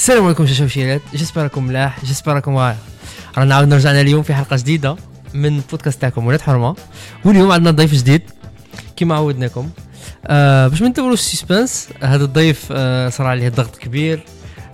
السلام 0.00 0.24
عليكم 0.24 0.46
شاشوشيلات 0.46 1.00
j'espère 1.14 1.42
راكم 1.42 1.64
ملاح 1.64 2.04
j'espère 2.04 2.34
راكم 2.34 2.54
واعر. 2.54 2.76
رانا 3.38 3.54
عاودنا 3.54 3.76
رجعنا 3.76 4.00
اليوم 4.00 4.22
في 4.22 4.34
حلقة 4.34 4.56
جديدة 4.56 4.96
من 5.34 5.60
بودكاست 5.70 6.00
تاعكم 6.00 6.26
ولاد 6.26 6.40
حرمة. 6.40 6.76
واليوم 7.24 7.52
عندنا 7.52 7.70
ضيف 7.70 7.94
جديد 7.94 8.22
كما 8.96 9.14
عودناكم. 9.14 9.70
آه 10.26 10.68
باش 10.68 10.82
ما 10.82 10.88
ندوروا 10.88 11.12
ال 11.12 11.20
suspense 11.20 11.88
هذا 12.02 12.24
الضيف 12.24 12.68
آه 12.72 13.08
صار 13.08 13.26
عليه 13.26 13.48
ضغط 13.48 13.76
كبير 13.76 14.22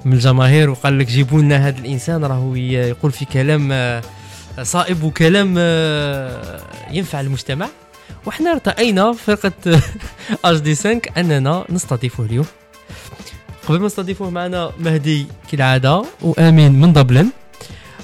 من 0.04 0.12
الجماهير 0.12 0.71
وقال 0.71 0.99
لك 0.99 1.07
جيبوا 1.07 1.43
لنا 1.43 1.69
هذا 1.69 1.79
الإنسان 1.79 2.24
راهو 2.24 2.54
يقول 2.54 3.13
في 3.13 3.24
كلام 3.24 3.69
آه 3.72 4.03
صائب 4.63 5.03
وكلام 5.03 5.54
آه 5.58 6.61
ينفع 6.90 7.21
المجتمع. 7.21 7.69
وحنا 8.27 8.53
ارتأينا 8.53 9.13
فرقة 9.13 9.81
اش 10.45 10.58
دي 10.58 10.74
5 10.74 11.01
أننا 11.17 11.65
نستضيفه 11.71 12.24
اليوم. 12.24 12.47
قبل 13.67 13.78
ما 13.80 13.87
نستضيفوه 13.87 14.30
معنا 14.30 14.71
مهدي 14.78 15.26
كالعادة 15.51 16.05
وآمين 16.23 16.73
من 16.80 16.93
دبلن 16.93 17.30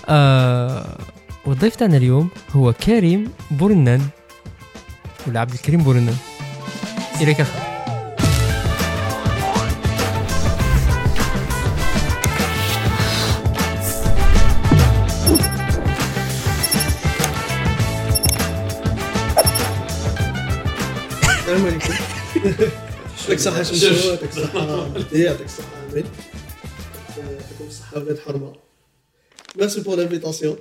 آه 0.08 0.98
والضيف 1.46 1.76
تاعنا 1.76 1.96
اليوم 1.96 2.28
هو 2.56 2.72
كريم 2.72 3.32
بورنان 3.50 4.00
ولا 5.26 5.40
عبد 5.40 5.52
الكريم 5.52 5.82
بورنان 5.82 6.16
إليك 7.20 7.40
أخي. 7.40 7.58
السلام 21.24 21.66
عليكم. 21.66 21.94
يعطيك 23.22 23.38
الصحة 23.38 23.62
شمسو 23.62 24.10
يعطيك 24.10 24.28
الصحة 24.30 24.88
مهدي 24.88 25.22
يعطيك 25.22 25.46
الصحة 25.46 25.68
أمين 25.92 26.04
يعطيكم 27.18 27.64
الصحة 27.68 27.98
ولاد 27.98 28.18
حرمة. 28.18 28.52
merci 29.56 29.80
pour 29.80 29.96
l'invitation 29.96 30.56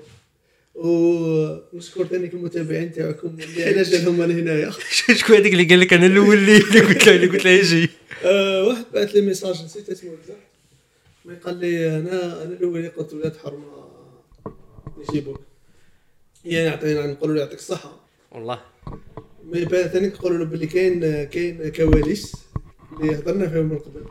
ونشكر 0.75 2.05
ثاني 2.05 2.27
المتابعين 2.33 2.91
تاعكم. 2.91 3.27
اللي 3.39 3.63
علاش 3.63 3.89
جابهم 3.89 4.21
أنا 4.21 4.33
هنايا 4.33 4.71
شكون 5.19 5.35
هذيك 5.35 5.53
اللي 5.53 5.63
قال 5.63 5.79
لك 5.79 5.93
أنا 5.93 6.05
الأول 6.05 6.37
اللي 6.37 6.57
قلت 6.59 7.07
له 7.07 7.15
اللي 7.15 7.27
قلت 7.27 7.45
له 7.45 7.51
يجي؟ 7.51 7.89
آه، 8.25 8.63
واحد 8.63 8.85
بعث 8.93 9.09
لي 9.11 9.21
message 9.21 9.63
نسيت 9.65 9.89
اسمه 9.89 10.11
بزاف. 10.11 10.37
mais 11.25 11.35
قال 11.35 11.57
لي 11.57 11.97
أنا 11.97 12.43
أنا 12.43 12.53
الأول 12.53 12.77
اللي 12.77 12.87
قلت 12.89 13.13
ولاد 13.13 13.37
حرمة 13.37 13.65
يجيبوك 15.09 15.41
يعني 16.45 16.69
عطينا 16.69 17.07
نقول 17.07 17.35
له 17.35 17.39
يعطيك 17.41 17.59
الصحة. 17.59 17.99
والله. 18.31 18.61
mais 19.45 19.65
بعد 19.65 19.87
ثاني 19.87 20.07
نقولوا 20.07 20.37
له 20.37 20.45
باللي 20.45 20.67
كاين 20.67 21.23
كاين 21.23 21.71
كواليس. 21.71 22.31
اللي 22.91 23.15
هضرنا 23.15 23.49
فيهم 23.49 23.65
من 23.65 23.79
قبل 23.79 24.05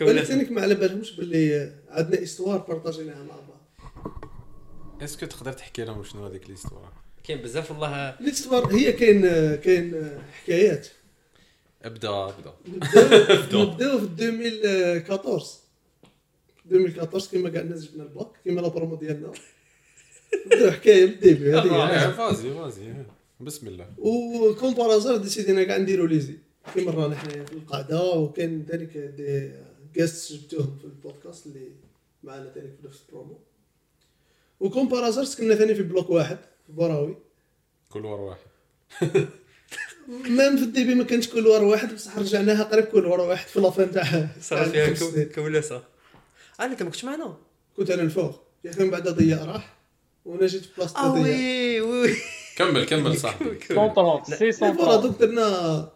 بالك 0.00 0.22
ثاني 0.22 0.50
ما 0.50 0.62
على 0.62 0.74
بالهمش 0.74 1.16
باللي 1.16 1.72
عندنا 1.88 2.22
histoires 2.22 2.58
بارطاجيناها 2.58 3.22
مع 3.22 3.34
بعض. 3.34 4.24
est-ce 5.02 5.18
que 5.18 5.26
تقدر 5.26 5.52
تحكي 5.52 5.84
لهم 5.84 6.04
شنو 6.04 6.26
هذيك 6.26 6.50
les 6.50 6.61
histoires 6.61 6.92
كاين 7.24 7.42
بزاف 7.42 7.70
والله. 7.70 8.08
ال 8.20 8.26
histoire 8.26 8.74
هي 8.74 8.92
كاين 8.92 9.22
كاين 9.56 10.10
حكايات. 10.32 10.88
ابدا 11.82 12.08
ابدا. 12.08 12.54
نبدأو 12.68 13.62
نبدأو 13.72 13.98
في 13.98 14.04
2014 14.04 15.46
2014 16.66 17.30
كيما 17.30 17.50
كاع 17.50 17.60
الناس 17.60 17.84
جبنا 17.84 18.02
الباك 18.02 18.28
كيما 18.44 18.60
la 18.60 18.68
promo 18.68 18.96
ديالنا. 18.96 19.32
نبدأو 20.46 20.70
حكاية 20.70 21.06
من 21.06 21.12
ال 21.12 21.19
début 21.19 21.54
هذه. 21.54 22.10
vas-y 22.16 22.54
vas-y. 22.54 22.94
بسم 23.40 23.66
الله. 23.66 23.86
وكون 23.98 24.74
par 24.74 24.88
hasard 24.88 25.16
ديسيدينا 25.16 25.64
كاع 25.64 25.76
نديرو 25.76 26.06
l'ESI. 26.06 26.38
كيما 26.74 26.90
رانا 26.92 27.16
حنايا 27.16 27.44
في 27.44 27.52
القاعده 27.52 28.02
وكاين 28.02 28.66
ذلك 28.70 28.96
des 28.96 29.52
guests 29.94 30.32
جبتوهم 30.32 30.78
في 30.78 30.84
البودكاست 30.84 31.46
اللي 31.46 31.68
معنا 32.22 32.50
ثاني 32.54 32.68
في 32.68 32.86
نفس 32.86 33.02
البرومو 33.08 33.38
وكون 34.60 34.88
par 34.88 35.00
hasard 35.00 35.24
سكننا 35.24 35.54
ثاني 35.54 35.74
في 35.74 35.82
bloc 35.82 36.10
واحد 36.10 36.38
في 36.66 36.72
بوراوي 36.72 37.16
couloir 37.88 38.20
واحد 38.20 38.40
même 40.08 40.56
في 40.56 40.62
ال 40.62 40.67
début 40.67 40.94
ما 40.94 41.04
كانش 41.04 41.28
couloir 41.28 41.62
واحد 41.62 41.94
بصح 41.94 42.18
رجعناها 42.18 42.62
قريب 42.62 42.84
couloir 42.84 43.22
واحد 43.22 43.46
في 43.46 43.60
la 43.60 43.72
fin 43.72 43.90
تاع 43.92 44.28
صار 44.40 44.64
فيها 44.70 44.84
الخمس 44.88 45.02
كو- 45.02 45.10
سنين. 45.14 45.28
كولاسه 45.28 45.82
أنا 46.60 46.72
انت 46.72 46.82
ما 46.82 46.88
كنتش 46.90 47.04
معنا 47.04 47.36
كنت 47.76 47.90
أنا 47.90 48.02
الفوق 48.02 48.42
يا 48.64 48.70
أخي 48.70 48.84
من 48.84 48.90
بعد 48.90 49.08
ضياء 49.08 49.44
راح 49.44 49.76
وأنا 50.24 50.46
جيت 50.46 50.64
في 50.64 50.70
بلاصه 50.78 50.98
آه 50.98 51.08
ضياء 51.14 51.24
وي 51.24 51.80
وي 51.80 52.14
كمل 52.56 52.84
كمل 52.86 53.16
صاحبي 53.18 53.58
130 53.70 54.36
سي 54.38 54.52
فوالا 54.52 54.72
130 54.74 55.02
دوك 55.02 55.20
درنا 55.20 55.90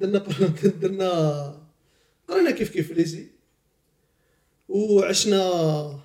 درنا 0.00 0.18
درنا 0.82 1.60
قرينا 2.28 2.50
كيف 2.50 2.70
كيف 2.70 2.92
ليزي 2.92 3.26
وعشنا 4.68 6.00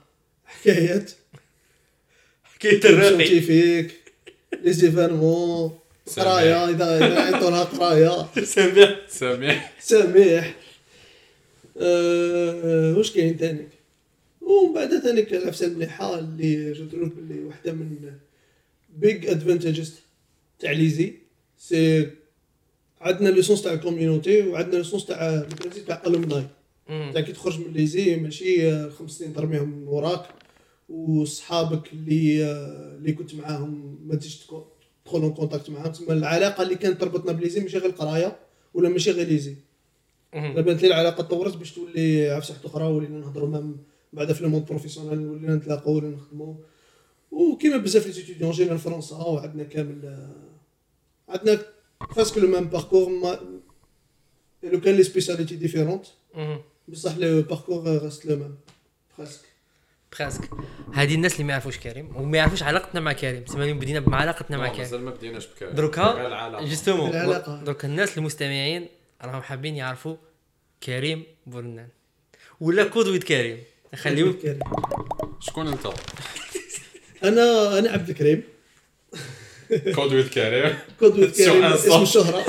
حكايات. 0.45 1.11
حكاية 2.43 2.79
الراقي 2.85 3.09
سيانتيفيك 3.17 4.01
لي 4.63 4.73
زيفينمون 4.73 5.79
قراية 6.17 6.69
إذا 6.69 6.97
إذا 6.97 7.21
عيطولها 7.21 7.63
قراية. 7.63 8.27
سامع 8.55 8.95
سامح 9.07 9.73
سميح. 9.79 10.55
أه 11.77 12.93
واش 12.97 13.11
كاين 13.11 13.37
تاني؟ 13.37 13.67
ومن 14.41 14.73
بعد 14.73 14.99
ثاني 14.99 15.21
العفسه 15.37 15.65
المليحه 15.65 16.19
اللي 16.19 16.73
je 16.73 16.85
trouve 16.85 17.13
باللي 17.13 17.43
واحدة 17.43 17.71
من 17.71 18.13
big 18.89 19.25
advantages 19.25 19.99
تاع 20.59 20.71
l'ESI 20.71 21.13
c'est 21.57 22.09
عندنا 23.01 23.29
le 23.29 23.40
sens 23.40 23.61
تاع 23.61 23.73
ال 23.73 23.80
community 23.80 24.41
وعندنا 24.47 24.77
le 24.77 24.87
sens 24.87 25.05
تاع 25.05 25.45
تاع 25.87 26.01
ال 26.07 26.12
alumni 26.12 26.43
تاع 27.13 27.21
كي 27.21 27.31
تخرج 27.31 27.59
من 27.59 27.73
l'ESI 27.73 28.15
ماشي 28.15 28.71
آه، 28.71 28.89
خمس 28.89 29.11
سنين 29.11 29.33
ترميهم 29.33 29.69
من 29.69 29.87
وراك 29.87 30.25
وصحابك 30.89 31.93
اللي 31.93 32.45
آه، 32.45 32.95
اللي 32.97 33.11
كنت 33.13 33.35
معاهم 33.35 33.99
ما 34.07 34.15
تجيش 34.15 34.37
تدخل 34.37 34.63
en 35.21 35.33
contact 35.33 35.69
معاهم. 35.69 35.91
تسمى 35.91 36.13
العلاقة 36.13 36.63
اللي 36.63 36.75
كانت 36.75 37.01
تربطنا 37.01 37.31
ب 37.31 37.36
l'ESI 37.36 37.59
ماشي 37.61 37.77
غير 37.77 37.89
القراية 37.89 38.39
ولا 38.73 38.89
ماشي 38.89 39.11
غير 39.11 39.27
l'ESI. 39.27 39.55
بانت 40.61 40.81
لي 40.81 40.87
العلاقة 40.87 41.23
تطورت 41.23 41.57
باش 41.57 41.71
تولي 41.71 42.29
عفسة 42.29 42.53
حتى 42.53 42.67
أخرى 42.67 42.83
ولينا 42.83 43.19
نهضروا 43.19 43.49
même 43.49 43.77
بعد 44.13 44.31
في 44.31 44.41
ال 44.41 44.45
monde 44.45 44.65
professionnel 44.65 45.19
ولينا 45.27 45.55
نتلاقاو 45.55 45.95
ولينا 45.95 46.15
نخدموا. 46.15 46.53
وكيما 47.31 47.77
بزاف 47.77 48.07
les 48.07 48.13
étudiants 48.13 48.51
جينا 48.51 48.73
لفرنسا 48.73 49.15
وعندنا 49.15 49.63
كامل 49.63 50.05
آه، 50.05 51.33
عندنا 52.01 52.15
presque 52.15 52.37
le 52.37 52.47
même 52.47 52.67
parcours 52.67 53.09
même 53.09 53.39
لو 54.63 54.81
كان 54.81 54.95
les 54.95 55.03
spécialités 55.03 55.55
différentes 55.55 56.05
بصح 56.87 57.17
le 57.17 57.41
parcours 57.41 58.03
reste 58.03 58.25
le 58.25 58.35
même 58.35 58.55
presque 59.17 59.41
presque 60.19 60.49
هذه 60.93 61.15
الناس 61.15 61.33
اللي 61.33 61.43
ما 61.43 61.51
يعرفوش 61.51 61.77
كريم 61.77 62.15
وما 62.15 62.37
يعرفوش 62.37 62.63
علاقتنا 62.63 62.99
مع 62.99 63.13
كريم. 63.13 63.45
سما 63.45 63.63
اليوم 63.63 63.79
بدينا 63.79 63.99
مع 63.99 64.17
علاقتنا 64.17 64.57
مع 64.57 64.67
كريم. 64.67 64.79
مازال 64.79 65.01
ما 65.01 65.11
بديناش 65.11 65.47
بكاري 65.47 65.73
دروكا. 65.73 66.59
justement 66.59 67.09
العلاقة. 67.09 67.63
دروك 67.63 67.85
الناس 67.85 68.17
المستمعين 68.17 68.87
راهم 69.21 69.41
حابين 69.41 69.75
يعرفوا 69.75 70.15
كريم 70.83 71.23
بورنان 71.45 71.87
ولا 72.59 72.83
كريم. 72.83 73.63
خليو 73.95 74.33
كريم. 74.33 74.59
شكون 75.39 75.67
أنت؟ 75.67 75.87
أنا 77.23 77.79
أنا 77.79 77.91
عبد 77.91 78.09
الكريم. 78.09 78.43
Code 79.95 80.13
with 80.13 80.27
كريم 80.27 80.75
Code 81.01 81.14
with 81.14 81.27
كريم 81.27 81.63
اسم 81.63 81.91
الله. 81.91 82.03
الشهرة 82.03 82.45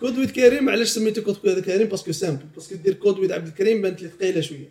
كود 0.00 0.18
ويد 0.18 0.30
كريم 0.30 0.68
علاش 0.68 0.88
سميتو 0.88 1.22
Code 1.22 1.36
with 1.44 1.60
كريم 1.60 1.88
parce 1.88 2.03
que 2.03 2.12
simple 2.12 2.44
parce 2.54 2.67
que 2.67 2.74
دير 2.74 2.94
Code 2.94 3.18
with 3.18 3.32
عبد 3.32 3.46
الكريم 3.46 3.82
بانت 3.82 4.02
لي 4.02 4.08
ثقيلة 4.08 4.40
شوية. 4.40 4.70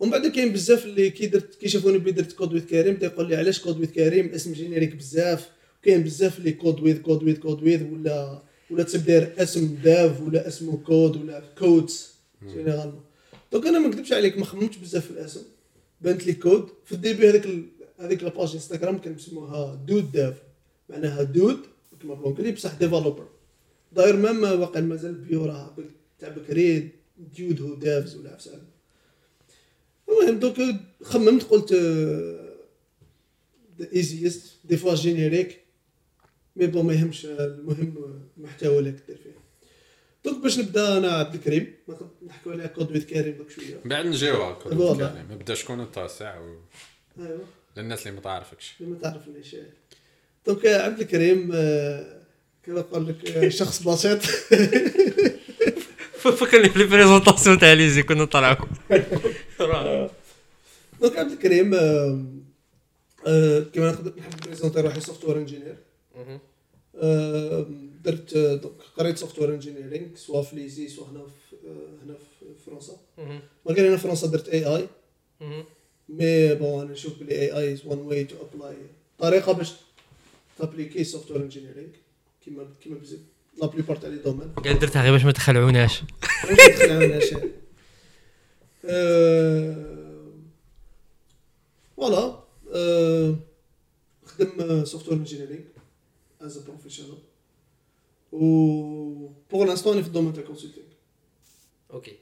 ومن 0.00 0.10
بعد 0.10 0.26
كاين 0.26 0.52
بزاف 0.52 0.84
اللي 0.84 1.10
كي 1.10 1.26
درت 1.26 1.54
كي 1.54 1.68
شافوني 1.68 1.98
بلي 1.98 2.12
درت 2.12 2.32
Code 2.32 2.52
with 2.52 2.64
كريم 2.66 2.96
تيقول 2.96 3.28
لي 3.28 3.36
علاش 3.36 3.60
Code 3.60 3.80
with 3.80 3.90
كريم 3.90 4.28
اسم 4.34 4.52
générique 4.52 4.94
بزاف. 4.94 5.48
كاين 5.82 6.02
بزاف 6.02 6.38
اللي 6.38 6.52
كود 6.52 6.80
ويد 6.80 7.02
كود 7.02 7.22
ويد 7.22 7.38
كود 7.38 7.62
ويد 7.62 7.92
ولا 7.92 8.42
ولا 8.70 8.82
تسب 8.82 9.04
داير 9.04 9.32
اسم 9.38 9.78
داف 9.84 10.20
ولا 10.20 10.48
اسمه 10.48 10.76
كود 10.76 11.16
ولا 11.16 11.42
كودز 11.58 12.10
جينيرالمون 12.48 13.04
دونك 13.52 13.66
أنا 13.66 13.78
ما 13.78 13.88
نكذبش 13.88 14.12
عليك 14.12 14.38
ما 14.38 14.44
خممتش 14.44 14.76
بزاف 14.76 15.04
في 15.04 15.10
الاسم. 15.10 15.42
بانت 16.00 16.26
لي 16.26 16.32
كود 16.32 16.68
في 16.86 16.92
الديبي 16.92 17.28
هذاك 17.28 17.46
هذيك 18.02 18.22
لاباج 18.22 18.52
انستغرام 18.54 18.98
كان 18.98 19.12
مسموها 19.12 19.74
دود 19.74 20.12
داف 20.12 20.42
معناها 20.88 21.22
دود 21.22 21.60
كما 22.02 22.14
بالونجلي 22.14 22.52
بصح 22.52 22.74
ديفلوبر 22.74 23.28
داير 23.92 24.16
مام 24.16 24.60
واقع 24.60 24.80
مازال 24.80 25.14
بيو 25.14 25.44
راه 25.44 25.76
تاع 26.18 26.28
بكري 26.28 26.88
ديود 27.34 27.60
هو 27.60 27.74
دافز 27.74 28.16
ولا 28.16 28.32
عفسه 28.32 28.62
المهم 30.08 30.38
دوك 30.38 30.56
خممت 31.02 31.42
قلت 31.42 31.72
ça 33.78 33.92
existe 33.92 34.52
des 34.64 34.76
fois 34.76 34.94
générique 34.94 35.60
mais 36.56 36.66
bon 36.66 36.86
ما 36.86 36.92
يهمش 36.92 37.26
المهم 37.26 38.20
المحتوى 38.36 38.78
اللي 38.78 38.92
كدير 38.92 39.16
فيه 39.16 39.42
donc 40.24 40.42
باش 40.42 40.58
نبدا 40.58 40.98
أنا 40.98 41.12
عبد 41.12 41.34
الكريم. 41.34 41.74
نحكوا 42.26 42.52
على 42.52 42.68
Code 42.68 42.92
with 42.92 43.04
كريم 43.04 43.36
دوك 43.36 43.50
شوية. 43.50 43.80
بعد 43.84 44.06
نجيوها 44.06 44.52
Code. 44.52 44.76
with 44.76 44.96
كريم 44.96 45.32
نبدا 45.32 45.54
شكون 45.54 45.86
ساعة 46.08 46.40
و... 46.40 46.56
ايوا 47.18 47.38
للناس 47.76 48.02
اللي 48.06 48.16
ما 48.16 48.20
تعرفكش. 48.20 48.74
اللي 48.80 48.92
ما 48.92 48.98
تعرفنيش 48.98 49.56
donc 50.46 50.66
عبد 50.66 51.00
الكريم 51.00 51.50
آه، 51.54 52.22
كما 52.62 52.80
نقول 52.80 53.08
لك 53.08 53.30
آه، 53.30 53.48
شخص 53.48 53.82
بسيط؟ 53.82 54.22
فكرني 56.18 56.68
في 56.68 56.76
ال 56.76 56.82
présentation 56.82 57.58
تاع 57.58 57.72
l'ESI 57.72 58.02
كنا 58.02 58.22
نطلعوا. 58.22 58.56
donc 61.00 61.16
عبد 61.18 61.30
الكريم 61.32 61.74
آه، 61.74 63.60
كما 63.74 63.90
نقدر 63.92 64.12
نحب 64.18 64.40
présenter 64.46 64.80
روحي 64.80 65.00
software 65.00 65.36
engineer 65.38 65.76
درت 68.04 68.34
donc 68.36 68.74
قريت 68.96 69.18
software 69.18 69.54
engineering 69.54 70.14
soit 70.16 70.42
في 70.42 70.56
l'ESI 70.56 70.88
soit 70.88 71.06
هنا 71.06 71.24
في 71.50 71.56
هنا 72.04 72.14
في 72.14 72.46
فرنسا. 72.66 72.96
malgré 73.66 73.88
هنا 73.88 73.96
في 73.96 74.02
فرنسا 74.02 74.26
درت 74.26 74.48
AI 74.48 74.64
mais 74.66 76.54
bon 76.54 76.80
أنا 76.80 76.92
نشوف 76.92 77.18
بلي 77.18 77.32
AI 77.32 77.58
is 77.58 77.86
one 77.86 77.98
way 77.98 78.24
to 78.24 78.36
apply 78.40 78.76
طريقه 79.18 79.52
باش 79.52 79.72
ت 80.58 81.04
appliquer 81.04 81.30
software 81.30 81.42
engineering 81.42 81.88
كيما 82.44 82.68
كيما 82.82 82.98
بزاف 82.98 83.20
la 83.60 83.66
plupart 83.66 83.96
تاع 83.96 84.08
les 84.08 84.16
domaines 84.16 84.52
قال 84.52 84.78
درتها 84.78 85.02
غير 85.02 85.12
باش 85.12 85.24
ما 85.24 85.32
تخلعوناش 85.32 86.02
voilà 91.96 92.42
نخدم 94.24 94.84
software 94.84 95.18
engineering 95.18 95.64
as 96.40 96.58
professional 96.58 97.18
و 98.32 98.38
pour 99.50 99.66
l'instant 99.66 100.02
في 100.02 100.08
ال 100.08 100.11
domaine 100.11 100.32
تاع 100.32 100.42
consulting 100.42 100.86
OK 101.92 102.12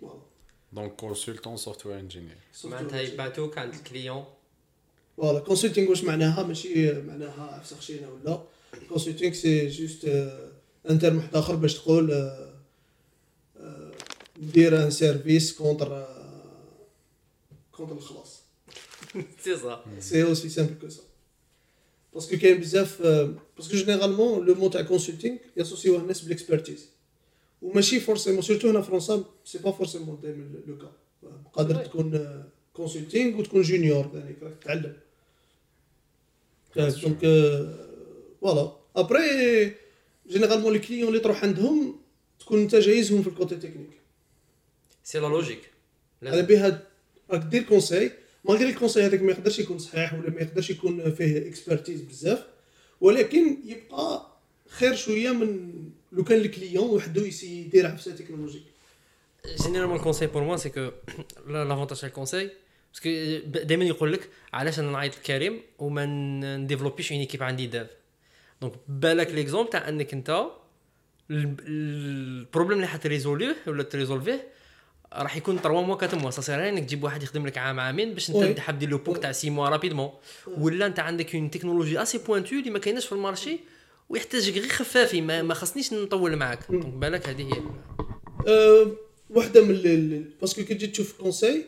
donc 0.73 0.97
consultant 0.97 1.57
software 1.57 1.99
engineer 1.99 2.37
معناتها 2.65 3.01
يبعثوك 3.01 3.59
عند 3.59 3.75
ال 3.75 3.82
client 3.82 4.25
voilà 5.17 5.41
consulting 5.41 5.91
واش 5.91 6.05
معناها 6.05 6.43
ماشي 6.43 6.93
معناها 6.93 7.43
عفسه 7.43 7.77
خشينه 7.77 8.09
ولا 8.11 8.43
consulting 8.89 9.33
c'est 9.33 9.69
juste 9.69 10.05
un 10.91 10.99
terme 10.99 11.17
واحد 11.17 11.37
اخر 11.37 11.55
باش 11.55 11.75
تقول 11.75 12.13
آه، 12.13 12.55
آه، 13.57 13.93
ندير 14.43 14.85
un 14.85 14.91
service 14.91 15.53
contre 15.53 16.07
contre 17.73 17.97
الخلاص 17.97 18.41
سي 19.45 19.57
صا 19.57 19.85
سي 19.99 20.23
اوسي 20.23 20.49
simple 20.49 20.75
que 20.81 20.89
ça 20.89 21.03
parce 22.15 22.30
que 22.30 22.39
كاين 22.39 22.61
بزاف 22.61 23.03
parce 23.57 23.69
que 23.69 23.77
généralement 23.77 24.47
le 24.47 24.55
mot 24.55 24.69
تاع 24.69 24.83
consulting 24.83 25.37
ي 25.57 25.61
associer 25.61 25.93
وه 25.93 26.01
الناس 26.01 26.21
بال 26.21 26.33
expertise 26.33 26.87
وماشي 27.63 28.01
forcément 28.01 28.43
surtout 28.43 28.71
هنا 28.71 28.81
في 28.81 28.91
فرنسا 28.91 29.25
c'est 29.45 29.59
pas 29.59 29.71
forcément 29.71 30.21
دائما 30.23 30.51
le 30.67 30.79
cas 30.79 30.93
قادر. 31.53 31.85
تكون 31.85 32.45
consulting 32.75 33.41
وتكون 33.41 33.63
junior 33.63 34.11
يعني 34.15 34.37
راك 34.43 34.55
تتعلم. 34.61 34.97
donc 36.77 37.21
voilà 38.41 38.73
après 38.97 39.75
généralement 40.29 40.73
les 40.73 40.79
clients 40.79 41.09
اللي 41.09 41.21
تروح 41.21 41.45
عندهم 41.45 42.01
تكون 42.41 42.61
انت 42.61 42.75
جايزهم 42.75 43.23
في 43.23 43.29
ال 43.29 43.34
côté 43.34 43.57
technique 43.57 44.01
c'est 45.05 45.19
la 45.19 45.27
logique 45.27 45.71
على 46.23 46.43
بها 46.43 46.87
راك 47.31 47.43
دير 47.43 47.63
conseil 47.63 48.13
malgré 48.45 48.69
ال 48.69 48.73
conseil 48.73 49.05
هذاك 49.07 49.23
ما 49.23 49.33
يقدرش 49.33 49.59
يكون 49.59 49.79
صحيح 49.79 50.15
ولا 50.15 50.31
ما 50.31 50.41
يقدرش 50.41 50.71
يكون 50.71 51.15
فيه 51.15 51.49
expertise 51.49 52.01
بزاف. 52.01 52.47
ولكن 53.01 53.57
يبقى 53.65 54.27
خير 54.69 54.95
شوية 54.95 55.31
من 55.31 55.83
لو 56.13 56.25
كان 56.25 56.41
ال 56.41 56.48
client 56.48 56.91
وحده 56.91 57.23
ي 57.27 57.31
essayer 57.31 57.61
يدير 57.61 57.87
عفسة 57.87 58.15
technologique. 58.17 58.63
généralement 59.63 59.97
ال 59.97 60.01
conseil 60.01 60.29
pour 60.29 60.43
moi 60.43 60.57
c'est 60.57 60.69
que 60.69 60.91
l'avantage 61.49 61.99
تاع 61.99 62.09
ال 62.09 62.14
conseil 62.14 62.51
parce 62.93 63.04
que 63.04 63.11
دائما 63.47 63.85
يقول 63.85 64.13
لك 64.13 64.29
علاش 64.53 64.79
أنا 64.79 64.91
نعيط 64.91 65.17
لكريم 65.19 65.61
وما 65.79 66.07
ن 66.57 66.61
développer 66.61 67.01
يش 67.01 67.13
une 67.13 67.21
équipe 67.21 67.43
عندي 67.43 67.67
devs 67.67 67.87
donc 68.61 68.73
بالك 68.89 69.31
l'exemple 69.31 69.71
تاع 69.71 69.89
انك 69.89 70.13
انت 70.13 70.47
ال- 71.31 71.57
ال 71.67 71.79
problème 71.79 72.77
اللي 72.79 72.89
حتريزوليه 72.89 73.57
ولا 73.67 73.83
تريزولفيه 73.83 74.49
راح 75.13 75.37
يكون 75.37 75.57
3 75.59 75.81
mois 75.83 75.95
4 76.03 76.19
mois 76.19 76.31
ça 76.31 76.69
انك 76.69 76.83
تجيب 76.85 77.05
واحد 77.05 77.23
يخدم 77.23 77.47
لك 77.47 77.59
عام 77.59 77.81
عامين 77.81 78.15
باش. 78.15 78.31
انت 78.31 78.59
حاب 78.61 78.79
دير 78.79 78.89
le 78.89 78.99
POC 78.99 79.19
تاع 79.19 79.33
6 79.33 79.51
mois 79.51 79.69
rapidement 79.69 80.11
ولا 80.47 80.87
انت 80.87 80.99
عندك 80.99 81.35
une 81.35 81.51
technologie 81.51 82.03
assez 82.03 82.19
pointue 82.19 82.57
اللي 82.57 82.71
ما 82.71 82.79
كايناش 82.79 83.07
في 83.07 83.13
ال 83.13 83.20
marché 83.20 83.61
ويحتاجك 84.11 84.53
غير 84.55 84.69
خفافي 84.69 85.21
ما, 85.21 85.43
ما 85.43 85.55
خصنيش 85.55 85.93
نطول 85.93 86.37
معاك. 86.37 86.59
donc 86.71 86.87
بالك 86.87 87.29
هذه 87.29 87.55
هي. 87.55 87.63
أه 88.49 88.91
واحدة 89.31 89.65
من 89.65 89.71
ال- 89.71 89.87
ال- 89.87 90.31
parce 90.41 90.54
que 90.54 90.63
كي 90.65 90.75
تجي 90.75 90.87
تشوف 90.87 91.21
conseil 91.21 91.65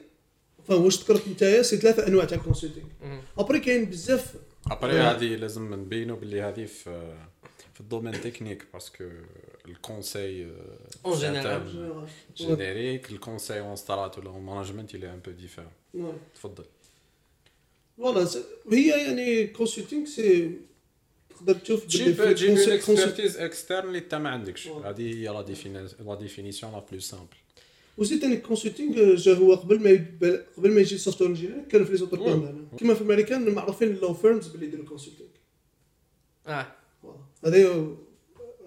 فواش 0.68 1.00
ذكرت 1.02 1.28
نتايا 1.28 1.62
c'est 1.62 1.76
ثلاثة 1.76 2.06
أنواع 2.06 2.24
تاع 2.24 2.38
ال 2.38 2.43
consulting 2.43 2.86
après 3.38 3.60
كاين 3.60 3.84
بزاف. 3.84 4.34
après 4.70 4.92
هذه 4.92 5.36
لازم 5.36 5.74
نبينوا 5.74 6.16
باللي 6.16 6.40
هذه 6.40 6.64
في 6.64 7.14
في 7.74 7.80
ال 7.80 7.85
domaine 7.85 8.20
technique 8.20 8.66
parce 8.72 8.92
que 8.92 9.04
ال 9.68 9.78
conseil 9.79 10.50
En 11.06 11.10
général. 11.10 11.60
générique 12.36 13.10
ال 13.10 13.16
conseil 13.17 13.60
en 13.60 13.76
stratégie 13.76 14.18
ولا 14.18 14.30
en 14.30 14.42
management 14.42 14.90
un 14.96 15.28
peu 15.28 15.30
différent. 15.44 15.96
Ouais. 15.98 16.34
تفضل 16.34 16.64
voilà 17.96 18.28
هي 18.72 18.88
يعني 19.06 19.46
consulting 19.46 20.06
c'est 20.06 20.50
تقدر 21.46 21.54
تشوف 21.60 21.84
تجيب 21.84 22.16
تجيب 22.34 22.56
ال 22.58 22.66
expertise 22.66 23.36
externe 23.36 23.86
اللي 23.88 23.98
انت 23.98 24.14
ما 24.14 24.28
عندكش. 24.28 24.68
هذه 24.68 25.14
هي 25.14 25.28
la 25.28 25.42
défini- 25.42 25.88
la 26.06 26.14
définition 26.14 26.72
la 26.72 26.82
plus 26.90 27.00
simple 27.00 27.26
وزيد 27.98 28.20
ثاني 28.20 28.34
ال 28.34 28.42
consulting 28.42 29.14
جا 29.14 29.34
هو 29.34 29.54
قبل 29.54 29.80
ما 29.80 29.90
يب- 29.90 30.44
قبل 30.56 30.70
ما 30.70 30.80
يجي 30.80 30.98
software 30.98 31.30
engineer 31.30 31.64
كان 31.70 31.84
في 31.84 31.92
les. 31.92 31.98
domaines 31.98 32.68
كيما 32.78 32.94
في 32.94 33.00
الامريكان 33.00 33.50
معروفين 33.54 33.88
ال 33.88 33.95
law 33.95 34.14
firms 34.14 34.46
باللي 34.48 34.66
يديروا 34.66 34.86
consulting 34.86 35.28
آه 36.46 36.66
هذا 37.44 37.56
هي 37.56 37.66
un 37.72 37.96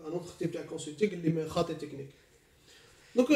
autre 0.06 0.30
type 0.40 0.52
تاع 0.52 0.62
ال 0.62 0.67
consulting 0.67 1.14
اللي 1.14 1.30
ما 1.30 1.48
خاطي 1.48 1.74
technique 1.74 2.10
donc 3.16 3.28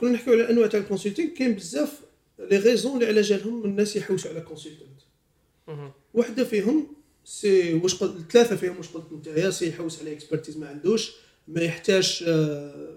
كنا 0.00 0.10
نحكيو 0.10 0.32
على 0.32 0.50
أنواع 0.50 0.66
تاع 0.66 0.80
ال 0.80 0.85
consulting 0.85 1.34
كاين 1.34 1.54
بزاف 1.54 2.00
les 2.38 2.56
raisons 2.58 2.94
اللي 2.94 3.06
على 3.06 3.20
جالهم 3.20 3.64
الناس 3.64 3.96
يحوسوا 3.96 4.30
على 4.30 4.40
consultant 4.40 5.00
مهم. 5.68 5.92
واحدة 6.14 6.44
فيهم 6.44 6.86
c'est 7.28 7.74
واش 7.74 7.94
قلت 7.94 8.32
ثلاثة 8.32 8.56
فيهم 8.56 8.76
واش 8.76 8.88
قلت 8.88 9.12
نتايا 9.12 9.50
c'est 9.50 9.68
يحوس 9.68 10.00
على 10.00 10.12
expertise 10.12 10.56
ما 10.58 10.68
عندوش 10.68 11.12
ما 11.48 11.60
يحتاج 11.60 12.24
آه، 12.28 12.96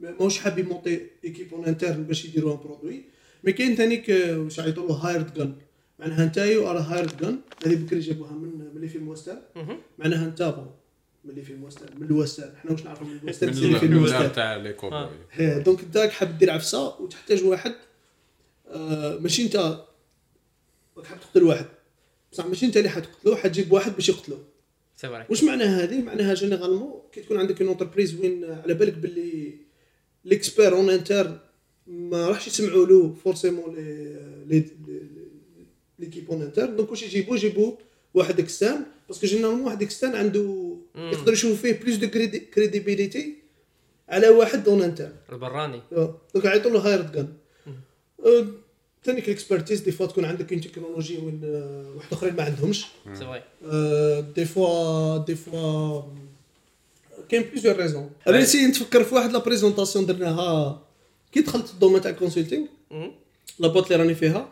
ماهوش 0.00 0.38
حاب 0.38 0.58
ي 0.58 0.65
monter 0.65 1.06
équipe 1.24 1.54
en 1.54 1.64
interne 1.64 2.04
باش 2.04 2.24
يديروا 2.24 2.54
un 2.54 2.58
produit 2.58 3.04
mais 3.44 3.52
كاين 3.52 3.76
ثاني 3.76 4.04
واش 4.34 4.58
يعيطوا 4.58 4.88
له 4.88 4.94
hired 4.94 5.34
gun 5.34 5.54
معناها 5.98 6.26
نتايا 6.26 6.70
a 6.70 6.78
hired 6.78 7.16
gun 7.22 7.38
هذه 7.66 7.74
بكري 7.74 8.00
جابوها 8.00 8.32
من 8.32 8.74
من 8.74 8.80
les 8.80 8.88
films 8.88 9.08
western 9.08 9.42
مهم. 9.56 9.78
معناها 9.98 10.26
أنت 10.26 10.42
bon 10.42 11.88
من 11.98 12.06
les 12.06 12.12
films 12.12 12.22
western 12.22 12.36
من 12.36 12.40
ال 12.40 12.42
western 12.42 12.56
حنا 12.56 12.72
واش 12.72 12.82
نعرفوا 12.82 13.06
من 13.06 13.18
ال 13.22 13.25
western 13.25 13.48
من 13.48 13.54
ces 13.54 13.78
films 13.78 13.92
الولاد 13.92 14.14
western 14.14 14.32
تاع 14.32 14.56
les 14.56 14.72
cow-boys 14.72 15.08
donc 15.38 15.80
أنت 15.80 15.98
حاب 15.98 16.38
دير 16.38 16.50
عفسة 16.50 17.00
وتحتاج 17.00 17.44
واحد 17.44 17.74
آه 18.68 19.18
ماشي 19.18 19.42
أنت 19.42 19.56
راك 20.96 21.06
حاب 21.06 21.20
تقتل 21.20 21.42
واحد. 21.42 21.66
بصح 22.32 22.46
ماشي 22.46 22.66
انت 22.66 22.76
اللي 22.76 22.88
حتقتلو 22.88 23.36
حتجيب 23.36 23.72
واحد 23.72 23.94
باش 23.94 24.08
يقتلو. 24.08 24.36
c'est 24.96 25.08
vrai 25.08 25.24
واش 25.30 25.44
معناها 25.44 25.84
هذه؟ 25.84 26.02
معناها 26.02 26.34
généralement 26.34 27.02
كي 27.12 27.20
تكون 27.20 27.38
عندك 27.38 27.62
une 27.62 27.70
entreprise 27.70 28.14
وين 28.14 28.44
على 28.44 28.74
بالك 28.74 28.92
باللي 28.92 29.54
l'expert 30.24 30.74
en 30.76 30.90
interne 30.90 31.38
ما 31.86 32.28
راحش 32.28 32.46
يسمعوا 32.46 32.86
له 32.86 33.14
forcément 33.24 33.74
les 33.74 34.46
les 34.48 34.64
l'équipe 35.98 36.30
en 36.30 36.42
interne 36.42 36.76
donc 36.76 36.90
واش 36.90 37.02
يجيبوا 37.02 37.36
يجيبوا 37.36 37.76
واحد 38.14 38.40
externe 38.40 38.84
parce 39.08 39.19
que 39.19 39.26
généralement 39.26 39.60
واحد 39.60 39.82
externe 39.82 40.14
عنده. 40.14 40.76
يقدر 40.96 41.32
يشوف 41.32 41.60
فيه 41.60 41.72
plus 41.72 41.96
de 41.96 42.08
crédibilité 42.54 43.34
على 44.08 44.28
واحد 44.28 44.68
en 44.68 44.82
interne 44.82 45.12
البراني. 45.32 45.82
donc 46.34 46.44
يعيطوا 46.44 46.70
له 46.70 46.78
hired 46.78 47.34
ثاني 49.08 49.20
ال 49.20 49.26
expertise 49.26 49.80
des 49.80 49.92
fois 49.92 50.06
تكون 50.06 50.24
عندك 50.24 50.52
une 50.52 50.60
technologie 50.60 51.18
وين 51.18 51.40
واحد 51.96 52.12
آخرين 52.12 52.36
ما 52.36 52.42
عندهمش 52.42 52.86
c'est 53.14 53.24
vrai 53.24 53.42
آه، 53.64 54.20
des 54.20 54.44
fois 54.44 55.18
des 55.18 55.34
fois 55.34 56.02
كاين 57.28 57.42
plusieurs 57.42 57.76
raisons 57.76 58.10
أنا 58.28 58.40
نتفكر 58.40 59.04
في 59.04 59.14
واحد 59.14 59.32
la 59.32 59.38
présentation 59.38 60.06
درناها 60.06 60.82
كي 61.32 61.40
دخلت 61.40 61.70
ال 61.70 61.74
domaine 61.74 62.00
تاع 62.00 62.10
ال 62.10 62.15
consulting 62.15 62.66
مهم. 62.90 63.12
la 63.58 63.68
boîte 63.68 63.92
اللي 63.92 64.02
راني 64.02 64.14
فيها 64.14 64.48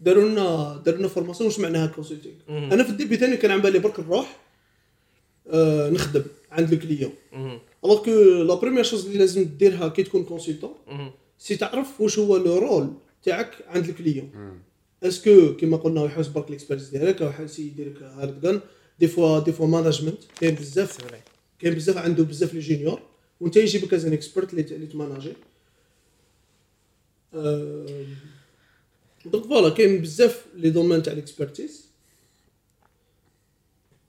داروا 0.00 0.28
لنا 0.28 0.82
داروا 0.84 0.98
لنا 0.98 1.08
formation 1.08 1.50
واش 1.50 1.60
معناها 1.60 1.86
consulting 1.86 2.34
مهم. 2.48 2.72
أنا 2.72 2.82
في 2.82 2.90
ال 2.90 2.94
début 2.94 3.16
ثاني 3.16 3.36
كان 3.36 3.50
عن 3.50 3.60
بالي 3.60 3.78
برك 3.78 4.00
نروح 4.00 4.36
آه، 5.50 5.90
نخدم 5.90 6.24
عند 6.52 6.72
ال 6.72 6.78
client 6.78 7.12
مهم. 7.32 7.58
alors 7.84 8.04
que 8.04 8.10
la 8.42 8.54
première 8.54 8.84
chose 8.84 9.06
اللي 9.06 9.18
لازم 9.18 9.44
ديرها 9.44 9.88
كي 9.88 10.02
تكون 10.02 10.24
consultant. 10.24 10.74
c'est 11.38 11.56
تعرف 11.56 12.00
واش 12.00 12.18
هو 12.18 12.36
le 12.36 12.58
rôle 12.58 12.92
تاعك 13.22 13.64
عند 13.66 13.88
ال 13.88 13.97
client. 13.97 14.60
est-ce 15.02 15.38
que 15.38 15.56
كيما 15.56 15.76
قلنا 15.76 16.04
يحوس 16.04 16.28
برك 16.28 16.48
ال 16.48 16.52
expérience 16.52 16.88
ديالك 16.88 17.22
أو 17.22 17.32
حاسي 17.32 17.66
يديرك 17.66 18.02
hired 18.02 18.40
gun 18.40 18.60
des 18.98 19.08
fois 19.08 19.38
des 19.38 19.52
fois 19.52 19.66
management 19.66 20.18
كاين 20.40 20.54
بزاف 20.54 20.98
كاين 21.58 21.74
بزاف 21.74 21.96
عنده 21.96 22.24
بزاف 22.24 22.54
les 22.54 22.60
juniors 22.60 23.00
وانت 23.40 23.56
يجيبك 23.56 23.94
as 23.94 24.04
an 24.04 24.12
expert 24.12 24.52
اللي 24.52 24.86
ت 24.86 24.91
manager. 24.91 25.32
donc 29.24 29.44
voilà 29.44 29.68
كاين 29.68 30.02
بزاف 30.02 30.46
les 30.54 30.70
domaines 30.70 31.02
تاع 31.02 31.12
ال 31.12 31.20
expertise 31.20 31.90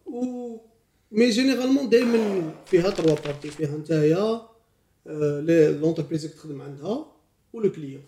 و 0.06 0.58
mais 1.12 1.30
généralement 1.30 1.90
دائما 1.89 2.53
فيها 2.65 2.89
trois 2.90 3.16
parties 3.16 3.51
فيها 3.51 3.77
نتايا 3.77 4.48
l'entreprise 5.72 6.25
اللي 6.25 6.38
تخدم 6.38 6.62
عندها 6.62 7.06
و 7.54 7.60
le 7.60 7.72
client 7.72 8.04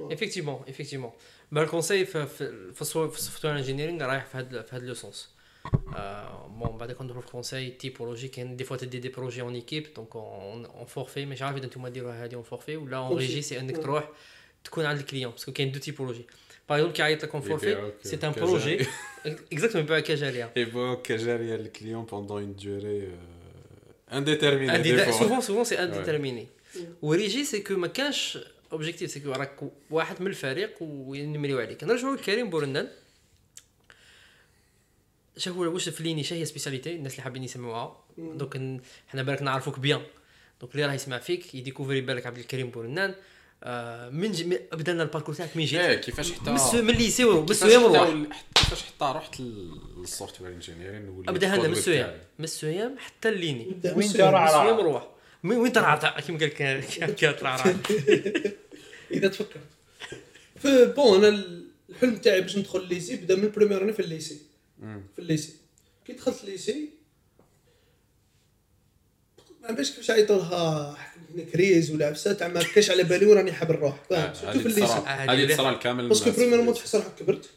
Voilà. 0.00 0.10
effectivement 0.10 0.62
effectivement 0.68 1.10
bah 1.52 1.62
ال 1.62 1.67
conseil 1.67 2.04
في 2.04 2.26
في 2.26 2.72
في 2.74 2.82
ال 2.82 3.44
software 3.44 3.56
engineering 3.56 4.06
رايح 4.06 4.26
في 4.26 4.38
هذا 4.38 4.62
في 4.62 4.76
هذا 4.76 4.86
le 4.86 4.94
sens 4.94 5.28
bon 6.48 6.78
بعد 6.78 6.92
كندخلوا 6.92 7.20
في 7.20 7.26
ال 7.26 7.32
conseil 7.32 7.70
typologie 7.70 8.28
كاين 8.28 8.56
des 8.56 8.64
fois 8.64 8.76
تدي 8.76 8.98
des 8.98 9.08
projets 9.08 9.40
en 9.42 9.54
équipe 9.54 9.86
donc 9.96 10.16
en 10.16 10.84
forfait 10.88 11.26
مش 11.26 11.42
عارف 11.42 11.56
اذا 11.56 11.64
أنتم 11.64 11.88
ديروها 11.88 12.24
هذه 12.24 12.34
en 12.34 12.42
forfait 12.42 12.76
ولا 12.76 12.96
en 12.96 13.08
Forfait. 13.08 13.18
régie 13.20 13.42
c'est 13.42 13.60
أنك 13.60 13.76
Ouais. 13.76 13.80
تروح 13.82 14.08
تكون 14.64 14.84
عند 14.84 14.98
ال 14.98 15.03
client 15.03 15.32
parce 15.32 15.45
que 15.45 15.52
كاين 15.52 15.72
deux 15.72 15.78
typologies 15.78 16.26
باغ 16.68 16.76
اكزومبل 16.78 16.96
كيعيط 16.96 17.24
لك 17.24 17.32
اون 17.34 17.42
فورفي 17.42 17.70
يبيعوك 17.70 17.94
سي 18.02 18.14
ان 18.16 18.20
كجاري. 18.32 18.40
بروجي 18.40 18.86
اكزاكتومون 19.52 19.84
يبيعوك 19.84 20.04
كجاريه 20.04 20.52
Évoque 20.56 21.02
كجارية 21.02 21.54
الكليون 21.54 22.06
pendant 22.06 22.38
une 22.38 22.54
durée 22.64 23.04
euh, 23.08 24.16
indéterminée. 24.16 24.78
des 24.82 25.04
fois. 25.04 25.10
سوفون 25.18 25.40
سوفون 25.40 25.64
سي 25.64 25.78
انديترميني 25.82 26.46
وريجي 27.02 27.44
سي 27.44 27.60
كو 27.60 27.74
ما 27.74 27.86
كانش 27.86 28.38
اوبجيكتيف 28.72 29.10
سي 29.10 29.20
كو 29.20 29.32
راك 29.32 29.60
واحد 29.90 30.22
من 30.22 30.26
الفريق 30.26 30.74
وينمريو 30.80 31.58
عليك 31.60 31.84
نرجعوا 31.84 32.16
لكريم 32.16 32.50
بورنان 32.50 32.88
شافوا 35.36 35.66
واش 35.66 35.88
في 35.88 36.02
ليني 36.02 36.22
شنو 36.24 36.38
هي 36.38 36.44
سبيساليتي 36.44 36.96
الناس 36.96 37.12
اللي 37.12 37.22
حابين 37.22 37.44
يسمعوها 37.44 37.96
دونك 38.18 38.80
حنا 39.08 39.22
بالك 39.22 39.42
نعرفوك 39.42 39.78
بيان 39.78 40.02
دونك 40.60 40.74
اللي 40.74 40.86
راه 40.86 40.92
يسمع 40.92 41.18
فيك 41.18 41.54
يديكوفري 41.54 42.00
بالك 42.00 42.26
عبد 42.26 42.38
الكريم 42.38 42.70
بورنان 42.70 43.14
آه 43.64 44.08
من 44.08 44.32
ج... 44.32 44.44
من- 44.44 44.58
بدا 44.72 44.92
لنا 44.92 45.02
ال 45.02 45.06
parcours 45.06 45.34
تاعك 45.34 45.56
من 45.56 45.64
جيت 45.64 45.80
إيه 45.80 45.94
كيفاش 45.94 46.32
حتى 46.32 46.50
من 46.82 46.90
ال 46.90 46.96
lycée 46.96 47.24
من 47.24 47.46
كيفاش 47.46 47.50
ال 47.50 47.70
CEM 47.70 48.28
كيفاش 48.54 48.82
حتى 48.82 49.04
رحت 49.04 49.40
لل 49.40 50.40
software 50.40 50.52
engineering 50.52 51.24
ابدا 51.28 51.46
هنا 51.54 51.62
من 51.68 51.72
ال 51.72 51.84
CEM 51.84 52.18
من 52.38 52.44
ال 52.44 52.58
CEM 52.58 52.98
حتى 52.98 53.28
l'INI 53.28 53.64
وين 53.96 54.08
جا. 54.12 54.30
من 54.30 54.44
ال 54.46 54.53
CEM 54.53 54.76
من 54.86 55.02
وين 55.44 55.72
ترعرع 55.72 56.20
كيما 56.20 56.38
قال 56.38 56.48
لك 57.00 57.14
كيطلع 57.14 57.64
إذا 59.10 59.28
تفكرت. 59.28 59.60
في 60.56 60.92
bon 60.96 61.24
أنا 61.24 61.44
الحلم 61.90 62.16
تاعي 62.16 62.40
باش 62.40 62.56
ندخل 62.56 62.78
ال 62.78 62.84
lycée 62.84 63.16
بدا 63.16 63.36
من 63.36 63.50
première 63.50 63.82
année 63.82 63.92
في 63.92 64.00
ال 64.00 64.06
lycée 64.06 64.38
في 64.80 65.18
ال 65.18 65.24
lycée 65.24 65.52
كي 66.06 66.12
دخلت 66.12 66.44
ال 66.44 66.52
lycée 66.52 66.90
ما 69.62 69.70
باش 69.70 69.90
كيفاش 69.90 70.10
عيطوا 70.10 70.36
لها 70.36 70.96
كريز 71.52 71.90
ولا 71.90 72.06
عفسة 72.06 72.32
تاع 72.32 72.48
ما 72.48 72.62
كاش 72.62 72.90
على 72.90 73.02
بالي 73.04 73.26
وين 73.26 73.36
راني 73.36 73.52
حاب 73.52 73.70
نروح. 73.72 74.02
فاهم؟ 74.10 74.34
سيرتو 74.34 74.58
في 74.58 74.66
الليسي 74.66 74.92
هذه 75.06 75.54
تصرى 75.54 75.68
الكامل 75.68 76.08
باسكو 76.08 76.30
بريمير 76.30 76.62
مون. 76.62 76.74
تحس 76.74 76.94
روحك 76.94 77.14
كبرت. 77.14 77.50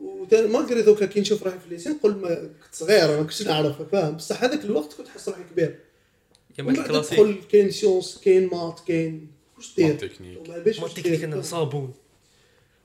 وثاني 0.00 0.46
مالغري 0.46 0.82
دوكا 0.82 1.06
كي 1.06 1.20
نشوف 1.20 1.42
روحي 1.42 1.58
في 1.58 1.66
الليسي 1.66 1.88
نقول 1.88 2.16
ما 2.16 2.34
كنت 2.34 2.74
صغير 2.74 3.16
ما 3.16 3.22
كنتش 3.22 3.42
نعرف 3.42 3.82
فاهم؟ 3.82 4.16
بصح 4.16 4.44
هذاك 4.44 4.64
الوقت 4.64 4.92
كنت 4.92 5.06
نحس 5.06 5.28
روحي 5.28 5.42
كبير 5.52 5.68
يا 5.68 5.74
ومن 5.74 5.78
ماك 5.78 5.78
بعد 5.78 6.49
كلاسيك 6.64 6.86
تدخل 7.18 7.36
كاين 7.52 7.70
سيونس 7.70 8.20
كاين 8.24 8.46
مات 8.52 8.80
كاين 8.88 9.28
واش 9.56 9.74
دير؟ 9.76 9.94
تكنيك. 9.94 10.38
وما 10.38 10.58
باش 10.58 10.78
ما 10.78 10.84
واش 10.84 10.92
تكنيك 10.92 11.24
أنا 11.24 11.42
صابون. 11.42 11.94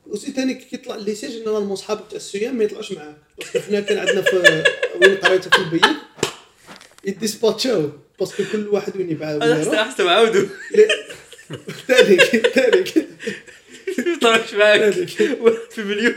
وسي 0.08 0.32
ثاني 0.32 0.54
كي 0.54 0.76
يطلع 0.76 0.96
الليسي 0.96 1.28
جينيرالمون 1.28 1.76
صحابك 1.76 2.04
تاع 2.10 2.18
السيام 2.18 2.56
ما 2.58 2.64
يطلعوش 2.64 2.92
معاك 2.92 3.18
باسكو 3.38 3.60
حنا 3.60 3.80
كان 3.80 3.98
عندنا 3.98 4.22
في 4.22 4.36
وين 5.02 5.16
قريت 5.18 5.56
في 5.56 5.62
البيت 5.62 5.86
يديسباتشاو 7.06 7.90
باسكو 8.20 8.44
كل 8.52 8.68
واحد 8.68 8.98
وين 8.98 9.10
يبعث 9.12 9.42
أنا 9.42 9.60
حسيت 9.60 9.76
حسيت 9.76 10.02
معاودو. 10.02 10.46
ثاني 11.88 12.18
ثاني 12.54 12.84
طلعش 14.22 14.54
معاك. 14.54 14.94
في 15.70 15.84
مليون. 15.84 16.16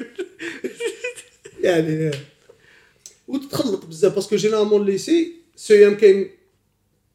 يعني 1.60 2.10
وتتخلط 3.28 3.84
بزاف 3.84 4.14
باسكو 4.14 4.36
جينيرالمون 4.36 4.80
الليسي 4.80 5.32
سيام 5.56 5.96
كاين 5.96 6.30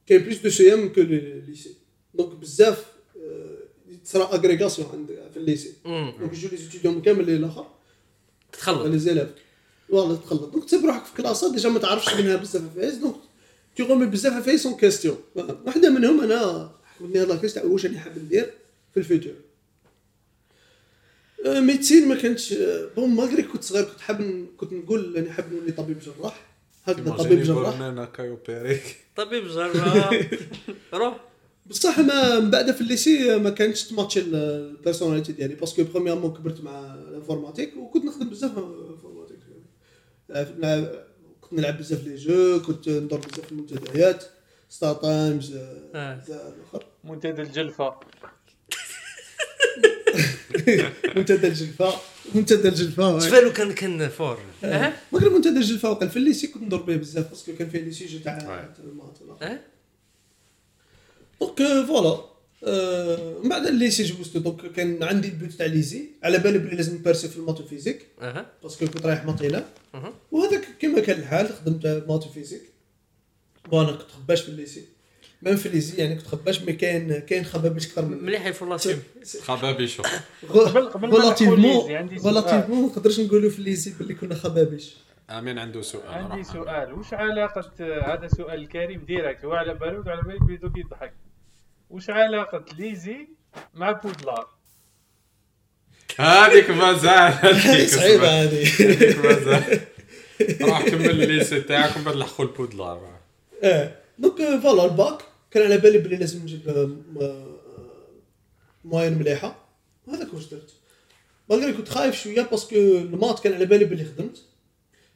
كاين 0.07 0.21
بلوس 0.21 0.37
دو 0.37 0.49
سيام 0.49 0.89
كو 0.89 1.01
الليسي 1.01 1.75
دونك 2.13 2.35
بزاف 2.35 2.85
آه، 3.23 3.57
تصرا 4.05 4.33
اغريغاسيون 4.33 4.87
عند 4.93 5.07
في 5.33 5.37
الليسي. 5.37 5.73
دونك 5.85 6.33
يجوا 6.33 6.49
لي 6.49 6.57
ستوديون 6.57 7.01
كامل 7.01 7.19
اللي 7.19 7.35
الآخر 7.35 7.67
تتخلط. 8.51 8.85
لي 8.87 8.99
زيلاف 8.99 9.29
والله 9.89 10.15
تخلط 10.15 10.49
دونك 10.53 10.65
تسيب 10.65 10.85
روحك 10.85 11.05
في 11.05 11.13
كلاسات 11.17 11.51
ديجا 11.53 11.69
ما 11.69 11.79
تعرفش 11.79 12.13
منها 12.13 12.35
بزاف 12.35 12.61
فايز 12.75 12.95
دونك 12.95 13.15
تي 13.75 13.83
غومي 13.83 14.05
بزاف 14.05 14.45
فايز 14.45 14.61
سون 14.63 14.73
كيستيون 14.77 15.17
واحدة 15.65 15.89
منهم 15.89 16.21
أنا 16.21 16.71
حكمتني 16.83 17.21
هاد 17.21 17.27
لاكيس 17.27 17.53
تاع 17.53 17.63
واش 17.63 17.85
راني 17.85 17.99
حاب 17.99 18.17
ندير 18.19 18.53
في 18.93 18.97
الفيتور 18.99 19.33
آه، 21.45 21.59
ميدسين 21.59 22.07
ما 22.07 22.15
كانتش 22.15 22.53
آه، 22.53 22.89
بون 22.95 23.09
مالغري 23.09 23.43
كنت 23.43 23.63
صغير 23.63 23.83
كنت 23.83 23.99
حاب 24.01 24.45
كنت 24.57 24.73
نقول 24.73 25.13
راني 25.15 25.31
حاب 25.31 25.53
نولي 25.53 25.71
طبيب 25.71 25.99
جراح. 25.99 26.52
هكذا 26.83 27.11
طبيب 27.23 27.43
جراح. 27.43 27.69
طبيب 29.15 29.47
جرا 29.47 29.71
روح 30.93 31.19
بصح 31.65 31.99
ما 31.99 32.39
من 32.39 32.51
بعد 32.51 32.71
في 32.71 32.81
الليسي 32.81 33.37
ما 33.37 33.49
كانتش 33.49 33.83
تماتشي 33.83 34.19
ال- 34.19 34.35
البيرسوناليتي 34.35 35.31
ديالي. 35.31 35.55
باسكو 35.55 35.83
برومييرمون 35.83 36.33
كبرت 36.33 36.61
مع 36.63 36.93
الانفورماتيك 36.95 37.77
وكنت 37.77 38.05
نخدم 38.05 38.29
بزاف 38.29 38.51
انفورماتيك 38.57 39.37
آه، 40.31 40.47
نلعب- 40.57 41.05
كنت 41.41 41.53
نلعب 41.59 41.77
بزاف 41.77 42.03
les 42.07 42.15
jeux 42.15 42.61
كنت 42.67 42.89
ندور 42.89 43.19
بزاف 43.19 43.45
في 43.45 43.51
المنتديات 43.51 44.23
ستار 44.69 44.93
تايمز 44.95 45.55
آه. 45.95 46.23
الأخر. 46.27 46.85
منتدى 47.03 47.41
الجلفة. 47.41 47.95
منتدى 51.15 51.47
الجلفة. 51.47 51.93
منتدى 52.35 52.67
الجلفه 52.67 53.19
شفالو 53.19 53.53
كان 53.53 53.73
كان 53.73 54.09
fort. 54.09 54.39
أه. 54.63 54.93
ما 55.11 55.19
كان 55.19 55.33
منتدى 55.33 55.57
الجلفه 55.57 55.91
وقال 55.91 56.09
في 56.09 56.17
ال 56.17 56.22
lycée 56.22 56.47
كنت 56.47 56.63
ندور 56.63 56.81
به 56.81 56.95
بزاف 56.95 57.29
parce 57.29 57.43
que 57.43 57.51
كان 57.59 57.69
فيه 57.69 57.79
les 57.79 57.91
sujets 57.91 58.19
تاع. 58.19 58.39
تاع 58.39 58.73
ال 58.83 58.90
maths 58.90 59.21
والآخر. 59.21 59.45
أه. 59.45 59.59
donc 61.41 61.87
voilà. 61.87 62.33
آه، 62.65 63.39
من 63.43 63.49
بعد 63.49 63.67
ال 63.67 63.73
lycée 63.73 64.03
جبوستو 64.03 64.39
donc 64.39 64.71
كان 64.71 65.03
عندي 65.03 65.27
ال 65.27 65.33
but 65.33 65.51
تاع 65.51 65.65
l'ESI 65.65 66.05
على 66.23 66.37
بالي 66.37 66.57
بلي 66.57 66.75
لازم 66.75 66.95
ن 66.95 67.00
passer 67.00 67.27
في 67.27 67.37
ال 67.37 67.43
math 67.43 67.65
physique 67.65 68.07
باسكو 68.63 68.85
كنت 68.87 69.05
رايح 69.05 69.25
مطيله 69.25 69.65
أها. 69.95 70.13
وهذاك 70.31 70.67
كما 70.79 70.99
كان 70.99 71.19
الحال 71.19 71.49
خدمت 71.49 72.05
ماتو 72.07 72.29
فيزيك. 72.29 72.61
وأنا 73.71 73.91
كنت 73.91 74.11
خباش 74.11 74.41
في 74.41 74.49
الليسي 74.49 74.83
ميم 75.45 75.55
في 75.55 75.65
الليسي 75.65 75.97
يعني 76.01 76.15
كنت 76.15 76.27
خباش 76.27 76.61
مي 76.61 76.73
كاين 76.73 77.19
كاين 77.19 77.45
خبابيش 77.45 77.85
أكثر 77.87 78.05
من 78.05 78.23
مليح 78.23 78.45
يفورلاسيون 78.45 78.99
خبابيشو 79.41 80.03
قبل- 80.49 80.89
قبل 80.89 81.07
ما 81.09 81.17
ليزي، 81.17 82.17
فولاتيفمون 82.23 82.81
ما 82.81 82.87
نقدرش 82.87 83.19
نقولوا 83.19 83.49
في 83.49 83.59
الليسي 83.59 83.93
باللي 83.99 84.13
كنا 84.13 84.35
خبابيش 84.35 84.95
امين 85.29 85.59
عنده 85.59 85.81
سؤال 85.81 86.07
عندي 86.13 86.35
راح. 86.37 86.53
سؤال 86.53 86.93
وش 86.93 87.13
علاقة 87.13 87.71
هذا 88.13 88.27
سؤال 88.27 88.59
الكريم 88.61 89.05
ديريكت؟ 89.05 89.45
هو 89.45 89.53
على 89.53 89.73
بالو 89.73 90.03
وعلى 90.07 90.21
بالك 90.21 90.41
بيدوك 90.43 90.77
يضحك. 90.77 91.13
وش 91.89 92.09
علاقة 92.09 92.65
ليزي 92.77 93.27
مع 93.73 93.91
Poudlard 93.91 94.47
هذيك 96.19 96.69
مازال 96.69 97.11
هذيك 97.43 97.89
صعيبة 97.89 98.27
هذه. 98.43 98.63
هذيك 98.79 99.17
مازال 99.25 99.79
راح 100.61 100.81
كمل 100.89 101.09
ال 101.09 101.18
lycée 101.18 101.61
تاعك 101.61 101.95
ومن 101.95 102.05
بعد 102.05 102.15
لحقوا 102.15 102.45
ال 102.45 102.54
Poudlard 102.54 103.19
آه 103.63 103.91
donc 104.19 104.61
voilà 104.63 104.85
ال 104.85 104.93
bac 104.93 105.17
كان 105.53 105.63
على 105.63 105.77
بالي 105.77 105.97
بلي 105.97 106.15
لازم 106.15 106.41
نجيب 106.41 106.69
آه، 106.69 106.85
م- 106.85 107.17
آه، 107.21 107.57
moyenne 108.85 109.13
مليحة. 109.17 109.65
وهذاك 110.07 110.33
واش 110.33 110.45
درت. 110.45 110.73
malgré 111.49 111.73
كنت 111.73 111.89
خايف 111.89 112.15
شوية 112.23 112.41
parce 112.41 112.63
que 112.63 112.75
ال 112.75 112.86
maths 112.86 113.39
كان 113.39 113.53
على 113.53 113.65
بالي 113.65 113.85
بلي 113.85 114.05
خدمت. 114.05 114.41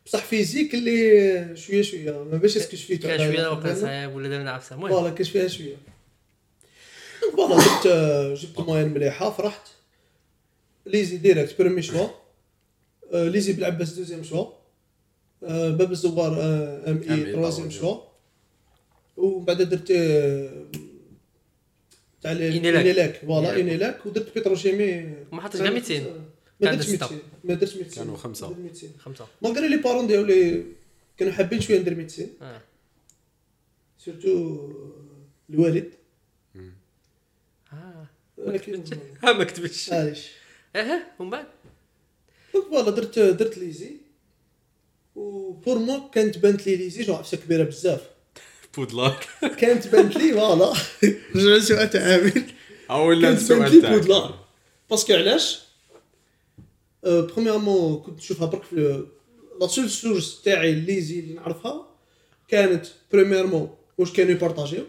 بصح 0.05 0.23
physique 0.25 0.73
اللي 0.75 1.57
شوية 1.57 1.81
شوية 1.81 2.11
ما 2.23 2.37
باش 2.37 2.57
est-ce 2.57 2.69
que 2.69 2.75
شفيتو 2.77 3.07
كان 3.07 3.17
شوية 3.33 3.47
وقع 3.47 3.73
صعيب 3.73 4.15
ولا 4.15 4.29
دارنا 4.29 4.51
عفسه 4.51 4.75
المهم. 4.75 4.89
voilà 4.89 5.09
كاش 5.09 5.29
فيها 5.29 5.47
شوية. 5.47 5.75
donc 7.21 7.35
voilà 7.35 7.55
جبت 7.61 7.85
آه، 7.87 8.33
جبت 8.33 8.59
moyenne 8.59 8.87
مليحة 8.93 9.31
فرحت. 9.31 9.67
l'ESI 10.85 11.17
direct 11.17 11.61
premier 11.61 11.81
choix. 11.81 12.07
l'ESI 13.13 13.53
بالعباس 13.53 13.93
deuxième 13.93 14.23
choix. 14.23 14.45
باب 15.41 15.91
الزوار 15.91 16.33
MI 16.87 17.03
troisième 17.09 17.69
choix. 17.69 18.06
ومن 19.17 19.45
بعد 19.45 19.61
درت 19.61 19.91
آه، 19.91 20.65
تاع. 22.21 22.31
INELEC 22.31 23.15
voilà 23.15 23.49
INELEC. 23.49 23.55
INELEC 23.57 24.05
ودرت 24.05 24.33
pétrochimie 24.35 25.15
ما 25.31 25.41
حطيتش 25.41 25.61
كاع 25.63 25.71
200 25.71 26.03
ما 26.59 26.71
درتش 26.71 26.85
ستة. 26.85 27.05
200 27.05 27.15
ما 27.43 27.53
درتش 27.53 27.75
200 27.77 27.95
كانوا 27.95 28.17
200 28.17 28.87
خمسة. 28.99 29.27
malgré 29.41 29.67
les 29.67 29.77
parents 29.77 30.07
ديالي 30.07 30.63
كانوا 31.17 31.33
حابين 31.33 31.61
شوية 31.61 31.79
ندير 31.79 31.95
200 31.95 32.27
آه 32.41 32.61
surtout 33.97 34.71
الوالد 35.49 35.93
آه 37.73 38.07
ولكن 38.37 38.83
ها 39.23 39.33
ما 39.33 39.43
كتبتش 39.43 39.89
معليش 39.89 40.27
آه 40.75 41.01
ومن 41.19 41.29
بعد 41.29 41.45
donc 42.53 42.65
voilà 42.67 42.91
درت 42.91 43.19
درت 43.19 43.57
l'ESI 43.57 43.91
و 45.15 45.28
pour 45.28 45.79
moi 45.79 46.09
كانت 46.09 46.37
بانت 46.37 46.67
لي 46.67 46.75
l'ESI 46.75 47.03
genre 47.03 47.13
عفسه 47.13 47.37
كبيره 47.37 47.63
بزاف 47.63 48.09
Poudlard 48.77 49.25
كانت 49.61 49.87
بانت 49.87 50.15
لي 50.17 50.33
voilà. 50.33 50.73
رجع 51.35 51.55
لسؤال 51.55 51.89
تاع 51.89 52.01
عامل. 52.01 52.43
أو 52.91 53.09
ولا 53.09 53.21
كانت 53.21 53.39
بانت 53.51 53.61
لي 53.61 53.67
السؤال 53.67 53.81
تاعك 53.81 53.93
Poudlard 53.93 54.39
parce 54.89 55.04
que 55.04 55.13
علاش؟ 55.13 55.59
أه 57.05 57.21
premièrement 57.21 58.01
كنت 58.01 58.17
نشوفها 58.17 58.47
برك 58.47 58.63
في 58.63 59.03
la 59.61 59.67
seule 59.67 59.89
source 59.89 60.41
تاعي 60.41 60.71
l'ESI 60.75 61.19
اللي 61.19 61.33
نعرفها 61.33 61.87
كانت 62.47 62.85
premièrement 63.13 63.69
واش 63.97 64.13
كانوا 64.13 64.31
يبارطاجيو. 64.31 64.83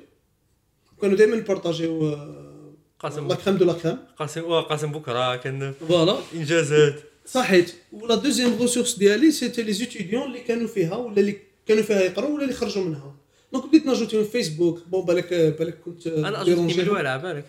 كانوا 1.03 1.17
دائما 1.17 1.37
يبارطاجيو 1.37 2.09
آه، 2.09 2.75
قاسم. 3.01 3.29
la 3.29 3.35
crème 3.35 3.57
de 3.57 3.65
la 3.65 3.73
crème 3.73 3.99
قاسم 4.19 4.61
قاسم 4.61 4.93
بكره 4.93 5.37
كان 5.37 5.75
فوالا. 5.89 6.19
إنجازات. 6.35 6.95
صحيت. 7.27 7.75
و 7.93 8.00
la 8.00 8.15
deuxième 8.15 8.59
ressource 8.61 8.97
ديالي 8.99 9.31
c'était 9.33 9.63
les 9.63 9.73
étudiants 9.73 10.23
اللي 10.23 10.41
كانوا 10.41 10.69
فيها 10.69 10.97
ولا 10.97 11.17
اللي 11.21 11.37
كانوا 11.67 11.83
فيها 11.83 12.01
يقراو 12.01 12.35
ولا 12.35 12.43
اللي 12.43 12.55
خرجوا 12.55 12.85
منها. 12.85 13.15
donc 13.53 13.67
بديت 13.67 13.87
ناجوتيهم 13.87 14.25
في 14.25 14.31
فيسبوك 14.31 14.83
bon 14.89 15.05
بالك 15.05 15.35
بالك 15.35 15.79
كنت 15.85 16.07
أنا 16.07 16.43
dérangé. 16.45 16.75
اجوتني 16.83 16.93
من 17.01 17.07
على 17.07 17.23
بالك 17.23 17.45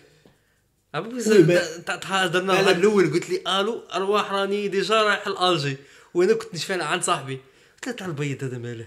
تهضرنا 2.02 2.38
النهار 2.60 2.76
الأول 2.76 3.12
قلت 3.12 3.30
لي 3.30 3.60
ألو 3.60 3.82
ارواح 3.94 4.32
راني 4.32 4.68
déjà 4.68 5.02
رايح 5.02 5.28
لالجي 5.28 5.76
وأنا 6.14 6.32
كنت 6.32 6.54
نشفى 6.54 6.72
عند 6.72 7.02
صاحبي 7.02 7.34
قلت 7.74 7.86
له 7.86 7.92
تاع 7.92 8.06
البيض 8.06 8.44
هذا 8.44 8.58
ماله 8.58 8.86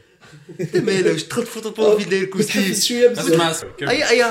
هذا 0.59 0.81
ماله 0.81 1.11
واش 1.11 1.23
دخلت 1.23 1.47
photo 1.47 1.69
profil 1.69 2.05
حفز 2.05 2.13
ال 2.13 2.21
costume 2.21 2.73
شوية 2.73 3.07
بزاف 3.07 3.65
اي 3.81 4.09
اي 4.09 4.23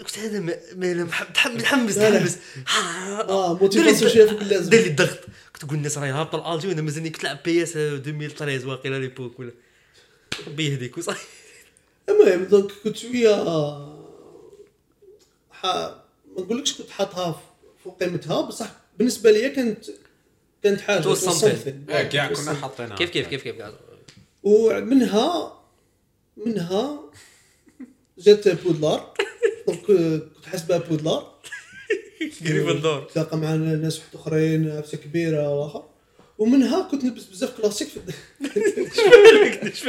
قلت 0.00 0.18
هذا 0.18 0.40
ما- 0.40 0.56
ماله 0.76 1.04
متحمس 1.04 1.98
متحمس 1.98 2.38
آه 3.28 3.58
motivation 3.60 4.10
شوية 4.12 4.26
فوق 4.26 4.40
اللازم 4.40 4.70
دار 4.70 4.80
لي 4.80 4.86
الضغط 4.86 5.18
كنت 5.52 5.64
نقول 5.64 5.76
الناس 5.78 5.98
راهي 5.98 6.10
هابطه 6.10 6.50
لالجي 6.52 6.68
وأنا 6.68 6.82
مازالني 6.82 7.10
كنت 7.10 7.24
لعب 7.24 7.38
PES 7.44 7.76
2013 7.76 8.68
واقيلا 8.68 8.98
l'époque 8.98 9.40
ولا 9.40 9.52
ربي 10.46 10.66
يهديك 10.68 10.98
وصافي 10.98 11.24
المهم 12.08 12.44
donc 12.44 12.72
كنت 12.84 12.96
شوية 12.96 13.34
ح... 15.50 15.66
ما 15.66 16.42
نقولكش 16.42 16.78
كنت 16.78 16.90
حاطها 16.90 17.40
فوق 17.84 18.02
قيمتها 18.02 18.40
بصح 18.40 18.70
بالنسبة 18.98 19.30
لي 19.30 19.50
كانت 19.50 19.84
كانت 20.62 20.80
حاجة. 20.80 21.00
آه 21.90 22.02
كاع 22.02 22.32
كنا. 22.32 22.54
حاطينها. 22.54 22.96
كيف 22.96 23.10
كيف 23.10 23.28
كيف 23.28 23.42
كيف؟ 23.42 23.54
ومنها 24.42 25.52
منها 26.36 27.00
جات 28.18 28.48
Poudlard. 28.48 29.14
donc 29.66 29.80
كنت 29.86 30.46
حاسبها 30.46 30.78
Poudlard. 30.78 31.36
Gryffondor 32.42 33.00
تلاقى 33.14 33.36
معنا 33.36 33.76
ناس 33.76 33.98
واحد 33.98 34.14
أخرين 34.14 34.70
عفسة 34.70 34.98
كبيرة 34.98 35.54
وآخر. 35.54 35.84
ومنها 36.38 36.88
كنت 36.90 37.04
نلبس 37.04 37.24
بزاف 37.24 37.60
كلاسيك 37.60 37.88
في 37.88 38.00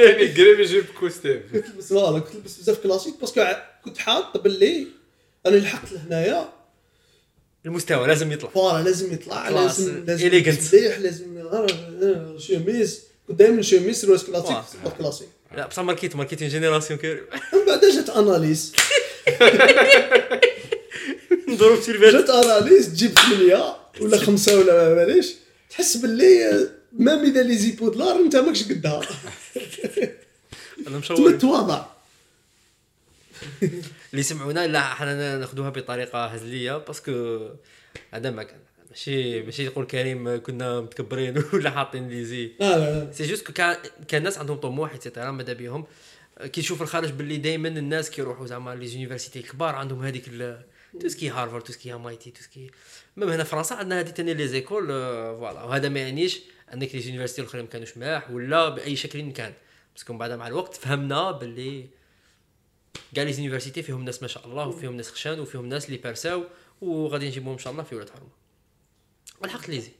يعني 0.02 0.28
قريب 0.38 0.60
يجيب 0.60 0.86
costume 1.00 1.42
كنت 1.54 1.66
نلبس 1.66 1.90
voilà 1.90 2.20
كنت 2.20 2.36
نلبس 2.36 2.58
بزاف 2.58 2.80
classique 2.84 3.20
parce 3.20 3.36
que 3.36 3.46
كنت 3.86 3.98
حاط 3.98 4.38
باللي 4.38 4.88
أنا 5.46 5.56
لحقت 5.56 5.92
لهنايا 5.92 6.58
المستوى 7.66 8.08
لازم 8.08 8.32
يطلع. 8.32 8.50
voilà 8.50 8.84
لازم 8.84 9.14
يطلع 9.14 9.50
لازم 9.50 10.06
لازم 10.06 10.28
مليح 10.28 11.00
لازم 11.00 11.38
آه، 11.38 12.38
شوميز. 12.38 13.02
كنت 13.28 13.40
دائما 13.40 13.62
شوميز 13.62 14.02
سروال 14.02 14.26
كلاسيك 14.26 14.52
واو. 14.52 14.64
sport 14.74 14.98
classique. 14.98 15.28
لا 15.56 15.68
بصح 15.68 15.84
ماركيت 15.84 16.16
ماركيت 16.16 16.44
génération 16.44 17.00
كريم 17.00 17.24
من 17.54 17.66
بعد 17.68 17.86
جات 17.86 18.10
analyse. 18.10 18.74
نضرب 21.48 21.80
في 21.80 21.92
البال 21.92 22.12
جات 22.12 22.30
analyse 22.30 22.88
تجيب 22.90 23.12
8 23.12 23.76
ولا 24.02 24.18
خمسة 24.18 24.60
ولا 24.60 24.74
ما 24.74 24.94
باليش. 24.94 25.34
تحس 25.78 25.98
باللي 25.98 26.70
même 26.92 27.26
اذا 27.26 27.44
l'ESI 27.44 27.58
Poudlard 27.58 28.16
انت 28.16 28.36
ماكش 28.36 28.64
قدها. 28.64 29.02
أنا 30.88 30.98
مشوق. 30.98 31.38
تواضع. 31.38 31.86
اللي 33.62 34.20
يسمعونا 34.20 34.68
لا 34.68 34.82
حنا 34.82 35.38
ناخذوها 35.38 35.70
بطريقة 35.70 36.26
هزلية 36.26 36.78
parce 36.78 37.21
que 37.22 37.48
هذا 38.12 38.32
ما 38.32 38.44
كان. 38.44 38.60
ماشي 38.90 39.42
ماشي 39.42 39.66
يقول 39.66 39.86
كريم 39.86 40.44
كنا 40.44 40.82
متكبرين 40.82 41.44
ولا 41.54 41.70
حاطين 41.70 42.10
l'ESI. 42.10 42.52
لا 42.60 42.78
لا 42.78 43.04
لا. 43.06 43.14
c'est 43.14 43.24
juste 43.24 43.52
كان 43.52 43.78
كان 44.08 44.20
الناس 44.20 44.38
عندهم 44.38 44.58
طموح 44.58 44.92
et 44.92 45.02
cetera 45.02 45.32
ماذا 45.32 45.54
بهم؟ 45.54 45.86
كي 46.42 46.62
تشوف 46.62 46.82
الخارج 46.82 47.12
باللي 47.12 47.38
دائما 47.38 47.68
الناس 47.68 48.10
كيروحوا 48.10 48.46
زعما 48.46 48.76
les 48.76 48.88
universités 48.88 49.40
الكبار 49.40 49.76
عندهم 49.76 50.04
هذيك 50.04 50.30
تو 51.00 51.08
سكي 51.08 51.30
هارفارد 51.30 51.64
تو 51.64 51.74
سكي 51.74 51.94
ام 51.94 52.08
آي 52.08 52.16
تي 52.16 52.32
تو 52.32 52.42
سكي 52.42 52.72
ميم 53.18 53.30
هنا 53.30 53.44
في 53.44 53.50
فرنسا 53.50 53.74
عندنا 53.74 54.00
هذه 54.00 54.08
ثاني 54.10 54.34
les 54.34 54.48
écoles 54.48 54.88
آه، 54.92 55.38
voilà. 55.38 55.64
وهذا 55.64 55.90
ما 55.90 56.00
يعنيش 56.00 56.42
أنك 56.74 56.96
les 56.96 57.02
universités 57.02 57.42
الأخرين 57.42 57.64
ما 57.64 57.70
كانوش 57.70 57.98
ملاح 57.98 58.32
ولا 58.32 58.70
بأي 58.70 58.96
شكل 58.96 59.32
كان. 59.32 59.54
parce 59.96 60.07
que 60.07 60.14
من 60.14 60.20
بعد 60.20 60.32
مع 60.32 60.48
الوقت 60.48 60.74
فهمنا 60.76 61.32
باللي 61.32 61.86
كاع 63.16 63.24
les 63.24 63.34
universités 63.34 63.84
فيهم 63.84 64.06
ناس 64.06 64.22
ما 64.22 64.28
شاء 64.28 64.46
الله 64.48 64.68
وفيهم 64.68 64.96
ناس 64.96 65.12
خشان 65.12 65.40
وفيهم 65.40 65.66
ناس 65.66 65.86
اللي 65.86 65.98
بارساو 65.98 66.44
وغادي 66.82 67.28
نجيبهم 67.28 67.52
إن 67.54 67.58
شاء 67.58 67.74
الله 67.74 67.84
في 67.84 67.96
ولاد 67.96 68.10
حرمه 68.10 68.30
الحق 69.46 69.70
l'ESI. 69.70 69.92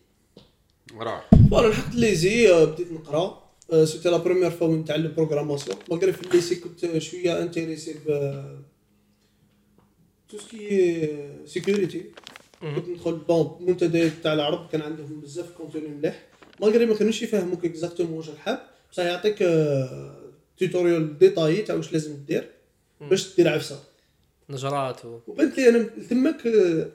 راح 0.94 1.30
voilà 1.52 1.68
لحقت 1.68 1.96
l'ESI 1.96 2.52
آه، 2.54 2.66
بديت 2.66 2.92
نقرا. 2.92 3.48
c'était 3.84 4.10
la 4.10 4.18
première 4.18 4.52
fois 4.52 4.76
نتعلم 4.78 5.14
programmation 5.16 5.78
malgré 5.92 6.14
في 6.14 6.22
ال 6.22 6.28
lycée 6.28 6.56
كنت 6.56 6.98
شوية 6.98 7.42
intéressé 7.42 7.94
ب 8.06 8.10
tout 10.30 10.38
ce 10.38 10.67
qui 10.67 11.10
est 11.46 11.62
sécurité 11.62 12.06
كنت 12.62 12.90
ندخل 12.90 13.16
bon 13.16 13.58
المنتديات 13.62 14.12
تاع 14.24 14.34
العرب 14.34 14.70
كان 14.70 14.82
عندهم 14.82 15.22
بزاف 15.22 15.52
contenu 15.58 15.88
مليح. 15.88 16.28
malgré 16.62 16.86
ما 16.86 16.96
كانوش 16.96 17.22
يفهموك 17.22 17.66
exactement 17.66 18.18
واش 18.18 18.30
الحاب 18.30 18.60
بصح 18.92 19.04
يعطيك 19.04 19.38
tutoriel 20.58 21.18
détaillé 21.20 21.62
تاع 21.62 21.76
واش 21.76 21.94
لازم 21.94 22.18
دير 22.28 22.50
باش 23.02 23.36
دير 23.36 23.50
عفسة. 23.50 23.80
نجرات 24.50 25.06
و... 25.06 25.20
وبانت 25.28 25.58
لي 25.58 25.70
أنا 25.70 25.90
تماك 26.10 26.48
آه، 26.48 26.88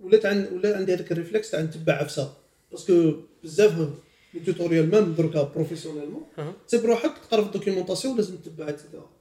ولات 0.00 0.26
عن 0.26 0.48
ولا 0.52 0.76
عندي 0.76 0.94
هذاك 0.94 1.12
ال 1.12 1.17
réflexe 1.17 1.50
تاع 1.50 1.60
نتبع 1.60 1.92
عفسة. 1.92 2.34
parce 2.70 2.96
que 2.96 3.12
بزاف 3.44 3.88
les 4.34 4.40
tutoriels 4.40 4.90
même 4.90 5.14
دركا 5.14 5.42
professionnellement. 5.42 6.22
تسيب 6.68 6.84
روحك 6.84 7.12
تقرا 7.18 7.40
في 7.40 7.46
ال 7.46 7.51
documentation 7.51 8.16
لازم 8.16 8.36
تتبع. 8.36 8.74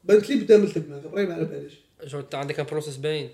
بانت 0.03 0.29
لي 0.29 0.35
بدا 0.35 0.57
من 0.57 0.73
تما 0.73 0.97
قبري 0.97 1.25
ما 1.25 1.33
على 1.33 1.45
باليش. 1.45 1.73
عندك 2.33 2.59
un 2.59 2.65
process 2.65 2.97
باين. 2.97 3.29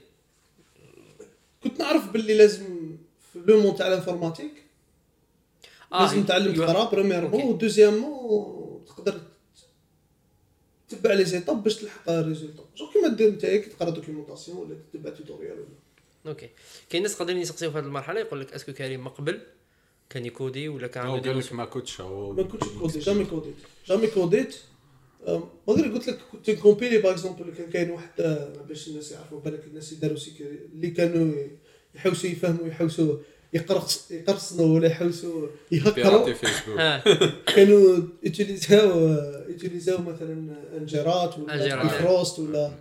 كنت 1.63 1.79
نعرف 1.79 2.11
باللي 2.11 2.33
لازم 2.33 2.97
في 3.33 3.39
le 3.45 3.61
monde 3.61 3.75
تاع 3.75 3.87
ال 3.87 3.92
informatique. 3.92 4.51
لازم 5.91 6.23
تعلم. 6.23 6.53
تقرا 6.53 6.89
premièrement. 6.89 7.43
و 7.43 7.54
deuxièmement 7.54 8.85
تقدر 8.85 9.21
تتبع 10.89 11.13
les 11.13 11.25
étapes 11.25 11.63
باش 11.63 11.75
تلحق 11.75 12.09
ال 12.09 12.15
résultat 12.15 12.63
genre 12.77 12.87
كيما 12.93 13.07
دير 13.07 13.27
انت 13.27 13.45
كي 13.45 13.59
تقرأ 13.59 13.89
documentation 13.89 14.57
ولا 14.57 14.75
تتبع 14.93 15.09
tutoriel 15.09 15.59
ولا. 15.59 15.67
OK. 16.27 16.49
كاين 16.89 17.03
ناس 17.03 17.15
قادرين 17.15 17.37
يسقسيو 17.37 17.71
في 17.71 17.77
هذه 17.77 17.83
المرحلة 17.83 18.19
يقول 18.19 18.41
لك 18.41 18.53
est-ce 18.53 18.67
que 18.67 18.73
كريم 18.73 19.03
ما 19.03 19.09
قبل 19.09 19.41
كان 20.09 20.25
يكودي 20.25 20.69
ولا 20.69 20.87
كان 20.87 21.03
عنده 21.03 21.31
قال 21.31 21.41
دي 21.41 21.47
لك 21.47 21.53
ما 21.53 21.65
كنتش 21.65 22.01
هو 22.01 22.33
ما 22.33 22.43
كنتش 22.43 22.67
كودي 22.67 22.99
jamais 22.99 23.25
كوديت. 23.25 23.55
jamais 23.87 24.07
كوديت. 24.07 24.57
ما 25.27 25.73
أدري 25.73 25.89
قلت 25.89 26.07
لك 26.07 26.19
كنت 26.31 26.51
كومبيلي 26.51 26.97
par 26.97 27.11
exemple 27.11 27.53
كان 27.57 27.69
كاين 27.69 27.89
واحد 27.89 28.09
آه، 28.19 28.53
باش 28.69 28.87
الناس 28.87 29.11
يعرفوا 29.11 29.39
بالك 29.39 29.63
الناس 29.67 29.93
اللي 29.93 30.01
داروا 30.01 30.17
اللي 30.73 30.89
كانوا 30.89 31.33
يحوسوا 31.95 32.29
يفهموا 32.29 32.67
يحوسوا 32.67 33.17
يقرص 33.53 34.11
يقرصنوا 34.11 34.75
ولا 34.75 34.87
يحوسوا 34.87 35.47
يهكروا. 35.71 36.33
ها 36.77 37.03
كانوا 37.55 37.99
يوتيليزاو 38.23 38.99
يوتيليزاو 39.49 39.97
مثلا 40.01 40.55
njRAT 40.77 41.39
ولا. 41.39 41.83
Bifrost 41.83 42.39
ولا 42.39 42.71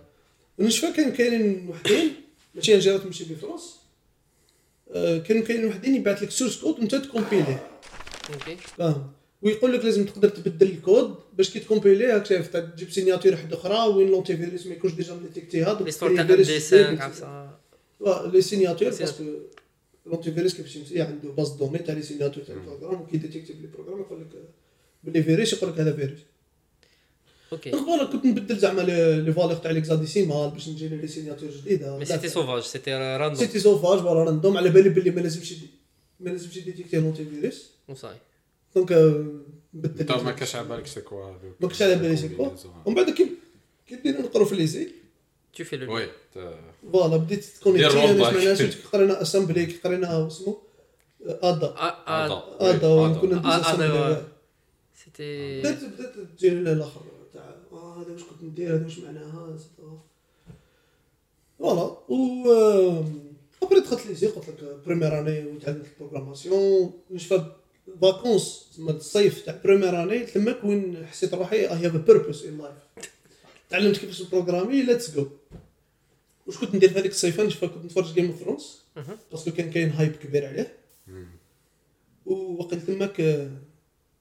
نشفى 0.59 0.93
كان 0.93 1.11
كاينين 1.11 1.69
وحدين. 1.69 2.13
ماشي 2.55 2.75
njRAT 2.75 3.05
ماشي 3.05 3.23
Bifrost 3.23 3.75
آه، 4.91 5.17
كانوا 5.17 5.43
كاينين 5.43 5.65
وحدين 5.67 5.95
يبعث 5.95 6.23
لك 6.23 6.31
source 6.31 6.61
code 6.61 6.79
وأنت 6.79 6.95
تكومبيليه. 6.95 7.67
أوكي. 8.33 8.55
فاهم؟ 8.55 9.16
ويقول 9.41 9.73
لك 9.73 9.85
لازم 9.85 10.05
تقدر 10.05 10.29
تبدل 10.29 10.67
الكود 10.67 11.15
باش 11.37 11.49
كي 11.49 11.59
تكومبيلي 11.59 12.05
راك 12.05 12.25
شايف 12.25 12.47
تجيب 12.57 12.91
سيناتور 12.91 13.31
واحدة 13.31 13.57
أخرى 13.57 13.95
وين 13.95 14.07
لونتي 14.11 14.37
فيروس 14.37 14.67
ما 14.67 14.73
يكونش 14.73 14.93
ديجا 14.93 15.13
مديتيكتيها 15.13 15.73
دوك 15.73 15.81
ليستوار 15.87 16.15
تاع 16.15 16.21
ام 16.21 16.27
دي 16.27 16.43
5 16.43 17.03
عفسه 17.03 18.27
لي 18.33 18.41
سيناتور 18.41 18.91
سي- 18.91 18.99
باسكو 19.03 19.23
لونتي 20.05 20.31
فيروس 20.31 20.53
كيفاش 20.55 20.75
يمشي 20.75 21.01
عنده 21.01 21.29
باز 21.29 21.49
دوني 21.49 21.77
تاع 21.77 21.95
لي 21.95 22.01
سيناتور 22.01 22.43
تاع 22.43 22.55
البروغرام 22.55 23.01
وكي 23.01 23.17
ديتيكتي 23.17 23.53
بلي 23.53 23.67
بروغرام 23.67 23.99
يقول 24.01 24.21
لك 24.21 24.27
بلي 25.03 25.23
فيروس 25.23 25.53
يقول 25.53 25.69
لك 25.69 25.79
هذا 25.79 25.93
فيروس 25.95 26.19
أوكي 27.51 27.71
دونك 27.71 27.85
فوالا 27.85 28.03
كنت 28.03 28.25
نبدل 28.25 28.57
زعما 28.57 28.81
لي 28.81 29.21
لي 29.21 29.33
فالور 29.33 29.53
تاع 29.55 29.71
ليكزاديسيمال 29.71 30.49
باش 30.49 30.69
نجي 30.69 30.87
لي 30.87 31.07
سيناتور 31.07 31.49
جديدة. 31.49 31.97
مي 31.97 32.05
سيتي 32.05 32.29
سوفاج 32.29 32.61
سيتي 32.63 32.93
راندوم 32.93 33.39
سيتي 33.39 33.59
سوفاج 33.59 33.99
فوالا 33.99 34.23
راندوم 34.23 34.57
على 34.57 34.69
بالي 34.69 34.89
بلي 34.89 35.11
ما 35.11 35.21
لازمش 35.21 35.53
ما 36.19 36.29
لازمش 36.29 36.59
ديتيكتي 36.59 36.97
لونتي 36.97 37.25
فيروس 37.25 37.69
وصاي 37.87 38.15
دونك 38.75 38.91
انت 39.99 40.11
ما 40.11 40.31
كاش 40.31 40.55
على 40.55 40.67
بالك 40.67 40.87
سي 40.87 41.01
كوا 41.01 41.31
ما 41.31 41.67
كنتش 41.67 41.81
على 41.81 41.95
بالي 41.95 42.17
سي 42.17 42.29
كوا 42.29 42.49
ومن 42.85 42.95
بعد 42.95 43.09
كي 43.09 43.29
كي 43.87 43.95
بدينا 43.95 44.21
نقرو 44.21 44.45
في 44.45 44.55
ليزي 44.55 44.91
تو 45.53 45.63
في 45.63 45.77
لو 45.77 45.95
وي 45.95 46.09
فوالا 46.93 47.17
بديت 47.17 47.45
كي 47.63 48.71
قرينا 48.93 49.21
اسامبلي 49.21 49.65
قرينا 49.65 50.27
اسمه 50.27 50.57
ادا 51.25 51.67
هذا. 51.67 52.43
ادا 52.59 52.87
هذا. 52.87 53.19
كنا 53.21 53.35
ندوز 53.35 54.27
سيتي 55.03 55.59
بدات 55.59 55.83
بدات 55.83 56.13
تجيني 56.37 56.71
الآخر 56.71 57.01
تاع 57.33 57.55
هذا 57.71 58.11
واش 58.11 58.23
كنت 58.23 58.43
ندير 58.43 58.75
هذا 58.75 58.83
واش 58.83 58.99
معناها. 58.99 59.57
فوالا 61.59 61.97
و 62.09 63.03
ابري 63.63 63.79
دخلت 63.79 64.05
ليزي 64.05 64.27
قلت 64.27 64.49
لك 64.49 64.79
بريمير 64.85 65.19
اني 65.19 65.45
وتعلمت 65.45 65.85
البروغراماسيون 65.93 66.93
نشفى 67.11 67.51
فاكونس 68.01 68.69
تسمى 68.71 68.91
الصيف 68.91 69.41
تاع 69.45 69.59
بريمير 69.63 70.03
اني 70.03 70.19
تماك 70.19 70.63
وين 70.63 71.05
حسيت 71.07 71.33
روحي 71.33 71.55
اي 71.57 71.65
هاف 71.65 71.95
بيربوس 71.95 72.45
ان 72.45 72.57
لايف 72.57 73.07
تعلمت 73.69 73.97
كيفاش 73.97 74.21
نبروغرامي 74.21 74.81
ليتس 74.81 75.15
جو 75.15 75.27
واش 76.47 76.57
كنت 76.57 76.75
ندير 76.75 76.89
في 76.89 76.99
هذيك 76.99 77.11
الصيفة؟ 77.11 77.43
نشوف 77.43 77.65
كنت 77.65 77.85
نتفرج 77.85 78.13
جيم 78.13 78.25
اوف 78.25 78.39
ثرونز. 78.39 78.81
باسكو 79.31 79.51
كان 79.51 79.69
كاين 79.71 79.89
هايب 79.89 80.15
كبير 80.15 80.45
عليه. 80.47 80.73
ووقت 82.25 82.73
تماك 82.73 83.21
آه، 83.21 83.49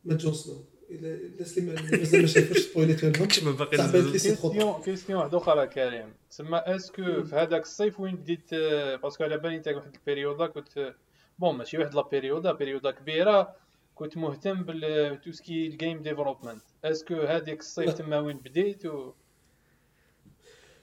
ما 0.05 0.15
جون 0.15 0.35
سنو 0.35 0.65
الناس 0.91 1.59
اللي 1.59 1.73
ما- 1.73 1.83
مازال 1.99 2.21
ما 2.21 2.27
شافوش 2.27 2.59
سبويليت 2.59 3.03
لهم 3.03 3.13
كنتش 3.13 3.43
ما 3.43 3.51
باقي 3.51 3.77
كيستيون 4.13 4.83
كيستيون 4.83 5.19
واحدة 5.19 5.39
أخرى 5.39 5.67
كريم. 5.67 6.13
تسمى 6.31 6.59
اسكو 6.59 7.25
في 7.25 7.35
هذاك 7.37 7.63
الصيف 7.63 8.01
وين 8.01 8.17
بديت 8.17 8.53
آه، 8.53 8.97
باسكو 8.97 9.25
على 9.25 9.39
بالي 9.39 9.57
أنت 9.57 9.69
واحد 9.69 9.95
البيريودا 9.95 10.47
كنت 10.47 10.79
آه، 10.79 10.95
بون 11.39 11.55
ماشي 11.55 11.79
واحد 11.79 11.95
لا 11.95 12.03
بيريودا 12.03 12.53
بيريودا 12.53 12.91
كبيره 12.91 13.57
كنت 13.95 14.17
مهتم 14.17 14.63
بال 14.63 15.21
تو 15.21 15.33
سكي 15.33 15.67
الجيم 15.67 16.03
ديفلوبمنت 16.03 16.63
اسكو 16.85 17.15
هذيك 17.15 17.61
الصيف. 17.61 17.91
تما 17.91 18.19
وين 18.19 18.37
بديت 18.37 18.87
و... 18.87 19.13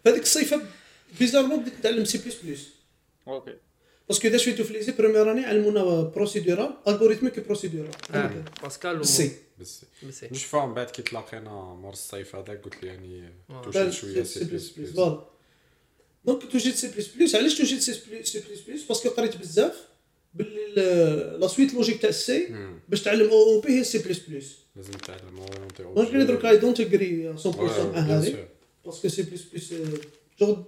في 0.03 0.09
هذيك 0.09 0.21
الصيفه 0.21 0.61
بيزارمون 1.19 1.59
بديت 1.59 1.73
نتعلم 1.79 2.05
سي 2.05 2.17
بلس 2.17 2.41
بلس 2.43 2.69
أوكي 3.27 3.57
باسكو 4.07 4.27
اذا 4.27 4.37
شفيتو 4.37 4.63
في 4.63 4.73
ليزي 4.73 4.91
بروميير 4.91 5.31
اني 5.31 5.45
علمونا 5.45 6.01
بروسيدورال 6.01 6.73
الغوريثميك 6.87 7.39
بروسيدورال 7.39 7.91
باسكال 8.63 8.99
و 8.99 9.03
سي 9.03 9.31
بس 9.59 9.85
بالسي 10.03 10.27
نشوفها 10.31 10.65
من 10.65 10.73
بعد 10.73 10.89
كي 10.89 11.01
تلاقينا 11.01 11.49
مور 11.51 11.93
الصيف 11.93 12.35
هذاك 12.35 12.63
قلت 12.63 12.83
لي 12.83 12.87
يعني. 12.87 13.33
توجد 13.63 13.89
شوية 13.89 14.23
سي 14.23 14.45
بلس 14.45 14.69
بلس 14.69 14.89
دونك 16.25 16.51
توجد 16.51 16.73
سي 16.73 16.87
بلس 16.87 17.07
بلس 17.07 17.35
علاش 17.35 17.57
توجد 17.57 17.79
سي 17.79 17.91
بلس 18.09 18.61
بلس 18.61 18.83
باسكو 18.83 19.09
قريت 19.09 19.37
بزاف 19.37 19.92
لا 20.35 21.47
سويت 21.47 21.73
لوجيك 21.73 22.01
تاع 22.01 22.09
السي. 22.09 22.47
باش 22.89 23.01
تعلم 23.01 23.29
أو 23.29 23.43
أو 23.43 23.59
بي 23.61 23.79
هي 23.79 23.83
سي 23.83 23.97
بلس 23.97 24.19
بلس 24.19 24.57
لازم 24.75 24.91
تعلم 24.91 25.37
اورينتي 25.37 25.83
دونك 25.83 26.09
أنا 26.09 26.23
درك 26.23 26.45
اي 26.45 26.57
دونت 26.57 26.79
اغري 26.79 27.35
100% 27.37 27.47
مع 27.47 27.99
هذه 27.99 28.47
باسكو 28.85 29.07
سي 29.07 29.21
بلس 29.23 29.43
بلس 29.53 29.73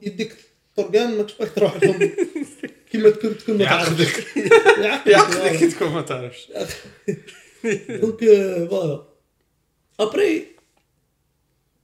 يديك 0.01 0.35
طرقان 0.75 1.17
ماكش 1.17 1.33
باغي 1.37 1.49
تروح 1.55 1.83
لهم 1.83 2.11
كيما 2.91 3.09
تكون 3.09 3.37
تكون 3.37 3.57
ما 3.57 3.65
تعرفش 3.65 4.13
يعقدك 5.07 5.73
تكون 5.73 5.87
ما 5.87 6.01
تعرفش 6.01 6.51
دونك 7.89 8.19
فوالا 8.69 9.07
ابري 9.99 10.45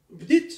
بديت 0.10 0.54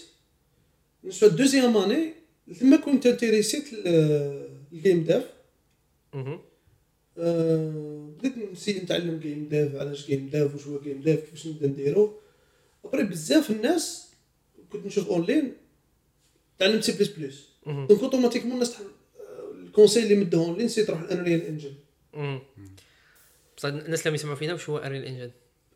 نشوف 1.03 1.33
دوزيام 1.33 1.77
اني 1.77 2.13
ثم 2.59 2.75
كنت 2.75 3.05
انتريسيت 3.05 3.65
الجيم. 3.73 5.05
آه، 5.09 5.23
بديت 7.17 8.33
نسي 8.51 8.73
نتعلم 8.73 9.19
جيم 9.19 9.47
ديف 9.51 9.75
علاش 9.75 10.07
جيم 10.07 10.29
ديف 10.29 10.53
واش 10.53 10.67
هو 10.67 10.79
جيم 10.79 11.01
ديف 11.01 11.19
كيفاش 11.19 11.47
نبدا 11.47 11.67
نديرو. 11.67 12.13
ابري 12.85 13.03
بزاف 13.03 13.51
الناس 13.51 14.09
كنت 14.69 14.85
نشوف 14.85 15.09
اونلاين 15.09 15.53
تعلمت 16.59 16.83
سي 16.83 16.91
بلس 16.91 17.07
بلس. 17.07 17.49
دونك 17.65 18.03
اوتوماتيكمون 18.03 18.53
الناس 18.53 18.75
آه، 18.75 19.51
الكونساي 19.63 20.03
اللي 20.03 20.15
مدوه 20.15 20.45
اونلاين 20.45 20.67
سي 20.67 20.83
تروح 20.83 21.01
الانريال 21.01 21.41
انجن. 21.41 21.73
بصح 23.57 23.69
الناس 23.69 24.07
اللي 24.07 24.15
يسمعوا 24.15 24.35
فينا 24.35 24.53
واش 24.53 24.69
هو 24.69 24.77
اريل 24.77 25.03
انجن 25.03 25.31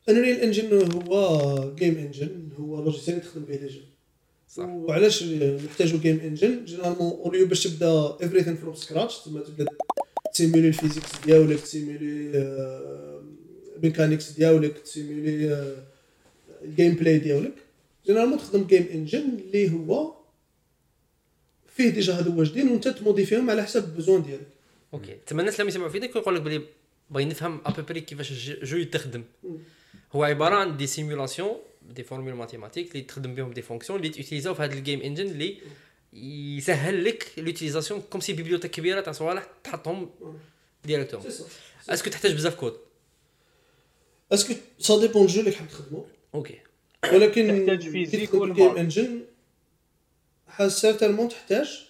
انريال 0.09 0.37
انجن 0.37 0.91
هو 0.91 1.75
جيم 1.75 1.97
انجن 1.97 2.49
هو 2.59 2.83
لوجيسيال 2.83 3.21
تخدم 3.21 3.45
به 3.45 3.55
لي 3.55 3.67
جو 3.67 3.81
صح. 4.49 4.65
وعلاش 4.65 5.23
نحتاجو 5.23 5.97
جيم 5.97 6.19
انجن 6.19 6.65
جينيرالمون 6.65 7.11
اوليو 7.11 7.47
باش 7.47 7.63
تبدا 7.63 8.17
everything 8.21 8.57
فروم 8.61 8.75
سكراتش 8.75 9.19
تما 9.19 9.39
تبدا 9.39 9.65
تسيمولي 10.37 10.67
الفيزيكس 10.67 11.09
ديالك 11.25 11.59
تسيمولي 11.59 12.31
ميكانيكس 13.83 14.31
ديالك 14.31 14.77
تسيمولي 14.79 15.75
الجيم 16.61 16.93
بلاي 16.95 17.17
ديالك. 17.19 17.53
جينيرالمون 18.07 18.37
تخدم 18.37 18.63
جيم 18.63 18.87
انجن 18.93 19.19
اللي 19.39 19.71
هو 19.71 20.13
فيه 21.75 21.89
ديجا 21.89 22.17
هادو 22.19 22.39
واجدين 22.39 22.67
وانت 22.69 22.87
تموديفيهم 22.87 23.49
على 23.49 23.63
حسب 23.63 23.83
البوزون 23.83 24.23
ديالك. 24.23 24.47
أوكي 24.93 25.17
تما 25.27 25.41
الناس 25.41 25.59
اللي 25.59 25.69
يسمعوا 25.71 25.89
فينا 25.89 26.05
يقول 26.05 26.35
لك 26.35 26.41
بلي 26.41 26.61
باغي 27.09 27.25
نفهم 27.25 27.61
ابوبري 27.65 28.01
كيفاش 28.01 28.31
الج- 28.31 28.65
جو 28.65 28.77
يتخدم. 28.77 29.23
مم. 29.43 29.57
هو 30.11 30.23
عبارة 30.23 30.55
عن 30.55 30.77
دي 30.77 30.87
سيمولاسيون 30.87 31.55
دي 31.95 32.03
فورمول 32.03 32.33
ماتيماتيك 32.33 32.91
اللي 32.91 33.01
تخدم 33.03 33.35
بهم 33.35 33.51
دي 33.53 33.61
فونكسيون 33.61 33.99
اللي 33.99 34.09
تيوتيليزاو 34.09 34.53
في 34.53 34.61
هذا 34.61 34.73
الجيم 34.73 35.01
انجن 35.01 35.27
اللي 35.27 35.57
يسهل 36.13 37.05
لك 37.05 37.31
لوتيليزاسيون 37.37 38.01
كوم 38.01 38.21
سي 38.21 38.33
بيبليوتيك 38.33 38.71
كبيرة 38.71 39.01
تاع 39.01 39.13
صوالح 39.13 39.47
تحطهم 39.63 40.09
ديريكتوم 40.85 41.23
اسكو 41.89 42.09
تحتاج 42.09 42.33
بزاف 42.33 42.55
كود 42.55 42.77
اسكو 44.31 44.53
سا 44.79 44.99
ديبون 44.99 45.25
الجو 45.25 45.39
اللي 45.39 45.51
حاب 45.51 45.67
تخدمو 45.67 46.05
أوكي 46.35 46.59
ولكن 47.13 47.47
تحتاج 47.47 47.89
فيزيك 47.89 48.33
والماث. 48.33 48.57
جيم 48.57 48.77
انجن 48.77 49.21
سيرتالمون 50.67 51.29
تحتاج. 51.29 51.87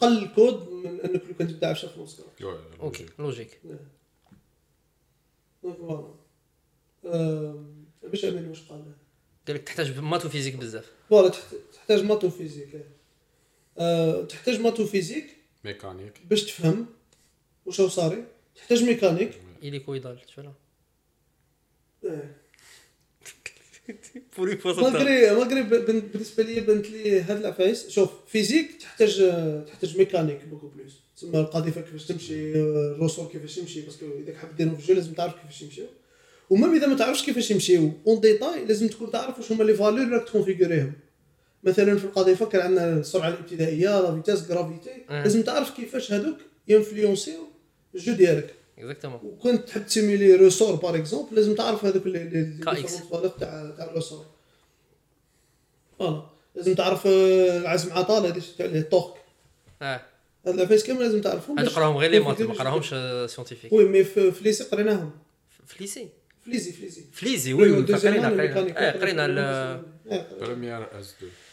قل 0.00 0.30
كود 0.34 0.68
من 0.72 1.00
أنك 1.00 1.22
لو 1.28 1.34
كان 1.38 1.48
تبدأ 1.48 1.66
عشرة 1.70 1.88
فلوس 1.88 2.20
أوكي 2.80 3.06
لوجيك 3.18 3.60
دونك 5.62 5.76
فوالا 5.78 6.14
باش 8.02 8.24
امين 8.24 8.48
واش 8.48 8.60
قال. 8.62 8.84
قال 9.46 9.56
لك 9.56 9.62
تحتاج 9.62 9.98
مات 9.98 10.24
وفيزيك 10.26 10.54
بزاف. 10.56 10.92
فوالا 11.10 11.28
تحت- 11.28 11.54
تحتاج 11.74 12.04
ماتو 12.04 12.30
فيزيك. 12.30 12.86
آه، 13.78 14.24
تحتاج 14.24 14.60
ماتو 14.60 14.86
فيزيك 14.86 15.26
ميكانيك. 15.64 16.12
باش 16.30 16.42
تفهم 16.44 16.86
واش 17.66 17.80
هو 17.80 17.88
صاري. 17.88 18.24
تحتاج 18.56 18.82
ميكانيك. 18.84 19.30
إليكويدال 19.62 20.18
شفنا 20.30 20.52
آه. 22.04 22.22
بوري 24.38 24.58
مالغري 24.64 25.30
مالغري 25.30 25.62
ب- 25.62 25.86
بن- 25.86 26.00
بالنسبة 26.00 26.42
لي 26.42 26.60
بنت 26.60 26.90
لي 26.90 27.20
هاد 27.20 27.36
العفايس 27.36 27.88
شوف 27.88 28.10
فيزيك 28.28 28.70
تحتاج 28.80 29.32
تحتاج 29.66 29.98
ميكانيك 29.98 30.44
بوكو 30.44 30.68
بلوس. 30.68 30.92
تسمى 31.16 31.40
القذيفة 31.40 31.80
كيفاش 31.80 32.04
تمشي 32.04 32.52
الرسول 32.54 33.28
كيفاش 33.28 33.58
يمشي 33.58 33.80
باسكو 33.80 34.06
إذا 34.26 34.38
حاب 34.38 34.56
ديرهم 34.56 34.74
في 34.76 34.82
الجو 34.82 34.94
لازم 34.94 35.12
تعرف 35.12 35.34
كيفاش 35.34 35.62
يمشيو 35.62 35.86
ومام 36.50 36.74
إذا 36.76 36.86
ما 36.86 36.94
تعرفش 36.96 37.24
كيفاش 37.24 37.50
يمشيو 37.50 37.92
اون 38.06 38.20
ديتاي 38.20 38.64
لازم 38.64 38.88
تكون 38.88 39.10
تعرف 39.10 39.38
واش 39.38 39.52
هما 39.52 39.64
لي 39.64 39.74
فالور 39.74 40.02
اللي 40.02 40.16
راك 40.16 40.28
تكونفيغوريهم. 40.28 40.92
مثلا 41.64 41.98
في 41.98 42.04
القذيفه 42.04 42.46
كان 42.46 42.60
عندنا 42.62 42.92
السرعة 43.00 43.28
الابتدائية 43.28 44.00
لا 44.00 44.14
فيتاس 44.14 44.50
غرافيتي 44.50 44.90
آه. 45.10 45.22
لازم 45.22 45.42
تعرف 45.42 45.70
كيفاش 45.76 46.12
هذوك 46.12 46.36
ينفلونسيو 46.68 47.40
الجو 47.94 48.12
ديالك. 48.12 48.54
إكزاكتومون. 48.78 49.20
وكنت 49.24 49.68
تحب 49.68 49.86
تسيميلي 49.86 50.34
روسور 50.34 50.74
باغ 50.74 50.96
اكزومبل 50.96 51.36
لازم 51.36 51.54
تعرف 51.54 51.84
هذوك 51.84 52.06
لي 52.06 52.58
تاع 52.64 52.74
تاع 53.76 53.84
الروسور 53.90 54.24
فوالا. 55.98 56.22
لازم 56.54 56.74
تعرف 56.74 57.06
آه، 57.06 57.58
العزم 57.58 57.92
عطاله 57.92 58.28
هذه 58.28 58.42
تاع 58.58 58.66
لي 58.66 58.82
طوك 58.82 59.16
آه 59.82 60.00
هاد 60.46 60.54
العفايس 60.54 60.84
كامل 60.84 61.00
لازم 61.00 61.20
تعرفهم 61.20 61.64
تقراهم 61.64 61.96
غير 61.96 62.10
لي 62.10 62.18
مات 62.20 62.42
ما 62.42 62.54
قراهمش 62.54 62.88
سيونتيفيك 63.34 63.72
وي 63.72 63.84
مي 63.84 64.04
في 64.04 64.32
ليسي 64.44 64.64
قريناهم. 64.64 65.10
في 65.66 65.76
ليسي؟ 65.80 66.08
في 66.44 66.50
ليزي 66.50 66.72
في 66.72 66.82
ليزي 66.82 67.02
في 67.12 67.26
ليزي 67.26 67.52
وي 67.54 67.70
وي 67.70 67.82
دوزيام 67.82 68.14
قرينا 68.14 68.28
قرينا 68.60 68.90
قرينا 69.00 69.26
ال- 69.26 69.82
بريمير 70.40 71.00
اس 71.00 71.14
2 71.18 71.32
ميكانيك 71.32 71.43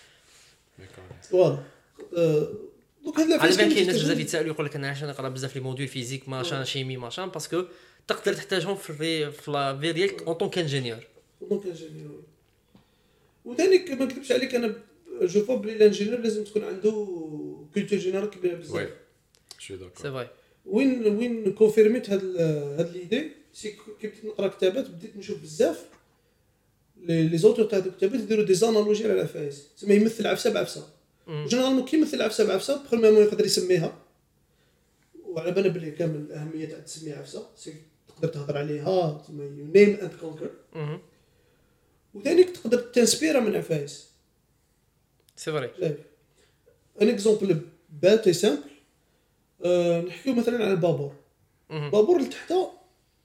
فوالا 1.22 1.63
آه، 2.17 2.54
دوك 3.06 3.20
هاد 3.20 3.32
على 3.32 3.56
بالك 3.56 3.74
كاين 3.74 3.88
ناس 3.88 4.02
بزاف. 4.02 4.20
يتسالوا 4.20 4.54
يقول 4.54 4.65
لك 4.65 4.76
أنا 4.76 4.89
عشان 4.89 5.08
نقرأ 5.08 5.30
بزاف 5.30 5.56
لي 5.56 5.62
موديول 5.62 5.88
فيزيك 5.88 6.30
ماشان 6.30 6.65
شيمي 6.65 6.98
ماشان 6.98 7.30
باسكو 7.30 7.63
تقدر 8.08 8.34
تحتاجهم 8.34 8.76
في 8.76 8.89
الري 8.89 9.32
في 9.32 9.52
لا 9.52 9.80
في 9.80 9.94
ديالك 9.94 10.24
اون 10.24 10.34
طون 10.34 10.50
كانجينيور 10.50 11.08
دونك 11.50 11.65
انجينيور 11.65 12.24
وثاني 13.46 13.96
ما 13.96 14.06
نكذبش 14.06 14.32
عليك 14.32 14.56
أنا 14.56 14.76
جو 15.22 15.46
فوا 15.46 15.56
بلي 15.56 15.74
الانجينيور 15.74 16.20
لازم 16.20 16.44
تكون 16.44 16.63
عنده 16.63 16.91
كولتور 17.74 18.00
جينيرال 18.00 18.30
كبيرة 18.30 18.54
وي 18.54 18.60
بزاف 18.60 18.89
شوي 19.58 19.78
سي 19.78 19.84
داكور 19.84 20.12
فاي 20.12 20.28
وين 20.65 21.08
وين 21.08 21.54
كونفيرميت 21.54 22.10
هاد 22.10 22.36
هاد 22.78 22.91
ليدي 22.94 23.32
سي 23.54 23.76
كي 24.02 24.08
بديت 24.08 24.26
نقرأ 24.26 24.48
كتابات 24.48 24.89
بديت 24.89 25.17
نشوف 25.17 25.41
بزاف 25.41 25.86
لي 27.02 27.38
زوتور 27.38 27.66
تاع 27.66 27.80
هاد 27.80 27.88
الكتابات 27.88 28.22
يديروا 28.22 28.46
دي 28.46 28.54
زانالوجي 28.54 29.04
على 29.04 29.14
العفايس 29.14 29.68
تسمى 29.78 29.96
يمثل 29.96 30.28
عفسه 30.28 30.54
بعفسه. 30.54 30.90
جينيرالمون 31.28 31.86
كي 31.86 31.98
يمثل 31.98 32.22
عفسه 32.22 32.48
بعفسه 32.48 32.84
بخيمون 32.84 33.16
يقدر 33.16 33.46
يسميها. 33.46 33.98
وعلى 35.26 35.52
بالنا 35.52 35.70
بلي 35.70 35.92
كامل 35.92 36.16
الأهمية 36.16 36.66
تاع 36.66 36.80
تسميه 36.80 37.16
عفسه 37.16 37.48
تقدر 38.08 38.28
تهضر 38.28 38.58
عليها 38.58 39.24
تسمى 39.24 39.44
you 39.43 39.65
name 39.65 39.97
and 40.02 40.12
conquer 40.21 40.50
مهم. 40.76 41.00
وثاني 42.14 42.44
تقدر 42.44 42.80
تنسبيرا 42.80 43.40
من 43.40 43.56
عفايس 43.56 44.08
c'est 45.36 45.52
vrai. 45.52 45.69
un 47.02 47.10
exemple 47.10 47.62
bête 48.02 48.28
et 48.28 48.34
simple 48.34 48.62
أه 49.66 50.02
نحكيو 50.02 50.34
مثلا 50.34 50.64
على 50.64 50.72
البابور. 50.72 51.16
البابور 51.72 52.18
اللي 52.18 52.30
تحته 52.30 52.72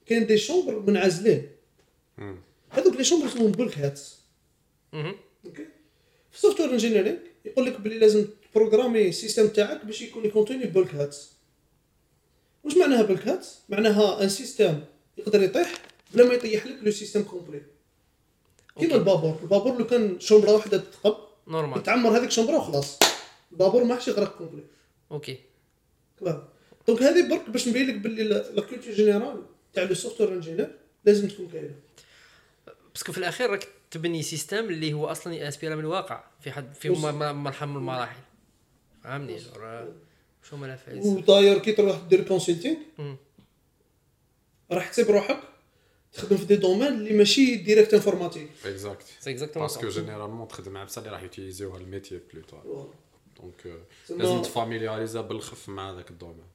كاين 0.05 0.25
des 0.25 0.37
chambres 0.37 0.79
منعزلين. 0.79 1.49
les 2.97 3.03
chambres 3.03 3.27
اسمهم 3.27 3.51
bulkheads. 3.51 4.19
OK؟ 4.93 5.65
في 6.31 6.35
ال 6.35 6.59
software 6.59 6.71
engineering 6.71 7.17
يقول 7.45 7.65
لك 7.65 7.79
بلي 7.81 7.99
لازم 7.99 8.27
تبروغرامي 8.51 9.07
ال 9.07 9.12
système 9.12 9.47
تاعك 9.47 9.85
باش 9.85 10.01
يكون 10.01 10.25
يكونتيني 10.25 10.65
bulkheads 10.65 11.31
واش 12.63 12.77
معناها 12.77 13.01
bulkheads 13.01 13.59
معناها 13.69 14.23
un 14.23 14.29
système 14.29 14.79
يقدر 15.17 15.43
يطيح 15.43 15.73
بلا 16.13 16.25
ما 16.25 16.33
يطيح 16.33 16.65
لك 16.65 16.77
le 16.83 16.91
système 16.91 17.23
complet 17.23 17.61
كيما. 18.79 18.95
البابور. 18.95 19.39
البابور 19.41 19.77
لو 19.77 19.87
كان 19.87 20.19
شومبره 20.19 20.51
واحدة 20.51 20.77
تثقب 20.77 21.17
normal. 21.47 21.79
يتعمر 21.79 22.17
هذيك 22.17 22.31
شومبره 22.31 22.57
وخلاص. 22.57 22.99
البابور 23.51 23.83
ما 23.83 23.95
حش 23.95 24.07
يغرق 24.07 24.37
complet 24.37 24.63
OK. 25.11 25.37
donc 26.87 27.01
هذه 27.01 27.29
برك 27.29 27.49
باش 27.49 27.67
نبين 27.67 27.87
لك 27.87 27.95
باللي 27.95 28.23
la 28.23 28.61
culture 28.61 28.93
générale 28.93 29.43
تاع 29.73 29.83
le 29.83 29.93
software 29.93 30.33
engineer 30.33 30.77
لازم 31.05 31.27
تكون 31.27 31.49
كاينة. 31.49 31.75
parce 32.97 33.06
que 33.06 33.11
في 33.11 33.17
الأخير 33.17 33.49
راك 33.49 33.67
تبني 33.91 34.23
système 34.23 34.65
اللي 34.65 34.93
هو 34.93 35.07
أصلا 35.07 35.33
ينسبيرا 35.33 35.75
من 35.75 35.81
الواقع 35.81 36.23
في 36.39 36.51
حد 36.51 36.73
في 36.73 36.89
مرحلة 36.89 37.69
من 37.69 37.77
المراحل. 37.77 38.19
فهمني؟ 39.03 39.37
جور 39.37 39.93
شو 40.43 40.57
ملا 40.57 40.75
فايز 40.75 41.07
وداير 41.07 41.59
كي 41.59 41.71
تروح 41.71 41.99
دير 41.99 42.27
consulting. 42.27 42.77
راح 44.71 44.89
تسيب 44.89 45.09
روحك 45.09 45.39
تخدم 46.13 46.37
في 46.37 46.45
des 46.45 46.55
domaines 46.55 46.87
اللي 46.87 47.13
ماشي 47.17 47.55
direct 47.55 47.93
informatique 47.93 48.49
exact 48.65 49.05
c'est 49.19 49.31
exactement 49.31 49.67
parce 49.67 49.81
que 49.81 49.89
généralement 49.89 50.47
تخدم 50.47 50.71
مع 50.71 50.83
بصح 50.83 50.97
اللي 50.97 51.11
راح 51.11 51.23
يوتيليزيوها 51.23 51.77
ال 51.77 51.83
métier 51.83 52.19
plus 52.33 52.41
tard 52.41 52.61
voilà. 52.61 52.89
donc 53.41 53.81
لازم 54.09 54.41
تفاميلياريزا 54.41 55.21
بالخف 55.21 55.69
مع 55.69 55.91
ذاك 55.91 56.09
ال 56.09 56.13
domaine 56.13 56.45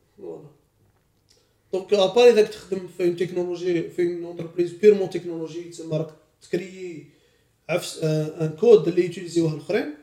donc 1.72 1.94
à 1.94 2.01
part 2.01 2.28
اذا 2.28 2.42
تخدم 2.42 2.88
في 2.88 3.12
تكنولوجي 3.12 3.90
في 3.90 4.02
une 4.02 4.24
entreprise 4.24 4.72
purement 4.72 5.10
technologie 5.10 5.64
تسمى 5.64 5.96
راك 5.96 6.21
تكري 6.42 7.06
عفس 7.68 7.98
en 8.04 8.56
code 8.60 8.88
اللي 8.88 9.04
يوتيليزيوه 9.06 9.54
الأخرين. 9.54 9.94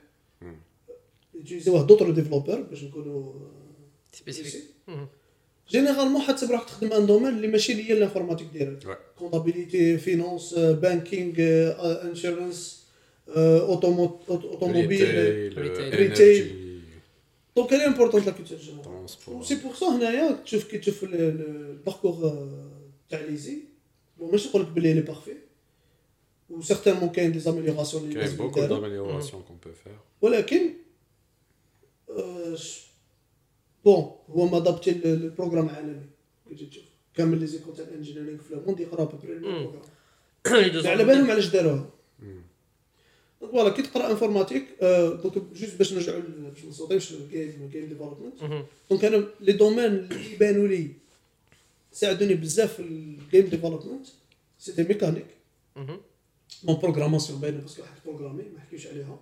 يوتيليزيوه 1.36 1.88
d'autres 1.88 2.12
développeurs 2.12 2.62
باش 2.62 2.84
نكونوا 2.84 3.34
spécifiques. 4.14 4.64
généralement 5.72 6.22
حتسب 6.22 6.52
راك 6.52 6.66
تخدم 6.66 6.94
un 6.94 7.06
domaine 7.06 7.28
اللي 7.30 7.48
ماشي 7.48 7.74
lié 7.74 7.94
à 7.94 7.97
l'informatique 7.97 8.48
ديالك. 8.54 8.98
comptabilité 9.18 9.98
finance 9.98 10.54
banking 10.54 11.34
insurance 12.10 12.80
automobile 13.30 15.08
retail 15.94 16.70
donc 17.56 17.74
هذه 17.74 17.86
importante 17.86 18.26
la 18.26 18.32
culture 18.32 18.58
générale 18.58 19.10
c'est 19.46 19.56
pour 19.56 19.74
ça 19.76 19.86
هنايا 19.88 20.32
تشوف 20.46 20.64
كي 20.72 20.78
تشوف 20.78 21.04
ال- 21.04 21.16
ال- 21.16 21.70
ال 21.72 21.80
parcours 21.80 22.48
تاع 23.10 23.22
l'ESI 23.22 23.58
bon 24.18 24.32
ماشي 24.32 24.48
نقول 24.50 24.62
لك 24.62 24.68
بلي 24.68 24.94
il 24.94 25.02
est 25.02 25.11
parfait 25.11 25.32
و 26.50 26.62
certainement 26.62 27.10
كاين 27.10 27.32
des 27.32 27.40
améliorations 27.40 28.04
اللي 28.04 28.14
كاين 28.16 28.36
beaucoup 28.38 28.60
d'amélioration 28.68 29.34
qu'on 29.36 29.68
peut 29.68 29.88
faire. 29.88 30.00
ولكن 30.22 30.74
bon 33.86 34.12
هو 34.30 34.48
mais 34.48 34.65
adapté 34.65 34.92
لل 34.92 35.06
programme 35.06 35.70
عالمي 35.70 36.02
كي 36.50 36.56
تجي 36.56 36.66
تشوف 36.66 36.84
كامل 37.16 37.40
les 37.40 37.48
écoles 37.48 37.76
تاع 37.76 37.86
ال 37.86 37.90
engineering 37.90 38.38
في 38.42 38.54
ال 38.54 38.58
monde 38.58 38.80
يقراو 38.80 39.06
à 39.06 39.09
peu 39.09 39.20
près 39.20 39.34
même. 39.40 39.46
ال 39.46 39.49
programme 39.49 39.82
على 40.88 41.04
بالهم 41.04 41.32
علاش 41.32 41.46
داروها. 41.48 41.90
donc 43.42 43.52
voilà 43.52 43.70
كي 43.70 43.82
تقرا 43.82 44.12
informatique 44.12 44.66
donc 45.24 45.38
juste 45.56 45.76
باش 45.78 45.94
نرجعوا 45.94 46.20
ل- 46.20 46.52
باش 46.54 46.64
ما 46.64 46.70
نصوتيوش 46.70 47.12
ال 47.12 47.23
game 47.23 47.70
game 47.74 47.86
development 47.90 48.64
donc 48.90 49.06
أنا 49.06 49.28
les 49.42 49.52
domaines 49.52 49.86
اللي 49.86 50.34
يبانوا 50.34 50.68
لي 50.68 50.92
ساعدوني 51.92 52.34
بزاف 52.34 52.74
في 52.74 52.80
ال 52.82 52.94
game 52.94 53.46
development 53.46 54.08
c'était 54.60 54.84
mécanique 54.84 55.26
bon 56.64 56.76
programmation 56.76 57.40
باينه 57.40 57.58
parce 57.62 57.75
que 57.75 57.84
حد 57.84 58.00
بروغرامي 58.06 58.44
ما 58.44 58.58
نحكيوش 58.58 58.88
عليها 58.88 59.20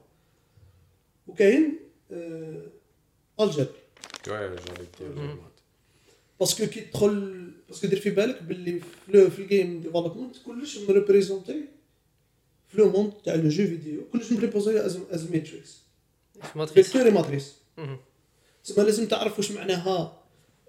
وكاين 1.27 1.79
الجبر. 3.39 3.67
parce 6.39 6.56
que 6.56 6.65
كي 6.65 6.81
تدخل 6.81 7.47
parce 7.69 7.81
que 7.81 7.87
دير 7.87 7.99
في 7.99 8.09
بالك 8.09 8.43
باللي 8.43 8.79
في 9.29 9.39
ال 9.39 9.48
game 9.48 9.81
development 9.81 10.35
كلش 10.45 10.77
مريبريزونتي 10.77 11.61
في 12.67 12.77
le 12.77 12.89
monde 12.89 13.11
تاع 13.25 13.35
le 13.35 13.49
jeu 13.49 13.67
vidéo 13.67 14.01
كلش 14.13 14.31
مريبوزي 14.31 14.85
as 14.85 14.99
as 15.11 15.31
matrix 15.31 15.77
matrice 16.55 16.91
vecteur 16.91 17.11
matrice 17.11 17.53
مهم. 17.77 17.97
تسمى 18.63 18.85
لازم 18.85 19.07
تعرف 19.07 19.37
واش 19.37 19.51
معناها 19.51 20.23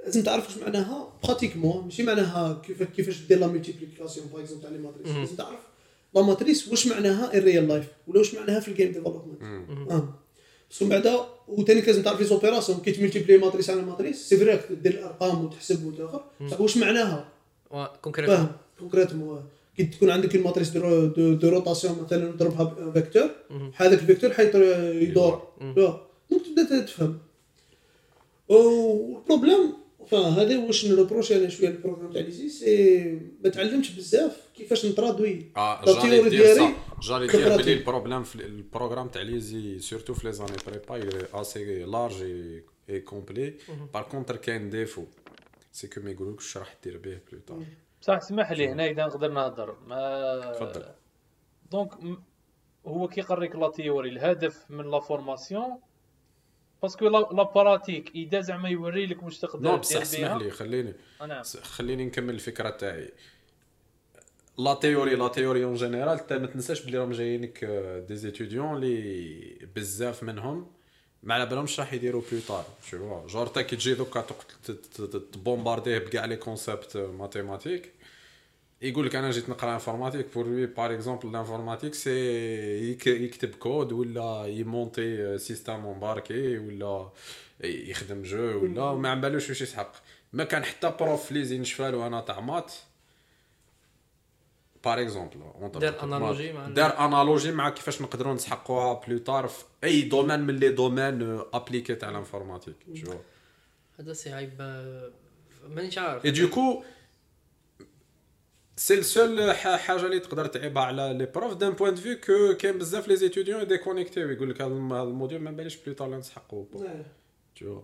لازم 0.04 0.22
تعرف 0.22 0.46
واش 0.46 0.58
معناها 0.58 1.12
pratiquement 1.24 1.84
ماشي 1.84 2.02
معناها 2.02 2.62
كيف 2.66 2.82
كيفاش 2.82 3.20
دير 3.20 3.38
la 3.38 3.46
multiplication 3.46 4.26
par 4.26 4.40
exemple 4.40 4.62
تاع 4.62 4.70
les 4.70 4.78
matrices 4.78 5.06
مهم. 5.06 5.20
لازم 5.20 5.36
تعرف 5.36 5.60
la 6.14 6.22
matrice 6.22 6.68
واش 6.68 6.86
معناها 6.86 7.34
in 7.34 7.40
real 7.42 7.68
life 7.68 7.84
ولا 8.06 8.18
واش 8.18 8.34
معناها 8.34 8.60
في 8.60 8.68
ال 8.68 8.73
game 8.73 8.92
development. 8.92 9.42
آه. 9.90 10.14
parce 10.70 10.80
que 10.80 10.86
بعدا 10.86 11.20
وثاني 11.48 11.80
لازم 11.80 12.02
تعرف 12.02 12.20
les 12.20 12.26
opérations 12.26 12.78
كي 12.78 12.92
تملتيبلي 12.92 13.38
matrice 13.38 13.70
على 13.70 13.82
matrice 13.82 14.28
c'est 14.28 14.36
vrai 14.36 14.60
دير 14.70 14.92
الأرقام 14.92 15.44
وتحسب 15.44 15.84
وتاخر 15.86 16.24
بصح 16.40 16.60
واش 16.60 16.76
معناها؟ 16.76 17.28
كونكريتوم 18.02 18.36
فاهم 18.36 18.52
كونكريتمون 18.78 19.42
كي 19.76 19.84
تكون 19.84 20.10
عندك 20.10 20.34
الماتريس 20.34 20.68
دو, 20.70 21.06
دو, 21.06 21.34
دو 21.34 21.48
روتاسيون 21.48 22.02
مثلا 22.02 22.30
نضربها 22.30 22.64
بفيكتور 22.64 23.30
مهم. 23.50 23.72
هذاك 23.76 23.98
الفيكتور 23.98 24.30
حيطر 24.32 24.62
يدور. 24.94 25.48
دونك 26.30 26.42
تبدأ 26.46 26.80
تفهم. 26.80 27.18
والبروبليم 28.48 29.72
فان 30.10 30.32
هذا 30.32 30.58
واش 30.58 30.86
نروبروشي 30.86 31.36
أنا 31.36 31.48
شوية 31.48 31.68
البروغرام 31.68 32.12
تاع 32.12 32.20
ليزي 32.20 32.48
سي 32.48 33.20
ما 33.44 33.50
تعلمتش 33.50 33.90
بزاف 33.90 34.48
كيفاش 34.56 34.86
نترادوي 34.86 35.52
آه 35.56 35.84
لا 35.84 35.92
جالي 35.92 36.10
تيوري 36.10 36.30
دير 36.30 36.74
جالي 37.02 37.26
دير. 37.26 37.56
بلي 37.56 37.72
البروبليم 37.72 38.22
في 38.22 38.34
البروغرام 38.34 39.08
تاع 39.08 39.22
ليزي 39.22 39.78
سورتو 39.78 40.14
في 40.14 40.26
لي 40.26 40.32
زاني 40.32 40.56
بريبا 40.66 41.40
اسي 41.40 41.84
لارج 41.84 42.22
اي 42.90 43.00
كومبلي 43.00 43.54
par 43.94 44.02
contre 44.02 44.36
كاين 44.36 44.70
défaut 44.70 45.04
c'est 45.72 45.86
que 45.86 46.00
ما 46.00 46.10
يقولوكش 46.10 46.46
اش 46.46 46.56
راح 46.56 46.76
دير 46.84 46.98
به 46.98 47.18
plus 47.32 47.40
tard 47.46 47.64
بصح 48.02 48.16
اسمح 48.16 48.52
لي 48.52 48.68
هنا 48.68 48.90
إذا 48.90 49.06
نقدر 49.06 49.32
نهضر. 49.32 49.76
ما 49.86 50.52
تفضل. 50.52 50.84
donc 51.72 51.90
هو 52.86 53.08
كيقريك 53.08 53.56
la 53.56 53.70
théorie 53.70 54.08
الهدف 54.08 54.70
من 54.70 54.90
la 54.90 55.00
formation 55.00 55.78
parce 56.82 56.99
que 56.99 57.08
la 57.08 57.18
la 57.32 57.42
pratique 57.42 58.10
اذا 58.14 58.40
زعما 58.40 58.68
يوري 58.68 59.06
لك 59.06 59.22
واش 59.22 59.38
تقدر 59.38 59.76
بصح 59.76 60.00
اسمح 60.00 60.32
لي 60.36 60.50
خليني 60.50 60.94
آه، 61.20 61.26
نعم 61.26 61.42
س- 61.42 61.56
خليني 61.56 62.04
نكمل 62.04 62.34
الفكرة 62.34 62.70
تاعي. 62.70 63.12
la 64.58 64.74
théorie 64.74 65.14
la 65.14 65.28
théorie 65.28 65.64
en 65.64 65.74
général 65.74 66.20
ما 66.30 66.46
تنساش 66.46 66.82
بلي 66.86 66.98
راهم 66.98 67.10
جايينك 67.12 67.64
des 68.08 68.16
étudiants 68.16 68.76
اللي 68.76 69.68
بزاف 69.76 70.22
منهم 70.22 70.66
ما 71.22 71.34
على 71.34 71.46
بالهمش 71.46 71.80
راح 71.80 71.92
يديروا 71.92 72.22
plus 72.32 72.40
tard 72.48 72.64
je 72.90 72.98
vois 72.98 73.26
جور 73.26 73.46
تا 73.46 73.62
كي 73.62 73.76
تجي 73.76 73.94
دوكا 73.94 74.24
تبومبارديه 75.32 75.98
بكاع 75.98 76.24
les 76.24 76.36
concepts 76.36 76.96
mathématiques 76.96 77.92
يقول 78.82 79.06
لك 79.06 79.14
أنا 79.16 79.30
جيت 79.30 79.48
نقرأ 79.48 79.74
informatique 79.74 80.26
pour 80.34 80.46
lui 80.46 80.66
par 80.66 80.94
exemple 80.94 81.32
l'informatique 81.32 81.94
c'est 81.94 82.10
يك- 82.90 83.06
يكتب 83.06 83.54
كود 83.54 83.92
ولا 83.92 84.44
يمونتي 84.46 85.38
système 85.38 85.86
embarqué 85.86 86.58
ولا 86.58 87.10
يخدم 87.64 88.22
jeux 88.22 88.62
ولا 88.62 88.94
ما 88.94 89.10
على 89.10 89.20
بالوش 89.20 89.48
واش 89.48 89.60
يسحق 89.62 89.92
ما 90.32 90.44
كان 90.44 90.64
حتى 90.64 90.94
prof 91.00 91.32
l'ESI 91.32 91.58
نشفالو 91.58 92.06
أنا 92.06 92.20
تاع 92.20 92.40
maths. 92.40 92.72
par 94.84 95.02
exemple 95.02 95.40
دار 95.80 96.02
analogie 96.02 96.52
مع 96.52 96.68
دار 96.68 97.06
analogie 97.06 97.52
مع 97.52 97.70
كيفاش 97.70 98.02
نقدروا 98.02 98.34
نسحقوها 98.34 99.00
plus 99.06 99.18
tard 99.18 99.48
في 99.48 99.64
أي 99.84 100.02
domaine 100.02 100.40
من 100.40 100.56
les 100.56 100.68
domaines 100.68 101.40
appliqués 101.52 101.94
تاع 101.94 102.08
l'informatique 102.10 102.76
هذا 104.00 104.12
c'est 104.12 104.32
عيب 104.32 104.52
مانيش 105.68 105.98
عارف. 105.98 106.24
اي 106.24 106.30
du 106.30 106.48
coup 106.48 106.82
c'est 108.78 108.94
la 108.94 109.11
seule 109.11 109.52
حاجة 109.54 110.06
اللي 110.06 110.18
تقدر 110.20 110.46
تعيبها 110.46 110.82
على 110.82 111.14
les 111.18 111.26
profs 111.26 111.54
d'un 111.54 111.72
point 111.72 111.94
de 111.94 112.00
vue 112.00 112.16
que 112.20 112.54
كاين 112.56 112.78
بزاف 112.78 113.08
les 113.08 113.16
étudiants 113.16 113.66
déconnectés 113.66 114.30
يقول 114.30 114.50
لك 114.50 114.60
هذا 114.62 114.70
الم- 114.72 114.92
هذا 114.92 115.02
ال 115.08 115.13
module 115.13 115.40
ما 115.42 115.50
باليش 115.50 115.76
plus 115.76 115.94
tard 115.94 116.16
نسحقو 116.16 116.64
tout 117.56 117.82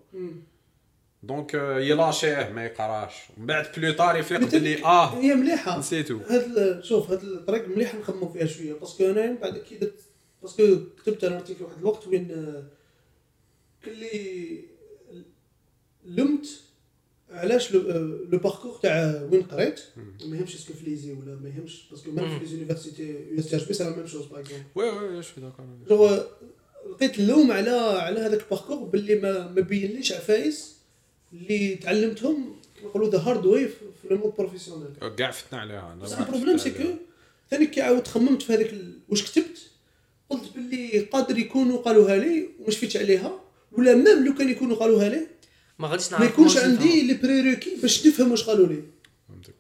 donc 1.23 1.55
يلاشيه 1.55 2.49
ما 2.55 2.65
يقراش 2.65 3.15
ومن 3.37 3.47
بعد 3.47 3.67
plus 3.77 3.93
tard 3.93 4.17
يفيق 4.17 4.41
بلي 4.41 4.85
آه 4.85 5.15
هي 5.19 5.35
مليحه 5.35 5.79
نسيتو 5.79 6.17
هاد 6.19 6.81
شوف 6.85 7.11
هاد 7.11 7.23
الطريق 7.23 7.69
مليح 7.69 7.95
نخدموا 7.95 8.33
فيها 8.33 8.47
شوية 8.47 8.73
parce 8.73 8.93
que 8.93 9.05
أنا 9.11 9.27
من 9.31 9.37
بعد 9.37 9.59
كي 9.59 9.77
درت 9.77 10.01
parce 10.43 10.55
que 10.55 10.63
كتبت 11.03 11.25
أنا 11.25 11.39
في 11.39 11.65
واحد 11.65 11.79
الوقت 11.79 12.07
وين 12.07 12.55
كلي 13.85 14.61
لمت 16.05 16.47
علاش 17.35 17.73
le, 17.73 17.81
آه، 17.91 18.37
parcours 18.37 18.79
تاع 18.83 19.23
وين 19.33 19.43
قريت؟ 19.43 19.81
ما 20.27 20.37
يهمش 20.37 20.55
est-ce 20.55 20.67
que 20.67 20.73
في 20.73 20.91
l'ESI 20.91 21.13
ولا 21.13 21.35
ما 21.43 21.49
يهمش 21.49 21.83
parce 21.91 22.03
que 22.03 22.11
même 22.11 22.39
في 22.39 22.45
les 22.45 22.51
universités 22.51 23.51
USTHB 23.51 23.75
c'est 23.75 23.85
la 23.85 23.97
même 23.97 24.07
chose 24.07 24.27
par 24.27 24.41
exemple 24.41 24.65
oui 24.75 24.89
oui 24.91 25.23
je 25.23 25.29
suis 25.29 25.41
d'accord 25.41 25.67
je 25.89 26.19
لقيت 26.93 27.19
اللوم 27.19 27.53
على 27.53 27.71
على 27.71 28.21
هذاك 28.21 28.41
ال 28.43 28.46
parcours 28.46 28.77
باللي 28.77 29.15
ما 29.15 29.49
ما 29.49 29.61
بينليش 29.61 30.13
عفايس 30.13 30.75
اللي 31.33 31.75
تعلمتهم 31.75 32.57
نقولوا 32.85 33.11
the 33.11 33.19
hard 33.19 33.47
way 33.47 33.69
في 33.69 33.75
le 34.11 34.17
monde 34.17 34.33
professionnel 34.39 34.89
كاع 35.17 35.31
فتنا 35.31 35.61
عليها 35.61 35.93
أنا 35.93 36.03
بصح 36.03 36.19
ال 36.19 36.23
problème 36.23 36.57
c'est 36.59 36.71
que. 36.71 36.83
ثاني 37.51 37.67
كي 37.67 37.81
عاود 37.83 38.07
خممت 38.09 38.43
في 38.43 38.53
هذاك 38.55 38.73
ال- 38.73 38.99
واش 39.09 39.23
كتبت 39.31 39.59
قلت 40.31 40.43
باللي 40.55 40.99
قادر 40.99 41.39
يكونوا 41.39 41.79
قالوها 41.79 42.17
لي 42.17 42.49
وما 42.61 42.71
شفيتش 42.71 42.97
عليها 42.97 43.41
ولا 43.73 43.95
même 43.95 44.25
لو 44.27 44.35
كان 44.35 44.49
يكونوا 44.49 44.77
قالوها 44.77 45.09
لي 45.09 45.27
ما 45.79 45.89
غاديش 45.89 46.13
نعرف 46.13 46.23
ما 46.23 46.29
يكونش 46.29 46.57
عندي. 46.57 47.03
les 47.03 47.15
prérequis 47.15 47.77
باش 47.83 48.07
نفهم 48.07 48.31
واش 48.31 48.45
قالوا 48.45 48.67
لي 48.67 48.83
فهمتك. 49.29 49.55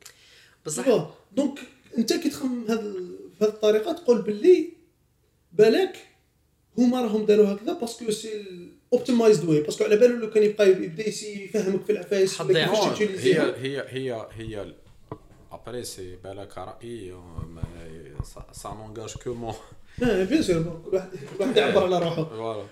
بصح 0.66 0.88
صح 0.88 1.10
donc 1.32 1.58
أنت 1.98 2.12
كي 2.12 2.30
تخمم 2.30 2.64
هذا 2.68 2.94
بهذه 3.40 3.50
الطريقة 3.50 3.92
تقول 3.92 4.22
باللي 4.22 4.68
بالك 5.52 5.96
هما 6.78 7.02
راهم 7.02 7.26
داروا 7.26 7.52
هكذا 7.52 7.72
parce 7.72 7.96
que 7.96 8.10
c'est 8.10 8.44
optimized 8.92 9.48
way 9.48 9.60
parce 9.60 9.75
que 9.75 9.84
على 9.84 9.96
بالو 9.96 10.16
لو 10.16 10.30
كان 10.30 10.42
يبقى 10.42 10.70
يبدأ 10.70 11.08
يسي 11.08 11.44
يفهمك 11.44 11.84
في 11.84 11.92
العفايس 11.92 12.40
هي 12.40 12.64
هي 13.56 13.84
هي 13.88 14.26
هي 14.32 14.74
après 15.52 15.84
c'est 15.84 16.16
بالك 16.24 16.58
رايي 16.58 17.14
ça 18.52 18.68
n'engage 18.68 19.14
que 19.14 19.34
moi 19.34 19.54
bien 19.98 20.42
sûr 20.42 20.58
bon، 20.58 20.82
كل 20.84 20.96
واحد 20.96 21.08
كل 21.10 21.42
واحد 21.42 21.56
يعبر 21.56 21.84
على 21.84 21.98
روحه. 21.98 22.24
voilà 22.24 22.66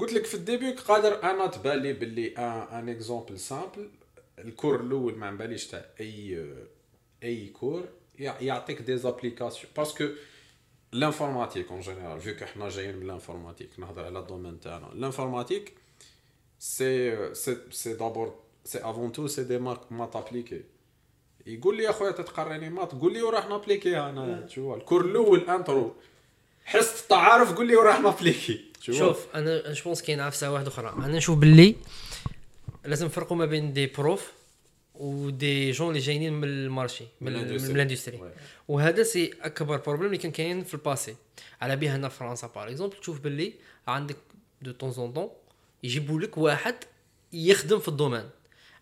قلت 0.00 0.12
لك 0.12 0.24
في 0.24 0.34
ال 0.34 0.40
début 0.40 0.70
قادر 0.70 1.22
أنا 1.22 1.46
تبان 1.46 1.78
لي 1.78 1.92
باللي 1.92 2.28
un 2.38 2.88
exemple 2.88 3.38
simple 3.38 3.90
ال 4.38 4.45
cours 4.45 4.80
الأول 4.80 5.14
ما 5.18 5.30
باليش 5.30 5.66
تاع 5.66 5.84
أي 6.00 6.46
أي 7.22 7.46
cours. 7.48 7.84
يع- 8.18 8.40
يعطيك 8.40 8.82
des 8.82 8.96
applications 8.96 9.72
parce 9.76 9.93
que 9.93 10.04
l'informatique 10.92 11.70
en 11.70 11.80
général 11.80 12.20
فيك 12.20 12.42
إحنا 12.42 12.68
جايين 12.68 12.96
من 12.96 13.06
l'informatique 13.06 13.70
نهضر 13.78 14.04
على 14.04 14.18
ال 14.18 14.23
domaine 14.23 14.60
تاعنا. 14.60 14.90
l'informatique 14.94 15.72
c'est 16.58 17.34
c'est 17.34 17.56
c'est 17.70 17.94
d'abord 17.94 18.34
c'est 18.64 18.78
avant 18.78 19.12
tout 19.12 19.26
c'est 19.26 19.44
des 19.44 19.58
maths 19.58 19.92
maths 19.92 20.16
appliquées 20.16 20.62
يقول 21.46 21.76
لي 21.76 21.82
يا 21.82 21.92
خويا 21.92 22.10
تتقريني 22.10 22.70
maths 22.70 22.92
قول 22.92 23.12
لي 23.12 23.22
وراح 23.22 23.48
نابليكيها 23.48 24.10
أنا 24.10 24.40
تشوف 24.40 24.76
ال 24.76 24.81
cours 24.81 25.04
الأول 25.04 25.50
intro 25.50 25.94
حس 26.64 27.02
التعارف 27.02 27.54
قول 27.54 27.66
لي 27.66 27.76
وراح 27.76 28.00
نابليكي. 28.00 28.65
شوف 28.92 29.26
أنا 29.34 29.72
je 29.72 29.82
pense 29.84 30.02
كاين 30.02 30.20
عفسه 30.20 30.52
واحدة 30.52 30.68
أخرى. 30.68 30.88
أنا 30.88 31.16
نشوف 31.16 31.38
باللي 31.38 31.74
لازم 32.84 33.06
نفرقوا 33.06 33.36
ما 33.36 33.46
بين 33.46 33.72
des 33.72 33.86
profs 33.86 34.32
و 34.94 35.13
des 35.13 35.70
gens 35.70 35.88
اللي 35.88 36.00
جايين 36.00 36.32
من 36.32 36.48
ال 36.48 36.56
marché 36.56 37.04
من 37.20 37.32
من 37.32 37.38
ال- 37.40 37.70
ال 37.70 37.75
industry. 37.75 38.20
وهذا 38.68 39.02
c'est 39.02 39.30
أكبر 39.42 39.76
problème 39.76 40.06
اللي 40.06 40.18
كان 40.18 40.30
كاين 40.32 40.64
في 40.64 40.74
ال 40.74 40.81
passé 40.81 41.16
على 41.60 41.76
بها 41.76 41.96
هنا 41.96 42.08
في 42.08 42.18
فرنسا 42.18 42.46
par 42.54 42.68
exemple 42.68 42.96
تشوف 42.96 43.20
باللي 43.20 43.52
عندك 43.88 44.16
de 44.62 44.72
temps 44.72 44.90
en 44.92 45.12
temps 45.12 45.28
يجيبوا 45.82 46.20
لك 46.20 46.38
واحد 46.38 46.74
يخدم 47.32 47.78
في 47.78 47.88
ال 47.88 47.93
domaine. 47.93 48.30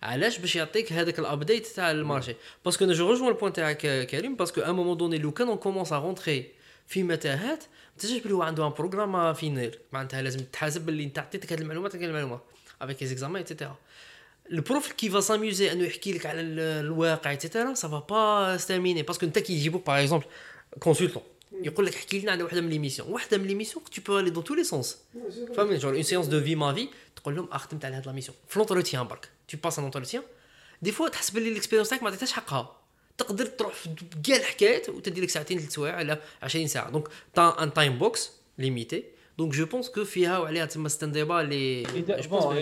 علاش؟ 0.03 0.39
باش 0.39 0.57
يعطيك 0.57 0.93
هذاك 0.93 1.19
ال 1.19 1.26
update 1.26 1.67
تاع 1.67 1.91
ال 1.91 1.96
marché. 1.96 2.35
parce 2.65 2.82
que 2.82 2.93
je 2.93 3.13
rejoins 3.13 3.29
ال 3.29 3.33
point 3.33 3.53
تاعك 3.53 4.07
كريم 4.07 4.37
parce 4.37 4.52
que 4.52 4.61
à 4.61 4.73
un 4.73 4.79
moment 4.79 4.97
donné 4.97 5.19
لو 5.19 5.33
كان 5.33 5.49
on 5.49 5.57
commence 5.57 5.93
à 5.93 5.99
rentrer 5.99 6.47
في 6.87 7.03
متاهات. 7.03 7.59
ما 7.63 7.99
تنساش 8.03 8.19
بلي 8.19 8.33
هو 8.35 8.43
عنده 8.43 8.67
un 8.67 8.73
programme 8.73 9.35
à 9.35 9.42
finir 9.42 9.79
معناتها 9.93 10.23
لازم 10.23 10.41
تحاسب 10.41 10.87
باللي 10.87 11.05
انت 11.05 11.19
عطيتك 11.19 11.53
هذه 11.53 11.61
المعلومات 11.61 11.97
هذه 11.97 12.05
المعلومة. 12.05 12.41
avec 12.83 13.03
les 13.03 13.09
examens 13.09 13.37
et 13.37 13.47
cetera 13.47 13.77
ال 14.53 14.61
prof 14.61 14.93
qui 14.93 15.11
va 15.11 15.21
s'amuser 15.21 15.73
انه 15.73 15.85
يحكي 15.85 16.13
لك 16.13 16.27
على 16.27 16.41
ال- 16.41 16.61
الواقع 16.61 17.31
et 17.31 17.42
cetera 17.42 17.75
ça 17.75 17.89
va 17.89 17.99
pas 17.99 18.57
se 18.57 18.66
terminer 18.66 19.03
parce 19.03 19.18
que 19.18 19.27
انت 19.27 19.39
كي 19.39 19.53
يجيبوك 19.53 19.87
par 19.87 20.01
exemple 20.03 20.25
consultant 20.81 21.23
يقول 21.63 21.87
لك 21.87 21.95
احكي 21.95 22.21
لنا 22.21 22.33
على 22.33 22.43
وحده 22.43 22.61
من 22.61 22.69
les 22.69 22.81
missions 22.81 23.13
وحده 23.13 23.39
من 23.39 23.47
les 23.47 23.57
missions 23.57 23.85
tu 23.85 23.99
peux 24.01 24.19
aller 24.23 24.31
dans 24.37 24.43
tous 24.43 24.55
les 24.55 24.65
sens. 24.75 24.89
فهمني 25.57 25.77
genre 25.77 25.95
une 25.95 26.03
séance 26.03 26.27
de 26.27 26.41
vis 26.41 26.55
ma 26.55 26.75
vie 26.75 26.89
تقول 27.17 27.37
لهم 27.37 27.49
آه 27.53 27.57
خدمت 27.59 27.85
على 27.85 27.97
هاد 27.97 28.07
la 28.07 28.13
mission 28.13 28.37
في 28.49 28.59
l'entretien 28.59 29.07
برك 29.09 29.29
tu 29.53 29.57
passes 29.65 29.79
un 29.79 29.85
entretien 29.85 30.23
des 30.83 30.93
fois 30.93 31.09
تحس 31.09 31.31
باللي 31.31 31.49
ال 31.49 31.52
expérience 31.52 31.89
تاعك 31.89 32.03
ما 32.03 32.09
عطيتهاش 32.09 32.33
حقها 32.33 32.77
تقدر 33.19 33.47
تروح 33.47 33.75
في 33.75 33.89
كاع 34.25 34.37
الحكايات 34.37 34.89
وتدي 34.89 35.21
لك 35.21 35.31
ساعتين 35.31 35.59
ثلاث 35.59 35.73
سوايع 35.73 35.97
على 35.97 36.19
20 36.43 36.67
ساعة. 36.67 36.91
دونك 36.91 37.09
تا 37.35 37.63
ان 37.63 37.73
تايم 37.73 37.99
بوكس 37.99 38.33
ليميتي 38.59 39.05
دونك 39.39 39.53
جو 39.53 39.67
بونس 39.67 39.91
كو 39.91 40.05
فيها 40.05 40.39
وعليها 40.39 40.65
تما 40.67 40.89
c'est 40.89 41.06
un 41.06 41.13
débat 41.13 41.41
اللي 41.41 41.83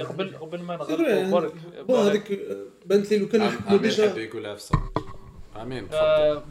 قبل 0.02 0.36
قبل 0.36 0.60
ما 0.60 0.76
نغلقوا 0.76 1.50
bon 1.82 1.98
هذيك 1.98 2.40
بانت 2.86 3.10
لي 3.10 3.18
لو 3.18 3.28
كان 3.28 3.42
يحكموا 3.42 3.68
امين 3.68 3.82
déjà 3.82 4.04
يقولها 4.04 4.54
في 4.54 4.62
صوت 4.62 4.78
امين 5.56 5.88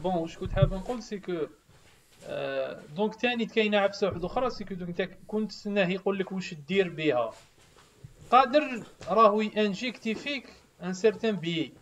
bon 0.02 0.14
واش 0.14 0.38
كنت 0.38 0.52
حاب 0.52 0.74
نقول 0.74 1.02
c'est 1.02 1.18
que 1.18 1.32
donc 2.96 3.14
ثاني 3.14 3.46
كاينة 3.46 3.78
عفسه 3.78 4.06
واحدة 4.06 4.26
أخرى 4.26 4.50
c'est 4.50 4.64
que 4.64 4.74
donc 4.74 5.00
انت 5.00 5.10
كنت 5.26 5.52
تسناه 5.52 5.88
يقول 5.88 6.18
لك 6.18 6.32
واش 6.32 6.54
دير 6.54 6.88
بها 6.88 7.30
قادر 8.30 8.82
راهو 9.08 9.40
ينجيكتي 9.40 10.14
فيك 10.14 10.46
un 10.82 10.92
certain 10.92 11.36
biais 11.36 11.72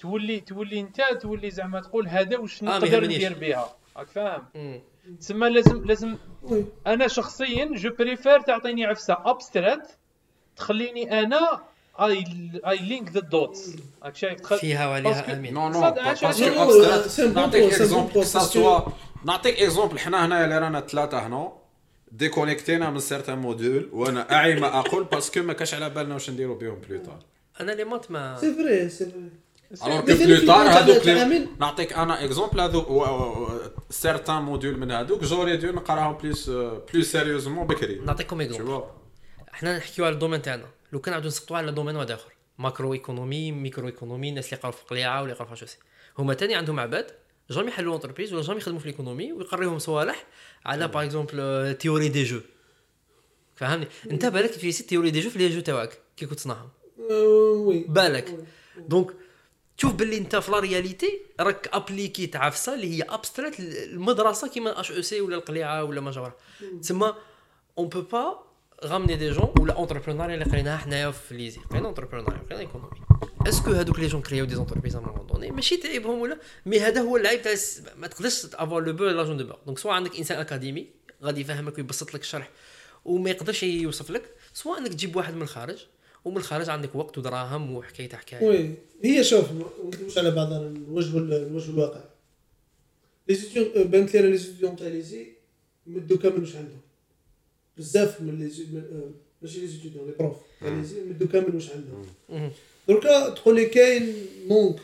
تولي 0.00 0.40
تولي 0.40 0.80
انت 0.80 1.00
تولي 1.20 1.50
زعما 1.50 1.80
تقول 1.80 2.08
هذا 2.08 2.38
واش 2.38 2.62
آه، 2.62 2.66
نقدر. 2.66 3.04
ندير 3.04 3.34
بها. 3.34 3.76
راك 3.96 4.08
فاهم. 4.08 4.80
تسمى 5.20 5.48
لازم 5.50 5.84
لازم 5.84 6.16
أنا 6.86 7.08
شخصيا 7.08 7.64
je 7.74 7.90
préfère 7.98 8.40
تعطيني 8.40 8.84
عفسة 8.84 9.16
abstract 9.24 9.98
تخليني 10.56 11.20
أنا 11.20 11.60
I 12.00 12.24
I 12.68 12.76
link 12.78 13.10
the 13.10 13.20
dots 13.20 13.76
راك 14.02 14.16
شايف. 14.16 14.52
فيها 14.52 14.88
وعليها 14.88 15.32
أمين. 15.36 15.54
non 15.54 15.68
non 15.68 15.80
نعطيك 15.80 17.62
exemple 17.62 18.24
soit 18.26 18.80
نعطيك 19.24 19.60
exemple 19.62 19.98
حنا 19.98 20.26
هنايا 20.26 20.44
اللي 20.44 20.58
رانا 20.58 20.80
ثلاثة 20.80 21.26
هنا. 21.26 21.52
ديكونيكتينا 22.12 22.90
من 22.90 22.98
certains 22.98 23.38
modules 23.38 23.88
وأنا 23.92 24.32
اعي 24.32 24.54
ما 24.60 24.78
أقول 24.78 25.04
parce 25.04 25.28
que 25.28 25.42
ما 25.42 25.52
كاش 25.52 25.74
على 25.74 25.90
بالنا 25.90 26.14
واش 26.14 26.30
نديرو 26.30 26.54
بهم 26.54 26.74
plus 26.88 27.03
tard 27.03 27.18
أنا 27.60 27.72
les 27.72 27.84
maths 27.84 28.10
mais 28.10 28.36
c'est 28.36 28.54
vrai 28.54 28.88
c'est 28.88 29.04
vrai 29.10 29.30
alors 29.70 30.00
que 30.00 30.06
plus 30.06 30.36
tard 30.36 30.66
ال 30.66 30.66
plus 30.66 30.67
tard 30.67 30.68
هذوك. 30.68 31.48
نعطيك 31.60 31.92
أنا 31.92 32.24
exemple 32.24 32.60
هذوك 32.60 32.86
certains 33.90 34.42
modules 34.42 34.76
من 34.76 34.90
هذوك 34.90 35.24
j'aurais 35.24 35.56
dû 35.56 35.72
نقراهم 35.72 36.16
plus 36.16 36.50
plus 36.92 37.12
sérieusement 37.12 37.66
بكري 37.66 37.94
نعطيكم 37.94 38.40
exemple 38.40 38.84
إحنا 39.54 39.76
نحكيو 39.76 40.04
على 40.04 40.14
ال 40.14 40.17
domaine 40.17 40.42
تاعنا. 40.42 40.66
لو 40.92 41.00
كان 41.00 41.14
عاودو 41.14 41.28
نسقطوا 41.28 41.56
على 41.56 41.72
domaine 41.72 41.96
واحد 41.96 42.10
آخر. 42.10 42.32
macro 42.58 42.92
économie 42.92 43.52
micro 43.52 43.86
économie 43.86 44.28
الناس 44.28 44.44
اللي 44.46 44.56
يقراو 44.56 44.72
في 44.72 44.82
القليعة 44.82 45.22
ولا 45.22 45.32
يقراو 45.32 45.48
في 45.48 45.56
HEC 45.56 45.78
هما 46.18 46.34
تاني 46.34 46.54
عندهم 46.54 46.80
عباد 46.80 47.06
jamais 47.50 47.68
يحلوا 47.68 47.92
entreprise 47.92 48.32
ولا 48.32 48.42
jamais 48.42 48.58
يخدموا 48.58 48.78
في 48.78 48.84
ال 48.84 48.89
économie 48.89 49.32
ويقريهم 49.32 49.78
صوالح 49.78 50.24
على 50.66 50.88
par 50.88 51.04
exemple 51.04 51.74
théorie 51.74 52.08
des 52.08 52.24
jeux 52.24 52.40
فهمني؟ 53.56 53.86
انت 54.10 54.26
بالك 54.26 54.52
في 54.52 54.72
cette 54.72 54.88
théorie 54.88 55.10
des 55.10 55.20
jeux 55.20 55.30
في 55.30 55.38
les 55.38 55.48
jeux 55.48 55.60
تاعك. 55.60 55.98
كي 56.16 56.26
كنت 56.26 56.38
تصنعهم 56.38 56.68
oui 57.10 57.84
بالك. 57.88 58.38
donc 58.76 59.10
تشوف 59.80 59.92
باللي 59.92 60.18
انت 60.18 60.36
في 60.36 60.50
la 60.50 60.58
réalité 60.58 61.20
راك 61.40 61.68
appliquer 61.72 62.30
عفسه 62.34 62.74
اللي 62.74 62.98
هي 62.98 63.02
abstract 63.02 63.60
المدرسة 63.60 64.48
كيما 64.48 64.80
HEC 64.80 65.20
ولا 65.20 65.36
القليعة 65.36 65.84
ولا 65.84 66.00
ما 66.00 66.10
جرى 66.10 66.32
تسمى 66.82 67.14
on 67.78 67.88
peut 67.88 68.00
pas 68.00 68.44
ramener 68.84 69.16
des 69.16 69.30
gens 69.30 69.54
ولا 69.60 69.74
entrepreneurs 69.74 70.34
اللي 70.34 70.44
قريناها 70.44 70.76
حنايا 70.76 71.10
في 71.10 71.34
l'ESI. 71.34 71.60
قرينا 71.70 71.86
entrepreneur 71.86 72.36
قرينا 72.36 72.60
économie 72.60 72.90
est-ce 73.46 73.62
que 73.62 73.70
هذوك 73.70 73.98
les 73.98 74.06
gens 74.06 74.22
كرياو 74.22 74.46
des 74.46 74.54
entreprises 74.54 74.96
à 74.96 75.00
un 75.00 75.07
moment 75.07 75.26
donné 75.26 75.50
ماشي 75.50 75.76
تعيبهم 75.76 76.20
ولا؟ 76.20 76.38
mais 76.66 76.80
هذا 76.80 77.00
هو 77.00 77.16
العيب 77.16 77.42
تاع 77.42 77.54
ما 77.96 78.06
تقدرش 78.06 78.46
avoir 78.54 78.82
le 78.82 78.92
beurre 78.92 79.08
l'argent 79.08 79.36
du 79.36 79.44
beurre 79.44 79.58
donc 79.66 79.78
سواء 79.78 79.94
عندك 79.94 80.16
إنسان 80.16 80.38
اكاديمي 80.40 80.88
غادي 81.22 81.40
يفهمك 81.40 81.78
ويبسط 81.78 82.14
لك 82.14 82.20
الشرح 82.20 82.50
وما 83.04 83.30
يقدرش 83.30 83.62
يوصف 83.62 84.10
لك 84.10 84.34
سواء 84.54 84.78
انك 84.78 84.88
تجيب 84.88 85.16
واحد 85.16 85.34
من 85.34 85.42
الخارج 85.42 85.86
ومن 86.24 86.36
الخارج 86.36 86.68
عندك 86.70 86.94
وقت 86.94 87.18
ودراهم 87.18 87.72
وحكاية 87.76 88.08
حكاية. 88.08 88.46
oui 88.48 88.74
هي 89.04 89.24
شوف 89.24 89.44
نكذبوش 89.84 90.18
على 90.18 90.30
بعضنا 90.30 90.66
الوجه 90.66 91.18
الوجه 91.18 91.70
الواقع. 91.70 92.00
les 93.28 93.34
étudiants 93.34 93.84
بانت 93.88 94.16
لي 94.16 94.30
les 94.30 94.38
étudiants 94.38 94.76
تاع 94.76 94.86
l'ESI 94.88 95.26
مدوا 95.86 96.16
كامل 96.18 96.40
واش 96.40 96.56
عندهم 96.56 96.80
بزاف 97.78 98.20
من 98.20 98.38
les 98.38 98.44
من- 98.72 99.12
ماشي 99.42 99.60
les 99.60 99.68
étudiants 99.68 100.06
les 100.06 100.12
profs 100.18 100.36
تاع 100.60 100.68
l'ESI 100.68 101.04
مدوا 101.04 101.26
كامل 101.28 101.54
واش 101.54 101.70
عندهم. 101.70 102.04
دركا 102.88 103.28
تقول 103.30 103.54
لي 103.56 103.66
كاين 103.66 104.14
manque 104.48 104.76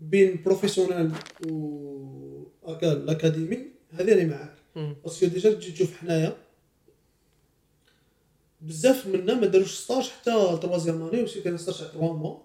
بين 0.00 0.42
professionnel 0.44 1.12
و 1.46 2.42
هكا 2.66 2.92
الاكاديمي 2.92 3.58
هذه 3.90 4.12
أنا 4.12 4.24
معاك. 4.24 4.54
parce 5.04 5.18
que 5.18 5.26
déjà 5.26 5.52
تجي 5.52 5.72
تشوف 5.72 5.96
حنايا. 5.96 6.36
بزاف 8.62 9.06
منا 9.06 9.34
ما 9.34 9.46
داروش 9.46 9.74
stage 9.74 10.08
حتى 10.08 10.58
troisième 10.62 11.08
année 11.08 11.22
aussi 11.22 11.40
كان 11.40 11.58
stage 11.58 11.74
تاع 11.78 11.86
3 11.86 12.00
mois. 12.12 12.36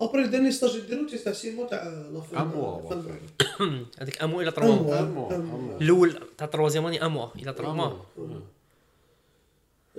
après 0.00 0.24
ال 0.24 0.27
dernier 0.27 0.52
stage 0.52 0.74
يديرو 0.74 1.06
تاع 1.08 1.32
6 1.32 1.50
موا 1.50 1.66
تاع 1.66 1.84
لا 2.12 2.20
fin. 2.20 3.86
هذيك 3.98 4.22
امو 4.22 4.40
إلى 4.40 4.50
Un 4.50 4.54
3 4.54 4.66
mois. 4.68 5.02
mois. 5.04 5.78
الأول 5.80 6.14
تاع 6.38 6.46
troisième 6.46 6.86
année 6.86 7.00
un 7.00 7.06
mois 7.06 7.26
إلى 7.36 7.54
3 7.58 7.72
mois 7.72 7.92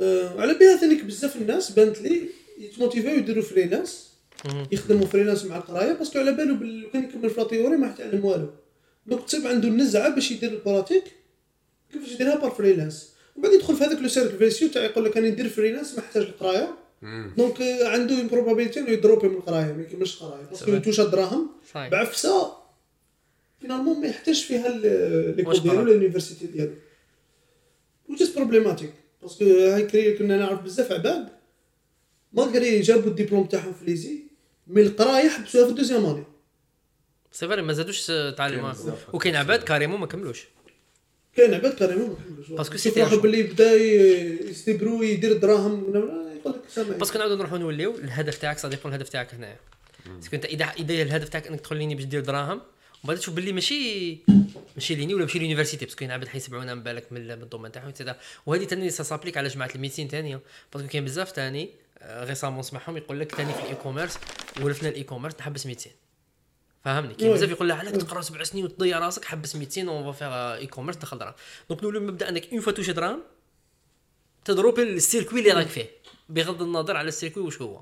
آه، 0.02 0.42
على 0.42 0.54
بها 0.54 0.76
ثانيك 0.78 1.04
بزاف 1.04 1.36
الناس 1.36 1.72
بانت 1.72 2.02
لي 2.02 2.30
يتموتيفاو 2.60 3.14
يديروا 3.16 3.44
freelance. 3.44 4.10
يخدموا 4.72 5.06
freelance 5.06 5.46
مع 5.46 5.58
القراية 5.58 5.94
parce 5.94 6.10
que 6.10 6.20
على 6.20 6.32
بالو 6.32 6.56
بال- 6.56 6.82
لو 6.82 6.90
كان 6.90 7.04
يكمل 7.04 7.30
في 7.30 7.42
la 7.42 7.48
théorie 7.48 7.78
ما 7.78 7.88
يتعلم 7.88 8.26
والو 8.26 8.50
donc 9.08 9.24
تصيب 9.26 9.48
عنده 9.48 9.68
النزعة 9.68 10.10
باش 10.16 10.32
يدير 10.32 10.50
ال 10.52 10.58
pratique 10.58 11.04
كيفاش 11.94 12.12
يديرها 12.12 12.36
par 12.36 12.52
freelance 12.52 13.14
بعد 13.42 13.54
يدخل 13.54 13.76
في 13.76 13.84
هذاك 13.84 14.02
le 14.02 14.08
cercle 14.08 14.38
vicieux 14.38 14.70
تاع 14.70 14.84
يقول 14.84 15.06
لك 15.06 15.18
أنا 15.18 15.30
ندير 15.30 15.50
freelance 15.50 15.94
ما 15.98 16.04
يحتاج 16.04 16.24
القراية. 16.24 16.76
donc 17.38 17.62
آه، 17.62 17.88
عنده 17.88 18.24
probabilité 18.24 18.80
إنه 18.80 18.90
يدروبي 18.90 19.28
من 19.28 19.36
القراية 19.36 19.74
ما 19.74 19.82
يكملش 19.82 20.22
القراية. 20.22 20.46
parce 20.46 20.60
que. 20.60 20.72
يتوشا 20.72 21.04
دراهم 21.06 21.50
بعفسة 21.90 22.54
finalement 23.62 24.02
ما 24.02 24.08
يحتاجش 24.08 24.44
فيها 24.46 24.68
ال- 24.68 25.36
لي 25.38 25.44
واش 25.44 25.56
كود 25.60 25.64
ديالو؟ 25.64 25.80
ولا 25.82 25.92
ال 25.92 25.97
université 25.97 26.48
ديالو 26.48 26.74
is 28.12 28.28
problematic 28.38 28.86
باسكو 29.22 29.46
هاي 29.46 29.84
كري 29.88 30.18
كنا 30.18 30.38
نعرف 30.38 30.62
بزاف 30.62 30.92
عباد 30.92 31.30
malgré 32.34 32.80
جابوا 32.82 33.10
الدبلوم 33.12 33.46
تاعهم 33.46 33.74
في 33.74 33.86
l'ESI 33.86 34.20
mais 34.68 34.82
القراية 34.82 35.30
حبسوها 35.30 35.64
في 35.66 35.70
ال 35.72 35.75
deuxième 35.75 36.06
année 36.06 36.24
c'est 37.32 37.48
vrai 37.48 37.62
ما 37.62 37.74
زادوش 37.74 38.12
بزاف. 38.12 39.16
وكاين 39.16 39.36
عباد 39.36 39.64
carrément 39.64 40.00
ما 40.00 40.06
كملوش. 40.08 40.48
كاين 41.40 41.54
عباد 41.54 41.74
كملوش 41.74 42.50
parce 42.50 42.67
que 42.67 42.78
c'était 42.78 43.02
واحد. 43.02 43.18
باللي 43.18 43.44
بدا 43.44 43.74
يستبرو 43.74 45.04
يدير 45.04 45.38
دراهم. 45.38 45.84
يقول 45.84 46.12
نقول 46.36 46.54
لك 46.54 46.62
سامعين 46.70 46.98
parce 46.98 47.10
que 47.10 47.18
نعاودو 47.18 47.36
نروحو 47.36 47.58
نوليو 47.58 47.96
الهدف 47.96 48.38
تاعك 48.38 48.58
ça 48.58 48.68
dépend 48.68 48.92
الهدف 48.92 49.10
تاعك 49.10 49.34
هنايا. 49.34 49.58
parce 50.06 50.24
que 50.25 50.36
انت 50.36 50.46
اذا 50.46 50.66
اذا 50.66 51.02
الهدف 51.02 51.30
تاعك 51.30 51.48
انك 51.48 51.60
تدخل 51.60 51.78
l'INI 51.78 51.96
باش 51.96 52.06
دير 52.06 52.22
دراهم 52.22 52.52
ومن 52.52 52.62
بعد 53.04 53.18
تشوف 53.18 53.36
باللي 53.36 53.52
ماشي 53.52 54.18
ماشي 54.76 54.96
ليني 54.96 55.14
ولا 55.14 55.26
ماشي 55.26 55.40
l'université 55.40 55.86
parce 55.86 55.94
que 55.94 56.00
كاين 56.00 56.12
عباد 56.12 56.28
حيسمعونا 56.28 56.76
من 56.76 56.84
بالك 56.84 57.12
من 57.12 57.32
ال 57.32 57.37
domaine 57.37 57.72
تاعهم 57.72 57.94
وهذه 58.46 58.66
ثاني 58.66 58.90
ça 58.90 58.98
s'applique 58.98 59.38
على 59.38 59.48
جماعة 59.48 59.70
ال 59.76 59.79
médecine 59.79 60.08
ثانية 60.08 60.40
parce 60.74 60.82
que 60.83 60.88
كاين 60.88 61.06
بزاف 61.06 61.30
ثاني 61.30 61.70
récemment 62.04 62.64
سمعهم 62.64 62.98
يقول 62.98 63.20
لك 63.20 63.36
ثاني 63.36 63.54
في 63.54 63.60
ال 63.60 63.76
e-commerce 63.76 64.18
ولفنا 64.62 64.90
ال 64.90 65.04
e-commerce 65.04 65.34
نحبس 65.40 65.66
médecine. 65.66 65.92
فهمني؟ 66.86 67.14
كاين. 67.14 67.34
بزاف 67.34 67.50
يقول 67.50 67.68
لها 67.68 67.78
علاش 67.78 67.92
تقرا 67.92 68.22
سبع 68.22 68.44
سنين 68.44 68.66
وتضيع 68.66 69.00
راسك 69.00 69.26
حبس 69.26 69.56
médecine 69.56 69.90
on 69.90 70.12
fait 70.12 70.56
e-commerce 70.56 70.98
دخل 70.98 71.18
دراهم. 71.18 71.34
donc 71.70 71.84
نولو 71.84 72.00
مبدأ 72.00 72.30
إنك 72.30 72.54
une 72.54 72.62
fois 72.62 72.72
toucher 72.72 72.94
دراهم 72.94 73.24
تضرب 74.46 74.80
ال 74.80 74.87
circuit 74.87 75.40
اللي 75.40 75.52
راك 75.52 75.68
فيه 75.68 75.90
بغض 76.30 76.62
النظر 76.62 76.98
على 76.98 77.08
ال 77.08 77.12
circuit 77.12 77.44
واش 77.44 77.62
هو. 77.62 77.82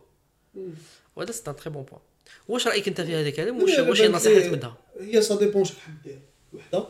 وهذا 1.16 1.32
c'est 1.32 1.50
un 1.50 1.56
très 1.56 1.70
bon 1.70 1.84
point 1.84 2.02
واش 2.48 2.68
رأيك 2.68 2.88
أنت 2.88 3.02
في 3.02 3.16
هذا 3.16 3.28
الكلام؟ 3.28 3.64
واش 3.64 3.80
واش 3.80 4.02
النصيحة 4.02 4.38
اللي 4.38 4.50
تمدها 4.50 4.78
هي 5.00 5.22
ça 5.22 5.36
dépend 5.36 5.64
شحال 5.64 5.80
حاب 5.80 5.96
دير 6.04 6.20
وحدة. 6.54 6.88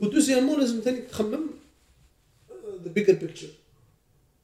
و 0.00 0.05
deuxièmement 0.05 0.60
لازم 0.60 0.80
ثاني 0.80 1.00
تخمم 1.00 1.46
the 2.84 2.90
bigger 2.90 3.12
picture 3.12 3.48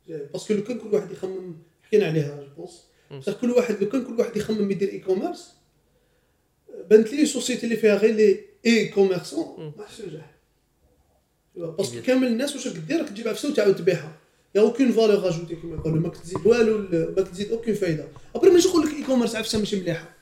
parce 0.08 0.37
que 0.37 0.54
لو 0.54 0.64
كان 0.64 0.78
كل 0.78 0.94
واحد 0.94 1.10
يخمم 1.10 1.56
حكينا 1.82 2.06
عليها 2.06 2.46
je 2.56 2.66
pense 3.10 3.30
كل 3.30 3.50
واحد 3.50 3.82
لو 3.82 3.88
كان 3.88 4.04
كل 4.04 4.20
واحد 4.20 4.36
يخمم 4.36 4.70
يدير 4.70 4.88
e-commerce 4.88 5.52
بانت 6.90 7.12
لي 7.12 7.26
société 7.26 7.64
اللي 7.64 7.76
فيها 7.76 7.96
غير 7.96 8.14
les 8.14 8.40
e-commerçants 8.66 9.72
ما 9.78 9.84
حش 9.86 9.96
تنجح 9.98 10.30
parce 11.56 11.82
que. 11.82 12.02
كامل 12.02 12.26
الناس 12.26 12.54
واش 12.56 12.66
راك 12.66 12.76
دير 12.76 12.98
راك 13.00 13.08
تجيب 13.08 13.28
عفسه 13.28 13.50
وتعاود 13.50 13.76
تبيعها 13.76 14.12
y'a 14.54 14.60
aucune 14.60 14.92
valeur 14.92 15.28
ajoutée 15.28 15.56
كيما 15.56 15.74
يقولوا 15.76 16.00
ماك 16.00 16.16
تزيد 16.16 16.46
والو 16.46 16.78
ماك 17.16 17.28
تزيد 17.28 17.52
aucune 17.52 17.74
فايده 17.74 18.08
après 18.34 18.50
ماشي 18.50 18.68
نقول 18.68 18.86
لك 18.86 18.94
e-commerce 18.94 19.36
عفسه 19.36 19.58
ماشي 19.58 19.80
مليحه 19.80 20.14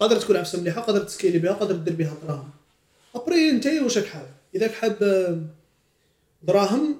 قادر 0.00 0.16
تكون 0.16 0.36
عفسه 0.36 0.60
مليحه 0.60 0.80
قادر 0.80 1.00
ت 1.00 1.05
scaler 1.05 1.38
بها 1.38 1.52
قادر 1.52 1.76
دير 1.76 1.94
بها 1.94 2.16
دراهم. 2.24 2.50
après 3.14 3.50
أنت 3.50 3.66
واش 3.66 3.98
راك 3.98 4.06
حاب 4.06 4.26
إذا 4.54 4.68
حاب 4.68 5.02
آه، 5.02 5.40
دراهم 6.42 6.96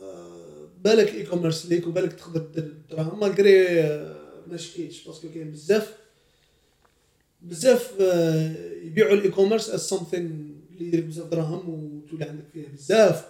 آه، 0.00 0.68
بالك 0.84 1.14
e-commerce 1.14 1.66
ليك 1.66 1.86
وبالك 1.86 2.12
تقدر 2.12 2.40
دير 2.40 2.74
دراهم. 2.90 3.20
malgré 3.20 3.80
آه، 3.80 4.16
ما 4.46 4.56
شكيتش 4.56 5.04
parce 5.04 5.19
que 5.19 5.28
كاين 5.34 5.50
بزاف. 5.50 5.94
بزاف 7.42 7.92
آه، 8.00 8.54
يبيعوا 8.82 9.14
ال 9.14 9.28
e-commerce 9.30 9.70
as 9.70 9.80
something 9.80 10.56
اللي 10.72 10.86
يدير 10.88 11.00
بزاف 11.00 11.26
دراهم 11.26 11.68
وتولي 11.68 12.24
عندك 12.24 12.44
فيه 12.52 12.68
بزاف 12.68 13.24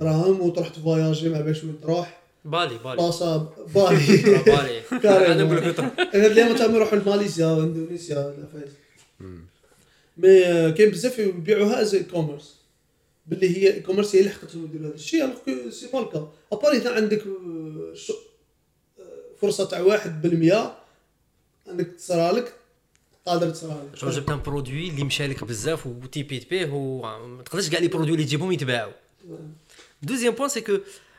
دراهم 0.00 0.40
وتروح 0.40 0.68
تفواياجي 0.68 1.28
ما 1.28 1.40
باش 1.40 1.64
وين 1.64 1.80
تروح. 1.80 2.20
بالي 2.44 2.78
بالي. 2.84 2.96
باهي 3.74 4.42
بالي. 4.42 4.80
carrément. 5.02 5.30
أنا 5.30 5.44
نقول 5.44 5.56
لك 5.68 5.80
أنا 6.14 6.26
اليوم 6.26 6.56
تاع 6.56 6.66
نروحوا 6.66 6.98
لماليزيا 6.98 7.46
واندونيسيا 7.46 8.14
لا 8.14 8.46
فايز 8.52 8.72
mais 10.16 10.46
آه، 10.46 10.70
كاين 10.70 10.90
بزاف 10.90 11.18
يبيعوها 11.18 11.82
as 11.82 11.96
e-commerce 11.96 12.54
باللي 13.26 13.56
هي 13.56 13.80
e-commerce 13.80 14.14
هي 14.14 14.20
اللي 14.20 14.30
حقتهم 14.30 14.64
يديروا 14.64 14.86
هذا 14.86 14.94
الشيء. 14.94 15.24
alors 15.24 15.70
c'est 15.70 15.86
pas 15.92 16.00
le 16.00 16.13
cas 16.13 16.32
à 16.52 16.56
part 16.56 16.72
إذا 16.72 16.94
عندك 16.94 17.22
آه، 17.26 17.94
فرصة 19.40 19.64
تاع 19.64 19.80
واحد 19.80 20.22
بالمية 20.22 20.72
انك 21.70 21.86
تصرالك 21.96 22.52
قادر 23.26 23.50
تصرالك 23.50 23.96
شو 23.96 24.10
جبت 24.10 24.30
un 24.30 24.42
produit 24.42 24.88
اللي 24.88 25.04
مشى 25.04 25.26
لك 25.26 25.44
بزاف 25.44 25.86
وتيبيت 25.86 26.50
به 26.50 26.74
وما 26.74 27.42
تقدرش 27.42 27.68
كاع 27.68 27.80
les 27.80 27.88
produits 27.88 28.14
اللي 28.14 28.24
تجيبهم 28.24 28.52
يتباعوا. 28.52 28.92
deuxième 30.02 30.34
point 30.34 30.48
c'est 30.48 30.60
que 30.60 30.78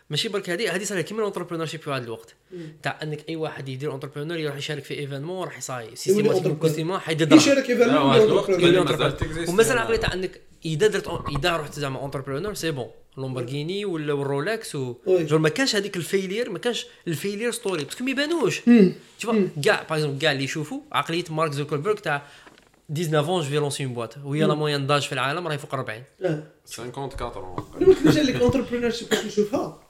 ماشي 0.09 0.29
برك 0.29 0.49
هذه 0.49 0.75
هذه 0.75 0.83
صار 0.83 1.01
كيما 1.01 1.21
ال 1.21 1.65
entrepreneurship 1.65 1.81
في 1.81 1.89
واحد 1.89 2.03
الوقت. 2.03 2.35
تاع 2.83 2.99
انك 3.03 3.29
أي 3.29 3.35
واحد 3.35 3.69
يدير 3.69 3.95
entrepreneur 3.95 4.38
يروح 4.37 4.55
يشارك 4.55 4.83
في 4.83 4.93
événement 4.93 5.45
راح 5.45 5.57
يصاي 5.57 5.89
entrepreneur. 5.95 6.47
justement 6.47 6.99
حيدير 6.99 7.33
يشارك 7.33 7.69
événement. 7.69 8.15
اللي 8.49 9.49
ومثلا 9.49 9.81
عقلي 9.81 9.97
تاع 9.97 10.13
انك 10.13 10.41
إذا 10.65 10.87
درت 10.87 11.07
إذا 11.39 11.57
رحت 11.57 11.79
زعما 11.79 12.05
entrepreneur 12.05 12.53
c'est 12.53 12.71
bon 12.71 12.88
لومبرغيني 13.17 13.85
ولا 13.85 14.13
والرولكس 14.13 14.75
و. 14.75 14.95
جور 15.07 15.39
ما 15.39 15.49
كانش 15.49 15.75
هذيك 15.75 15.97
ال 15.97 16.04
failure 16.04 16.49
ما 16.49 16.59
كانش 16.59 16.87
ال 17.07 17.13
failure 17.13 17.51
story. 17.51 17.83
parce 17.83 17.96
que 17.96 18.03
ما 18.03 18.11
يبانوش. 18.11 18.61
شوف 19.17 19.35
كاع 19.63 19.83
par 19.89 19.97
exemple 19.97 20.19
كاع 20.19 20.31
اللي 20.31 20.43
يشوفوا 20.43 20.79
عقلية 20.91 21.23
مارك 21.29 21.51
زوكربيرغ 21.51 21.95
تاع 21.95 22.21
19 22.95 23.25
je 23.25 23.41
vais 23.41 23.55
lancer 23.55 23.86
une 23.86 23.93
boîte 23.93 24.17
وهي 24.23 24.43
la 24.43 24.53
moyenne 24.53 24.88
d'âge 24.88 25.01
في 25.01 25.13
العالم 25.13 25.47
راهي 25.47 25.57
فوق 25.57 25.73
40 25.73 26.03
آه 26.21 26.43
54 26.79 27.65
أنا 27.77 27.87
ما 27.87 27.93
كنتش 27.93 28.17
لك 28.17 28.35
entrepreneurship 28.36 29.09
باش 29.09 29.25
نشوفها 29.25 29.84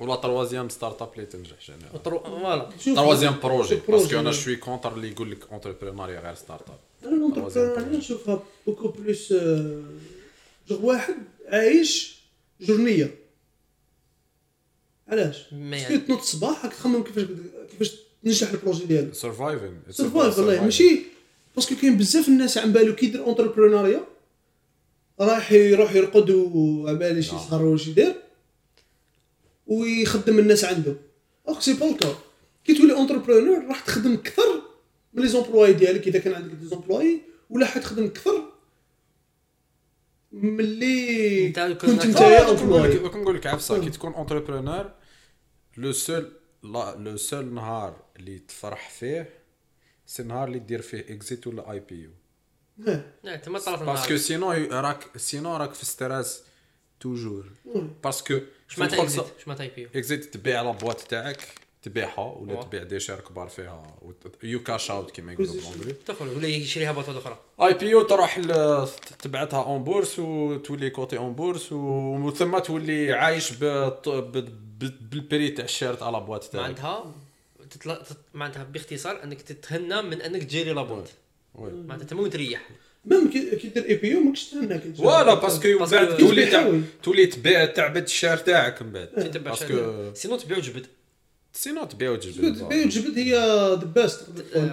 ولا 0.00 0.16
troisième 0.16 0.68
startup 0.68 1.08
اللي 1.14 1.26
تنجح 1.26 1.56
général 1.66 1.92
و 1.94 1.99
trois- 1.99 2.26
voilà 2.26 2.68
troisième 2.94 3.34
projet. 3.42 3.78
parce 3.88 4.07
que 4.07 4.18
أنا 4.18 4.32
je 4.32 4.40
suis 4.40 4.56
contre 4.56 4.94
اللي 4.94 5.10
يقول 5.10 5.30
لك 5.30 5.38
entrepreneuriat 5.52 6.20
غير 6.20 6.34
startup 6.34 6.78
أنا 7.78 7.96
نشوفها 7.98 8.42
beaucoup 8.66 8.88
plus 8.88 9.32
que 10.68 10.78
واحد 10.82 11.14
عايش 11.48 12.20
journée 12.60 13.14
علاش؟ 15.08 15.44
parce 15.52 15.79
que 15.79 15.96
تنوض 15.96 16.18
الصباح 16.18 16.64
راك 16.64 16.74
تخمم 16.74 17.02
كيفاش 17.02 17.24
كيفاش 17.70 17.92
تنجح 18.24 18.50
ال 18.50 18.55
projet 18.55 18.84
ديالك 18.84 19.14
surviving 19.14 19.80
survive 19.90 20.38
والله 20.38 20.64
ماشي 20.64 21.00
parce 21.56 21.67
que 21.67 21.74
كاين 21.80 21.96
بزاف 21.96 22.28
الناس 22.28 22.58
عم 22.58 22.72
بالو 22.72 22.94
كي 22.94 23.06
يدير 23.06 23.24
entrepreneuriat 23.24 24.04
رايح 25.20 25.52
يروح 25.52 25.92
يرقد 25.94 26.30
وعبالي 26.30 27.22
شي. 27.22 27.30
سهر 27.30 27.62
واش 27.62 27.86
يدير 27.88 28.14
ويخدم 29.70 30.38
الناس 30.38 30.64
عنده. 30.64 30.96
OK 31.48 31.60
c'est 31.60 31.72
pas 31.72 31.90
le 31.90 32.00
cas 32.00 32.14
كي 32.64 32.74
تولي 32.74 32.92
entrepreneur 32.92 33.66
راح 33.68 33.80
تخدم 33.80 34.14
أكثر 34.14 34.62
من 35.12 35.22
les 35.22 35.28
employés 35.28 35.72
ديالك. 35.72 36.08
إذا 36.08 36.18
كان 36.18 36.34
عندك 36.34 36.54
des 36.54 36.66
employés 36.66 37.20
ولا 37.50 37.66
حتخدم 37.66 38.04
أكثر 38.04 38.52
من 40.32 40.60
اللي 40.60 41.46
أنت 41.46 41.60
كنت 41.60 42.04
أنت. 42.04 42.16
employé 42.16 42.98
نقول 42.98 43.36
لك 43.36 43.46
عفسة. 43.46 43.80
كي 43.80 43.90
تكون 43.90 44.12
entrepreneur 44.12 44.90
le 45.76 45.92
seul 45.92 46.32
là 46.62 46.96
le 46.98 47.16
seul 47.16 47.54
نهار 47.54 48.04
اللي 48.16 48.38
تفرح 48.38 48.90
فيه 48.90 49.40
c'est 50.06 50.22
النهار 50.22 50.48
اللي 50.48 50.58
دير 50.58 50.82
فيه 50.82 50.98
exit 50.98 51.46
ولا 51.46 51.72
IPO 51.72 52.10
parce 53.86 54.05
que 54.05 54.16
sinon 54.16 54.52
راك 54.52 55.16
sinon 55.16 55.56
راك 55.56 55.74
في 55.74 55.86
stress 55.86 56.42
toujours 57.00 57.46
parce 58.04 58.25
que 58.25 58.38
معناتها 58.78 59.02
exit 59.02 59.24
اش 59.40 59.48
معناتها 59.48 59.64
IP 59.64 59.88
exit 59.98 60.24
تبيع 60.34 60.62
la 60.62 60.73
boîte 60.73 61.00
تاعك 61.00 61.48
تبيعها 61.82 62.20
ولا. 62.40 62.62
تبيع 62.62 62.82
des 62.82 63.00
shares 63.00 63.20
كبار 63.20 63.48
فيها 63.48 63.96
you 64.42 64.62
cash 64.62 64.90
out 64.90 65.10
كيما 65.10 65.32
يقولوا 65.32 65.54
ب 65.54 65.58
l'anglais 65.58 65.92
تدخل 65.92 66.28
ولا 66.28 66.48
يشريها 66.48 66.92
boîte 66.92 67.16
أخرى. 67.16 67.38
IPO 67.62 68.02
تروح 68.02 68.40
تبعتها 69.22 69.64
en 69.64 69.84
bourse 69.84 70.18
وتولي 70.18 70.90
coté 70.90 71.18
en 71.18 71.32
bourse 71.34 71.72
وثم 71.72 72.58
تولي 72.58 73.12
عايش 73.12 73.52
بال 73.52 74.18
prix 74.18 75.50
تاع 75.50 75.64
ال 75.64 75.69
share 75.69 75.94
تاع 75.94 76.10
la 76.10 76.20
boîte 76.20 76.44
تاعك. 76.44 76.62
معناتها 76.62 77.12
تطلع 77.70 77.94
تط- 77.94 78.16
معناتها 78.34 78.64
باختصار 78.64 79.22
أنك 79.24 79.42
تتهنى 79.42 80.02
من 80.02 80.22
أنك 80.22 80.42
ت 80.42 80.47
gérer 80.47 80.72
la 80.72 80.82
boîte 80.82 81.08
oui. 81.54 81.70
معناتها 81.72 82.06
تموت 82.06 82.32
تريح. 82.32 82.68
même 83.04 83.30
كي 83.30 83.68
دير 83.74 83.88
IPO 83.88 84.20
ماكش 84.20 84.50
تجي. 84.50 84.94
voilà 84.94 85.34
parce 85.34 85.55
que 85.55 85.68
من 85.68 85.86
بعد 85.86 86.16
تولي. 86.16 86.82
تولي 87.02 87.26
تبيع 87.26 87.64
تعبد 87.64 88.02
ال 88.02 88.08
share 88.08 88.36
تاعك 88.36 88.82
من 88.82 88.92
بعد. 88.92 89.08
تتبع 89.08 89.50
parce 89.50 89.86
que. 89.86 90.14
sinon 90.14 90.36
تبيع 90.36 90.58
وجبد. 90.58 90.86
sinon 91.52 91.84
تبيع 91.84 92.14
جبد 92.14 92.36
وتجبد 92.36 92.68
بيو 92.68 92.88
جبد 92.88 93.18
هي 93.18 93.34
the 93.80 93.92
best 93.94 94.28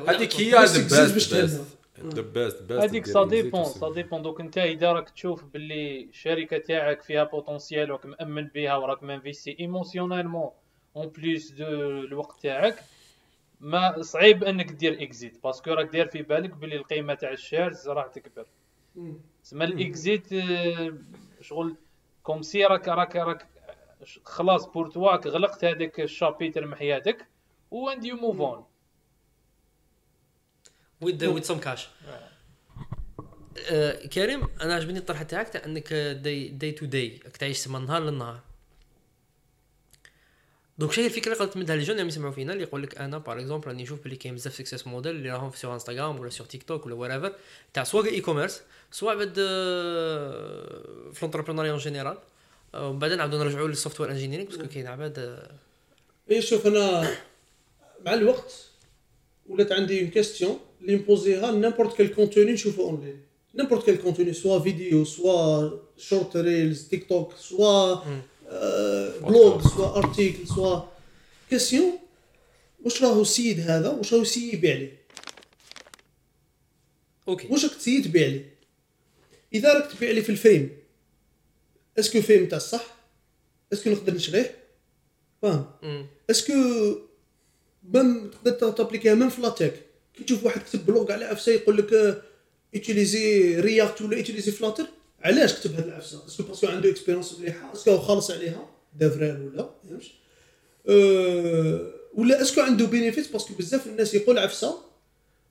هذيك 0.08 0.36
هي 0.36 0.52
the 0.52 1.14
best. 1.14 1.34
the 1.34 2.22
best 2.22 2.62
best 2.62 2.72
هذيك 2.72 3.06
ça 3.06 3.24
dépend 3.24 3.66
ça 3.66 3.94
dépend 3.94 4.22
دوك 4.22 4.42
أنت 4.42 4.58
إذا 4.58 4.92
راك 4.92 5.10
تشوف 5.10 5.44
باللي 5.44 6.04
الشركة 6.04 6.58
تاعك 6.58 7.02
فيها 7.02 7.24
potentiel 7.24 7.92
وراك 7.92 8.06
مأمن 8.06 8.48
بها 8.56 8.76
وراك 8.76 9.04
m'investi 9.04 9.58
émotionnellement 9.60 10.50
en 10.96 11.08
plus 11.08 11.52
de 11.52 11.66
الوقت 12.00 12.44
تاعك 12.44 12.84
ما 13.60 14.02
صعيب 14.02 14.44
انك 14.44 14.72
دير 14.72 15.04
exit 15.04 15.44
parce 15.44 15.61
que 15.61 15.72
راك 15.72 15.90
داير 15.90 16.08
في 16.08 16.22
بالك 16.22 16.50
باللي 16.50 16.76
القيمة 16.76 17.14
تاع 17.14 17.32
ال 17.32 17.40
shares 17.40 17.90
راح 17.90 18.08
تكبر. 18.08 18.46
تسمى 19.44 19.66
ال 19.66 19.79
exit 19.79 20.34
آه، 20.34 20.94
شغل 21.42 21.76
comme 22.24 22.42
si 22.42 22.66
راك 22.66 22.88
راك 22.88 23.16
راك 23.16 23.48
خلاص 24.24 24.66
pour 24.66 24.88
toi 24.88 25.28
غلقت 25.28 25.66
هذاك 25.66 26.00
ال 26.00 26.07
chapitre 26.07 26.66
من 26.66 26.76
حياتك 26.76 27.26
and 27.72 28.06
you 28.06 28.16
move 28.16 28.42
on 28.42 28.66
with 31.02 31.24
with 31.24 31.44
some 31.44 31.60
كاش 31.60 31.90
كريم 34.14 34.48
أنا 34.62 34.74
عجبني 34.74 35.00
الطرحه 35.00 35.24
تاعك 35.24 35.50
تاع 35.50 35.66
إنك 35.66 35.94
day 35.94 36.48
day 36.48 36.72
to 36.72 36.86
day 36.86 37.20
راك 37.26 37.38
تعيش 37.38 37.68
من 37.68 37.86
نهار 37.86 38.02
للنهار. 38.02 38.40
donc 40.78 40.92
شنو 40.92 41.04
هي 41.04 41.10
الفكرة 41.10 41.34
اللي 41.34 41.44
قدرت 41.44 41.54
تمدها 41.54 41.76
لل 41.76 41.82
jeunes 41.82 42.00
اللي 42.00 42.08
يسمعوا 42.08 42.32
فينا 42.32 42.54
اللي 42.54 42.64
يقول 42.64 42.84
لك 42.84 42.98
أنا 42.98 43.18
par 43.18 43.40
exemple 43.40 43.68
راني 43.68 43.84
نشوف 43.84 44.04
بلي 44.04 44.16
كاين 44.16 44.36
بزاف 44.36 44.56
success 44.56 44.88
model 44.88 45.16
اللي 45.16 45.32
راهم 45.32 45.50
في 45.50 45.60
sur 45.60 45.74
انستغرام 45.74 46.20
ولا 46.20 46.30
sur 46.30 46.48
تيك 46.48 46.64
توك 46.64 46.86
ولا 46.86 46.96
wherever 46.96 47.34
تاع 47.74 47.84
سواء 47.84 48.06
e-commerce 48.06 48.62
سواء 48.92 49.16
بعد 49.16 49.34
آه، 49.40 51.12
في 51.14 51.24
ال 51.24 51.27
entrepreneuriat 51.27 51.72
en 51.72 51.80
général 51.80 52.18
ومن 52.74 53.00
بعد 53.00 53.12
نعاودو 53.12 53.38
نرجعوا 53.38 53.68
لل 53.68 53.74
software 53.74 54.02
engineering 54.02 54.50
parce 54.50 54.61
que 54.61 54.68
كاين 54.68 54.88
عباد 54.88 55.20
آه، 55.20 55.52
اي 56.32 56.42
شوف 56.42 56.68
أنا 56.68 57.12
مع 58.06 58.14
الوقت 58.14 58.54
ولات 59.50 59.72
عندي 59.72 60.02
une 60.02 60.10
question 60.10 60.60
اللي 60.82 60.96
ن 60.96 61.05
poser 61.05 61.52
ها 61.52 61.56
n'importe 61.56 61.98
quel 61.98 62.08
contenu 62.08 62.52
نشوفو 62.52 62.84
online 62.84 63.22
n'importe 63.56 63.86
quel 63.86 63.98
contenu 63.98 64.34
soit 64.34 64.60
فيديو 64.60 65.06
soit 65.06 65.70
short 65.98 66.38
reels 66.38 66.88
تيك 66.88 67.10
توك 67.10 67.34
soit 67.38 67.96
آه، 68.48 69.18
blog 69.20 69.68
soit 69.70 69.98
article 69.98 70.48
soit 70.48 70.82
question 71.50 72.00
واش 72.84 73.04
راهو 73.04 73.22
السيد 73.22 73.60
هذا؟ 73.60 73.90
واش 73.90 74.14
راهو 74.14 74.22
السيد 74.22 74.54
يبيع 74.54 74.76
لي؟ 74.76 74.92
OK 77.28 77.48
واش 77.48 77.66
راك 77.66 77.74
ت 77.74 77.77
essayer 77.77 78.02
تبيع 78.02 78.28
لي؟ 78.28 78.46
إذا 79.54 79.74
راك 79.74 79.92
تبيع 79.92 80.12
لي 80.12 80.22
في 80.22 80.30
الفيم 80.30 80.78
est-ce 82.00 82.14
que 82.14 82.22
فيم 82.22 82.48
تاع 82.48 82.58
الصح 82.58 82.96
est-ce 83.74 83.84
que 83.84 83.90
نقدر 83.90 84.14
نشريه؟ 84.14 84.56
فاهم. 85.42 85.66
est-ce 86.30 86.46
que 86.46 86.54
même 87.94 88.32
تقدر 88.32 88.72
ت 88.72 88.76
appliquer 88.76 89.14
ها 89.14 89.17
même 89.17 89.30
في 89.30 89.42
l'article. 89.42 89.74
كي 90.14 90.24
تشوف 90.24 90.44
واحد 90.44 90.62
كتب 90.62 90.86
blog 90.86 91.12
على 91.12 91.26
عفسه 91.26 91.52
يقول 91.52 91.78
لك 91.78 92.24
utiliser 92.76 93.60
React 93.60 94.02
ولا 94.02 94.20
utiliser 94.20 94.52
Flutter 94.52 94.86
علاش 95.22 95.54
كتب 95.54 95.76
هاد 95.76 95.88
العفسه 95.88 96.26
est-ce 96.28 96.38
que 96.38 96.44
parce 96.44 96.59
que 96.59 96.68
عنده 96.68 96.90
expérience 96.90 97.40
مليحه 97.40 97.74
est-ce 97.74 97.86
que 97.86 97.92
هو 97.92 97.98
خالص 97.98 98.32
عليها 98.32 98.70
referral 98.94 99.48
ولا 99.48 99.70
فهمتش 99.90 100.14
أه 100.90 101.94
ولا 102.14 102.42
est-ce 102.42 102.55
que 102.55 102.62
عنده 102.62 102.86
benefit 102.86 103.32
parce 103.32 103.45
que 103.45 103.54
بزاف 103.54 103.88
الناس 103.88 104.14
يقول 104.14 104.40
عفسة 104.40 104.82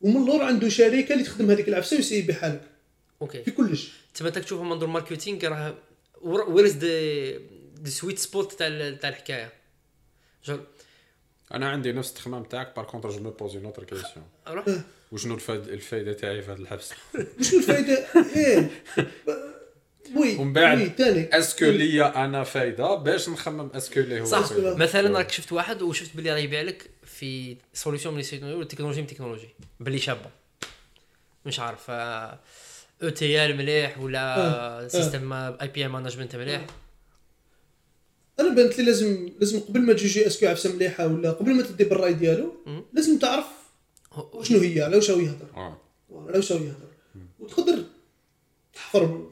ومن 0.01 0.17
اللور 0.17 0.43
عنده 0.43 0.69
شركة 0.69 1.13
اللي 1.13 1.25
تخدم 1.25 1.51
هذيك 1.51 1.69
العفسة 1.69 1.97
ويسيي 1.97 2.19
يبيعها 2.19 2.49
لك 2.49 2.63
OK 3.23 3.43
في 3.43 3.51
كلش. 3.51 3.93
تما 4.15 4.29
انت 4.29 4.39
تشوف 4.39 4.61
منظور 4.61 4.89
marketing 4.89 5.45
راه 5.49 5.75
where 6.23 6.67
is 6.67 6.77
the 6.77 7.91
sweet 7.91 8.19
spot 8.19 8.53
تاع 8.53 8.91
تاع 8.91 9.09
الحكاية؟ 9.09 9.53
je 10.45 10.59
أنا 11.55 11.71
عندي 11.71 11.93
نفس 11.93 12.11
التخمام 12.11 12.45
تاعك 12.45 12.77
par 12.77 12.85
contre 12.85 13.11
je 13.11 13.21
me 13.21 13.31
pose 13.31 13.57
une 13.57 13.65
autre 13.65 13.85
question 13.85 14.83
وشنو 15.13 15.35
الفايده 15.35 15.73
الفايدة 15.73 16.13
تاعي 16.13 16.43
في 16.43 16.51
هذا 16.51 16.61
الحبس؟ 16.61 16.93
وشنو 17.41 17.59
الفائده 17.59 18.07
إيه. 18.37 18.71
oui 20.17 20.37
ومن 20.37 20.53
بعد 20.53 21.01
est-ce 21.33 21.54
que 21.54 21.65
ليا 21.65 22.25
أنا 22.25 22.45
فايدة 22.45 22.95
باش 22.95 23.29
نخمم 23.29 23.71
est-ce 23.75 23.92
que 23.92 24.01
لي 24.01 24.21
هو 24.21 24.25
صح 24.25 24.47
فايدة. 24.47 24.77
مثلا 24.77 25.19
راك 25.19 25.31
شفت 25.31 25.53
واحد 25.53 25.83
وشفت 25.83 26.17
باللي 26.17 26.31
راه 26.31 26.39
يبيع 26.39 26.63
لك 26.63 26.91
في 27.05 27.57
solution 27.75 28.15
من 28.15 28.25
ولا 28.43 28.65
تكنولوجي 28.65 29.01
من 29.01 29.07
تكنولوجي 29.07 29.49
باللي 29.81 29.99
شابة. 29.99 30.31
مش 31.47 31.61
عارف 31.61 31.91
ETL 31.91 33.57
مليح 33.57 33.99
آه، 33.99 34.03
ولا 34.03 34.89
système 34.89 35.33
API 35.33 35.87
management 35.87 36.37
مليح؟ 36.37 36.67
أنا 38.41 38.55
بانت 38.55 38.79
لي 38.79 38.85
لازم 38.85 39.31
لازم 39.41 39.61
قبل 39.61 39.81
ما 39.81 39.93
تجوجي 39.93 40.27
est-ce 40.27 40.40
que 40.40 40.47
عفسة 40.47 40.75
مليحة 40.75 41.07
ولا 41.07 41.31
قبل 41.31 41.55
ما 41.55 41.63
تدي 41.63 41.85
بالرأي 41.85 42.13
ديالو. 42.13 42.55
لازم 42.93 43.19
تعرف 43.19 43.47
شنو 44.43 44.59
هي 44.59 44.83
على 44.83 44.97
واش 44.97 45.11
هو 45.11 45.21
يهضر 45.21 45.47
آه. 45.55 45.79
على 46.11 46.37
واش 46.37 46.53
هو 46.53 46.59
يهضر 46.59 46.89
وتقدر 47.41 47.85
تحفر 48.75 49.31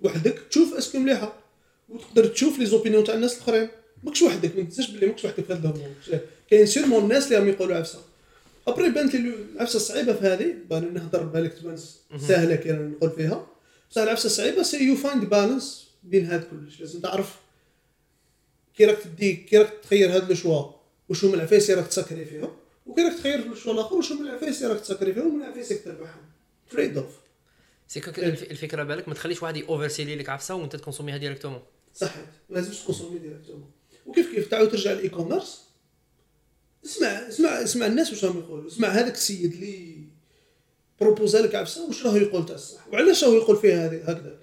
وحدك 0.00 0.38
تشوف 0.50 0.74
est-ce 0.74 0.90
que 0.90 0.98
مليحة 0.98 1.34
وتقدر 1.88 2.26
تشوف 2.26 2.58
les 2.58 2.66
opinions 2.66 3.04
تاع 3.04 3.14
الناس 3.14 3.36
الأخرين. 3.36 3.68
ماكش 4.04 4.22
وحدك 4.22 4.56
ما 4.56 4.62
تنساش 4.62 4.90
بلي 4.90 5.06
ماكش 5.06 5.24
وحدك 5.24 5.44
في 5.44 5.52
هذا 5.52 5.68
ال 5.68 5.71
domaine 5.71 5.94
كاين 6.50 6.66
sûrement 6.66 7.02
الناس 7.02 7.24
اللي 7.24 7.36
راهم 7.36 7.48
يقولوا 7.48 7.76
عفسة. 7.76 7.98
après 8.66 8.90
بانت 8.90 9.14
لي 9.14 9.34
العفسه 9.54 9.76
الصعيبه 9.76 10.12
في 10.12 10.26
هذه 10.26 10.54
بان 10.70 10.94
نهضر 10.94 11.22
بالك 11.22 11.52
تبان 11.52 11.76
سهلة 12.28 12.56
كي 12.56 12.72
نقول 12.72 13.10
فيها. 13.10 13.46
بصح 13.90 14.02
العفسة 14.02 14.26
الصعيبه 14.26 14.62
c'est 14.62 14.84
to 14.84 14.96
find 14.96 15.24
balance 15.24 15.88
بين 16.02 16.26
هاد 16.26 16.44
كلش. 16.44 16.80
لازم 16.80 17.00
تعرف 17.00 17.36
كي 18.76 18.84
راك 18.84 18.98
تدي 18.98 19.32
كي 19.32 19.58
راك 19.58 19.72
تخير 19.82 20.16
هاد 20.16 20.28
le 20.28 20.34
choix 20.34 20.64
واش 21.08 21.24
هما 21.24 21.34
العفايس 21.34 21.70
اللي 21.70 21.80
راك 21.80 21.90
تسكري 21.90 22.24
فيهم 22.24 22.50
وكي 22.86 23.02
راك 23.02 23.14
تخير 23.14 23.46
le 23.46 23.54
choix 23.54 23.72
الآخر 23.72 23.94
واش 23.94 24.12
هما 24.12 24.30
العفايس 24.30 24.62
اللي 24.62 24.74
راك 24.74 24.82
تسكري 24.82 25.12
فيهم 25.12 25.26
ومن 25.26 25.42
العفايس 25.42 25.72
اللي 25.72 25.82
تربحهم. 25.82 26.22
تريد 26.70 26.98
ouf 26.98 27.17
c'est 27.88 28.00
que 28.00 28.10
الف- 28.10 28.50
الفكرة 28.50 28.82
بالك 28.82 29.08
ما 29.08 29.14
تخليش 29.14 29.42
واحد 29.42 29.56
اوفر 29.56 29.88
سيلي 29.88 30.16
لك 30.16 30.28
عفسه 30.28 30.54
وانت 30.54 30.76
تكونسوميها 30.76 31.16
directement 31.16 31.62
صحيت 31.94 32.24
ما 32.50 32.54
لازمش 32.56 32.78
تكونسومي 32.80 33.18
directement 33.18 33.70
وكيف 34.06 34.34
كيف 34.34 34.48
تعاود 34.48 34.70
ترجع 34.70 34.92
لل 34.92 35.08
e-commerce 35.08 35.62
اسمع 36.84 37.06
اسمع 37.08 37.48
اسمع 37.62 37.86
الناس 37.86 38.10
واش 38.10 38.24
راهم 38.24 38.38
يقولوا؟ 38.38 38.68
اسمع 38.68 38.88
هذاك 38.88 39.14
السيد 39.14 39.52
اللي 39.52 39.98
بروبوزا 41.00 41.42
لك 41.42 41.54
عفسة 41.54 41.86
واش 41.86 42.06
راهو 42.06 42.16
يقول 42.16 42.46
تاع 42.46 42.54
الصح؟ 42.54 42.88
وعلاش 42.92 43.24
راهو 43.24 43.34
يقول 43.34 43.56
فيها 43.56 43.86
هذه 43.86 43.96
هكذاك؟ 44.10 44.38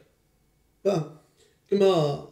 فاهم؟ 0.84 1.18
كما 1.72 1.86
آه، 1.86 2.32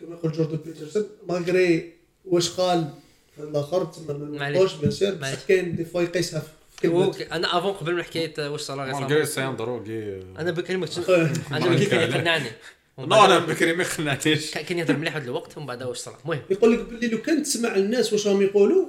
كما 0.00 0.14
يقول 0.14 0.32
جوردن 0.32 0.56
بيترسون 0.56 1.06
malgré 1.28 1.92
واش 2.24 2.50
قال 2.50 2.90
في 3.36 3.42
الآخر 3.42 3.84
تما 3.84 4.14
ما. 4.14 4.50
نقولش 4.50 4.74
bien 4.74 4.90
sûr. 4.90 5.14
بصح 5.14 5.44
كاين 5.44 5.76
des 5.76 5.84
fois 5.84 6.02
يقيسها 6.02 6.40
في 6.40 6.48
أنا 6.84 7.58
avant 7.58 7.72
قبل 7.72 7.94
من 7.94 8.02
حكايه 8.02 8.50
واش 8.50 8.60
صار 8.60 8.76
malgré 8.76 9.26
c'est 9.26 9.44
un 9.44 9.56
drogué 9.56 10.20
أنا 10.38 10.50
بكري 10.50 10.76
ما 10.82 10.86
كنتش. 10.86 11.10
أنا 11.52 11.66
بكري 11.68 11.86
كان 11.86 12.10
يقنعني 12.10 12.50
non 12.98 13.24
أنا 13.24 13.38
بكري 13.38 13.72
ما 13.72 13.84
خنعتيش 13.84 14.50
كان 14.50 14.78
يهضر 14.78 14.96
مليح 14.96 15.14
واحد 15.14 15.24
الوقت 15.26 15.56
ومن 15.56 15.66
بعد 15.66 15.82
واش 15.82 15.98
صرا 15.98 16.18
المهم. 16.24 16.40
يقول 16.50 16.72
لك 16.72 16.78
باللي 16.78 17.08
لو 17.08 17.22
كان 17.22 17.42
تسمع 17.42 17.76
الناس 17.76 18.12
واش 18.12 18.26
راهم 18.26 18.42
يقولوا؟ 18.42 18.86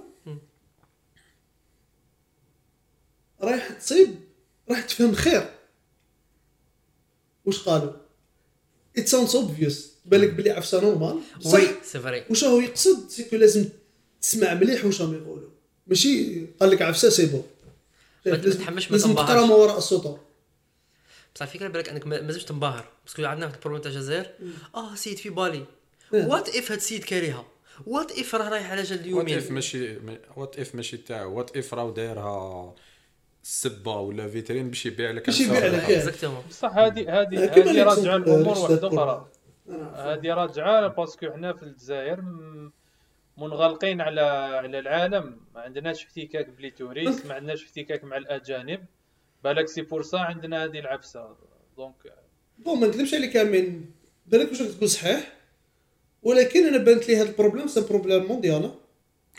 رايح 3.41 3.71
تصيب 3.71 4.15
راح 4.69 4.81
تفهم 4.81 5.13
خير. 5.13 5.49
واش 7.45 7.59
قالوا؟ 7.63 7.93
it 8.97 9.07
sounds 9.07 9.35
obvious 9.35 9.93
بالك 10.05 10.29
بلي 10.29 10.49
عفسه 10.49 10.81
normal 10.81 11.19
oui 11.45 11.61
c'est 11.83 11.99
vrai. 11.99 12.23
واش 12.29 12.43
راهو 12.43 12.59
يقصد؟ 12.59 13.09
c'est 13.09 13.26
que 13.26 13.35
لازم 13.35 13.65
تسمع 14.21 14.53
مليح 14.53 14.85
واش 14.85 15.01
راهم 15.01 15.13
يقولوا. 15.13 15.49
ماشي؟ 15.87 16.45
قال 16.59 16.69
لك 16.69 16.81
عفسه 16.81 17.09
c'est 17.09 17.25
bon 17.25 17.43
ما 18.25 18.31
لازم, 18.31 18.59
تحمش 18.63 18.87
ما 18.91 18.91
لازم 18.91 19.09
تنبهرش. 19.09 19.29
تقرا 19.29 19.45
ما 19.45 19.55
وراء 19.55 19.77
السطور 19.77 20.19
بصح 21.35 21.41
الفكرة 21.45 21.67
بالك 21.67 21.89
إنك 21.89 22.07
ما 22.07 22.21
ما 22.21 22.25
لازمش 22.27 22.43
تنبهر. 22.43 22.85
parce 23.05 23.18
que 23.18 23.25
عندنا 23.25 23.45
واحد 23.45 23.55
ال 23.57 23.60
problème 23.60 23.81
تاع 23.83 23.91
الجزائر. 23.91 24.25
آه 24.75 24.95
سيد 24.95 25.17
في 25.17 25.29
بالي. 25.29 25.65
إيه. 26.13 26.25
what 26.25 26.49
if 26.49 26.71
هاد 26.71 26.77
السيد 26.77 27.03
كاريها؟ 27.03 27.45
what 27.87 28.11
if 28.19 28.35
راه 28.35 28.49
رايح 28.49 28.71
على 28.71 28.83
جال 28.83 28.97
what 28.97 29.05
اليومين 29.05 29.37
if 29.37 29.51
ماشي 29.51 29.97
what 30.35 30.59
if 30.59 30.75
ماشي 30.75 30.97
تاعو؟ 30.97 31.37
what 31.37 31.57
if 31.57 31.73
راهو 31.73 31.91
دايرها 31.91 32.75
سبة 33.43 33.95
ولا 33.99 34.27
vitrine 34.27 34.69
باش 34.69 34.85
يبيع 34.85 35.11
لك 35.11 35.25
باش 35.25 35.39
يبيع 35.39 35.65
لك، 35.67 35.89
إيه. 35.89 35.97
exactement 35.97 36.43
بصح 36.49 36.77
هذه 36.77 37.21
هذه 37.21 37.43
هذه 37.43 37.83
راجعه 37.83 38.23
de 38.25 38.27
واحدة 38.47 38.87
أخرى. 38.87 39.27
هذه 39.95 40.33
راجعة 40.33 40.87
parce 40.87 41.15
que 41.15 41.31
حنا 41.31 41.53
في 41.53 41.63
الجزائر 41.63 42.21
م- 42.21 42.71
منغلقين 43.39 44.01
على 44.01 44.21
على 44.21 44.79
العالم. 44.79 45.37
ما 45.55 45.61
عندناش 45.61 46.05
احتكاك 46.05 46.49
ب 46.49 46.54
les 46.54 46.69
touristes 46.69 47.25
ما 47.27 47.33
عندناش 47.33 47.63
احتكاك 47.63 48.03
مع 48.03 48.17
الأجانب. 48.17 48.85
بالك 49.43 49.67
c'est 49.67 49.81
pour 49.81 50.03
ça 50.03 50.17
عندنا 50.17 50.63
هذه 50.63 50.79
العفسه 50.79 51.35
donc 51.77 51.95
bon 52.57 52.79
ما 52.79 52.87
نكذبش 52.87 53.13
عليك 53.13 53.37
أمين. 53.37 53.91
بالك 54.25 54.49
واش 54.49 54.61
راك 54.61 54.71
تقول 54.71 54.89
صحيح؟ 54.89 55.33
ولكن 56.21 56.67
أنا 56.67 56.77
بانت 56.77 57.09
لي 57.09 57.17
هذا 57.17 57.29
ال 57.29 57.34
problème 57.34 57.67
c'est 57.67 57.81
problème 57.81 58.23
mondial. 58.25 58.71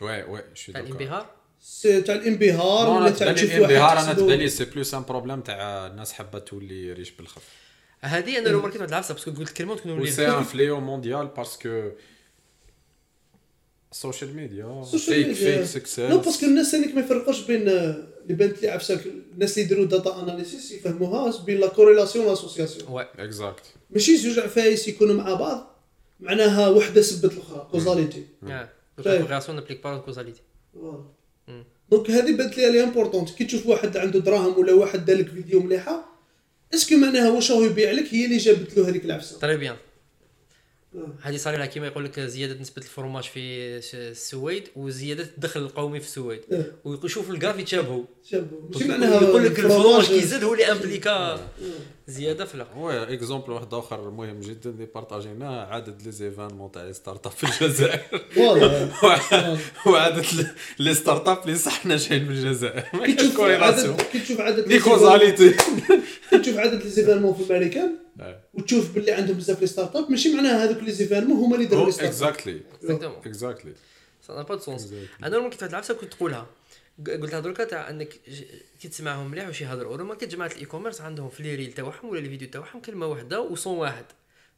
oui 0.03 0.23
oui 0.23 0.43
شو 0.55 0.73
تاع 0.73 0.81
الانبهار؟ 0.81 1.27
c'est 1.61 2.03
تاع 2.03 2.15
الانبهار 2.15 2.89
أنا 2.89 2.99
ولا 2.99 3.11
تاع 3.11 3.19
تبان 3.19 3.35
تشوف 3.35 3.51
لي 3.51 3.57
الانبهار 3.57 3.97
واحد 3.97 4.05
أنا 4.05 4.15
تبان 4.15 4.39
لي 4.39 4.49
سي 4.49 4.65
plus 4.65 4.95
un 4.95 5.03
problème 5.03 5.41
تاع 5.41 5.87
الناس 5.87 6.13
حابة 6.13 6.39
تولي 6.39 6.93
riche 6.93 7.11
بالخف. 7.11 7.49
هذه 8.01 8.39
أنا 8.39 8.49
لو 8.49 8.61
ماركت 8.61 8.77
واحد 8.77 8.89
العفسه 8.89 9.15
parce 9.15 9.25
que 9.25 9.31
قلت 9.31 9.57
كلمة 9.57 9.73
وتكون 9.73 10.01
و 10.01 10.07
c'est 10.07 10.29
un 10.29 10.43
fléau 10.43 10.81
mondial 10.81 11.27
parce 11.27 11.67
que 11.67 11.91
ال 13.93 13.99
social 13.99 14.37
media 14.37 14.83
fake. 14.83 15.33
fake 15.33 15.65
success 15.65 16.11
non 16.11 16.19
parce 16.19 16.36
que 16.36 16.47
الناس 16.47 16.75
هذيك 16.75 16.95
ما 16.95 17.01
يفرقوش 17.01 17.41
بين 17.41 17.69
آه، 17.69 18.05
اللي 18.23 18.35
بانت 18.35 18.63
لي 18.63 18.69
عفسه 18.69 19.01
الناس 19.35 19.59
اللي 19.59 19.65
يديروا 19.67 19.85
data 19.87 20.23
analysis 20.23 20.73
يفهموها 20.73 21.45
بين 21.45 21.61
la 21.61 21.67
corrélation 21.67 22.27
l'association 22.27 22.93
oui 22.93 23.07
exact 23.19 23.63
ماشي 23.91 24.17
زوج 24.17 24.39
عفايس 24.39 24.89
يكونوا 24.89 25.15
مع 25.15 25.35
بعض 25.35 25.77
معناها 26.21 26.69
وحدة 26.69 27.03
سبت 27.03 27.33
الأخرى 27.33 27.69
causalité 27.73 28.25
طيب. 29.05 29.23
corrélation 29.23 29.57
n'implique 29.57 29.85
pas 29.85 29.99
causalité. 29.99 30.41
donc 31.91 32.11
هذه 32.11 32.33
بانت 32.33 32.59
لي 32.59 32.71
اللي 32.71 32.83
importante 32.83 33.31
كي 33.31 33.45
تشوف 33.45 33.67
واحد 33.67 33.97
عنده 33.97 34.19
دراهم 34.19 34.59
ولا 34.59 34.73
واحد 34.73 35.05
دار 35.05 35.17
لك 35.17 35.29
فيديو 35.29 35.61
مليحة 35.63 36.05
est-ce 36.75 36.89
que 36.89 36.97
معناها 36.97 37.31
واش 37.31 37.51
راهو 37.51 37.65
يبيع 37.65 37.91
لك؟ 37.91 38.15
هي 38.15 38.25
اللي 38.25 38.37
جابت 38.37 38.77
له 38.77 38.89
هذيك 38.89 39.05
العفسة. 39.05 39.39
très 39.39 39.57
bien. 39.57 39.77
هذه 41.23 41.37
صار 41.37 41.57
لها 41.57 41.67
كيما 41.67 41.87
يقول 41.87 42.05
لك 42.05 42.21
زيادة 42.21 42.61
نسبة 42.61 42.83
الفرماج 42.83 43.25
في 43.25 43.41
السويد 43.95 44.69
وزيادة 44.77 45.23
الدخل 45.23 45.61
القومي 45.61 46.01
في 46.01 46.07
السويد. 46.07 46.41
إيه. 46.53 46.73
ويشوف 46.85 47.31
ال 47.31 47.35
graphe 47.35 47.59
يتشابهوا 47.59 48.05
يقول 49.23 49.45
لك 49.45 49.59
ال 49.59 49.61
fromage 49.61 49.77
ال 49.81 49.84
fromage- 49.84 50.07
كي 50.07 50.19
يزيد 50.19 50.45
هو 50.45 50.53
اللي 50.53 50.73
امبليكا 50.73 51.41
زيادة 52.09 52.45
في 52.45 52.55
الأخر. 52.55 52.79
oui 52.79 53.15
exemple 53.15 53.51
واحد 53.53 53.75
آخر 53.75 54.11
مهم 54.11 54.41
جدا 54.41 54.71
اللي 54.71 54.87
بارطاجيناه 54.95 55.67
عدد 55.67 56.03
les 56.03 56.13
événements 56.13 56.73
تاع 56.73 56.85
les 56.85 56.93
start-up 56.93 57.33
في 57.33 57.45
الجزائر. 57.65 58.01
وعدد 59.87 60.25
les 60.79 60.95
start-up 60.95 61.39
اللي 61.45 61.57
صح 61.59 61.87
ناجحين 61.87 62.25
في 62.27 62.31
الجزائر. 62.33 62.85
ما 62.95 63.07
كي 63.07 63.13
تشوف 63.15 63.41
عدد 63.41 64.03
كي 64.13 64.19
تشوف 64.19 64.41
عدد 64.41 64.69
ني 64.69 64.79
causalité 64.79 65.51
كي 66.31 66.39
تشوف 66.39 66.57
عدد 66.59 66.83
les 66.83 66.91
événements 66.91 67.35
في 67.35 67.41
الامريكان 67.51 67.91
وتشوف 68.55 68.95
باللي 68.95 69.13
عندهم 69.13 69.37
بزاف 69.37 69.61
les 69.61 69.67
start-up 69.67 70.11
ماشي 70.11 70.35
معناها 70.35 70.65
هذوك 70.65 70.83
les 70.83 70.93
événements 70.93 71.37
هما 71.39 71.55
اللي 71.55 71.67
داروا 71.67 71.87
les 71.87 71.93
start-up. 71.93 72.11
exactly 72.13 72.61
exactly 73.27 73.73
ça 74.27 74.43
pas 74.43 74.55
de 74.55 74.61
sens 74.61 74.93
أنا 75.23 75.29
normal 75.29 75.51
كنت 75.51 75.63
واحد 75.63 75.73
العفسة 75.73 75.95
كنت 75.95 76.15
تقولها 76.15 76.47
ق- 77.07 77.11
قلتها 77.11 77.41
دركا 77.41 77.65
تاع 77.65 77.91
إنك 77.91 78.09
ج- 78.29 78.45
كي 78.83 78.89
تسمعهم 78.89 79.31
مليح 79.31 79.47
واش 79.47 79.61
يهضروا 79.61 79.97
normal 79.97 80.17
كي 80.17 80.27
جماعة 80.27 80.49
ال 80.49 80.65
e-commerce 80.65 81.01
عندهم 81.01 81.29
في 81.29 81.43
لي 81.43 81.55
ريل 81.55 81.73
تاعهم 81.73 82.09
ولا 82.09 82.21
les 82.21 82.29
vidéos 82.29 82.49
تاعهم 82.49 82.81
كلمة 82.81 83.07
واحدة 83.07 83.41
و 83.41 83.50
son 83.50 83.79
واحد. 83.79 84.05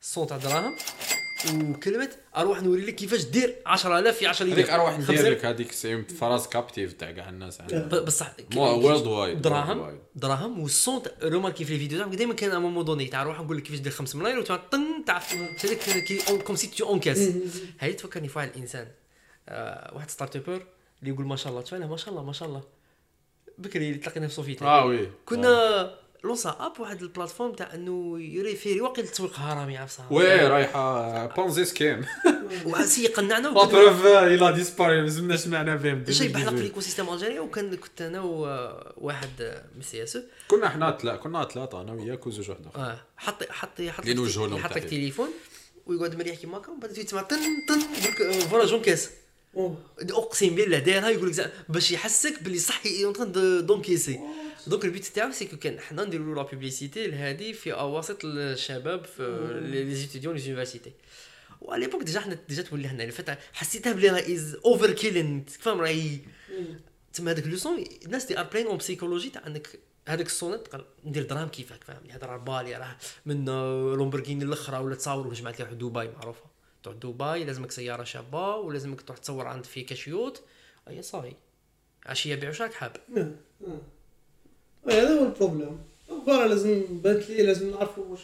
ال 0.02 0.08
son 0.08 0.26
تاع 0.26 0.36
دراهم 0.36 0.74
وكلمه 1.54 2.10
أروح 2.36 2.62
نوري 2.62 2.80
لك 2.86 2.94
كيفاش 2.94 3.24
دير 3.24 3.56
10000 3.66 4.16
في 4.16 4.26
10 4.26 4.46
هذيك 4.46 4.70
أروح 4.70 4.98
ندير 4.98 5.30
لك 5.30 5.44
هذيك 5.44 5.72
phrase 6.20 6.48
captive 6.48 6.92
تاع 6.92 7.10
كاع 7.10 7.28
الناس 7.28 7.62
بصح 8.06 8.32
worldwide 8.56 9.42
دراهم 9.42 9.98
دراهم 10.14 10.60
وال 10.62 10.78
son 10.78 11.02
تاع- 11.02 11.12
normal 11.28 11.50
كيف 11.52 11.70
les 11.70 11.78
vidéos 11.78 11.98
تاعهم 11.98 12.10
ديما 12.10 12.34
كان 12.34 12.50
à 12.50 12.58
moment 12.58 12.84
donné 12.84 13.06
تاع 13.06 13.22
نروح 13.22 13.40
نقول 13.40 13.56
لك 13.56 13.62
كيفاش 13.62 13.78
دير 13.80 13.92
5 13.92 14.18
ملاير 14.18 14.38
وتاع 14.38 14.56
طن 14.56 15.04
تاع 15.06 15.18
هذاك 15.64 15.78
كي 15.78 16.38
كوم 16.38 16.56
سي 16.56 16.66
تو 16.66 16.86
اونكاس 16.88 17.28
هاي 17.80 17.92
تفكرني 17.92 18.28
في 18.28 18.38
واحد 18.38 18.50
الانسان 18.56 18.88
آه 19.48 19.94
واحد 19.94 20.10
ستارت 20.10 20.36
ابر 20.36 20.66
اللي 21.00 21.14
يقول 21.14 21.26
ما 21.26 21.36
شاء 21.36 21.50
الله 21.52 21.62
تفعله 21.62 21.86
ما 21.86 21.96
شاء 21.96 22.08
الله 22.10 22.22
ما 22.24 22.32
شاء 22.32 22.48
الله. 22.48 22.62
بكري 23.58 23.86
اللي 23.88 23.98
تلاقينا 23.98 24.28
في 24.28 24.34
صوفيتي 24.34 24.64
آه 24.64 24.84
وي. 24.84 25.08
كنا 25.26 25.94
لونسا 26.24 26.56
أب 26.60 26.80
واحد 26.80 27.02
البلاتفورم 27.02 27.52
تاع 27.52 27.74
إنه 27.74 28.20
يريفيري 28.20 28.80
واقع 28.80 29.02
التسويق 29.02 29.38
هرمي 29.38 29.76
عفسها 29.76 30.06
وي 30.10 30.46
رايحة 30.46 31.26
بونزي 31.26 31.64
سكيم 31.64 32.04
وسي 32.64 33.06
قنعنا 33.06 33.48
لا 33.48 33.64
بروف 33.64 34.06
إلى 34.06 34.52
ديسباري 34.52 35.02
مازلنا 35.02 35.36
سمعنا 35.36 35.76
بهم 35.76 36.02
جاي 36.08 36.28
بحلق 36.28 36.48
في 36.48 36.54
الايكو 36.56 36.80
سيستم 36.80 37.08
الجيري 37.12 37.38
وكان 37.38 37.76
كنت 37.76 38.02
أنا 38.02 38.20
وواحد 38.20 39.62
من 39.74 39.80
السي 39.80 40.02
اس 40.02 40.18
كنا 40.48 40.66
إحنا 40.66 40.98
ثلاثة 41.02 41.16
كنا 41.18 41.44
ثلاثة 41.44 41.80
أنا 41.80 41.92
وياك 41.92 42.26
وزوج 42.26 42.50
واحد 42.50 42.66
آخر. 42.66 42.80
آه 42.80 43.00
حط 43.16 43.42
حط 43.50 43.80
حط 43.82 44.04
يحط 44.58 44.76
لك. 44.76 44.84
تليفون 44.84 45.28
ويقعد 45.86 46.14
مريح 46.16 46.36
كيما 46.36 46.56
هكا 46.58 46.70
ومن 46.70 46.80
بعد 46.80 46.90
تسمع 46.92 47.22
طن 47.22 47.36
طن 47.68 47.80
يقول 47.80 48.12
لك 48.14 48.20
آه، 48.20 48.40
voilà 48.48 48.64
j'encaisse. 48.66 49.10
أقسم 50.10 50.48
بالله 50.54 50.78
دايرها 50.78 51.08
يقول 51.08 51.28
لك 51.28 51.32
زعما 51.34 51.50
باش 51.68 51.90
يحسك 51.90 52.42
باللي 52.42 52.58
صح 52.58 52.82
en 53.04 53.12
train 53.12 53.66
d'encaisser 53.66 54.20
donc 54.66 54.84
ال 54.84 54.89
but 54.89 55.04
تاعو 55.04 55.30
c'est 55.30 55.46
que 55.46 55.56
كان 55.56 55.80
حنا 55.80 56.04
نديروا 56.04 56.34
la 56.34 56.42
publicité 56.42 57.06
لهادي 57.06 57.52
في 57.52 57.72
أواسط 57.72 58.18
الشباب 58.24 59.04
في 59.04 59.60
les 59.62 59.94
étudiants 59.94 60.36
les 60.36 60.42
universités 60.42 60.92
و 61.60 61.64
à 61.64 61.69
l'époque 61.69 62.02
déjà 62.02 62.20
حنا 62.20 62.38
déjà 62.48 62.62
تولي 62.62 62.88
حنا 62.88 63.04
الفترة 63.04 63.38
حسيتها 63.52 63.92
بلي 63.92 64.08
راه 64.08 64.34
is 64.34 64.56
overkilling 64.64 65.44
فاهم 65.44 65.80
راهي 65.80 66.18
تما 67.12 67.30
هذاك 67.30 67.46
لو 67.46 67.56
سون 67.56 67.84
الناس 68.04 68.24
they 68.24 68.38
are 68.38 68.44
playing 68.44 68.66
on 68.66 68.76
psychologie 68.76 69.30
تاع 69.30 69.46
إنك 69.46 69.78
هذاك 70.08 70.28
تقال 70.28 70.84
ندير 71.04 71.22
دراهم 71.22 71.48
كيفك 71.48 71.84
فاهم؟ 71.84 72.10
هذا 72.10 72.26
راه 72.26 72.36
بالي 72.36 72.76
راه 72.76 72.96
من 73.26 73.44
لومبرغيني 73.94 74.44
الأخرى 74.44 74.78
ولا 74.78 74.94
تصاور 74.94 75.34
جمعت 75.34 75.60
لي 75.60 75.74
دبي 75.74 76.08
معروفة. 76.08 76.44
تروح 76.82 76.96
دبي 76.96 77.44
لازمك 77.44 77.70
سيارة 77.70 78.04
شابة 78.04 78.56
ولازمك 78.56 79.02
تروح 79.02 79.18
تصور 79.18 79.46
عند 79.46 79.64
في 79.64 79.82
كاشيوت 79.82 80.42
اي 80.88 81.02
صاي 81.02 81.36
عشية 82.06 82.34
بيع 82.34 82.48
واش 82.48 82.62
راك 82.62 82.72
حاب. 82.72 82.96
هذا 84.88 85.18
هو 85.18 85.24
ال 85.24 85.30
problème. 85.30 85.78
برا 86.26 86.46
لازم 86.46 86.82
بانت 86.90 87.30
لي 87.30 87.42
لازم 87.42 87.70
نعرفوا 87.70 88.04
واش 88.04 88.20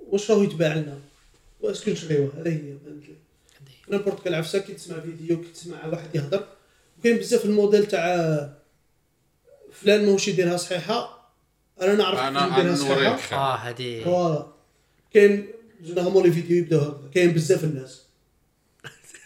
واش 0.00 0.30
راهو 0.30 0.42
يتباع 0.42 0.74
لنا. 0.74 0.98
و 1.60 1.63
est-ce 1.63 1.81
que 1.81 1.90
نشريوه 1.90 2.32
هذه 2.36 2.48
هي 2.48 2.74
بانت 2.84 3.04
لي. 3.08 3.14
n'importe 3.90 4.24
quelle 4.24 4.34
عفسه 4.34 4.58
كي 4.58 4.72
تسمع 4.72 5.00
فيديو 5.00 5.40
كي 5.40 5.48
تسمع 5.48 5.86
واحد 5.86 6.14
يهضر. 6.14 6.44
وكاين 6.98 7.16
بزاف 7.16 7.44
الموديل 7.44 7.86
تاع 7.86 8.50
فلان 9.72 10.06
ماهوش 10.06 10.28
يديرها 10.28 10.56
صحيحة 10.56 11.30
أنا 11.80 11.94
نعرف 11.94 12.18
أنا 12.18 12.58
يديرها 12.58 12.76
صحيحة. 12.76 13.36
آه 13.36 13.56
هذه. 13.56 14.04
voilà. 14.04 14.46
كاين 15.14 15.46
généralement 15.82 16.24
les 16.24 16.32
vidéos 16.32 16.56
يبداو 16.56 16.80
هكذا. 16.80 17.10
كاين 17.14 17.32
بزاف 17.32 17.64
الناس. 17.64 18.02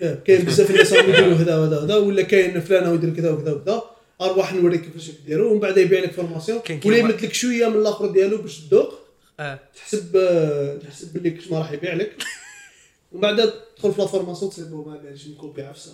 كاين 0.27 0.45
بزاف 0.45 0.71
الناس 0.71 0.93
راهم 0.93 1.11
يديروا 1.11 1.35
هذا 1.35 1.59
وهذا 1.59 1.79
وهذا 1.79 1.97
ولا 1.97 2.23
كاين 2.23 2.61
فلان 2.61 2.87
هو 2.87 2.95
يدير 2.95 3.15
كذا 3.15 3.31
وكذا 3.31 3.53
وكذا. 3.53 3.94
أرواح 4.21 4.55
نوريك 4.55 4.81
كيفاش 4.81 5.11
ديروا 5.11 5.51
ومن 5.51 5.61
بعد 5.61 5.79
يبيع 5.79 6.01
لك 6.01 6.13
formation. 6.13 6.63
ولا 6.85 6.97
يمد 6.97 7.25
لك 7.25 7.33
شوية 7.33 7.69
من 7.69 7.77
الآخر 7.77 8.07
ديالو 8.07 8.37
باش 8.39 8.59
تذوق 8.59 8.95
آه. 9.41 9.61
تحسب 9.75 10.17
آه، 10.17 10.79
تحسب 10.79 11.13
باللي 11.13 11.31
كش 11.31 11.49
ما 11.49 11.59
راح 11.59 11.73
يبيع 11.73 11.95
لك. 11.95 12.17
ومن 13.13 13.21
بعد 13.21 13.53
تدخل 13.77 13.93
في 13.93 14.01
la 14.01 14.07
formation 14.07 14.51
تصيب 14.51 14.73
ما 14.73 14.97
باليش 14.97 15.29
نكوبي 15.29 15.63
عفسة. 15.63 15.93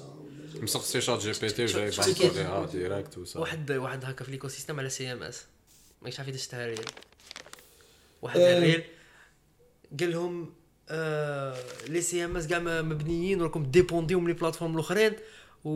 مسقسي 0.54 1.00
ChatGPT 1.00 1.64
وجاي 1.64 1.90
بعثوا 1.90 2.66
direct 2.66 3.18
وصافي. 3.18 3.38
واحد 3.38 3.70
واحد 3.72 4.04
هكا 4.04 4.24
في 4.24 4.30
l'écosystème 4.30 4.80
على 4.80 4.90
CMS. 4.90 5.44
مانيش 6.02 6.18
عارف 6.18 6.28
اذا 6.28 6.38
شفتها 6.38 6.66
reel 6.66 6.80
واحد 8.22 8.40
آه. 8.40 8.58
ال 8.58 8.63
reel 8.63 8.82
قال 10.00 10.10
لهم 10.10 10.54
آه 10.88 11.56
les 11.88 12.24
CMS 12.24 12.46
كاع 12.46 12.58
مبنيين 12.58 13.40
وراكم 13.40 13.64
ديبونديو 13.64 14.20
من 14.20 14.26
les 14.26 14.32
plateformes 14.32 14.74
الأخرين. 14.74 15.12
و 15.64 15.70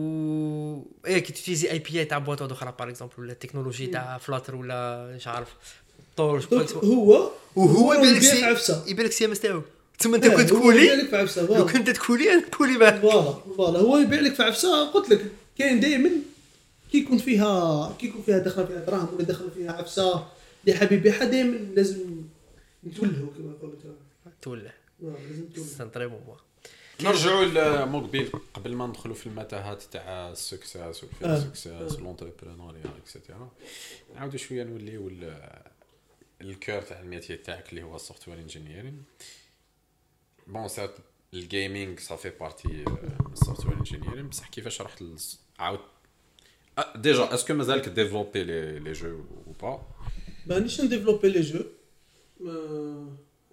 إيه 1.05 1.19
كي 1.19 1.33
تيزي 1.33 1.71
API 1.71 2.05
تاع 2.05 2.17
بواطات 2.17 2.51
أخرى 2.51 2.73
par 2.79 2.89
exemple 2.89 3.13
ولا 3.17 3.31
التكنولوجي 3.31 3.87
تاع 3.87 4.17
Flutter 4.17 4.55
ولا 4.55 5.11
مش 5.15 5.27
عارف 5.27 5.55
طور 6.17 6.47
هو 6.83 7.31
وهو 7.55 7.93
يبيع 7.93 8.33
لك 8.33 8.43
عفسه 8.43 8.83
يبيع 8.87 9.05
لك 9.05 9.11
CMS 9.11 9.39
تاعو 9.39 9.61
تما 9.99 10.15
انت 10.15 10.27
كنت 10.27 10.49
كولي 10.49 11.09
لو 11.37 11.65
كنت 11.65 11.89
تكولي 11.89 12.33
أنا 12.33 12.41
كولي 12.49 12.77
معاه 12.77 12.99
فوالا 12.99 13.33
فوالا 13.57 13.79
هو 13.79 13.97
يبيع 13.97 14.19
لك 14.19 14.33
في 14.33 14.43
عفسه 14.43 14.89
قلت 14.91 15.09
لك 15.09 15.25
كاين 15.57 15.79
دائما 15.79 16.09
كي 16.91 16.97
يكون 16.97 17.17
فيها 17.17 17.95
كي 17.99 18.07
يكون 18.07 18.21
فيها 18.21 18.37
دخل 18.37 18.67
فيها 18.67 18.79
دراهم 18.79 19.09
ولا 19.15 19.23
دخل 19.23 19.51
فيها 19.51 19.71
عفسه 19.71 20.25
اللي 20.65 20.77
حاب 20.77 20.91
يبيعها 20.91 21.25
دائما 21.25 21.57
لازم 21.75 22.23
نتولهوا 22.87 23.27
كما 23.37 23.53
قلت. 23.61 23.95
تولع 24.41 24.73
آه، 25.03 25.15
لازم 25.29 25.43
نتولهوا 25.43 25.73
سان 25.77 25.91
تري 25.91 26.07
بون 26.07 26.19
نرجعوا 27.01 27.45
لمقبل 27.45 28.29
قبل 28.53 28.75
ما 28.75 28.87
ندخلوا 28.87 29.15
في 29.15 29.27
المتاهات 29.27 29.83
تاع 29.83 30.31
السكساس 30.31 31.03
والفيل 31.03 31.27
آه. 31.27 31.39
سكساس 31.39 31.99
لونتربرونوريا 31.99 32.83
اكسيتيرا 32.97 33.51
نعاودوا 34.15 34.37
شوية 34.37 34.63
نوليو 34.63 35.11
ال 36.41 36.48
cœur 36.48 36.81
تاع 36.81 36.99
ال 36.99 37.04
métier 37.04 37.37
تاعك 37.37 37.69
اللي 37.69 37.83
هو 37.83 37.95
ال 37.95 38.27
software 38.27 38.39
engineering 38.39 39.03
bon 40.47 40.67
سات 40.67 40.95
ال 41.33 41.42
gaming 41.42 41.99
ça 41.99 42.09
fait 42.09 42.29
partie 42.29 42.67
من 42.67 43.31
ال 43.33 43.65
software 43.65 43.77
engineering 43.77 44.27
بصح 44.27 44.49
كيفاش 44.49 44.81
رحت 44.81 45.03
عاود 45.59 45.79
déjà 46.95 47.33
est-ce 47.33 47.46
que 47.46 47.53
مازالك 47.53 47.89
développer 47.89 48.43
les 48.43 48.79
les 48.79 48.91
jeux 48.91 49.23
ou 49.47 49.53
pas 49.61 49.87
مانيش 50.45 50.81
نديفلوبي 50.81 51.29
les 51.29 51.41
jeux 51.41 51.63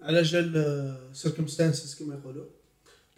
على 0.01 0.21
جال 0.21 1.09
circumstances 1.13 1.95
كما 1.95 2.15
يقولوا. 2.15 2.45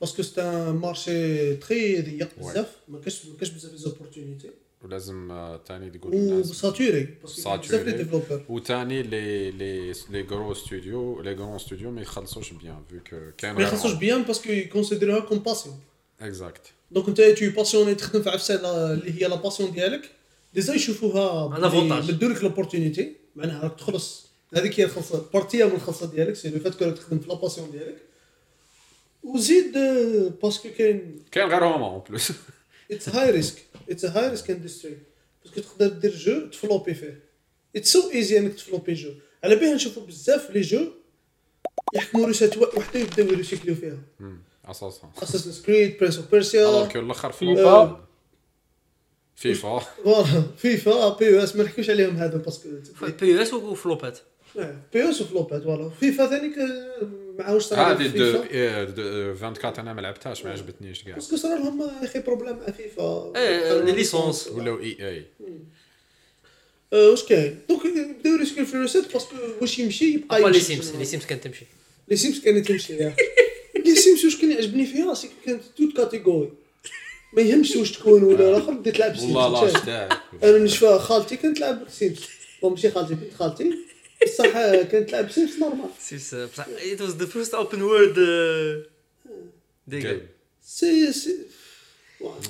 parce 0.01 0.15
que 0.15 0.24
c'est 0.24 0.41
un 0.41 0.76
marché 0.76 1.56
très 1.56 2.01
ضيق 2.02 2.30
بزاف 2.39 2.72
ما 2.88 3.00
كاش 3.00 3.26
ما 3.26 3.38
كاش 3.39 3.50
بزاف 3.50 3.72
les 3.72 3.78
opportunités 3.78 4.49
ولازم 4.84 5.32
آه، 5.32 5.58
تاني 5.58 5.89
تقول 5.89 6.12
للناس 6.16 6.50
و 6.49 6.58
saturé 6.58 7.08
parce 7.24 7.36
que 7.36 7.43
كاين 7.43 7.58
بزاف 7.62 7.72
les 7.72 7.78
saturés. 7.91 8.03
développeurs 8.03 8.45
وثاني 8.50 9.04
les 9.03 9.51
les 9.51 9.91
les 10.10 10.22
gros 10.22 10.53
studios 10.53 11.22
les 11.22 11.34
grands 11.34 11.60
studios 11.60 11.91
ما 11.91 12.02
يخلصوش 12.02 12.54
bien 12.53 12.84
vu 12.89 12.99
que 13.10 13.32
كاين 13.38 13.54
ما 13.54 13.62
يخلصوش 13.64 13.93
bien 13.93 14.24
parce 14.24 14.41
que 14.41 14.51
يكونسيديروها 14.52 15.20
comme 15.20 15.39
passion 15.39 15.80
exact 16.22 16.62
donc 16.91 17.08
انت 17.08 17.22
t'es 17.22 17.49
passionné 17.49 17.95
تخدم 17.96 18.22
في 18.22 18.30
عفسه 18.30 18.62
لا- 18.62 18.93
اللي 18.93 19.22
هي 19.24 19.28
la 19.28 19.36
passion 19.36 19.72
ديالك 19.72 20.10
déjà 20.53 20.74
يشوفوها 20.74 21.50
Un 21.58 21.62
avantage. 21.72 22.10
مدوا 22.12 22.30
لك 22.30 22.43
l'opportunité 22.43 23.12
معناها 23.36 23.64
راك 23.64 23.76
تخلص 23.80 24.26
هذيك 24.54 24.80
هي 24.80 24.84
الخلصه 24.86 25.26
partie 25.34 25.66
من 25.66 25.72
الخلصه 25.76 26.12
ديالك 26.12 26.36
c'est 26.36 26.49
le 26.49 26.60
fait 26.60 26.76
que 26.76 26.86
راك 26.86 26.98
تخدم 26.98 27.20
في 27.20 27.28
la 27.30 27.36
passion 27.36 27.72
ديالك 27.72 27.98
وزيد 29.26 29.78
parce 30.41 30.59
que 30.59 30.70
كاين 30.78 31.23
كاين 31.32 31.47
غير 31.47 31.65
هما 31.65 31.88
en 31.88 32.01
plus 32.10 32.32
it's 32.91 33.10
high 33.10 33.32
risk 33.32 33.66
it's 33.89 34.06
high 34.06 34.30
risk 34.30 34.51
industry 34.51 34.97
parce 35.45 35.56
que 35.56 35.62
تقدر 35.61 35.88
دير 35.88 36.15
jeu 36.16 36.47
تفلوبي 36.47 36.93
فيه 36.93 37.19
it's 37.76 37.93
so 37.93 38.12
easy 38.12 38.39
انك 38.39 38.53
تفلوبي 38.53 38.93
jeu 38.93 39.12
على 39.43 39.55
بالها 39.55 39.76
نشوفوا 39.76 40.05
بزاف 40.05 40.51
les 40.51 40.62
jeux 40.62 40.88
يحكموا 41.95 42.28
recette 42.28 42.58
وحده 42.57 42.99
يبداو 42.99 43.28
يريسيكليو 43.28 43.76
فيها 43.76 43.97
أساسا 44.65 45.11
Assassin's 45.24 45.64
Creed 45.64 45.97
Prince 45.97 46.18
of 46.18 46.32
Persia 46.32 46.62
alors 46.62 46.88
que 46.88 46.99
الآخر 46.99 47.32
فيفا. 47.32 48.07
فيفا 49.36 49.80
voilà 49.80 50.43
فيفا 50.57 51.17
PES 51.18 51.56
ما 51.55 51.63
نحكيوش 51.63 51.89
عليهم 51.89 52.15
هذا 52.15 52.38
parce 52.38 52.58
que 52.58 52.70
PES 53.22 53.53
وفلوبات 53.53 54.19
PES 54.93 55.22
وفلوبات 55.21 55.63
voilà 55.64 55.89
فيفا 55.89 56.28
ثاني 56.28 56.55
معاوش 57.40 57.64
صرا 57.64 57.78
هذه 57.92 58.08
دو 58.08 58.32
فيفا. 58.32 58.50
إيه، 58.50 58.84
دو- 58.84 59.02
24 59.32 59.80
أنا 59.80 59.94
ما 59.94 60.02
لعبتهاش 60.02 60.46
ما 60.46 60.52
عجبتنيش 60.52 61.04
كاع. 61.04 61.16
parce 61.16 61.28
que 61.28 61.36
صرا 61.36 61.56
لهم 61.56 61.82
يا 61.82 62.06
أخي 62.06 62.20
problème 62.20 62.56
مع 62.58 62.66
فيفا 62.72 63.34
إيه 63.36 63.82
les 63.82 63.91
licences 63.91 64.47
ولاو 64.48 64.80
EA. 64.80 65.26
آه، 66.94 67.10
واش 67.10 67.24
كاين 67.24 67.60
donc 67.70 67.82
بداو 68.20 68.34
يريسكيو 68.34 68.66
في 68.66 68.74
ال 68.74 68.78
recette 68.78 69.14
parce 69.14 69.27
que 69.27 69.36
واش 69.62 69.80
يمشي 69.80 70.06
يبقى 70.14 70.40
ابا 70.40 70.48
لي 70.48 70.56
يمشي. 70.58 70.66
سيمز 70.68 70.92
les 70.95 71.06
سيمز 71.06 71.26
كانت 71.26 71.44
تمشي. 71.44 71.66
les 72.08 72.16
سيمز 72.18 72.40
كانت 72.40 72.68
تمشي 72.68 72.94
les 73.86 73.95
سيمز 73.96 74.26
واش 74.26 74.42
كان 74.42 74.52
يعجبني 74.52 74.86
فيها؟ 74.86 75.14
c'est 75.14 75.30
كانت 75.46 75.62
toute 75.78 75.97
catégorie 75.97 76.49
ما 77.34 77.42
يهمش 77.42 77.76
واش 77.76 77.92
تكون 77.92 78.24
ولا 78.24 78.50
الآخر 78.50 78.72
بديت 78.74 78.96
تلعب 78.96 79.18
سيمز 79.18 79.36
والله 79.36 79.72
لا 79.86 80.10
أنا 80.44 80.58
نشفى 80.58 81.00
خالتي 81.00 81.36
كانت 81.38 81.58
تلعب 81.58 81.88
bon 82.62 82.72
ماشي 82.72 82.92
خالتي 82.92 83.14
بنت 83.16 83.34
خالتي. 83.34 83.72
بصح 84.26 84.51
كانت 84.91 85.09
تلعب 85.09 85.32
سيمس 85.32 85.59
normal 85.60 85.89
سيس 85.99 86.36
بصح 86.36 86.65
it 86.65 86.99
was 86.99 87.13
the 87.21 87.28
first 87.28 87.51
open 87.53 87.80
world 87.80 88.17
uh, 88.17 88.89
déjà 89.88 90.12
game. 90.12 90.28
si 90.62 91.14
si. 91.14 91.36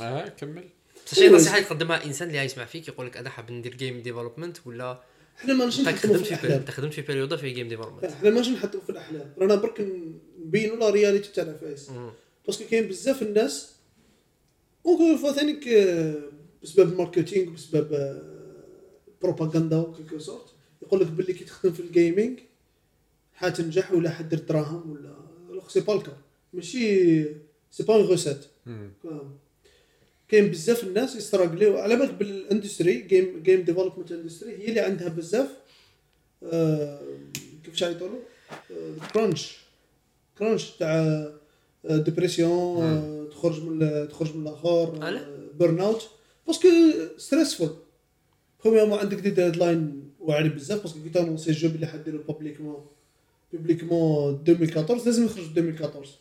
آه 0.01 0.27
كمل. 0.27 0.63
بصح 1.05 1.15
شي 1.15 1.29
نصيحة 1.29 1.57
يقدمها 1.57 2.05
إنسان 2.05 2.27
اللي 2.27 2.39
يسمع 2.39 2.65
فيك 2.65 2.87
يقول 2.87 3.07
لك 3.07 3.17
أنا 3.17 3.29
حاب 3.29 3.51
ندير 3.51 3.75
game 3.75 4.01
development 4.01 4.57
ولا 4.65 5.03
إحنا 5.37 5.53
ما 5.53 5.65
نجمش 5.65 5.87
خدمت 5.87 6.17
في 6.17 6.23
في 6.23 6.29
الأحلام. 6.29 6.59
انت 6.59 6.71
خدمت 6.71 6.93
في 6.93 7.01
période 7.01 7.35
في 7.37 7.49
game 7.49 7.67
development 7.67 8.03
إحنا 8.03 8.29
ما 8.29 8.39
نجمش 8.39 8.57
نحطو 8.57 8.81
في 8.81 8.89
الأحلام. 8.89 9.33
رانا 9.37 9.55
برك 9.55 9.87
نبينوا 10.39 10.75
la 10.77 10.89
réalité 10.89 11.31
تاعنا 11.31 11.57
فايس 11.57 11.89
parce 12.45 12.56
que 12.57 12.63
كاين 12.71 12.87
بزاف 12.87 13.21
الناس 13.21 13.75
encore 14.85 15.17
fois 15.17 15.31
ثانيك 15.31 15.67
آه، 15.67 16.15
بسبب 16.63 16.91
ال 16.91 16.97
marketing 16.97 17.51
بسبب 17.53 18.21
بروباغندا 19.21 19.93
quelque 19.97 20.19
sorte 20.19 20.54
يقول 20.85 20.99
لك 21.01 21.07
باللي 21.07 21.33
كي 21.33 21.43
تخدم 21.43 21.71
في 21.71 21.79
ال 21.79 21.88
gaming 21.88 22.39
حتنجح 23.33 23.91
ولا 23.91 24.09
حدير 24.09 24.39
دراهم 24.39 24.91
ولا 24.91 25.15
alors 25.49 25.69
c'est 25.69 25.79
pas 25.79 25.93
le 25.95 26.04
cas 26.04 26.17
ماشي 26.53 27.23
c'est 27.71 27.83
pas 27.83 27.95
une 27.95 28.03
recette. 28.03 28.37
كاين 30.27 30.51
بزاف 30.51 30.83
الناس 30.83 31.15
يستراغليو. 31.15 31.77
على 31.77 31.95
بالك 31.95 32.13
بال 32.13 32.31
industry 32.31 33.01
game 33.01 33.43
game 33.43 33.61
development 33.61 34.11
industry 34.11 34.57
هي 34.57 34.67
اللي 34.67 34.79
عندها 34.79 35.07
بزاف 35.07 35.49
آه 36.43 36.99
كيفاش 37.63 37.81
يقولوا 37.81 38.19
crunch 39.13 39.57
crunch 40.37 40.69
تاع 40.69 41.27
dépression 41.85 42.83
آه 42.83 43.27
تخرج 43.31 43.63
من 43.63 44.07
تخرج 44.09 44.35
من 44.35 44.47
الآخر؟ 44.47 44.99
burn 45.59 45.79
out 45.79 46.09
parce 46.47 46.60
que 46.60 46.67
stressful 47.17 47.69
premièrement 48.63 48.99
عندك 48.99 49.17
des 49.17 49.29
deadlines 49.29 50.04
واعرين 50.25 50.51
بزاف 50.51 50.81
parce 50.81 50.95
que 50.95 51.03
كي 51.03 51.09
تانونسي 51.09 51.51
jeu 51.51 51.69
بلي 51.69 51.87
حديرو 51.87 52.17
publiquement 52.17 52.85
publiquement 53.53 54.43
2014 54.47 55.05
لازم 55.05 55.25
يخرج 55.25 55.43
2014 55.57 56.11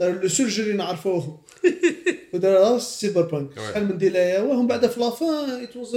دار 0.00 0.22
le 0.22 0.28
seul 0.28 0.48
jeu 0.48 0.62
اللي 0.62 0.74
نعرفوه. 0.74 1.40
ودار 2.34 2.78
Cyberpunk. 2.78 3.50
شحال 3.56 3.84
من 3.88 3.98
ديلايا 3.98 4.40
وهم 4.40 4.66
بعد 4.66 4.86
في 4.86 5.00
la 5.00 5.20
fin 5.20 5.50
it 5.62 5.76
was 5.76 5.96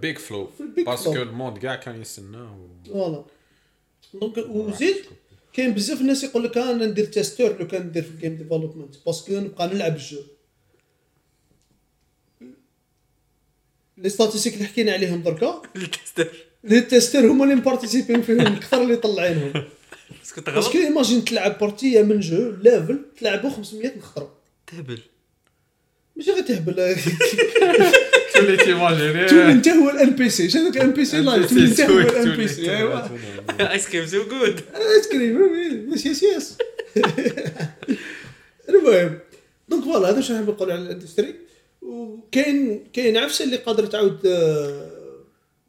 big 0.00 0.18
flop 0.18 0.48
parce 0.86 1.00
que. 1.00 1.12
الموند 1.14 1.58
كاع 1.58 1.76
كان 1.76 2.00
يستناه 2.00 2.58
voilà 2.88 3.24
donc 4.14 4.38
وزيد 4.38 4.96
كاين 5.52 5.74
بزاف 5.74 6.00
الناس 6.00 6.24
يقول 6.24 6.44
لك 6.44 6.58
أنا 6.58 6.86
ندير 6.86 7.04
testeur 7.04 7.58
لو 7.60 7.66
كان 7.66 7.86
ندير 7.86 8.02
في 8.02 8.10
ال 8.10 8.15
game 8.15 8.36
development 8.36 8.94
parce 9.06 9.22
que 9.22 9.32
نبقى 9.32 9.66
نلعب 9.68 9.96
ال 9.96 10.00
jeu. 10.00 10.18
les 14.02 14.08
statistiques 14.08 14.54
اللي 14.54 14.64
حكينا 14.64 14.92
عليهم 14.92 15.22
دركا؟ 15.22 15.62
ال 15.76 15.83
tester. 15.83 16.28
les 16.64 16.80
testeurs 16.80 17.26
هما 17.26 17.44
اللي 17.44 17.54
مبارتيسيبين 17.54 18.22
فيهم 18.22 18.40
أكثر 18.56 18.82
اللي 18.82 18.96
طلعينهم. 18.96 19.52
parce 20.18 20.32
que 20.32 20.40
تغلط 20.40 20.56
parce 20.56 20.70
que 20.70 20.78
imagine 20.78 21.24
تلعب 21.24 21.58
partie 21.58 22.02
من 22.02 22.20
jeu 22.20 22.52
level 22.62 22.98
تلعبوا 23.20 23.50
500 23.50 23.92
نخطره 23.98 24.32
تهبل. 24.66 24.98
ماشي 26.16 26.32
غير 26.32 26.42
تهبل. 26.42 26.96
تولي 28.34 28.56
تيماجيني 28.56 29.26
تولي 29.26 29.52
انت 29.52 29.68
هو 29.68 29.90
ال 29.90 30.10
NPC 30.10 30.50
شنو 30.50 30.68
ال 30.68 30.90
NPC 30.90 31.20
live 31.20 31.50
تولي 31.50 31.64
انت 31.64 31.80
هو 31.80 31.98
ال 31.98 32.36
NPC 32.36 32.76
ايوا 32.76 33.02
ice 33.60 33.88
cream 33.88 34.06
so 34.06 34.22
good 34.22 34.60
ice 34.96 35.08
cream 35.08 35.92
yes 35.92 36.06
yes 36.06 36.22
yes 36.22 36.56
المهم 38.68 39.18
donc 39.68 39.84
voilà 39.84 40.10
هذا 40.10 40.20
شنو 40.20 40.36
نحب 40.36 40.48
نقول 40.48 40.70
على 40.70 40.82
ال 40.82 40.88
industry 40.88 41.34
وكاين 41.90 42.84
كاين 42.92 43.16
عفسه 43.16 43.44
اللي 43.44 43.56
قادر 43.56 43.86
تعاود 43.86 44.26
آه، 44.26 44.90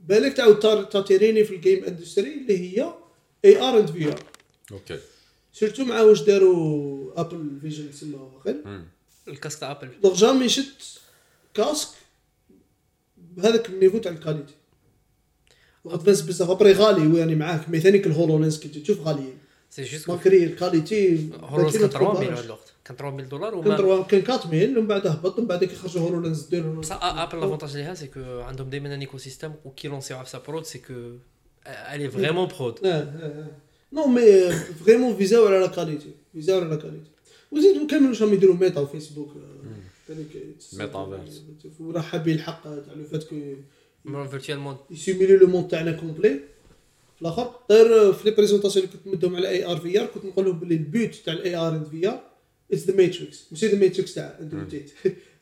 بالك 0.07 0.33
تعاود 0.33 0.59
تار- 0.59 0.83
تاتيريني 0.83 1.43
في 1.43 1.55
ال 1.55 1.61
game 1.61 1.83
industry 1.83 2.33
اللي 2.33 2.57
هي 2.59 2.93
AR 3.45 3.79
and 3.79 3.91
VR 3.91 4.23
okay. 4.71 4.99
surtout 5.53 5.83
مع 5.85 6.01
واش 6.01 6.21
داروا 6.21 7.21
Apple 7.21 7.57
Vision 7.61 7.91
تسمى 7.91 8.31
خير 8.43 8.55
ال 9.27 9.32
casque 9.32 9.59
تاع 9.59 9.71
Apple 9.71 9.89
donc 10.03 10.15
jamais 10.15 10.49
شفت 10.49 10.99
casque 11.53 11.89
بهذاك 13.17 13.69
ال 13.69 13.73
niveau 13.73 13.97
تاع 13.97 14.11
ال 14.11 14.16
qualité. 14.16 14.53
وغتبان 15.83 16.13
بزاف 16.15 16.49
après 16.49 16.71
غالي 16.73 17.19
يعني 17.19 17.35
معاك 17.35 17.69
mais 17.69 17.79
ثانيك 17.79 18.07
ال 18.07 18.39
HoloLens 18.39 18.59
كي 18.59 18.69
تشوف 18.81 18.99
غاليين. 19.07 19.37
c'est 19.71 19.83
juste 19.83 20.09
malgré 20.09 20.43
ال 20.43 20.54
qualité 20.54 21.29
HoloLens 21.41 21.77
كان 21.77 21.89
3000 21.89 22.19
كان 22.23 22.33
هذا 22.33 22.45
الوقت. 22.45 22.73
كان 22.85 22.97
3000 22.97 23.27
دولار 23.29 23.49
كان 23.51 23.59
وما 23.67 23.77
تروا- 23.77 24.03
كان 24.03 24.19
4000 24.21 24.77
ومن 24.77 24.87
بعد 24.87 25.07
هبط 25.07 25.37
ومن 25.39 25.47
بعد 25.47 25.63
كي 25.63 25.75
خرجوا 25.75 26.01
HoloLens 26.01 26.41
دير 26.45 26.67
بصح 26.73 26.99
Apple 27.03 27.39
l'avantage 27.39 27.77
ليها 27.77 27.93
c'est 27.93 28.07
que 28.07 28.19
عندهم 28.39 28.69
دائما 28.69 28.95
un 28.95 28.99
écosystème 28.99 29.53
وكي 29.65 29.87
لونسيو 29.87 30.17
عفسه 30.17 30.41
pro 30.47 30.65
c'est 30.65 30.79
que 30.79 30.93
elle 31.67 32.11
est 32.11 32.21
vraiment 32.21 32.47
pro 32.59 32.85
آه 32.85 32.89
آه 33.01 33.47
non 33.93 34.07
mais 34.07 34.51
vraiment 34.85 35.15
فيزاو 35.15 35.47
على 35.47 35.57
la 35.59 35.67
qualité 35.67 36.11
فيزاو 36.33 36.59
على 36.59 36.69
la 36.69 36.75
qualité 36.75 37.11
وزيد 37.51 37.89
كامل 37.91 38.07
واش 38.09 38.21
راهم 38.21 38.33
يديروا 38.33 38.55
ميتا 38.55 38.79
وفيسبوك 38.79 39.29
آه، 39.29 40.07
ثاني 40.07 40.25
ميتافيرس. 40.73 41.43
وراه 41.79 42.01
حاب 42.01 42.27
يلحق 42.27 42.63
تاع 42.63 42.93
le 42.95 43.03
fait 43.11 43.23
que 43.23 43.35
virtual 44.31 44.59
mode 44.59 44.77
يسيميلي 44.91 45.37
le 45.37 45.47
monde 45.47 45.67
تاعنا 45.67 45.91
complet 45.91 46.29
في 46.29 46.39
الآخر. 47.21 47.55
داير 47.69 48.13
في 48.13 48.29
les 48.29 48.35
présentations 48.35 48.85
اللي 48.85 48.97
كنت 48.97 49.07
مدهم 49.13 49.35
على 49.35 49.49
AR 49.49 49.77
VR 49.77 50.05
كنت 50.05 50.25
نقول 50.25 50.45
لهم 50.45 50.59
بلي 50.59 50.75
ال 50.75 50.85
but 50.85 51.15
تاع 51.15 51.33
ال 51.33 51.55
AR 51.55 51.75
and 51.75 51.87
VR 51.87 52.21
it's 52.71 52.83
the 52.85 52.95
matrix 52.95 53.45
ماشي 53.51 53.67
the 53.67 53.77
matrix 53.79 54.13
تاع 54.13 54.37
اندرو 54.41 54.59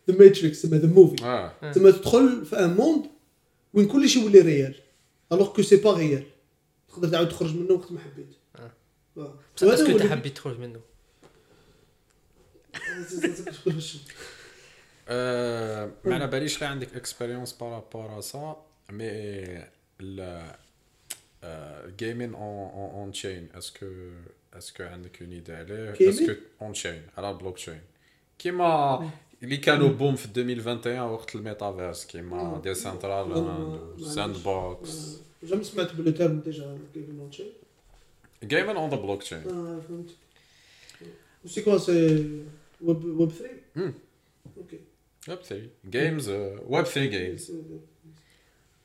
the 0.10 0.16
matrix 0.20 0.62
تسمى 0.62 0.78
the 0.78 0.88
movie 0.88 1.24
آه. 1.24 1.72
تسمى 1.72 1.92
تدخل 1.92 2.46
في 2.46 2.60
un 2.60 2.74
monde 2.74 3.06
وين 3.74 3.88
كل 3.88 4.10
شيء 4.10 4.24
يولي 4.24 4.40
réel 4.40 4.76
alors 5.32 5.54
que 5.54 5.62
c'est 5.62 5.76
pas 5.76 5.94
réel 5.94 6.24
تقدر 6.90 7.08
تعاود 7.10 7.30
تخرج 7.30 7.56
منه 7.56 7.74
وقت 7.74 7.92
ما 7.92 8.00
حبيت. 8.00 8.28
آه. 8.56 8.72
آه. 9.18 9.40
بصح 9.56 9.68
est-ce 9.68 9.80
que 9.80 9.86
انت 9.86 10.02
اللي- 10.02 10.10
حبيت 10.12 10.36
تخرج 10.36 10.60
منه. 10.60 10.80
آه، 15.12 15.92
ما 16.06 16.16
على 16.16 16.28
باليش 16.28 16.62
لا 16.62 16.68
عندك 16.68 16.96
اكسبيريونس 16.96 17.54
بارابور 17.54 18.22
سا 18.22 18.66
مي 18.92 19.06
الجيمين 21.44 22.34
اون 22.34 22.70
اون 22.94 23.12
تشين 23.12 23.48
اسكو 23.56 23.86
اسكو 24.54 24.84
عندك 24.84 25.22
une 25.22 25.32
idée 25.32 25.54
عليه 25.54 25.94
Gaming? 25.94 26.02
est-ce 26.02 26.23
que 26.23 26.34
on 26.62 26.74
chain 26.74 27.02
على 27.18 27.30
البلوك 27.30 27.56
تشين 27.56 27.82
كيما 28.40 29.12
اللي 29.44 29.58
كانوا 29.58 29.90
boom 29.90 30.16
في 30.16 30.26
2021 30.26 31.00
وقت 31.00 31.36
الميتافيرس 31.36 32.06
كيما 32.06 32.42
آه. 32.42 32.62
Decentraland 32.62 33.98
Sandbox 34.16 35.18
jamais 35.44 35.64
سمعت 35.64 35.94
ب 35.96 36.01
le 36.01 36.12
terme 36.12 36.40
déjà 36.40 36.78
كيف 36.94 37.10
نوتشي 37.10 37.44
gaming 38.44 38.76
on 38.76 38.90
the 38.90 38.96
blockchain 38.96 39.38
آه 39.38 39.80
فهمت 39.88 40.10
و 41.46 41.49
c'est 41.49 41.62
quoi 41.62 41.78
c'est 41.78 41.94
web 42.82 43.06
web 43.06 43.30
3 43.32 43.50
مم. 43.76 43.94
okay 44.58 44.80
web 45.30 45.38
3 45.42 45.68
games 45.90 46.30
web 46.30 46.86
3 46.86 47.06
games 47.06 47.52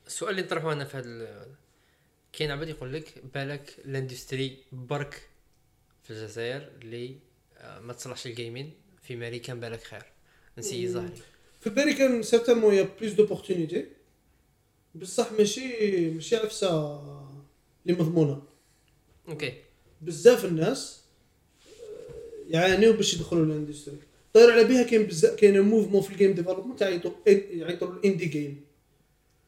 السؤال 0.07 0.31
اللي 0.31 0.41
نطرحه 0.41 0.73
أنا 0.73 0.85
في 0.85 0.97
هذا 0.97 1.47
كاين 2.35 2.51
عباد 2.51 2.69
يقول 2.69 2.93
لك 2.93 3.13
بالك 3.33 3.75
ال 3.85 3.93
industry 3.93 4.57
برك 4.71 5.29
في 6.03 6.11
الجزائر 6.11 6.69
اللي 6.81 7.15
آه، 7.57 7.79
ما 7.79 7.93
تصلحش 7.93 8.27
ال 8.27 8.33
gaming 8.33 8.71
في 9.03 9.13
امريكان 9.13 9.59
بالك 9.59 9.83
خير. 9.83 10.03
نسي 10.57 10.89
ظهري 10.89 11.13
في 11.61 11.69
بالي 11.69 11.93
كان 11.93 12.23
certainement 12.23 12.73
y'a 12.73 12.89
plus 12.99 13.13
d'opportunités 13.13 13.85
بصح 14.95 15.31
ماشي 15.31 16.09
ماشي 16.09 16.35
عفسة 16.35 16.69
اللي 17.85 17.99
مضمونة. 17.99 18.43
okay 19.27 19.53
بزاف 20.01 20.45
الناس 20.45 21.01
آه، 21.67 22.49
يعانيو 22.49 22.93
باش 22.93 23.13
يدخلوا 23.13 23.45
ال 23.45 23.51
industry 23.51 23.97
طير 24.33 24.51
على 24.51 24.63
بها 24.63 24.83
كاين 24.83 25.03
بزاف 25.03 25.35
كاين 25.35 25.61
mouvement 25.61 26.01
في 26.01 26.09
ال 26.09 26.14
game 26.14 26.33
development 26.33 26.81
يعيطوا 26.81 27.11
يعيطوا 27.27 27.93
الاندي 27.93 28.25
جيم 28.25 28.64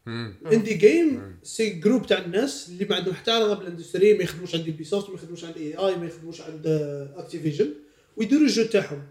الاندي 0.08 0.74
جيم 0.74 1.36
سي 1.43 1.70
جروب 1.70 2.08
تاع 2.08 2.26
الناس 2.26 2.70
اللي 2.70 2.86
ما 2.86 2.95
عندهم 2.95 3.14
حتى 3.14 3.32
علاقة 3.32 3.53
بال 3.53 3.65
industry 3.65 4.13
ما 4.14 4.24
يخدموش 4.24 4.55
عند 4.55 4.70
Ubisoft 4.69 5.09
ما 5.10 5.16
يخدموش 5.16 5.43
عند 5.45 5.58
EA 5.57 5.95
ما 5.95 6.05
يخدموش 6.05 6.41
عند 6.41 6.68
Activision 7.15 7.73
ويديروا 8.18 8.43
ال 8.43 8.48
jeu 8.48 8.63
تاعهم. 8.64 9.03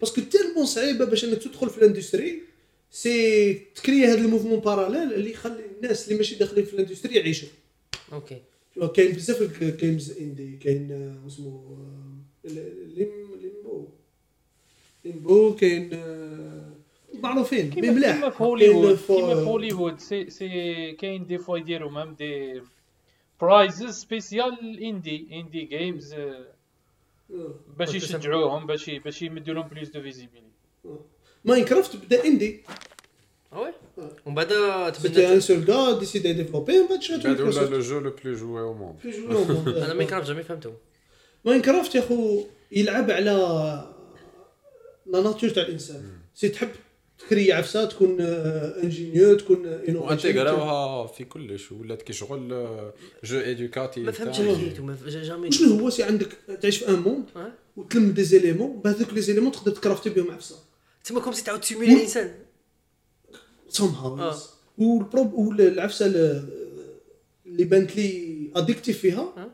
parce 0.00 0.12
que 0.12 0.20
tellement 0.20 0.66
صعيبه 0.66 1.04
باش 1.04 1.24
إنك 1.24 1.42
تدخل 1.42 1.70
في 1.70 1.78
ال 1.78 1.85
industry 1.85 2.42
c'est 2.90 3.54
تكري 3.54 4.06
هذا 4.06 4.20
ال 4.20 4.24
mouvement 4.24 4.60
parallèle 4.60 5.12
اللي 5.14 5.30
يخلي 5.30 5.64
الناس 5.76 6.04
اللي 6.04 6.16
ماشي 6.16 6.34
داخلين 6.34 6.64
في 6.64 6.74
ال 6.74 6.78
industry 6.78 7.14
يعيشوا. 7.14 7.48
okay 8.12 8.38
كاين 8.94 9.12
بزاف 9.12 9.62
ال 9.62 9.71
games 9.71 10.18
indie 10.18 10.56
كاين 10.56 10.92
آه، 10.92 11.26
اسمه 11.26 11.78
آه، 12.44 12.48
ليم 12.96 13.10
Limbo 13.42 13.88
Limbo 15.04 15.54
كاين 15.54 15.90
آه، 15.92 16.72
معروفين 17.14 17.64
mais 17.64 17.70
كيما 17.70 17.90
ملاح 17.90 18.16
كيما 18.16 18.30
في 18.30 18.42
هوليوود 18.42 18.98
كيما 19.06 19.34
في 19.34 19.40
هوليوود 19.40 20.00
si 20.00 20.30
si 20.30 20.92
كاين 20.92 21.26
des 21.26 21.38
fois 21.38 21.58
يديروا 21.58 21.90
même 21.90 22.14
des 22.14 22.62
prizes 23.40 23.94
spécial 23.94 24.82
indie 24.82 25.28
indie 25.32 25.64
games. 25.64 26.14
باش 27.78 27.94
يشجعوهم 27.94 28.66
باش 28.66 28.90
باش 28.90 29.22
يمدوا 29.22 29.54
لهم 29.54 29.68
plus 29.68 29.88
de 29.88 30.02
visibilité 30.02 30.52
Minecraft 31.44 31.96
بدا 31.96 32.24
indie 32.24 32.62
oui. 33.52 33.72
آه. 33.98 34.10
ومن 34.26 34.34
بعد 34.34 34.92
تبنى 34.92 35.32
un 35.32 35.40
seul 35.40 35.64
qu'a 35.64 35.98
décidé 35.98 36.32
développer 36.32 36.78
ومن 36.78 36.88
بعد 36.88 37.00
بعد 37.24 37.40
ولا 37.40 37.68
لو 37.68 37.80
جو 37.80 38.00
لو 38.00 38.10
بلو 38.24 38.34
جوي 38.34 38.60
أو 38.60 38.74
موند 38.74 38.96
أنا 39.68 39.94
Minecraft 39.94 40.28
jamais 40.28 40.42
فهمته. 40.42 40.72
Minecraft 41.44 41.94
يا 41.94 42.00
أخو 42.00 42.44
يلعب 42.72 43.10
على 43.10 43.32
la 45.06 45.20
nature 45.22 45.50
تاع 45.50 45.62
الإنسان. 45.62 46.02
si 46.34 46.48
تحب 46.48 46.68
تكري 47.26 47.52
عفسة 47.52 47.84
تكون 47.84 48.20
ingénieur 48.20 49.38
تكون 49.38 49.66
وانتيغراوها 49.96 51.06
في 51.06 51.24
كلش 51.24 51.72
ولات 51.72 52.02
كي 52.02 52.12
شغل 52.12 52.52
آه، 52.52 52.94
jeu 53.24 53.38
éducatif 53.40 54.06
ما 54.06 54.12
فهمتش 54.12 54.40
jamais 55.14 55.52
شنو 55.52 55.78
هو 55.80 55.90
c'est 55.90 56.02
عندك؟ 56.02 56.28
تعيش 56.62 56.78
في 56.78 56.88
un 56.88 56.94
monde 56.94 57.24
آه. 57.36 57.52
وتلم 57.76 58.10
des 58.10 58.24
éléments 58.24 58.80
بهذوك 58.84 59.12
les 59.14 59.20
éléments 59.20 59.52
تقدر 59.52 59.72
تكرافتي 59.72 60.10
بهم 60.10 60.30
عفسة. 60.30 60.56
تسمى 61.04 61.20
comme 61.20 61.32
si 61.32 61.44
تعاود 61.44 61.60
تسيمولي 61.60 61.92
الإنسان. 61.94 62.34
آه. 63.80 63.84
هاو 63.84 64.34
والبروب 64.78 65.32
والعفسه 65.34 66.06
ال- 66.06 66.48
اللي 67.46 67.64
بانت 67.64 67.96
لي 67.96 68.32
addictive 68.56 68.98
فيها 68.98 69.20
آه. 69.36 69.50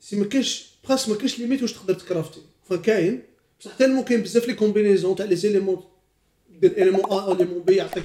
c'est 0.00 0.16
ما 0.16 0.24
كاينش 0.24 0.66
براس 0.88 1.08
ما 1.08 1.14
كاينش 1.16 1.38
limite 1.38 1.62
واش 1.62 1.72
تقدر 1.72 1.94
تكرافتي 1.94 2.40
فكاين 2.68 3.22
بصح 3.60 3.74
tellement 3.74 4.04
كاين 4.04 4.20
بزاف 4.22 4.48
les 4.48 4.54
combinaisons 4.54 5.16
تاع 5.16 5.26
les 5.26 5.36
éléments 5.36 5.82
دير 6.60 6.72
élément 6.72 7.04
A 7.04 7.32
élément 7.32 7.62
B 7.62 7.74
يعطيك 7.76 8.04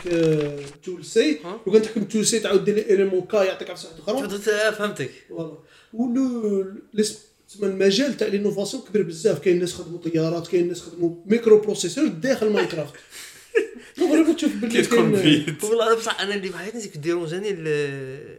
tool 0.84 1.06
C. 1.06 1.40
لو 1.68 1.74
كان 1.74 1.82
تحكم 1.82 2.04
tool 2.04 2.26
C 2.26 2.40
تعاود 2.40 2.66
دير 2.66 2.78
élément 2.78 3.22
K 3.22 3.44
يعطيك 3.44 3.70
عفسه 3.70 3.90
واحدة 4.08 4.36
أخرى 4.36 4.72
فهمتك. 4.72 5.10
voilà. 5.30 5.58
ولو 5.94 6.66
لس- 6.94 7.20
تسمى 7.50 7.68
المجال 7.70 8.18
تاع 8.18 8.28
l'innovation 8.28 8.84
كبير 8.90 9.02
بزاف. 9.04 9.40
كاين 9.40 9.60
ناس 9.60 9.74
خدموا 9.74 10.00
طيارات 10.00 10.48
كاين 10.48 10.68
ناس 10.68 10.82
خدموا 10.82 11.16
microprocesseur 11.26 12.08
داخل 12.08 12.50
Minecraft 12.50 12.94
vraiment 13.98 14.36
تشوف 14.36 14.56
باللي 14.56 14.82
كاين 14.82 15.16
فيت 15.16 15.64
والله 15.64 15.96
بصح 15.96 16.20
أنا 16.22 16.36
اللي 16.36 16.50
بحياتي 16.50 16.88
كنت 16.88 16.98
ديرونجاني 16.98 17.50
ال- 17.50 18.38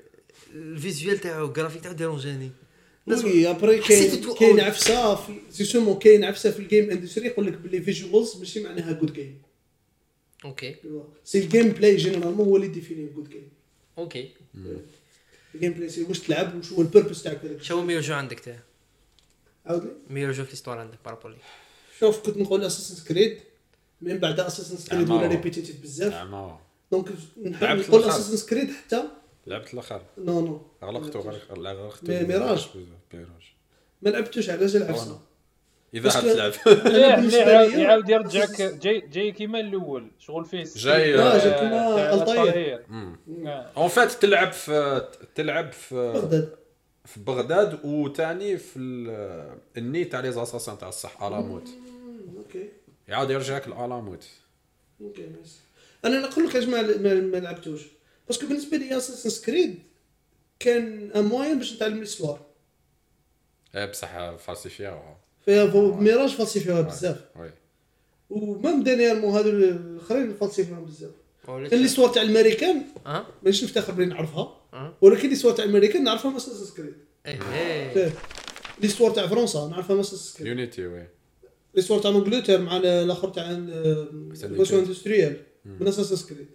ال 0.54 0.63
visuel 0.63 1.18
تاعو 1.18 1.46
الجرافيك 1.46 1.82
تاعو 1.82 1.94
ديرونجاني 1.94 2.50
oui 3.06 3.50
après 3.50 3.78
كاين 3.78 4.20
كاين. 4.38 4.60
عفسة 4.60 5.14
في 5.14 5.32
سي 5.50 5.64
سومون 5.64 5.98
كاين 5.98 6.24
عفسة 6.24 6.50
في 6.50 6.58
ال 6.58 6.65
game 6.65 6.90
industry 6.90 7.26
يقول 7.26 7.46
لك 7.46 7.52
باللي 7.52 7.80
visuals 7.80 8.36
ماشي 8.38 8.60
معناها 8.62 8.92
good 8.92 9.12
game 9.12 9.38
okay 10.44 10.76
c'est 11.24 11.38
ال 11.38 11.68
gameplay 11.68 11.96
généralement 11.96 12.46
هو 12.48 12.56
اللي 12.56 12.68
définit 12.68 13.06
good 13.06 13.28
game 13.30 13.48
okay 13.98 14.30
ال 15.54 15.72
gameplay 15.72 15.88
c'est 15.88 16.02
واش 16.02 16.18
تلعب 16.18 16.54
واش 16.56 16.72
هو 16.72 16.82
ال 16.82 16.87
purpose 16.87 17.22
تاعك 17.22 17.40
شو 17.62 17.76
هو 17.76 17.82
meilleur 17.84 18.00
jeu 18.00 18.14
عندك 18.14 18.40
تاع 18.40 18.58
عاود 19.66 19.84
لي 19.84 19.90
meilleur 20.10 20.32
jeu 20.32 20.44
في 20.44 20.50
l'histoire 20.50 20.78
عندك 20.78 20.98
بارابولي 21.04 21.36
شوف 22.00 22.18
كنت 22.26 22.36
نقول 22.36 22.64
Assassin's 22.64 23.04
Creed 23.04 23.38
من 24.00 24.18
بعد 24.18 24.40
Assassin's 24.40 24.90
Creed. 24.90 25.10
ولا 25.10 25.26
répétitif 25.26 25.82
بزاف 25.82 26.12
donc 26.92 27.08
نقول. 27.38 28.04
Assassin's 28.04 28.48
Creed 28.48 28.70
حتى 28.70 29.04
لعبت 29.46 29.74
الآخر 29.74 30.02
non 30.18 30.40
non 30.46 30.60
غلقتو 30.82 31.18
غلقتو 31.20 31.60
مي- 32.08 32.22
Mirage. 32.24 32.68
Mirage 33.12 33.54
ما 34.02 34.10
لعبتوش 34.10 34.50
على 34.50 34.66
جال 34.66 34.82
عفسه 34.82 35.20
إذا 35.94 36.10
حاب 36.10 36.22
تلعب. 36.22 36.52
يعاود 37.78 38.08
يرجعك 38.08 38.62
جاي 38.62 39.00
جاي 39.00 39.32
كيما 39.32 39.60
الأول 39.60 40.10
شغل 40.18 40.44
فيه 40.44 40.56
جاي- 40.58 40.66
style 40.66 41.40
جاي 41.40 41.58
كيما 41.60 42.14
الطاير. 42.14 42.84
آه. 43.46 43.70
en 43.76 43.88
fait 43.88 44.12
تلعب 44.12 44.52
في 44.52 45.02
تلعب 45.34 45.72
في 45.72 45.94
بغداد. 45.94 46.54
في 47.04 47.20
بغداد 47.20 47.84
وثاني 47.84 48.56
في 48.56 48.78
ال- 48.78 49.58
الني 49.76 50.04
تاع 50.04 50.20
les 50.20 50.32
Assassins 50.32 50.78
تاع 50.78 50.88
الصح 50.88 51.22
آلاموت. 51.22 51.68
OK. 52.36 52.68
يعاود 53.08 53.30
يرجعك 53.30 53.66
الآلاموت. 53.66 54.24
OK 55.00 55.28
أنا 56.04 56.20
نقول 56.20 56.46
لك 56.46 56.56
علاش 56.56 56.68
ما, 56.68 56.82
لعبتوش. 57.38 57.80
parce 58.26 58.39
que 58.39 58.46
بالنسبة 58.46 58.76
لي 58.76 58.96
Assassin's 58.96 59.44
Creed 59.46 59.82
كان 60.58 61.10
un 61.16 61.24
moyen 61.24 61.58
باش 61.58 61.72
نتعلم 61.76 61.98
l'histoire 62.00 62.40
إيه 63.74 63.84
بصح 63.86 64.36
فالسيفياوها 64.36 65.18
فيها 65.44 65.64
ميراج 66.00 66.30
فالسيفيوها 66.30 66.80
بزاف. 66.80 67.16
oui. 67.36 67.50
و 68.30 68.41
même 68.41 68.82
dernièrement 68.82 69.32
هادو 69.32 69.50
الاخرين 69.50 70.34
فالسيفيوهم 70.34 70.84
بزاف. 70.84 71.10
كان 71.46 71.80
l'histoire 71.82 72.08
تاع 72.08 72.22
الأمريكان 72.22 72.82
آه؟ 73.06 73.26
ماشي 73.42 73.64
نفتخر 73.64 73.92
بلي 73.92 74.06
نعرفها 74.06 74.56
آه. 74.74 74.94
ولكن 75.00 75.28
l'histoire 75.28 75.54
تاع 75.54 75.64
الأمريكان 75.64 76.04
نعرفها 76.04 76.30
من 76.30 76.36
Assassin's 76.36 76.74
Creed 76.76 76.94
إيه. 77.26 77.38
إيه 77.96 78.12
l'histoire 78.80 79.10
تاع 79.10 79.26
فرنسا 79.26 79.68
نعرفها 79.68 79.94
من 79.94 80.00
اساسن 80.00 80.38
Creed 80.38 80.46
Unity 80.48 80.86
oui. 80.86 81.06
l'histoire 81.74 82.00
تاع 82.00 82.10
إنجلترا 82.10 82.56
مع 82.58 82.76
الآخر 82.76 83.28
تاع 83.28 83.50
révolution 84.42 84.84
industrielle 84.84 85.36
من 85.64 85.88
Assassin's 85.88 86.34
Creed 86.34 86.46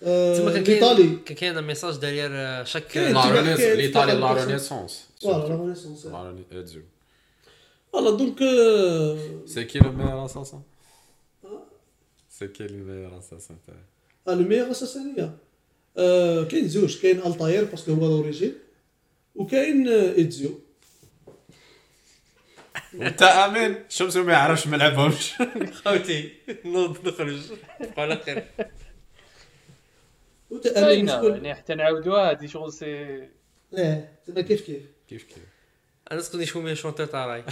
تسمى 0.00 0.52
كان 0.52 0.64
كاين 0.64 0.78
الايطالي 0.78 1.16
كان 1.24 1.36
كاين 1.36 1.62
ميساج 1.62 1.96
دارير 1.96 2.30
آه، 2.32 2.64
شك. 2.64 2.96
لا 2.96 3.10
تبع 3.10 4.04
لا 4.04 4.18
فوالا 5.20 5.48
لا 5.48 5.60
رينيسونس 5.60 6.06
لا 7.94 8.00
روني- 8.00 8.08
ادزو 8.08 8.10
فوالا 8.10 8.16
دونك 8.16 8.42
آه، 8.42 9.46
سي 9.46 9.64
كي 9.64 9.78
لو 9.78 9.92
ميور 9.92 10.24
اساسان 10.24 10.62
سي 12.28 12.48
كي 12.48 12.66
لو 12.66 12.84
ميور 12.84 13.18
اساسان 13.18 13.56
تاعي 13.66 13.78
آه، 14.28 14.34
لو 14.40 14.48
ميغ 14.48 14.70
اساسانيه 14.70 15.36
آه 15.98 16.44
كاين 16.44 16.68
زوج 16.68 17.00
كاين 17.02 17.18
الطاير 17.18 17.64
باسكو 17.64 17.92
هو 17.92 18.06
الاوريجين 18.06 18.54
وكاين 19.34 19.88
آه، 19.88 20.14
ايتزيو 20.14 20.60
انت 22.94 23.22
امين 23.22 23.84
شمس 23.88 24.16
ما 24.16 24.32
يعرفش 24.32 24.66
ما 24.66 24.76
لعبهمش 24.76 25.32
خوتي 25.84 26.32
نوض 26.64 27.08
نخرج 27.08 27.40
على 27.98 28.16
خير 28.16 28.44
وتامين 30.50 30.84
باينه 30.86 31.16
شكون 31.16 31.32
يعني 31.32 31.54
حتى 31.54 31.74
نعاودوها 31.74 32.30
هذه 32.30 32.46
شغل 32.46 32.72
سي 32.72 33.28
آه 33.78 34.08
تما 34.26 34.40
كيف 34.40 34.60
كيف 34.66 34.82
كيف 35.08 35.22
كيف 35.24 35.44
أنا 36.12 36.20
سكوني 36.20 36.46
شو 36.46 36.60
مي 36.60 36.74
شونتور 36.74 37.06
تاع 37.06 37.26
راي 37.26 37.44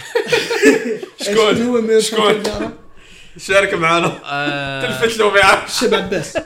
شكون؟ 1.21 1.61
هو 1.61 1.81
ميغ 1.81 1.99
شكون؟ 1.99 2.43
شكون 2.43 2.71
شارك 3.37 3.73
معنا 3.73 4.21
آه، 4.25 4.99
تلفت 5.01 5.17
له 5.17 5.31
ما 5.31 5.39
يعرفش 5.39 5.75
الشاب 5.75 5.93
عباس 5.93 6.37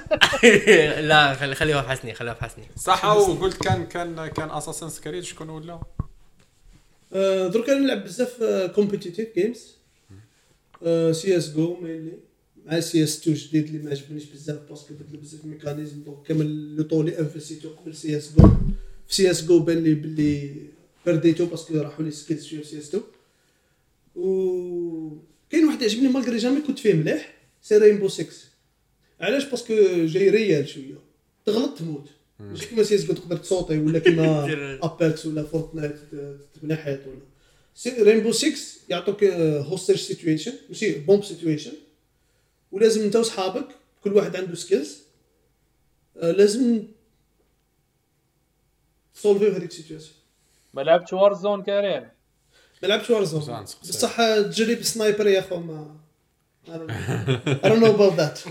لا 1.01 1.33
خلي 1.33 1.55
خليها 1.55 1.81
في 1.81 1.89
حسني 1.89 2.13
خليها 2.13 2.33
في 2.33 2.43
حسني. 2.43 2.63
صح 2.77 3.05
وقلت 3.05 3.63
كان 3.63 3.85
كان 3.85 4.27
كان 4.27 4.51
اساسن 4.51 4.89
سكريد 4.89 5.23
شكون 5.23 5.49
ولا؟ 5.49 5.79
آه، 7.13 7.47
درك 7.47 7.69
أنا 7.69 7.79
نلعب 7.79 8.03
بزاف 8.03 8.43
competitive 8.75 9.27
games 9.35 9.75
CS:GO 11.21 11.77
mainly 11.81 12.13
مع 12.65 12.79
CS 12.79 13.19
2 13.21 13.37
جديد 13.37 13.65
اللي 13.67 13.83
ما 13.83 13.89
عجبنيش 13.89 14.23
بزاف 14.25 14.59
parce 14.69 14.84
que 14.84 14.93
بدل 14.93 15.17
بزاف 15.17 15.45
mécanismes 15.45 16.03
donc 16.03 16.27
كامل 16.27 16.75
le 16.75 16.83
temps 16.83 17.07
اللي 17.07 17.19
انفستيتو 17.19 17.69
قبل 17.69 17.95
سي 17.95 18.17
اس 18.17 18.31
جو 18.37 18.49
في 19.07 19.15
سي 19.15 19.31
اس 19.31 19.45
جو 19.45 19.59
بان 19.59 19.83
لي 19.83 19.93
بلي 19.93 20.55
برديتو 21.05 21.45
parce 21.45 21.65
que 21.65 21.77
راحوا 21.77 22.05
les 22.05 22.11
skills 22.11 22.45
شوية 22.45 22.61
في 22.61 22.67
CS 22.67 22.87
2 22.87 23.03
و 24.15 25.17
كاين 25.49 25.65
واحد 25.65 25.81
يعجبني 25.81 26.07
malgré 26.07 26.37
jamais 26.37 26.61
كنت 26.61 26.79
فيه 26.79 26.93
مليح 26.93 27.33
c'est 27.61 27.77
Rainbow 27.77 28.07
6 28.07 28.27
علاش؟ 29.21 29.45
parce 29.45 29.63
que 29.63 29.73
جاي 30.05 30.29
réel 30.29 30.69
شوية. 30.69 30.95
تغلط 31.45 31.77
تموت. 31.77 32.09
ماشي 32.39 32.65
كيما 32.67 32.83
سي 32.83 32.95
إس 32.95 33.05
جو 33.05 33.13
تقدر 33.13 33.37
تصوتي 33.37 33.77
ولا 33.79 33.99
كيما 33.99 34.45
Apex 34.85 35.25
ولا 35.25 35.43
Fortnite 35.43 35.95
تبني 36.55 36.75
حيط 36.75 36.99
ولا. 37.07 37.19
c'est- 37.75 38.01
Rainbow 38.03 38.31
6 38.31 38.51
يعطوك 38.89 39.23
hostage 39.23 39.95
situation 39.95 40.53
ماشي 40.69 40.91
bomb 40.99 41.23
situation 41.23 41.71
ولازم 42.71 43.01
انت 43.03 43.15
وصحابك 43.15 43.67
كل 44.03 44.13
واحد 44.13 44.35
عنده 44.35 44.55
skills 44.55 44.97
لازم 46.15 46.83
تسولفيو 49.13 49.49
هذيك 49.51 49.69
ال 49.71 49.75
situation 49.75 50.11
ما 50.73 50.81
لعبتش 50.81 51.13
Warzone 51.13 51.63
كريم 51.63 52.07
ما 52.83 52.87
لعبتش 52.87 53.09
Warzone 53.09 53.41
زين، 53.41 53.65
سقسي. 53.65 53.91
بصح 53.91 54.17
تجرب 54.17 54.81
sniper 54.81 55.27
يا 55.27 55.39
اخو 55.39 55.57
I 55.59 55.95
don't 57.63 57.79
know 57.81 57.93
about 57.97 58.15
that. 58.19 58.49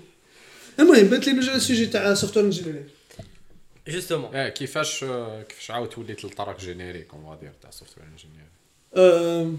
المهم 0.80 1.06
بانت 1.06 1.26
لي 1.26 1.32
نرجع 1.32 1.54
لل 1.54 1.63
sujet 1.63 1.86
تاع 1.86 2.14
software 2.14 2.46
engineering 2.46 2.88
justement 3.88 4.34
إيه 4.34 4.48
كيفاش 4.48 5.00
كيفاش 5.48 5.70
عاود 5.70 5.98
وليت 5.98 6.24
للطرق 6.24 6.58
générique 6.60 7.14
on 7.14 7.24
va 7.36 7.41
dire 7.41 7.52
تاع 7.62 7.70
software 7.70 8.06
engineer 8.08 8.46
أم، 8.96 9.58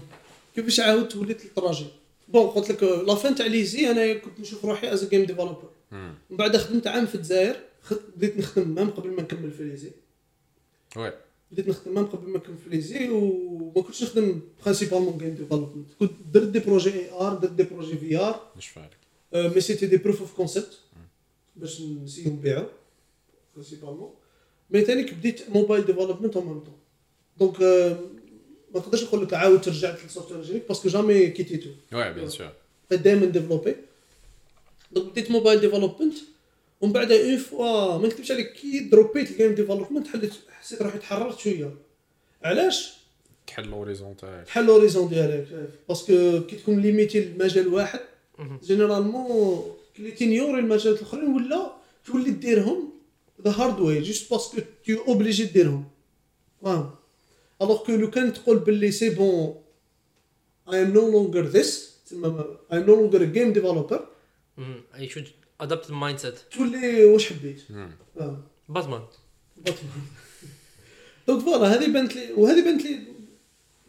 كيفاش 0.54 0.80
عاودت 0.80 1.16
وليت 1.16 1.44
لل 1.44 1.53
trajet؟ 1.53 1.86
bon 2.28 2.46
قلت 2.46 2.70
لك 2.70 2.82
la 2.82 3.14
fin 3.14 3.34
تاع 3.34 3.46
l'ESI 3.46 3.90
أنا 3.90 4.14
كنت 4.14 4.40
نشوف 4.40 4.64
روحي 4.64 4.92
as 4.92 5.08
game 5.08 5.24
developer 5.24 5.70
من 5.92 6.14
بعد 6.30 6.56
خدمت 6.56 6.86
عام 6.86 7.06
في 7.06 7.14
الجزائر 7.14 7.56
بديت 8.16 8.38
نخدم 8.38 8.68
même 8.68 8.90
قبل 8.90 9.10
ما 9.10 9.22
نكمل 9.22 9.50
في 9.52 9.62
ليزي. 9.62 9.90
وي. 10.96 11.12
بديت 11.54 11.68
نخدم 11.68 12.06
قبل 12.06 12.28
ما 12.28 12.38
نكمل 12.38 12.56
في 12.56 12.70
l'ESI 12.70 13.08
وما 13.08 13.82
كنتش 13.82 14.02
نخدم 14.02 14.40
principalement 14.62 15.18
game 15.18 15.34
development 15.34 15.88
كنت 16.00 16.12
درت 16.32 16.48
des 16.48 16.58
projets 16.58 16.92
AR 16.92 17.34
درت 17.34 17.52
des 17.52 17.62
projets 17.62 17.96
VR 17.96 18.50
mais 19.34 19.60
c'était 19.60 19.86
des 19.86 19.96
proof 19.96 20.20
of 20.20 20.36
concept 20.36 20.78
باش 21.56 21.80
نسيو 21.80 22.32
نبيعو 22.32 22.64
principalement 23.54 24.10
mais 24.70 24.80
تانيك 24.82 25.14
بديت 25.14 25.50
mobile 25.50 25.84
development 25.86 26.36
en 26.36 26.46
même 26.46 26.60
temps 26.60 26.74
donc 27.38 27.60
ما 28.74 28.80
نقدرش 28.80 29.04
نقول 29.04 29.22
لك 29.22 29.34
عاود 29.34 29.68
رجعت 29.68 30.04
لل 30.04 30.11
software 30.11 30.40
engineer 30.40 30.62
parce 30.68 30.80
que 30.80 30.88
jamais 30.88 31.26
كيتيتو 31.26 31.70
oui 31.92 32.12
bien 32.12 32.28
sûr 32.28 32.52
دائما 32.90 33.26
développer 33.26 33.76
donc 34.92 35.10
بديت 35.10 35.30
mobile 35.30 35.60
development 35.60 36.14
ومن 36.84 36.92
بعد 36.92 37.12
une 37.12 37.36
fois 37.36 37.98
ما 37.98 38.06
نكتبش 38.06 38.32
عليك. 38.32 38.52
كي 38.52 38.78
دروبيت 38.78 39.30
ال 39.30 39.35
game 39.35 39.54
development 39.54 40.06
حليت 40.06 40.32
حسيت 40.50 40.82
روحي 40.82 40.98
تحررت 40.98 41.38
شوية. 41.38 41.74
علاش؟ 42.42 42.92
تحل 43.46 43.68
l'horizon 43.68 44.16
تاعك. 44.16 44.46
تحل 44.46 44.66
l'horizon 44.66 45.08
ديالك. 45.08 45.70
parce 45.88 46.20
que 46.20 46.40
كي 46.46 46.56
تكون 46.56 46.80
limité 46.80 47.20
لمجال 47.20 47.68
واحد. 47.68 48.00
généralement 48.62 49.76
كي 49.96 50.10
تينيوري 50.10 50.60
المجالات 50.60 50.98
الاخرين 50.98 51.34
ولا 51.34 51.72
تولي 52.06 52.30
ديرهم 52.30 52.92
the 53.44 53.50
hard 53.50 53.80
way 53.80 54.02
juste 54.02 54.30
parce 54.30 54.47
que 54.47 54.58
t'es 54.84 54.98
obligé 54.98 55.44
ديرهم. 55.44 55.84
فاهم؟ 56.62 56.90
alors 57.62 57.84
que 57.84 57.92
لو 57.92 58.10
كان 58.10 58.32
تقول 58.32 58.58
باللي 58.58 58.90
c'est 58.90 59.10
bon 59.10 59.54
I 60.72 60.82
am 60.82 60.92
no 60.92 61.10
longer 61.10 61.44
this 61.44 61.98
تسمى 62.06 62.44
I 62.72 62.78
am 62.78 62.86
no 62.86 62.94
longer 62.94 63.24
game 63.24 63.52
developer. 63.52 64.06
I 64.98 65.08
should 65.08 65.28
adapt 65.60 65.90
ال 65.90 66.18
mindset 66.18 66.38
تولي 66.38 67.04
واش 67.04 67.32
حبيت؟ 67.32 67.62
باتمان 68.68 69.02
باتمان 69.56 70.02
donc 71.26 71.44
voilà 71.44 71.74
هذه 71.74 71.92
بانت 71.92 72.16
لي 72.16 72.32
وهذه 72.32 72.64
بانت 72.64 72.84
لي 72.84 72.98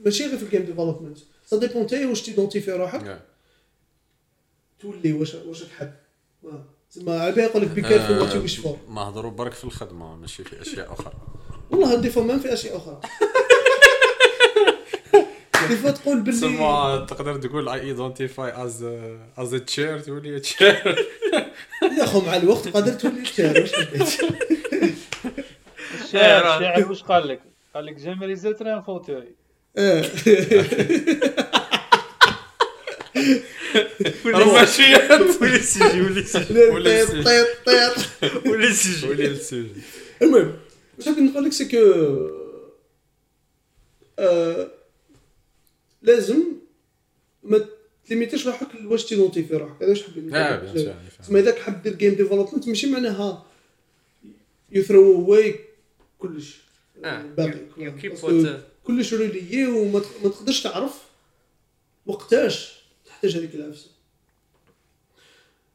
ماشي 0.06 0.26
غير 0.26 0.38
في 0.38 0.44
ال 0.44 0.48
game 0.48 0.66
development 0.66 1.18
ça 1.46 1.58
dépend 1.58 1.88
تاي 1.88 2.06
واش 2.06 2.22
تيدونتيفي 2.22 2.72
روحك. 2.72 3.02
Yeah. 3.02 3.22
تولي 4.82 5.14
واش 5.14 5.34
واش 5.34 5.64
تحب. 5.64 5.94
تسمى 6.92 7.14
على 7.14 7.32
بالي 7.32 7.44
يقول 7.44 7.62
لك 7.62 7.70
be 7.70 7.82
careful 7.82 8.18
what 8.18 8.36
you 8.36 8.42
wish 8.42 8.58
for 8.58 8.78
ما 8.90 9.02
هضروا 9.02 9.32
برك 9.32 9.54
في 9.54 9.64
الخدمة 9.64 10.16
ماشي 10.16 10.44
في 10.44 10.62
أشياء 10.62 10.94
أخرى. 10.94 11.14
والله 11.72 11.96
des 11.96 12.10
fois 12.10 12.38
في 12.38 12.54
أشياء 12.54 12.78
أخرى. 12.78 13.02
des 15.68 15.76
fois 15.76 15.92
تقول 15.92 16.22
باللي 16.22 16.40
تسمى 16.40 17.06
تقدر 17.10 17.36
تقول 17.36 17.70
I 17.70 17.82
identify 17.82 18.64
as 18.66 18.86
as 19.38 19.56
chair 19.56 20.00
تولي 20.00 20.40
chair 20.40 20.96
يا 22.00 22.06
خو 22.06 22.22
مع 22.22 22.36
الوقت 22.36 22.68
قادر 22.68 22.94
تولي 22.94 23.22
chair 23.22 23.62
واش 23.62 23.72
الشاعر 26.04 26.58
الشاعر 26.58 26.90
واش 26.90 27.04
قال 27.04 27.28
لك؟ 27.28 27.42
قال 27.76 27.86
لك 27.86 27.96
جيمري 27.96 28.36
زيتر 28.36 28.68
ان 28.68 28.84
ماشي 34.54 34.96
ولي 35.42 35.60
سيجي 35.60 36.02
ولي 36.02 36.24
سيجي 36.24 36.60
ولا 36.60 37.06
طيط 37.06 37.26
طيط 37.26 37.48
طيط 37.66 38.48
ولي 38.48 38.74
سيجي 38.74 39.08
ولي 39.08 39.28
السوجي 39.28 39.82
المهم 40.22 40.54
واش 40.98 41.08
نقول 41.08 41.46
لك 41.46 41.52
سي 41.52 41.66
كو 41.66 41.78
لازم 46.06 46.44
ما 47.44 47.66
تليميتيش 48.08 48.48
روحك 48.48 48.68
واش 48.86 49.06
تيدونتيفي 49.06 49.56
روحك. 49.56 49.84
هذا 49.84 49.90
واش 49.90 50.00
سور 50.02 50.14
تسمى 51.24 51.40
إذا 51.40 51.56
حاب 51.62 51.82
دير 51.84 51.94
game 51.96 52.14
development 52.14 52.68
ماشي 52.68 52.88
معناها 52.88 53.46
you 54.72 54.84
throw 54.84 55.16
away 55.16 55.60
كلش. 56.20 56.58
باقي. 57.38 57.60
keep 58.02 58.12
parce 58.12 58.22
que 58.22 58.28
what 58.28 58.64
كلش 58.84 59.14
relié 59.14 59.68
وما 59.68 60.00
تق- 60.00 60.24
ما 60.24 60.30
تقدرش 60.30 60.64
تعرف 60.64 61.02
وقتاش 62.06 62.80
تحتاج 63.06 63.38
هذيك 63.38 63.56
العفسة. 63.56 63.88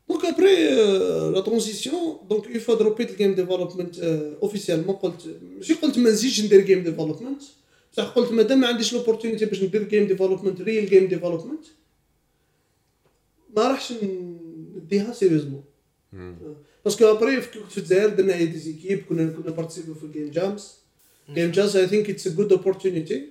donc 0.09 0.25
après 0.25 0.75
la 1.33 1.41
transition 1.41 2.19
donc 2.29 2.47
une 2.47 2.59
fois 2.59 2.75
دروبيت 2.75 3.11
ال 3.11 3.16
game 3.16 3.35
development 3.35 3.99
officiellement 4.43 4.97
قلت 4.97 5.37
ماشي 5.57 5.75
قلت 5.75 5.99
ما 5.99 6.11
نزيدش 6.11 6.41
ندير 6.41 6.61
game 6.61 6.83
development 6.83 7.43
بصح 7.93 8.05
قلت 8.09 8.33
مادام 8.33 8.61
ما 8.61 8.67
عنديش 8.67 8.93
l'opportunité 8.93 9.45
باش 9.47 9.63
ندير 9.63 9.83
game 9.89 10.07
development 10.07 10.61
real 10.61 10.87
game 10.89 11.07
development 11.07 11.65
ما 13.57 13.69
راحش 13.69 13.93
نديها 14.77 15.13
sérieusement 15.13 15.65
parce 16.85 16.97
que 16.97 17.05
après 17.05 17.41
في- 17.43 17.59
كنت 17.61 17.73
في 17.73 17.79
الجزائر 17.79 18.09
درنا 18.09 18.35
des 18.35 18.47
équipes 18.47 19.03
كنا 19.09 19.31
كنا 19.31 19.51
participer 19.51 19.95
في 19.95 20.05
ال 20.05 20.10
game 20.10 20.31
jams 20.31 20.75
game 21.35 21.51
jams 21.51 21.77
I 21.77 21.87
think 21.87 22.11
it's 22.11 22.27
a 22.27 22.31
good 22.31 22.53
opportunity 22.53 23.27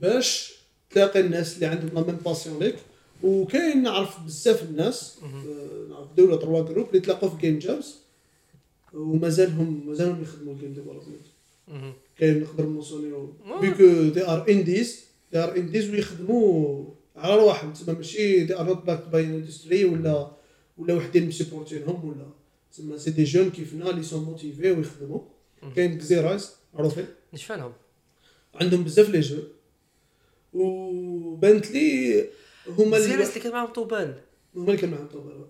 باش 0.00 0.52
تلاقي 0.90 1.20
الناس 1.20 1.54
اللي 1.54 1.66
عندهم 1.66 1.88
la 1.94 2.06
même 2.06 2.16
passion 2.16 2.58
like. 2.58 2.76
وكاين 3.22 3.82
نعرف 3.82 4.20
بزاف 4.20 4.62
الناس 4.62 5.18
آه، 5.22 5.86
نعرف 5.90 6.12
deux 6.16 6.26
ولا 6.26 6.36
trois 6.36 6.62
groupes 6.62 6.88
اللي 6.88 7.00
تلاقوا 7.00 7.28
في 7.28 7.36
game 7.40 7.58
jams 7.58 7.94
ومازالهم 8.94 9.86
مازالهم 9.86 10.22
يخدموا 10.22 10.54
ال 10.54 10.58
game 10.58 10.72
development 10.72 11.26
كاين 12.16 12.40
نقدر 12.40 12.66
نوصلوا 12.66 13.28
because 13.60 14.08
they 14.14 14.26
are 14.26 14.48
indies 14.48 15.04
they 15.32 15.38
are 15.38 15.56
indies 15.56 15.90
ويخدموا 15.90 16.84
على 17.16 17.36
رواحهم 17.36 17.72
تسمى 17.72 17.94
ماشي 17.94 18.44
they 18.44 18.56
are 18.58 18.66
not 18.66 18.84
backed 18.84 19.08
by 19.08 19.24
industry 19.24 19.84
ولا 19.84 20.30
ولا 20.78 20.94
وحدين 20.94 21.28
مسيبورتينهم 21.28 22.08
ولا. 22.08 22.26
تسمى 22.72 22.98
c'est 22.98 23.10
des 23.10 23.24
jeunes 23.24 23.50
كيفنا 23.50 23.90
اللي 23.90 24.02
sont 24.02 24.24
motivés 24.24 24.70
ويخدموا 24.70 25.20
كاين 25.76 25.98
كزيرايز 25.98 26.50
معروفين. 26.74 27.06
نشفى 27.34 27.70
عندهم 28.54 28.84
بزاف 28.84 29.08
les 29.10 29.20
jeux 29.20 29.38
وبانت 30.52 31.70
لي 31.70 32.20
هما 32.68 32.96
اللي 32.96 33.14
اللي 33.14 33.40
كان 33.40 33.52
معاهم 33.52 33.72
طوبال 33.72 34.14
هما 34.56 34.66
اللي 34.66 34.76
كان 34.76 34.90
معاهم 34.90 35.06
طوبال 35.06 35.46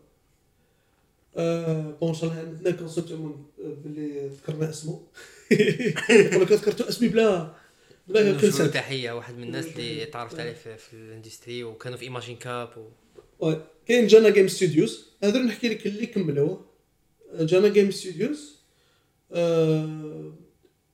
آه 1.37 1.91
bon 2.01 2.09
ان 2.09 2.15
شاء 2.15 2.31
الله 2.31 2.41
عندنا 2.43 2.71
Concept 2.71 3.19
باللي 3.59 4.29
ذكرنا 4.29 4.71
اسمه. 4.71 5.01
لك 6.41 6.53
ذكرتوا 6.53 6.89
اسمي 6.89 7.09
بلا 7.09 7.55
بلا 8.09 8.41
Concept 8.41 8.75
تحية 8.75 9.13
واحد 9.13 9.37
من 9.37 9.43
الناس 9.43 9.67
اللي 9.67 10.05
تعرفت 10.07 10.41
عليه 10.41 10.53
في, 10.53 10.77
في 10.77 10.93
ال 10.93 11.01
industry 11.01 11.65
وكانوا 11.65 11.99
في 11.99 12.05
Imagine 12.05 12.37
Cup 12.37 12.93
و... 13.41 13.55
كاين 13.87 14.07
جانا 14.07 14.31
Game 14.31 14.49
Studios 14.49 15.07
هذا 15.23 15.39
نحكي 15.39 15.69
لك 15.69 15.87
اللي 15.87 16.07
كملوه 16.07 16.67
جانا 17.35 17.69
Game 17.69 17.91
Studios 17.91 18.59
آه 19.33 20.33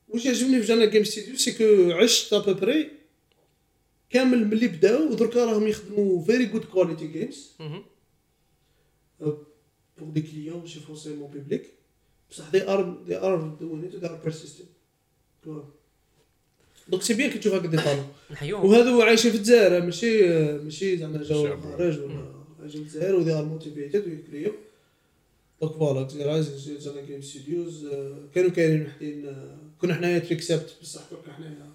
واش 0.09 0.27
يعجبني 0.27 0.61
في 0.61 0.67
جانا 0.67 0.85
Game 0.85 1.05
Studios 1.05 1.39
c'est 1.39 1.53
que 1.53 1.93
عشت 1.93 2.33
à 2.33 2.40
peu 2.40 2.62
près 2.62 2.91
كامل 4.11 4.49
ملي 4.49 4.69
بداو 4.69 5.11
ودركا 5.11 5.45
راهم 5.45 5.69
يخدموا 5.69 6.25
very 6.25 6.47
good 6.47 6.64
quality 6.64 7.07
games 7.07 7.57
pour 9.99 10.13
des 10.13 10.23
clients 10.23 10.65
chez 10.65 10.81
forcément 10.81 11.29
public. 11.29 11.63
بصح 12.31 12.45
they 12.53 12.61
are 12.64 12.85
they 13.09 13.18
are 13.22 13.39
doing 13.61 13.83
it 13.89 14.01
they 14.03 14.09
are 14.09 14.29
persistent. 14.29 14.68
donc 16.89 17.03
c'est 17.03 17.14
bien 17.14 17.31
كي 17.31 17.39
تشوف 17.39 17.55
هكا 17.55 17.66
des 17.69 17.77
talents 17.77 18.07
نحيوهم 18.31 18.64
وهذو 18.70 19.03
عايشين 19.03 19.31
في 19.31 19.37
الجزائر 19.37 19.85
ماشي 19.85 20.29
ماشي 20.59 20.97
زعما 20.97 21.22
جاو. 21.22 21.47
الخارج 21.47 21.99
ولا 21.99 22.33
عايشين 22.61 22.81
في 22.85 22.87
الجزائر 22.89 23.14
و 23.14 23.18
they 23.18 23.33
are 23.33 23.45
motivated 23.45 24.07
ويكريو. 24.09 24.53
donc 25.61 25.73
voilà 25.73 26.01
الجزائر 26.01 26.43
زعما 26.81 27.01
game 27.01 27.23
studios 27.23 27.87
كانوا 28.35 28.51
كاينين 28.51 28.87
وحدين 28.87 29.26
آه، 29.29 29.57
كنا 29.81 29.95
حنايا 29.95 30.18
Trixpt 30.19 30.77
بصح 30.83 31.01
درك 31.11 31.35
حنايا 31.35 31.72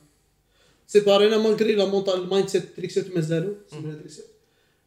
سيبارينا 0.88 1.38
malgré 1.38 1.76
la 1.76 1.86
mental 1.86 2.22
ال 2.24 2.48
mindset 2.50 2.76
Trixpt 2.78 3.16
مازالوا 3.16 3.56
سمينا 3.72 3.96
Trixpt 3.96 4.26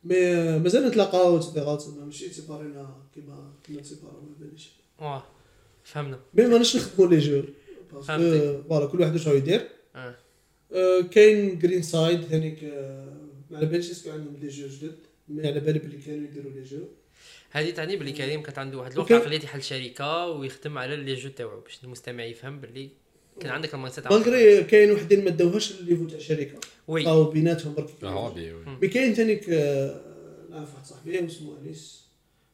mais 0.04 0.59
مازال 0.58 0.86
نتلاقاو 0.86 1.38
تسمى 1.38 2.04
ماشي 2.04 2.28
سيبارينا 2.32 2.96
كيما 3.14 3.52
كيما 3.64 3.80
تسيبارا 3.80 4.12
ما 4.12 4.46
باليش. 4.46 4.70
واه 4.98 5.24
فهمنا. 5.87 6.20
mais 6.34 6.46
ماناش 6.47 6.76
نخدموا 6.76 7.11
les 7.11 7.18
jeux 7.18 7.42
parce 7.92 7.99
que 7.99 8.02
فهمتك. 8.03 8.64
voilà 8.68 8.86
كل 8.87 9.01
واحد 9.01 9.12
واش 9.12 9.28
راه 9.28 9.34
يدير. 9.34 9.68
آه. 9.97 10.16
آه، 10.72 11.01
كاين 11.01 11.59
Green 11.59 11.82
Side 11.82 12.22
ثانيك 12.22 12.64
آه، 12.64 13.16
ما 13.51 13.59
على 13.59 13.66
باليش 13.66 13.91
est-ce 13.90 14.04
que 14.04 14.11
عندهم 14.11 14.37
des 14.36 14.48
jeux 14.48 14.66
جدد 14.66 14.99
mais 15.28 15.48
على 15.49 15.61
بالي 15.61 15.78
بلي 15.78 15.97
كانوا 15.99 16.24
يديروا 16.24 16.53
les 16.52 16.62
jeux 16.62 16.84
هذه 17.51 17.70
تعني 17.70 17.97
باللي 17.97 18.12
كريم 18.12 18.43
كانت 18.43 18.59
عنده 18.59 18.78
واحد 18.78 18.93
الوقت 18.93 19.12
عقليه 19.12 19.41
يحل 19.41 19.62
شركة 19.62 20.26
ويخدم 20.26 20.78
على 20.78 20.97
les 20.96 21.14
jeux 21.14 21.28
تاعو 21.28 21.61
باش 21.61 21.84
المستمع 21.84 22.24
يفهم 22.24 22.61
باللي 22.61 22.91
كان 23.41 23.51
عندك 23.51 23.74
ال 23.74 23.94
mindset 23.94 24.07
malgré 24.12 24.64
كاين 24.64 24.91
وحدين 24.91 25.24
ما 25.24 25.30
داوهاش 25.30 25.80
الليفو 25.80 26.07
تاع 26.07 26.18
الشركة 26.18 26.55
Oui. 26.88 27.09
أو 27.09 27.24
بيناتهم 27.24 27.74
برك. 27.74 28.05
mais 28.82 28.88
كاين 28.89 29.14
ثانيك 29.14 29.51
آه، 29.51 30.01
نعرف 30.51 30.74
واحد 30.74 30.87
صاحبي 30.87 31.26
اسمه 31.26 31.59
انيس 31.59 32.07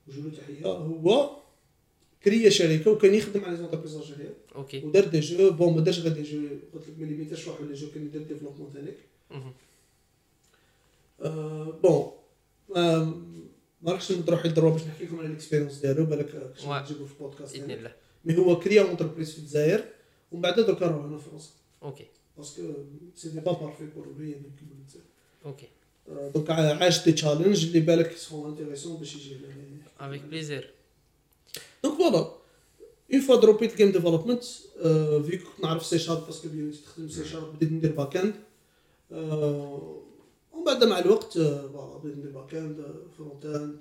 وجولو 0.09 0.29
تحية 0.31 0.67
هو 0.67 1.42
كريا 2.25 2.51
شركة 2.51 2.91
وكان 2.91 3.15
يخدم 3.15 3.45
على 3.45 3.57
des 3.57 3.65
entreprises 3.65 3.95
algériennes 3.95 4.35
okay. 4.55 4.85
ودار 4.85 5.05
des 5.05 5.21
jeux 5.21 5.51
bon 5.51 5.75
ما 5.75 5.81
دارش 5.81 5.99
غير 5.99 6.13
des 6.13 6.23
jeux 6.23 6.49
قلت 6.75 6.89
لك 6.89 6.99
ما 6.99 7.05
ليميتاش 7.05 7.49
روحو 7.49 7.65
les 7.65 7.75
jeux 7.75 7.87
كان 7.95 8.07
يدير 8.07 8.23
développement 8.23 8.73
مهم. 9.31 9.53
آه، 11.21 11.81
bon 11.83 12.13
ما 13.83 13.93
راحش 13.93 14.13
نروح 14.13 14.47
يضروا 14.47 14.71
باش 14.71 14.83
نحكي 14.83 15.05
لكم 15.05 15.19
على 15.19 15.27
ال 15.27 15.31
expérience 15.31 15.79
ديالو 15.79 16.05
بالك 16.05 16.35
آه،. 16.35 16.83
نجيبو 16.83 17.07
في 17.07 17.15
بودكاست 17.21 17.57
بإذن. 17.57 17.71
الله. 17.71 17.95
mais 18.25 18.37
هو 18.37 18.59
كريا 18.59 18.83
entreprise 18.83 19.33
في 19.33 19.39
الجزائر 19.39 19.85
ومن 20.33 20.43
بعد 20.43 20.61
درك 20.61 20.83
راه 20.83 21.07
هنا 21.07 21.19
في 21.19 21.31
فرنسا. 21.31 21.51
okay. 21.83 22.07
parce 22.37 22.53
que 22.53 22.63
c'était 23.15 23.41
pas 23.41 23.53
parfait 23.53 23.87
pour 23.87 24.07
lui 24.19 24.37
okay. 25.45 25.67
donc 26.35 26.51
عاش 26.51 27.05
des 27.05 27.13
challenges 27.13 27.65
اللي 27.65 27.81
بالك 27.81 28.17
sont 28.17 28.51
intéressants 28.51 28.97
باش 28.97 29.17
يجي. 29.17 29.37
avec 30.01 30.23
plaisir 30.23 30.71
donc 31.85 31.99
voilà 31.99 32.33
une 33.13 33.21
fois 33.21 33.37
droppit 33.37 33.77
game 33.77 33.93
development 33.93 34.45
فيك 35.27 35.43
كنت 35.43 35.65
نعرف 35.65 35.87
C 35.87 35.99
sharp 35.99 36.27
parce 36.27 36.40
que 36.40 36.49
bien 36.49 36.73
تخدم 36.73 37.09
C 37.09 37.25
sharp 37.25 37.57
بديت 37.57 37.73
ندير 37.73 37.93
back 37.93 38.17
end 38.17 38.35
ومن 40.53 40.65
بعد 40.67 40.85
مع 40.85 40.99
الوقت 40.99 41.39
voilà 41.39 41.99
بديت 41.99 42.17
ندير 42.17 42.31
back 42.31 42.55
end 42.55 42.85
front 43.19 43.47
end 43.47 43.77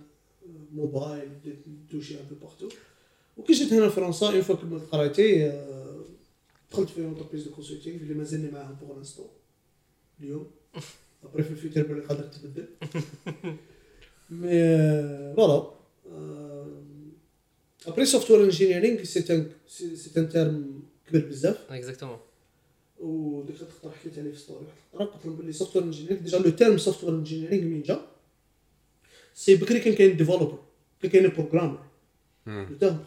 mobile 0.74 1.30
بديت 1.30 1.60
toucher 1.92 2.20
un 2.20 2.26
peu 2.30 2.36
partout 2.36 2.70
وكي 3.38 3.54
جيت 3.54 3.74
هنا 3.74 3.86
لفرنسا 3.86 4.28
une 4.28 4.42
fois 4.42 4.56
كملت 4.56 4.84
قرايتي 4.92 5.50
دخلت 6.72 6.90
في 6.90 7.06
entreprise 7.06 7.44
de 7.44 7.52
consulting 7.56 8.02
اللي 8.02 8.14
مازلني 8.14 8.52
معاهم 8.52 8.76
pour 8.76 8.96
l'instant 8.96 9.28
اليوم 10.20 10.52
après 11.24 11.44
في 11.44 11.52
ال 11.52 11.56
future 11.56 11.84
بالي 11.84 12.02
قادر 12.02 12.24
تبدل 12.24 12.66
mais 14.30 14.50
voilà 15.36 15.72
après 17.88 18.06
software 18.06 18.44
engineering 18.44 19.04
c'est 19.04 19.34
un 19.34 19.52
c'est 19.68 20.12
un 20.18 20.30
terme 20.30 20.84
كبير 21.08 21.26
بزاف. 21.26 21.72
exactement 21.72 22.18
وديك 23.00 23.58
تقدر 23.58 23.96
حكيت 23.96 24.20
عليه 24.20 24.32
في 24.32 24.38
story 24.38 24.66
واحد 24.66 24.76
القطره 24.94 25.16
قلت 25.16 25.26
لهم 25.26 25.36
باللي 25.36 25.54
software 25.54 25.86
engineering 25.86 26.22
déjà 26.22 26.38
le 26.38 26.50
terme 26.50 26.78
software 26.78 27.14
engineering 27.14 27.64
من 27.64 27.82
جا 27.82 28.08
c'est 29.34 29.56
بكري 29.56 29.80
كان 29.80 29.94
كاين 29.94 30.18
developer 30.18 30.60
كان 31.02 31.12
كاين 31.12 31.28
programmer 31.28 31.84
programmer 32.46 33.06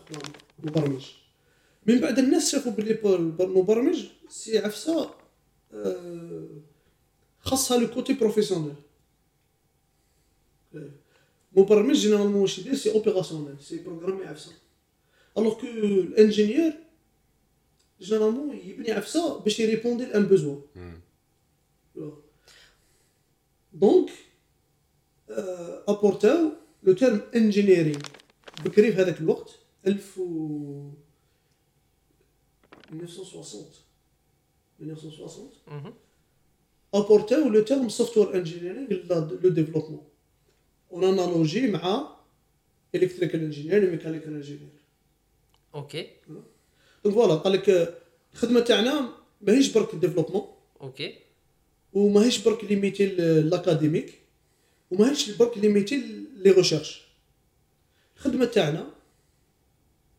مبرمج. 0.65 1.07
من 1.87 2.01
بعد 2.01 2.19
الناس 2.19 2.53
شافوا 2.53 2.73
باللي 2.73 2.99
المبرمج 3.41 4.05
c'est 4.29 4.59
عفسة 4.59 5.11
آه، 5.75 6.49
خاصها 7.41 7.79
le 7.79 7.91
côté 7.91 8.13
professionnel 8.13 8.75
مبرمج 11.57 11.97
généralement 11.97 12.35
واش 12.35 12.59
يدير 12.59 12.75
c'est 12.75 12.93
opérationnel 12.93 13.57
c'est 13.61 13.79
programmer 13.79 14.25
عفسة. 14.25 14.53
alors 15.39 15.61
que 15.61 15.67
ال 15.67 15.78
ingénieur 15.78 16.73
généralement 18.01 18.57
يبني 18.57 18.93
عفسه 18.93 19.39
باش 19.39 19.61
يريبوندي 19.61 20.05
l'un 20.05 20.27
besoin 20.27 20.61
donc 23.73 24.11
ابورتاو 25.89 26.51
le 26.83 26.93
terme 26.93 27.21
engineering 27.37 28.01
بكري 28.65 28.93
في 28.93 28.99
هذاك 28.99 29.21
الوقت 29.21 29.59
1000 29.87 30.19
و 30.19 30.91
1960 32.93 33.63
1960 34.81 35.51
ابورتاو 36.95 37.49
le 37.49 37.63
terme 37.63 37.89
software 37.89 38.35
engineering 38.35 38.89
le 39.43 39.49
développement 39.49 40.09
en 40.93 41.05
analogie 41.05 41.71
مع 41.71 42.17
electrical 42.95 43.41
engineer 43.41 43.91
mechanical 43.91 44.35
engineer 44.35 44.74
okay. 45.75 46.11
donc 47.05 47.15
voilà 47.17 47.35
قال 47.35 47.53
لك 47.53 47.99
الخدمه 48.35 48.61
تاعنا 48.61 49.09
ماهيش 49.41 49.73
برك 49.73 49.95
développement 49.95 50.47
okay. 50.81 51.19
وماهيش 51.93 52.39
برك 52.39 52.65
limité 52.65 53.07
l'académique 53.41 54.19
وماهيش 54.91 55.31
برك 55.31 55.59
limité 55.59 55.97
les 56.37 56.51
recherches 56.51 57.03
الخدمه 58.17 58.45
تاعنا 58.45 58.91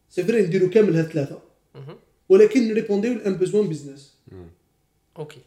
c'est 0.09 0.23
vrai 0.23 0.41
نديرو 0.41 0.69
كامل 0.69 0.95
هاد 0.95 1.05
ثلاثة. 1.05 1.41
ولكن 2.29 2.67
نريبونديو 2.67 3.13
l'un 3.13 3.35
besoin 3.35 3.67
business 3.67 4.17
okay. 5.17 5.41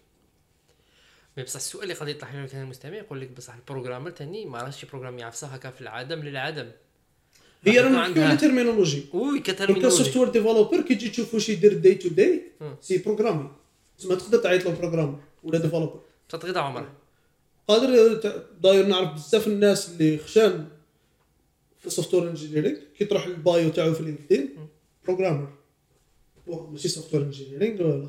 mais 1.36 1.42
بصح 1.42 1.56
السؤال 1.56 1.82
اللي 1.82 1.94
قد 1.94 2.08
يطرح 2.08 2.34
لك 2.34 2.54
المستمع 2.54 2.96
يقول 2.96 3.20
لك 3.20 3.30
بصح 3.30 3.54
ال 3.54 3.59
programmer 3.59 4.10
تاني 4.10 4.44
ما 4.44 4.62
راهش 4.62 4.84
programmer 4.84 5.22
عفسه 5.22 5.46
هكا 5.46 5.70
في 5.70 5.80
العدم 5.80 6.20
للعدم. 6.20 6.70
هي 7.66 7.80
نحكيو 7.82 7.98
عندها- 7.98 8.34
terminologie 8.34 9.04
oui 9.12 9.40
كـ 9.40 9.44
terminologie. 9.44 9.96
software 9.96 10.28
developer 10.28 10.80
كي 10.82 10.94
تجي 10.94 11.08
تشوف 11.08 11.34
واش 11.34 11.48
يدير 11.48 11.74
day 11.74 11.94
to 11.94 12.08
day. 12.08 12.42
c'est 12.80 12.98
programmer 12.98 13.50
تسمى 13.98 14.16
تقدر 14.16 14.38
تعيط 14.38 14.64
له 14.64 14.70
programmer 14.74 15.18
ولا 15.44 15.58
developer 15.58 16.00
تغيض 16.28 16.58
عمره 16.58 16.92
قادر 17.68 18.14
داير 18.60 18.86
نعرف 18.86 19.12
بزاف 19.14 19.46
الناس 19.46 19.88
اللي 19.88 20.18
خشان 20.18 20.68
في 21.80 21.86
ال 21.86 21.91
software 21.91 22.30
engineering 22.30 22.76
كي 22.98 23.04
تروح 23.04 23.26
لل 23.28 23.45
bio 23.45 23.70
تاعو 23.70 23.94
في 23.94 24.02
LinkedIn 24.02 24.54
programmer 25.04 25.48
ماشي 26.46 26.88
software 26.88 27.22
engineering 27.22 27.82
ولا 27.82 28.08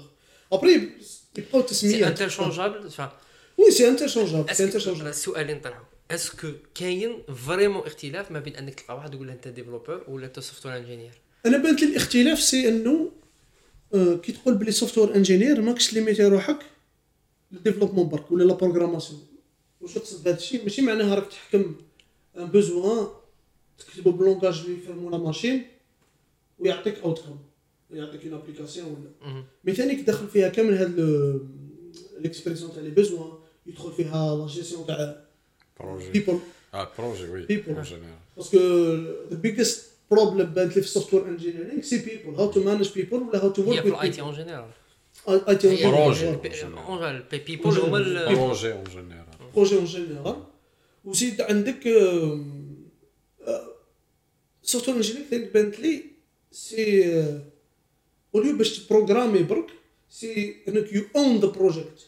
après 0.53 0.89
يبقاو 1.37 1.61
c'est 1.61 1.67
تسميات 1.67 2.07
interchangeables 2.07 2.89
oui 3.57 3.71
c'est 3.71 3.87
interchangeable 3.87 4.55
c'est 4.55 4.63
interchangeable 4.63 5.07
السؤال 5.09 5.41
اللي 5.41 5.53
نطرحه 5.53 5.89
est-ce 6.11 6.35
que 6.35 6.47
كاين 6.75 7.23
vraiment 7.47 7.85
اختلاف 7.85 8.31
ما 8.31 8.39
بين 8.39 8.55
أنك 8.55 8.79
تلقى 8.79 8.95
واحد 8.95 9.13
يقول 9.13 9.27
له 9.27 9.33
أنت 9.33 9.47
developer 9.47 10.03
ولا 10.07 10.25
أنت 10.25 10.39
software 10.39 10.77
engineer 10.77 11.11
أنا 11.45 11.57
بانت 11.57 11.81
لي 11.81 11.89
الاختلاف 11.89 12.39
c'est 12.39 12.69
أنه 12.69 13.11
آه، 13.93 14.15
كي 14.15 14.31
تقول 14.31 14.55
بلي 14.55 14.71
software 14.71 15.15
engineer 15.15 15.61
ماكش 15.61 15.93
limiter 15.93 16.25
روحك 16.25 16.59
لل 17.51 17.59
développement 17.59 18.09
برك 18.09 18.31
ولا 18.31 18.43
la 18.43 18.53
programmation 18.53 19.27
واش 19.81 19.93
تقصد 19.93 20.23
بهذا 20.23 20.37
الشيء؟ 20.37 20.63
ماشي 20.63 20.81
معناها 20.81 21.15
راك 21.15 21.27
تحكم 21.27 21.75
un 22.37 22.45
besoin 22.45 23.07
تكتبو 23.77 24.11
ب 24.11 24.17
langage 24.17 24.59
اللي 24.59 24.77
يفهمو 24.77 25.09
la 25.09 25.17
machine 25.17 25.67
ويعطيك 26.59 26.99
outcome 26.99 27.39
يعطيك 27.91 28.25
une 28.25 28.33
application 28.33 28.87
ولا. 29.21 29.43
mais 29.63 29.73
ثاني 29.73 29.95
كدخل 29.95 30.27
فيها 30.27 30.49
كامل 30.49 30.73
هاد 30.73 30.99
l'expression 32.19 32.73
تاع 32.73 32.81
les 32.81 32.89
besoins 32.89 33.31
يدخل 33.65 33.91
فيها 33.91 34.35
لا 34.35 34.47
جيستيون 34.47 34.85
تاع 34.87 35.28
projet 35.79 36.09
people 36.09 36.39
آه 36.73 36.87
projet 36.99 37.23
oui 37.29 37.47
people. 37.47 37.69
en 37.83 37.87
général. 37.89 38.37
parce 38.37 38.50
que 38.50 38.57
the 39.29 39.35
biggest 39.37 39.89
problem 40.11 40.45
بانت 40.45 40.67
لي 40.75 40.81
في 40.81 40.87
ال 40.87 40.92
software 40.92 41.27
engineering 41.27 41.81
c'est 41.81 41.97
people 41.97 42.35
how 42.35 42.51
to 42.51 42.63
manage 42.63 42.89
people 42.95 43.17
ولا 43.17 43.43
how 43.43 43.49
to 43.49 43.61
he 43.63 43.69
work 43.69 43.81
في 43.81 43.87
ال 43.89 44.09
IT 44.09 44.21
en 44.21 44.33
général 44.33 44.69
IT 45.49 45.67
projet. 45.91 46.27
un 46.27 47.19
people 47.47 47.77
هما 47.79 47.97
ال- 47.97 48.35
projet 48.35 48.73
en 48.73 48.87
général. 48.89 49.53
projet 49.55 49.75
en 49.75 49.85
général 49.85 50.43
وزيد 51.05 51.41
عندك 51.41 51.87
software 54.63 54.97
engineering 54.97 55.29
ثاني 55.29 55.45
بانت 55.45 55.79
لي 55.79 56.03
c'est 56.51 57.13
au 58.35 58.43
lieu 58.43 58.57
باش 58.57 58.79
تprogrammer 58.79 59.43
برك 59.43 59.67
c'est 60.09 60.55
انك 60.67 60.93
you 60.93 61.03
own 61.15 61.39
the 61.39 61.47
project. 61.47 62.07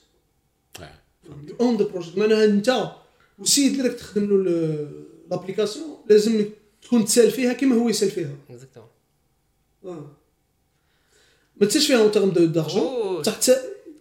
you 1.47 1.55
own 1.61 1.77
the 1.77 1.85
project 1.85 2.17
معناها 2.17 2.45
انت 2.45 2.91
والسيد 3.41 3.71
اللي 3.71 3.87
راك 3.87 3.99
تخدم 3.99 4.43
له 4.43 4.89
l'application 5.31 5.87
لازم 6.09 6.45
تكون 6.81 7.05
تسال 7.05 7.31
فيها 7.31 7.53
كيما 7.53 7.75
هو 7.75 7.89
يسال 7.89 8.11
فيها 8.11 8.35
exactement 8.49 8.89
آه. 9.85 10.11
ما 11.57 11.67
تسالش 11.67 11.87
فيها 11.87 11.97
en 11.97 12.11
termes 12.11 12.29
d'argent 12.29 12.81
أوه. 12.81 13.23
تحت 13.23 13.49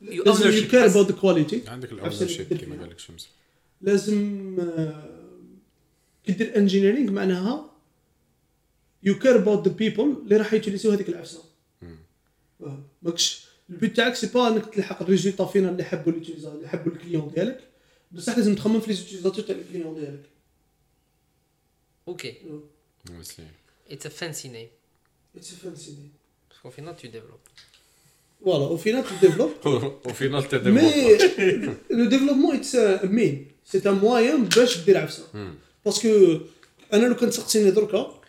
لازم. 0.02 0.50
you 0.50 0.68
care 0.68 0.84
about 0.84 1.12
the 1.12 1.16
quality 1.20 1.62
عندك 1.68 1.92
اللي 1.92 2.02
كما 2.02 2.10
فيها. 2.10 2.80
قال 2.80 2.90
لك 2.90 2.98
شمس 2.98 3.28
لازم 3.80 4.56
كي 6.24 6.32
دير 6.32 6.56
engineering 6.56 7.12
معناها 7.12 7.70
you 9.02 9.18
care 9.18 9.36
about 9.36 9.68
the 9.68 9.74
people 9.74 10.16
اللي 10.22 10.36
راح 10.36 10.54
يutilisيو 10.54 10.92
هذيك 10.92 11.08
العفسة. 11.08 11.42
آه، 12.62 12.84
ماكش 13.02 13.44
ال 13.70 13.77
but 13.77 13.96
تاعك 13.96 14.14
c'est 14.14 14.26
pas 14.26 14.48
انك 14.48 14.74
تلحق 14.74 15.02
ال 15.02 15.07
résultat 15.07 15.44
final 15.44 15.70
اللي 15.70 15.84
حبوا 15.84 16.12
اللي 16.12 16.68
حبوا 16.68 16.92
ال 16.92 16.98
client 16.98 17.30
ديالك 17.34 17.69
بصح 18.12 18.36
لازم 18.38 18.54
تخمم 18.54 18.80
في 18.80 18.86
les 18.88 18.94
utilisateurs 18.94 19.44
تاع 19.44 19.56
ال 19.56 19.62
client 19.62 19.94
ديالك 19.94 20.22
okay 22.08 22.34
c'est- 23.08 23.40
it's 23.92 24.06
a 24.06 24.08
fancy 24.08 24.48
name 24.48 24.68
it's 25.36 25.54
fancy 25.54 25.96
parce 26.50 26.63
que 26.63 26.70
au 26.70 26.77
final 26.77 26.92
tu 26.92 27.08
développes 27.08 27.38
voilà 28.44 28.76
au 28.76 28.80
final 28.80 29.04
tu 29.08 29.26
développes. 29.26 29.66
Au 30.10 30.14
final, 30.20 30.42
t'es 30.48 30.58
mais 30.58 30.90
développeur. 30.90 31.74
le 32.00 32.06
développement 32.14 32.52
it's 32.58 32.74
a 32.74 33.06
mean 33.06 33.34
c'est 33.70 33.86
un 33.86 33.92
moyen 34.04 34.56
باش 34.56 34.78
دير 34.78 34.96
عفسه. 34.98 35.24
parce 35.84 36.19
que 36.19 36.40
أنا 36.92 37.06
لو 37.06 37.16
كنت 37.16 37.32
سقسيني 37.32 37.70
دركا 37.70 38.20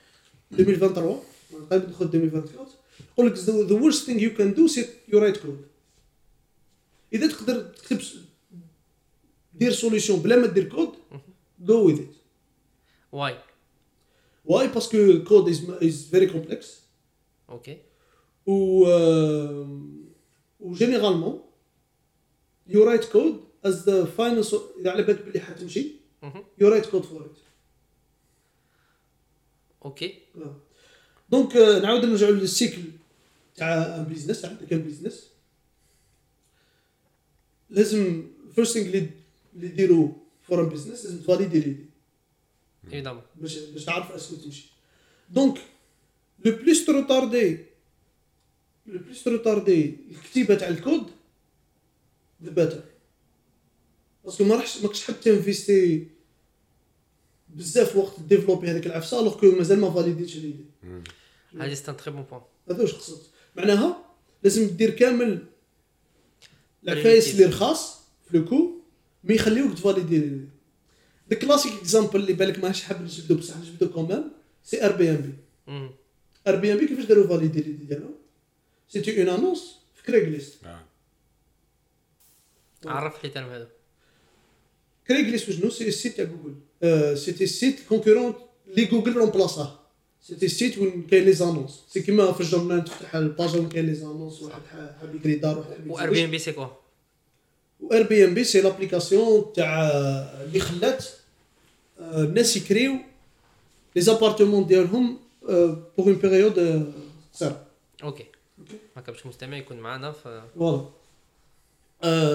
2023 0.60 1.24
قريب 1.72 1.84
ندخل 1.90 2.06
2024 2.06 2.68
نقول 3.14 3.28
لك 3.28 3.36
the 3.36 3.82
worst 3.84 4.06
thing 4.06 4.20
you 4.20 4.38
can 4.40 4.58
do 4.60 4.74
c'est 4.76 5.14
you 5.14 5.18
write 5.20 5.38
code. 5.42 5.66
اذا 7.14 7.28
تقدر 7.28 7.62
تكتب 7.62 8.02
دير 9.62 9.72
solution 9.72 10.20
بلا 10.20 10.36
ما 10.36 10.48
دير 10.48 10.70
code 10.70 10.90
go 11.66 11.88
with 11.92 12.00
it. 12.00 12.16
واي 13.12 14.70
que 14.70 15.26
code 15.30 15.48
is 15.54 15.60
is 15.82 16.12
very 16.14 16.28
complex. 16.34 16.66
okay 17.50 17.78
و 18.46 18.86
و 20.60 20.76
write 22.86 23.06
code 23.06 23.68
as 23.68 23.76
the 23.86 24.08
final 24.18 24.44
so- 24.44 24.80
إذا 24.80 24.92
على 24.92 25.04
بالك 25.04 25.22
بلي 25.26 25.40
حتمشي 25.40 25.92
you 26.62 26.66
write 26.66 26.86
code 26.86 27.06
for 27.06 27.22
it. 27.26 27.38
okay 29.86 30.18
donc 31.30 31.56
نعاود 31.56 32.06
نرجعوا 32.06 32.32
لل 32.32 32.46
cycle 32.46 32.82
تاع 33.56 33.96
un 33.96 34.04
business 34.04 34.42
تاع 34.42 34.54
كان 34.70 34.82
business 34.82 35.32
لازم 37.70 38.28
first 38.56 38.74
thing 38.74 38.86
اللي 38.88 39.10
اللي 39.56 39.68
ديرو 39.68 40.18
for 40.42 40.64
un 40.64 40.70
business 40.70 41.06
لازم 41.06 41.20
تvalider 41.20 41.60
l'idée 41.60 41.86
évidemment 42.86 43.22
باش 43.36 43.58
باش 43.58 43.86
تعرف 43.86 44.12
est-ce 44.12 44.28
que 44.28 44.36
تمشي. 44.36 44.66
donc 45.30 45.58
le 46.46 46.52
plus 46.56 46.86
تretarder 46.86 47.58
le 48.88 49.00
plus 49.00 49.24
تretarder 49.24 49.98
الكتيبة 50.12 50.56
تاع 50.56 50.68
الكود 50.68 51.04
the 52.44 52.52
better 52.52 52.84
parce 54.26 54.37
que 54.37 54.44
ما 54.44 54.56
راحش 54.56 54.82
ماكش 54.84 55.04
حاب 55.04 55.22
تinvestir 55.22 56.08
بزاف 57.50 57.96
وقت 57.96 58.20
développer 58.20 58.68
هذيك 58.68 58.86
العفسة 58.86 59.20
alors 59.20 59.40
que 59.40 59.52
مازال 59.52 59.80
ما 59.80 59.92
validéتش 59.92 60.36
l'idée 60.36 60.66
هذه 61.60 61.74
c'est 61.74 61.92
un 61.92 61.98
très 61.98 62.12
bon 62.12 62.24
point 62.24 62.42
هذا 62.70 62.82
واش 62.82 62.94
خصك. 62.94 63.22
معناها 63.56 64.06
لازم 64.44 64.68
دير 64.68 64.90
كامل 64.90 65.46
العفايس 66.84 67.32
اللي 67.34 67.46
رخاص 67.46 68.02
في 68.30 68.38
le 68.38 68.46
كو 68.46 68.81
mais 69.24 69.36
يخليوك 69.36 69.74
تvalider 69.74 70.18
l'idée 70.20 70.46
the 71.30 71.38
classic 71.38 71.74
example 71.74 72.20
اللي 72.20 72.34
بالك 72.34 72.60
ماهيش 72.60 72.84
حاب 72.84 73.02
نجبدو 73.02 73.36
بصح 73.36 73.58
نجبدو 73.58 73.90
كومام 73.90 74.32
سي 74.64 74.86
ار 74.86 74.92
بي 74.92 75.10
ام 75.10 75.16
بي 75.16 75.34
ار 76.48 76.56
بي 76.56 76.74
ام 76.74 76.78
بي 76.78 76.88
كيفاش 76.88 77.06
داروا 77.06 77.28
validé 77.28 77.62
l'idée 77.62 77.86
ديالهم 77.86 78.14
c'était 78.90 79.22
une 79.22 79.30
annonce 79.30 79.76
في 79.96 80.04
Craigslist 80.04 80.64
آه. 80.66 80.80
عرف 82.86 83.18
حيت 83.22 83.38
أنا 83.38 83.58
هذا 83.58 83.68
Craigslist 85.08 85.50
وشنو؟ 85.50 85.70
c'est 85.70 85.88
ال 85.88 85.94
site 85.94 86.18
تاع 86.18 86.26
جوجل 86.26 86.56
آه، 86.84 87.14
c'était 87.16 87.44
ال 87.44 87.51
site 87.51 87.80
concurrent 87.90 88.34
اللي 88.68 88.86
Google 88.86 89.14
remplaçaه 89.14 89.80
c'était 90.22 90.46
ال 90.46 90.52
site 90.52 90.78
وين 90.78 91.08
كاين 91.08 91.24
les 91.26 91.34
annonces 91.34 91.84
c'est 91.90 92.02
كيما 92.02 92.32
في 92.32 92.42
ال 92.42 92.47
journal 92.47 92.84
تفتح 92.84 93.16
ال 93.16 93.24
page 93.24 93.56
وين 93.56 93.70
كاين 93.70 93.86
les 93.86 93.94
annonces 93.94 94.42
واحد 94.42 94.62
حاب 94.66 95.16
يقري 95.16 95.36
دار 95.36 95.58
واحد 95.60 95.72
حاب 95.72 95.90
و. 95.92 95.98
Airbnb 96.00 96.40
c'est 96.40 96.52
quoi 96.52 96.68
و 97.82 97.94
Airbnb 97.94 98.44
c'est 98.44 98.62
l'application 98.62 99.54
تاع 99.54 99.90
اللي 100.44 100.60
خلات 100.60 101.06
آه، 102.00 102.24
الناس 102.24 102.58
يكريو 102.58 102.94
les 103.96 104.02
appartements 104.02 104.68
ديالهم 104.68 105.18
pour 105.98 106.08
une 106.08 106.14
période 106.14 106.86
قصيره 107.34 107.66
okay 108.04 108.26
هكا 108.96 109.12
باش 109.12 109.24
المستمع 109.24 109.58
يكون 109.58 109.78
معنا 109.78 110.12
ف 110.12 110.28
voilà 110.56 110.86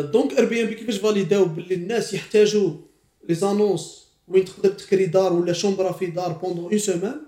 donc 0.00 0.32
Airbnb 0.32 0.74
كيفاش 0.74 0.98
validاو 0.98 1.44
باللي 1.44 1.74
الناس 1.74 2.14
يحتاجوا 2.14 2.70
les 3.28 3.34
annonces 3.34 4.06
وين 4.28 4.44
تقدر 4.44 4.68
تكري 4.70 5.06
دار 5.06 5.32
ولا 5.32 5.52
chambre 5.52 5.92
في 5.92 6.06
دار 6.06 6.32
pendant 6.32 6.64
une 6.64 6.78
semaine 6.78 7.20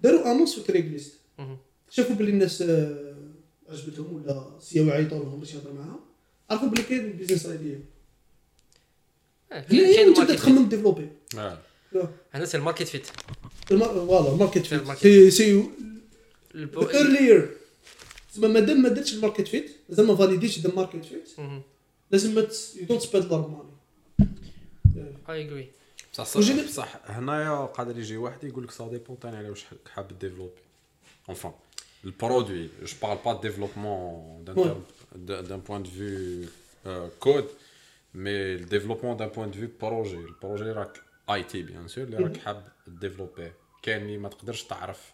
داروا 0.00 0.30
annonce 0.30 0.58
في 0.58 0.72
Craigslist 0.72 1.12
مهم. 1.38 1.56
شافوا 1.90 2.16
باللي 2.16 2.30
الناس 2.30 2.62
آه، 2.62 3.14
عجبتهم 3.68 4.14
ولا 4.14 4.44
essayاو 4.60 4.90
عيطوا 4.90 5.18
لهم 5.18 5.40
باش 5.40 5.54
يهضر 5.54 5.72
معاهم. 5.72 6.00
عرفوا 6.50 6.68
باللي 6.68 6.84
كاين 6.84 7.12
business 7.12 7.46
idea 7.46 7.80
هنا 9.52 9.62
كاين 9.68 10.14
تبدا 10.14 10.34
تخمم 10.34 10.68
développer. 10.68 11.08
هذا 12.30 12.44
c'est 12.44 12.56
ال 12.56 12.60
market 12.60 12.82
fit 12.82 13.06
voilà 13.66 14.36
market 14.36 14.58
في 14.58 14.68
fit 14.68 14.80
ال 14.82 14.85
market. 14.85 15.02
c'est 15.02 15.30
c'est 15.30 15.70
earlier 16.54 17.56
تسمى 18.32 18.48
مادام 18.48 18.82
ما 18.82 18.88
درتش 18.88 19.14
ال 19.14 19.19
market 19.19 19.48
fit 19.48 19.76
مازال 19.88 20.06
ما 20.06 20.16
validéش 20.16 20.58
the 20.58 20.74
market 20.74 21.04
fit. 21.04 21.28
لازم 22.10 22.34
ما 22.34 22.48
you 22.76 22.86
don't 22.86 23.02
spend 23.02 23.24
your 23.24 23.48
money 23.48 23.68
اي 25.28 25.46
اجري 25.46 25.68
بصح 26.12 26.24
صح 26.24 26.64
بصح 26.64 26.96
هنايا 27.04 27.64
قادر 27.64 27.98
يجي 27.98 28.16
واحد 28.16 28.44
يقول 28.44 28.64
لك 28.64 28.70
ça 28.70 28.88
dépend 28.88 29.18
تاني 29.18 29.36
على 29.36 29.50
واش 29.50 29.64
حاب 29.94 30.18
développer 30.18 30.52
enfin 31.32 31.48
ال 32.04 32.12
produit 32.12 32.68
je 32.82 32.96
parle 33.02 33.18
pas 33.24 33.40
développement 33.40 34.44
Ouais. 34.48 34.97
D'un 35.16 35.58
point 35.68 35.80
de 35.80 35.88
vue 35.88 36.48
euh, 36.86 37.08
code 37.20 37.48
mais 38.14 38.56
le 38.60 38.66
développement 38.76 39.14
d'un 39.14 39.28
point 39.36 39.46
de 39.46 39.56
vue 39.56 39.68
projet. 39.68 40.16
ال 40.18 40.24
projet 40.24 40.62
اللي 40.62 40.72
راك 40.72 41.00
IT 41.30 41.62
bien 41.62 41.88
sûr 41.88 42.04
اللي 42.04 42.16
راك 42.16 42.36
حاب 42.36 42.62
développer 43.00 43.50
كاين 43.82 44.02
اللي 44.02 44.18
ما 44.18 44.28
تقدرش 44.28 44.62
تعرف 44.62 45.12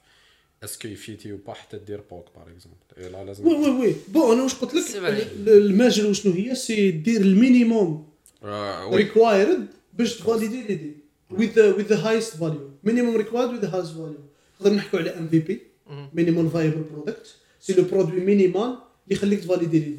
est-ce 0.65 0.81
que 0.81 0.89
يfitي 0.89 1.33
ou 1.33 1.37
pas 1.47 1.55
حتى 1.55 1.77
دير 1.79 2.01
POC 2.11 2.27
par 2.37 2.45
exemple 2.49 3.13
لا 3.13 3.25
لازم 3.25 3.47
oui 3.47 3.55
oui 3.55 3.71
oui 3.71 3.95
bon 4.09 4.33
أنا 4.33 4.43
واش 4.43 4.55
قلت 4.55 4.75
لك 4.75 4.83
c'est 4.83 5.01
vrai. 5.01 5.23
ال- 5.23 5.49
الماجل 5.49 6.07
وشنو 6.07 6.33
هي 6.33 6.55
c'est 6.55 6.91
دير 6.91 7.21
ال 7.21 7.32
minimum 7.32 8.09
آه، 8.45 8.87
oui 8.87 8.97
required 8.97 9.67
باش 9.93 10.19
تvalider 10.19 10.63
l'idée 10.63 10.95
with 11.33 11.55
the 11.57 11.79
with 11.79 11.89
the 11.93 11.97
highest 12.07 12.37
value. 12.41 12.89
Minimum 12.89 13.15
required 13.23 13.51
with 13.55 13.63
the 13.67 13.71
highest 13.75 13.93
value. 13.97 14.21
نقدر 14.61 14.73
نحكوا 14.75 14.99
على 14.99 15.11
MVP 15.11 15.61
مهم. 15.87 16.09
minimum 16.17 16.53
viable 16.55 16.95
product. 17.11 17.27
c'est 17.61 17.73
le 17.75 17.85
produit 17.85 18.21
minimal 18.21 18.79
اللي 19.05 19.17
يخليك 19.17 19.41
تvalider 19.41 19.79
l'idée. 19.79 19.99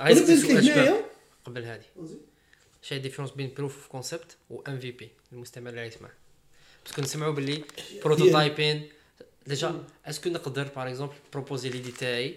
عايز 0.00 0.44
هنايا. 0.44 1.04
قبل 1.44 1.64
هذه. 1.64 1.84
شاي 2.82 2.98
différence 2.98 3.30
بين 3.30 3.54
proof 3.56 3.74
of 3.74 3.86
concept 3.86 4.36
و 4.50 4.60
MVP 4.68 5.10
المستمع 5.32 5.70
اللي 5.70 5.86
يسمع. 5.86 6.10
parce 6.84 6.95
que 6.95 7.02
نسمعوا 7.02 7.34
باللي 7.34 7.64
prototyping 8.04 8.88
déjà 9.46 9.84
est-ce 10.06 10.22
que 10.22 10.30
نقدر 10.30 10.68
par 10.76 10.88
exemple 10.88 11.14
proposer 11.32 11.68
l'idée 11.68 11.92
تاعي 11.92 12.36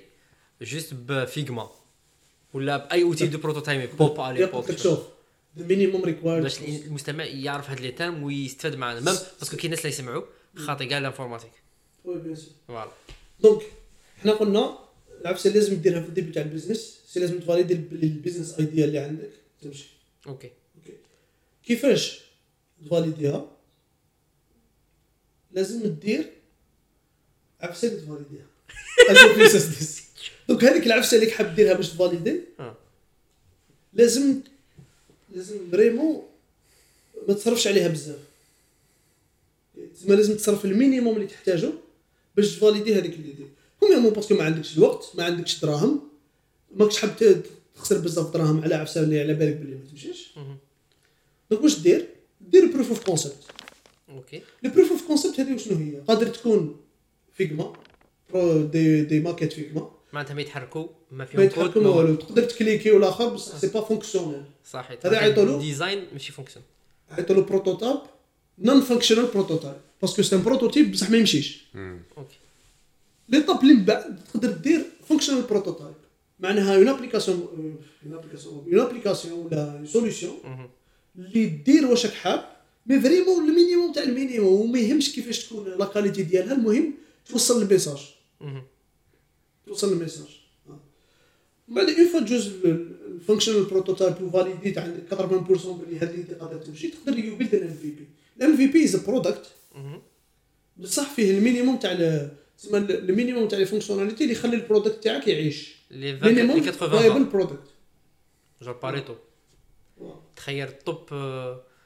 juste 0.62 0.94
ب 0.94 1.07
Figma 1.07 1.72
ولا 2.54 2.78
بأي 2.78 3.04
outil 3.04 3.28
de 3.28 3.38
prototype 3.38 3.96
بوب 3.96 4.20
على 4.20 4.44
لك 4.44 4.78
شوف 4.78 5.00
minimum 5.58 6.06
required. 6.06 6.26
باش 6.26 6.60
المستمع 6.62 7.24
يعرف 7.24 7.70
هاد 7.70 7.80
les 7.80 7.92
termes 7.92 8.24
ويستفاد 8.24 8.76
معنا 8.76 9.00
même 9.00 9.16
parce 9.40 9.51
que 9.51 9.58
كاين 9.58 9.72
ناس 9.72 9.80
اللي 9.80 9.90
يسمعوا 9.90 10.24
خاطي 10.56 10.86
كاع 10.86 10.98
ال 10.98 11.02
informatique. 11.02 11.52
oui 12.06 12.20
bien 12.20 12.36
sûr 12.36 12.54
voilà 12.68 12.92
donc 13.40 13.62
حنا 14.22 14.32
قلنا 14.32 14.89
العفسه 15.22 15.50
لازم 15.50 15.76
ديرها 15.82 16.02
في 16.02 16.08
ال 16.10 16.14
début 16.14 16.32
تاع 16.32 16.44
ال 16.44 16.49
business. 16.49 17.00
c'est 17.08 17.20
لازم 17.20 17.40
تvalider 17.40 17.74
الب- 17.74 18.04
ال 18.04 18.10
business 18.10 18.60
idea 18.60 18.86
اللي 18.86 19.00
عندك. 19.00 19.30
تمشي. 19.62 19.86
okay. 20.28 20.52
كيفاش 21.66 22.22
تvaliderها؟ 22.86 23.52
لازم 25.52 25.94
دير 25.96 26.30
عفسة 27.62 27.88
اللي 27.88 28.02
تvaliderها. 28.02 28.46
donc 30.50 30.64
هذيك 30.64 30.86
العفسة 30.88 31.18
اللي 31.18 31.32
حاب 31.32 31.56
ديرها 31.56 31.74
باش 31.74 31.90
تvalider 31.90 32.42
آه. 32.60 32.78
لازم 33.94 34.42
لازم 35.36 35.72
vraiment 35.72 36.24
ما 37.28 37.34
تصرفش 37.34 37.68
عليها 37.68 37.88
بزاف. 37.88 38.20
تسمى 39.96 40.16
لازم 40.16 40.36
تصرف 40.36 40.66
ال 40.66 40.72
minimum 40.72 41.16
اللي 41.16 41.28
تحتاجه 41.28 41.72
باش 42.36 42.56
ت 42.56 42.61
valider 42.61 42.96
هذيك 42.96 43.14
اللي 43.14 43.32
دير 43.34 43.49
كوميامون 43.80 44.14
parce 44.14 44.28
que 44.28 44.36
ما 44.36 44.44
عندكش 44.44 44.78
الوقت 44.78 45.12
ما 45.16 45.24
عندكش 45.24 45.60
دراهم. 45.60 46.02
ماكش 46.76 46.98
حاب 46.98 47.42
تخسر 47.76 47.98
بزاف 47.98 48.34
دراهم 48.34 48.64
على 48.64 48.76
عفسة 48.76 49.04
اللي 49.04 49.20
على 49.20 49.34
بالك 49.34 49.56
بلي 49.56 49.76
ما 49.76 49.86
تمشيش. 49.92 50.30
donc 51.52 51.64
واش 51.64 51.80
دير؟ 51.80 52.08
دير 52.42 52.72
proof 52.72 52.90
of 52.90 53.06
concept 53.06 53.44
okay. 54.10 54.42
ال 54.66 54.70
proof 54.70 54.92
of 54.92 55.08
concept 55.08 55.40
هذه 55.40 55.58
شنو 55.58 55.78
هي؟ 55.78 56.02
قادر 56.08 56.28
تكون 56.28 56.78
Figma 57.34 57.74
برو 58.34 58.62
des 58.62 59.04
des 59.04 59.20
maquettes 59.20 59.54
Figma 59.54 59.92
معناتها 60.14 60.34
ما 60.34 60.42
يتحركوا 60.42 60.88
ما 61.12 61.18
ما 61.18 61.26
فيهم 61.26 61.50
كود 61.50 61.66
يتحكم 61.66 61.84
ما 61.84 61.90
والو. 61.90 62.16
تقدر 62.16 62.44
ت 62.44 62.50
cliquer 62.50 62.92
والاخر 62.92 63.30
بس 63.30 63.42
c'est 63.42 63.68
pas 63.68 63.82
fonctionnel 63.82 64.44
صحيح. 64.72 65.00
هذا 65.06 65.14
يعيطولو؟ 65.16 65.60
design 65.60 66.08
ماشي 66.14 66.32
fonction 66.32 66.66
عيطوا 67.12 67.36
له 67.36 67.42
prototype 67.42 68.00
non 68.60 68.82
functional 68.82 69.26
prototype 69.26 69.76
parce 70.02 70.14
que 70.14 70.22
c'est 70.22 70.36
un 70.36 70.44
prototype 70.44 70.92
بصح 70.92 71.10
ما 71.10 71.18
يمشيش. 71.18 71.66
okay. 72.18 72.39
l'étape 73.30 73.62
اللي 73.64 73.74
من 73.74 73.86
بعد 73.86 74.20
تقدر 74.34 74.52
دير 74.52 74.86
functional 75.10 75.42
prototype 75.42 75.94
معناها 76.40 76.76
une 76.76 76.88
application 76.88 77.40
une 78.06 78.14
application 78.14 78.66
une 78.74 78.80
application 78.80 79.40
ولا 79.40 79.84
solution. 79.86 80.38
اللي 81.18 81.46
دير 81.46 81.86
واش 81.86 82.06
راك 82.06 82.14
حاب 82.14 82.46
mais 82.86 83.00
vraiment 83.02 83.50
ال 83.50 83.55
minimum 83.55 83.92
تاع 83.94 84.04
ال 84.04 84.11
minimum 84.11 84.62
وما 84.62 84.80
يهمش 84.80 85.16
كيفاش 85.16 85.46
تكون 85.46 85.68
la 85.80 85.86
qualité 85.86 86.24
ديالها 86.24 86.54
المهم 86.54 86.94
توصل 87.26 87.62
ال 87.62 87.66
message. 87.66 88.00
توصل 89.68 89.94
ال 89.94 89.99
message. 89.99 90.40
من 91.68 91.76
بعد 91.76 91.90
une 91.90 92.08
fois 92.08 92.20
تجوز 92.20 92.48
ال 92.66 92.75
functional 92.75 93.64
prototype 93.64 94.22
و 94.22 94.29
validé 94.29 94.71
ت 94.71 94.78
عندك 94.78 95.04
80% 95.14 95.16
بلي 95.68 96.00
هذه 96.00 96.14
اللي 96.14 96.60
تمشي 96.66 96.88
تقدر 96.88 97.20
you 97.20 97.36
build 97.36 97.56
an 97.56 97.68
MVP 97.68 97.90
ال 97.92 98.08
MVP 98.38 98.84
is 98.84 98.96
product. 98.96 99.46
بصح 100.78 101.14
فيه 101.14 101.38
ال 101.38 101.43
minimum 101.43 101.78
تاع 101.78 101.92
تسمى 102.60 102.78
ال 102.78 102.87
minimum 102.87 103.48
تاع 103.48 103.60
ال 103.60 103.64
fonctionnalités 103.64 104.24
اللي 104.24 104.34
يخلي 104.36 104.56
ال 104.56 104.62
product 104.62 105.04
تاعك 105.04 105.28
يعيش. 105.28 105.76
les 105.92 106.10
20 106.12 106.34
minimum 106.36 106.58
les 106.60 106.72
80 106.72 106.90
viable 107.00 107.24
product 107.24 107.68
genre 108.62 108.74
Pareto 108.74 109.16
تخير 110.36 110.68
توب 110.70 110.96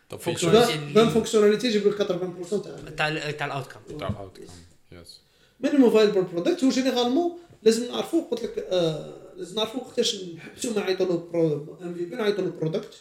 طب 0.10 0.20
في 0.20 0.24
fonction- 0.36 0.38
شوية 0.52 0.64
اللي- 0.76 0.92
20 1.00 1.10
fonctionnalités 1.10 1.68
يجيب 1.68 1.88
لك 1.88 2.02
80% 2.04 2.58
تاع 2.98 3.10
تاع 3.10 3.32
تاع 3.32 3.46
ال 3.48 3.52
outcome 3.52 3.80
تاع 4.00 4.08
ال 4.10 4.14
outcome 4.14 4.44
yes 4.92 5.20
minimum 5.60 5.90
viable 5.92 6.22
product 6.22 6.64
هو 6.64 6.70
généralement 6.70 7.32
لازم 7.64 7.88
نعرفوا 7.92 8.22
قلت 8.32 8.44
لك 8.44 8.58
آه 8.72 9.14
لازم 9.38 9.56
نعرفوا 9.56 9.82
وقتاش 9.82 10.24
نحبسوا 10.36 10.72
ما 10.74 10.80
نعيطوا 10.80 11.06
له 11.06 11.18
برو 11.34 11.78
MVP 11.82 12.16
نعيطوا 12.16 12.44
له 12.44 12.50
product 12.52 12.94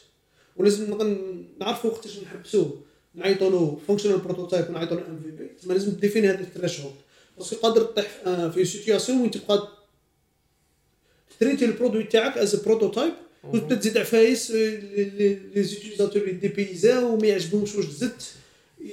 ولازم 0.56 0.98
نعرفوا 1.60 1.90
وقتاش 1.90 2.18
نحبسوا 2.18 2.70
نعيطوا 3.14 3.50
له 3.50 3.80
functional 3.88 4.18
prototype 4.18 4.70
ونعيطوا 4.70 4.96
له 4.96 5.06
MVP 5.06 5.48
تسمى 5.48 5.74
لازم 5.74 5.92
ت 5.92 5.97
définir 5.97 6.28
هذا 6.28 6.40
ال 6.40 6.46
threshold 6.46 6.94
parce 7.42 7.51
que 7.51 7.56
قادر 7.68 7.82
تطيح 7.82 8.20
آه، 8.26 8.48
في 8.48 8.64
situation 8.64 9.20
وين 9.20 9.30
تبقى 9.30 9.68
traiter 11.40 11.64
ال 11.64 11.69
produit 11.69 12.04
تاعك 12.04 12.38
as 12.38 12.54
prototype 12.54 13.12
وتبدأ 13.44 13.74
تزيد 13.76 13.98
عفايس 13.98 14.50
آه، 14.50 14.54
les- 14.54 15.04
les 15.04 15.34
les 15.54 15.62
utilisateurs 15.62 16.22
اللي 16.22 16.32
ديبيزاو 16.32 17.14
وما 17.14 17.26
يعجبهمش 17.26 17.74
واش 17.74 17.84
زدت 17.86 18.32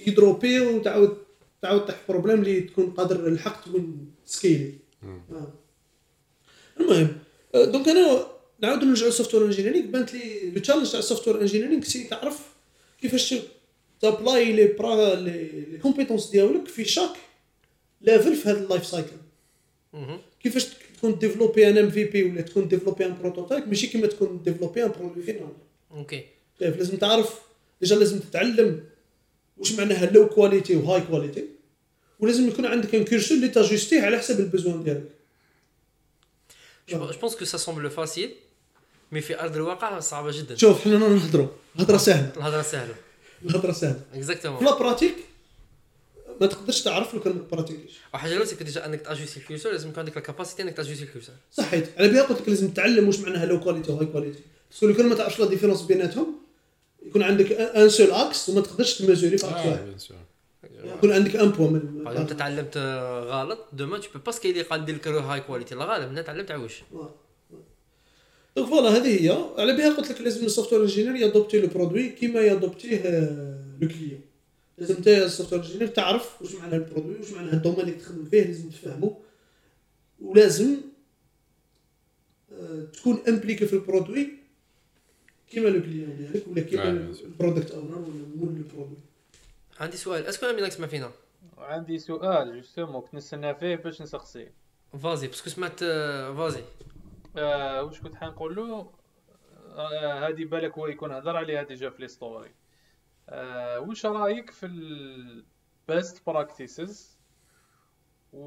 ي 0.08 0.14
dropper 0.14 0.60
وتعاود 0.60 1.18
تعاود 1.62 1.86
طيح 1.86 2.00
problème 2.10 2.40
اللي 2.40 2.62
تكون 2.62 2.92
قادر 2.92 3.30
لحقت 3.34 3.68
من 3.68 3.96
scaler. 4.26 4.74
آه. 5.04 5.54
المهم 6.80 7.18
آه، 7.56 7.66
donc 7.66 7.88
أنا 7.90 8.28
نعاود 8.62 8.84
نرجع 8.84 9.06
لل 9.06 9.36
software 9.36 9.46
engineering 9.46 9.86
بانت 9.92 10.14
لي 10.14 10.50
le 10.52 10.62
challenge 10.62 10.92
تاع 10.92 11.00
ال 11.00 11.28
software 11.28 11.42
engineering 11.42 11.84
c'est 11.84 12.04
تعرف 12.04 12.40
كيفاش 13.02 13.36
ت 14.02 14.10
apply 14.10 14.54
les 14.54 14.68
برا 14.68 15.16
les 15.16 15.32
les 15.72 15.78
compétences 15.78 16.30
ديالك 16.30 16.68
في 16.68 16.86
chaque 16.86 17.14
level 18.02 18.36
في 18.36 18.50
هذا 18.50 18.60
ال 18.60 18.65
life 18.65 18.86
cycle. 18.86 19.16
كيفاش 20.44 20.66
تكون 20.98 21.20
développer 21.20 21.70
un 21.70 21.78
MVP 21.78 22.24
ولا 22.24 22.42
تكون 22.42 22.68
développer 22.68 23.06
un 23.06 23.18
prototype 23.22 23.68
ماشي 23.68 23.88
كيما 23.88 24.08
تكون 24.08 24.44
développer 24.44 24.84
un 24.84 24.92
produit 24.92 25.24
final. 25.24 25.50
okay. 25.92 26.26
شايف 26.60 26.78
لازم 26.78 26.98
تعرف 26.98 27.40
déjà 27.82 27.96
لازم 27.96 28.20
تتعلم 28.20 28.84
واش 29.58 29.72
معناها 29.72 30.06
low 30.06 30.30
quality 30.30 30.76
و 30.76 31.02
high 31.02 31.18
quality 31.18 31.46
ولازم 32.20 32.48
يكون 32.48 32.66
عندك 32.66 32.96
un 32.96 33.06
curseur 33.06 33.38
اللي 33.38 33.48
ت 33.48 33.54
ajuster 33.54 33.96
ه 33.96 34.02
على 34.02 34.18
حسب 34.18 34.40
ال 34.40 34.46
besoin 34.46 34.84
ديالك. 34.84 35.10
je 36.90 36.98
pense 37.22 37.36
que 37.36 37.46
ça 37.46 37.58
semble 37.58 37.90
facile 37.90 38.32
mais 39.12 39.22
في 39.22 39.42
أرض 39.42 39.56
الواقع 39.56 40.00
صعبة 40.00 40.32
جدا. 40.32 40.56
شوف 40.56 40.82
حنا 40.82 40.98
نهضروا. 40.98 41.48
الهضرة 41.76 41.98
سهلة. 41.98 42.32
الهضرة 42.38 42.62
سهلة. 42.62 42.96
الهضرة 43.46 43.72
سهلة. 43.72 44.02
في 44.12 44.18
exactement 44.18 44.66
la 44.66 44.80
pratique 44.80 45.16
ما 46.42 46.48
تقدرش 46.48 46.82
تعرف 46.82 47.14
لو 47.14 47.20
كان 47.20 47.34
ما 47.34 47.42
pratiquer 47.52 47.84
ش 47.84 47.92
وحاجه 48.14 48.32
الاولى 48.32 48.46
c'est 48.50 48.58
que 48.58 48.64
déjà 48.64 48.86
أنك 48.86 49.02
ت 49.02 49.06
ajuster 49.06 49.40
ال 49.40 49.44
curseur 49.44 49.72
لازم 49.72 49.90
يكون 49.90 50.00
عندك 50.00 50.16
la 50.18 50.22
capacité 50.24 50.64
أنك 50.64 50.78
ت 50.78 50.81
ajuster 50.81 51.04
ال 51.04 51.08
curseur 51.08 51.36
صحيت. 51.52 51.90
على 51.98 52.08
بها 52.08 52.22
قلت 52.22 52.42
لك 52.42 52.50
لازم 52.50 52.68
تتعلم 52.70 53.08
واش 53.08 53.20
معناها 53.20 53.46
low 53.46 53.60
quality 53.60 53.92
و 53.92 54.06
high 54.06 54.18
quality 54.18 54.40
parce 54.72 54.82
que 54.82 54.88
لو 54.88 54.94
كان 54.94 55.06
ما 55.08 55.16
تعرفش 55.16 55.40
la 55.40 55.46
différence 55.46 55.82
بيناتهم 55.82 56.36
يكون 57.06 57.24
عندك 57.24 57.52
un 57.52 57.90
seul 57.90 58.12
axe 58.12 58.50
وما 58.50 58.62
تقدرش 58.62 58.98
ت 58.98 59.03
mesurer 59.03 59.38
في 59.38 59.46
axe 59.46 59.54
آه، 59.54 59.70
واحد. 59.70 60.98
يكون 60.98 61.12
عندك 61.12 61.36
ان 61.36 61.50
بوا 61.50 61.68
من 61.70 62.04
باغ 62.04 62.18
أنت 62.18 62.34
تعلمت 62.34 62.78
آه، 62.78 63.24
غلط 63.24 63.60
demain 63.74 63.98
tu 63.98 64.08
peux 64.14 64.20
pas 64.26 64.32
scaler 64.32 64.62
قال 64.62 64.82
ندير 64.82 64.96
لك 64.96 65.08
high 65.08 65.42
quality 65.42 65.76
لا 65.76 65.86
غالب 65.86 66.10
أنا 66.10 66.22
تعلمت 66.22 66.52
عوج 66.52 66.72
donc 68.56 68.70
voilà 68.70 68.90
هذه 68.90 69.24
هي. 69.24 69.46
على 69.58 69.74
بها 69.78 69.94
قلت 69.94 70.12
لك 70.12 70.22
لازم 70.22 70.46
ال 70.46 70.49
software 70.49 70.74
engineer 70.74 71.16
ي 71.16 71.21
adopter 71.21 71.60
le 71.62 71.68
produit 71.68 72.10
كيما 72.10 72.40
ي 72.42 72.50
adopter 72.50 73.10
ه 73.82 73.84
le 73.84 73.88
client 73.88 74.22
لازم 74.80 74.96
انت 74.96 75.08
ال 75.08 75.54
software 75.54 75.62
engineer 75.62 75.88
تعرف 75.88 76.42
واش 76.42 76.56
معنى 76.56 76.76
ال 76.76 76.81
produit 76.81 77.16
واش 77.16 77.32
معنى 77.32 77.52
ال 77.52 77.55
domaine 77.55 77.80
اللي 77.80 77.92
تخدم 77.92 78.26
فيه 78.26 78.44
لازم 78.44 78.70
تفهمه 78.70 79.18
ولازم 80.22 80.78
آه، 82.52 82.84
تكون 82.94 83.20
impliqué 83.28 83.66
في 83.66 83.74
ال 83.74 83.81
produit 83.81 84.30
كيما 85.50 85.70
le 85.70 85.82
client 85.82 86.18
ديالك 86.18 86.48
ولا 86.48 86.62
كيما 86.62 86.84
آه،. 86.84 87.26
ال 87.26 87.31
product 87.31 87.72
owner 87.72 87.98
ولا 87.98 88.26
مول 88.36 88.50
ال 88.50 88.55
produit. 88.55 88.98
عندي 89.80 89.98
سؤال 89.98 90.26
est-ce 90.26 90.39
que 90.39 90.46
أنا 90.46 90.56
مينك 90.56 90.68
تسمع 90.68 90.88
فينا؟ 90.88 91.12
عندي 91.58 92.00
سؤال 92.00 92.56
justement 92.56 93.02
كنت 93.02 93.14
نستنى 93.14 93.56
فيه 93.56 93.76
باش 93.76 94.02
نسقسي. 94.02 94.48
vas-y 95.04 95.28
parce 95.28 95.41
que 95.41 95.50
سمعت 95.50 95.84
آه، 95.84 96.34
vas-y. 96.34 96.64
آه 97.38 97.84
واش 97.84 98.00
كنت 98.02 98.16
حنقول 98.16 98.56
له 98.56 98.92
آه 99.76 100.28
هذه 100.28 100.46
بالك 100.46 100.78
هو 100.78 100.88
يكون 100.88 101.12
هضر 101.12 101.38
عليها 101.38 101.64
déjà 101.64 101.90
في 101.90 102.02
les 102.02 102.08
stories. 102.08 102.52
آه 103.30 103.80
واش 103.80 104.06
رأيك 104.06 104.52
في 104.52 104.66
ال 104.66 104.98
best 104.98 106.26
practices 106.26 107.20
و... 108.34 108.40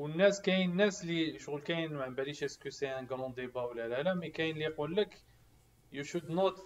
والناس 0.00 0.40
كاين 0.42 0.70
الناس 0.70 1.02
اللي 1.02 1.38
شغل 1.38 1.60
كاين 1.60 1.94
ما 1.94 2.08
باليش 2.08 2.44
est-ce 2.44 2.61
que 2.61 2.70
c'est 2.70 2.88
un 2.98 3.06
grand 3.06 3.34
débat 3.34 3.62
ولا 3.62 3.88
لا 3.88 4.02
لا 4.02 4.14
mais 4.14 4.30
كاين 4.30 4.54
اللي 4.54 4.64
يقول 4.64 4.96
لك 4.96 5.22
you 5.94 6.04
should 6.04 6.28
not 6.30 6.58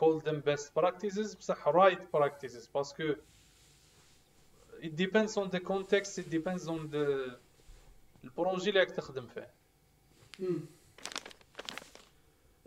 call 0.00 0.20
them 0.24 0.40
best 0.50 0.66
practices 0.80 1.36
بصح 1.36 1.68
right 1.68 2.02
practices 2.16 2.72
parce 2.74 2.99
que 2.99 3.14
it 4.82 4.96
depends 4.96 5.32
on 5.36 5.48
the 5.50 5.60
context 5.60 6.18
it 6.18 6.28
depends 6.30 6.66
on 6.68 6.90
the 6.92 7.32
ال 8.24 8.30
projet 8.30 8.68
اللي 8.70 8.80
راك 8.80 8.90
تخدم 8.90 9.26
فيه. 9.26 9.50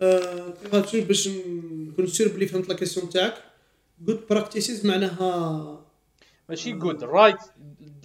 آه، 0.01 0.53
غاتمشي 0.73 1.01
باش 1.01 1.27
نكون 1.87 2.07
sûr 2.07 2.27
بلي 2.27 2.47
فهمت 2.47 2.69
la 2.69 2.75
question 2.75 3.09
تاعك. 3.09 3.33
good 4.01 4.27
practices 4.29 4.85
معناها 4.85 5.85
ماشي 6.49 6.71
good 6.71 7.03
right 7.03 7.35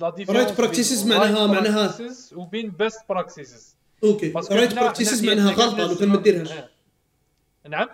لا 0.00 0.10
right 0.26 0.50
practices 0.60 1.06
معناها- 1.06 1.46
معناها- 1.46 1.96
وبين 2.36 2.70
best 2.70 3.00
practices 3.08 3.76
okay 4.04 4.32
right 4.50 4.74
practices 4.74 5.24
معناها 5.24 5.52
غلطة 5.52 5.86
لو 5.86 5.94
كان 5.96 6.08
ما 6.08 6.16
ديرهاش. 6.16 6.48
نعم. 7.70 7.88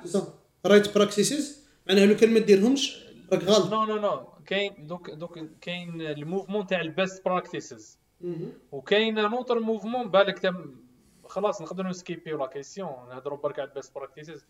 right 0.66 0.94
practices 0.94 1.58
معناها 1.88 2.06
لو 2.06 2.16
كان 2.16 2.30
ما 2.34 2.38
ديرهمش 2.40 2.98
راك 3.32 3.44
غلط. 3.44 3.72
non 3.72 3.84
non 3.84 3.96
non 4.00 4.20
كاين 4.46 4.86
دوك 4.86 5.10
دوك 5.10 5.38
كاين 5.60 6.00
ال 6.00 6.07
mouvement 6.07 6.66
تاع 6.66 6.80
ال 6.80 6.89
best 6.89 7.24
practices 7.24 7.98
وكاين 8.72 9.14
un 9.14 9.27
autre 9.27 9.60
mouvement 9.60 10.10
بالك 10.10 10.38
خلاص 11.28 11.62
نقدروا 11.62 11.90
ن 11.90 11.96
skipper 11.96 12.38
و 12.38 12.41
la 12.41 12.46
question 12.46 13.08
نهضروا 13.08 13.38
برك 13.38 13.58
على 13.58 13.68
ال 13.68 13.74
best 13.74 13.94
practices 13.94 14.46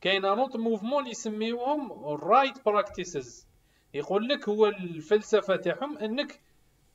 كاين 0.00 0.22
un 0.22 0.32
autre 0.32 0.58
mouvement 0.58 0.98
اللي 0.98 1.10
يسميوهم 1.10 2.04
right 2.06 2.64
practices 2.64 3.46
يقول 3.94 4.28
لك 4.28 4.48
هو 4.48 4.66
الفلسفة 4.66 5.56
تاعهم 5.56 5.98
أنك 5.98 6.40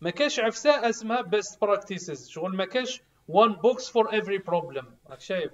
ما 0.02 0.10
كاش 0.10 0.40
عفسة 0.40 0.90
اسمها 0.90 1.22
best 1.22 1.62
practices 1.62 2.30
شغل 2.30 2.56
ما 2.56 2.66
كاش 2.66 3.02
one 3.28 3.54
box 3.54 3.90
for 3.90 4.20
every 4.20 4.38
problem 4.38 4.96
راك 5.10 5.20
شايف؟ 5.22 5.52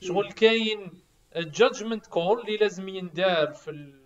شغل 0.00 0.32
كاين 0.32 0.90
ال 1.36 1.44
judgment 1.44 2.06
call 2.06 2.40
اللي 2.40 2.56
لازم 2.56 2.88
يندار 2.88 3.52
في 3.52 3.70
ال- 3.70 4.02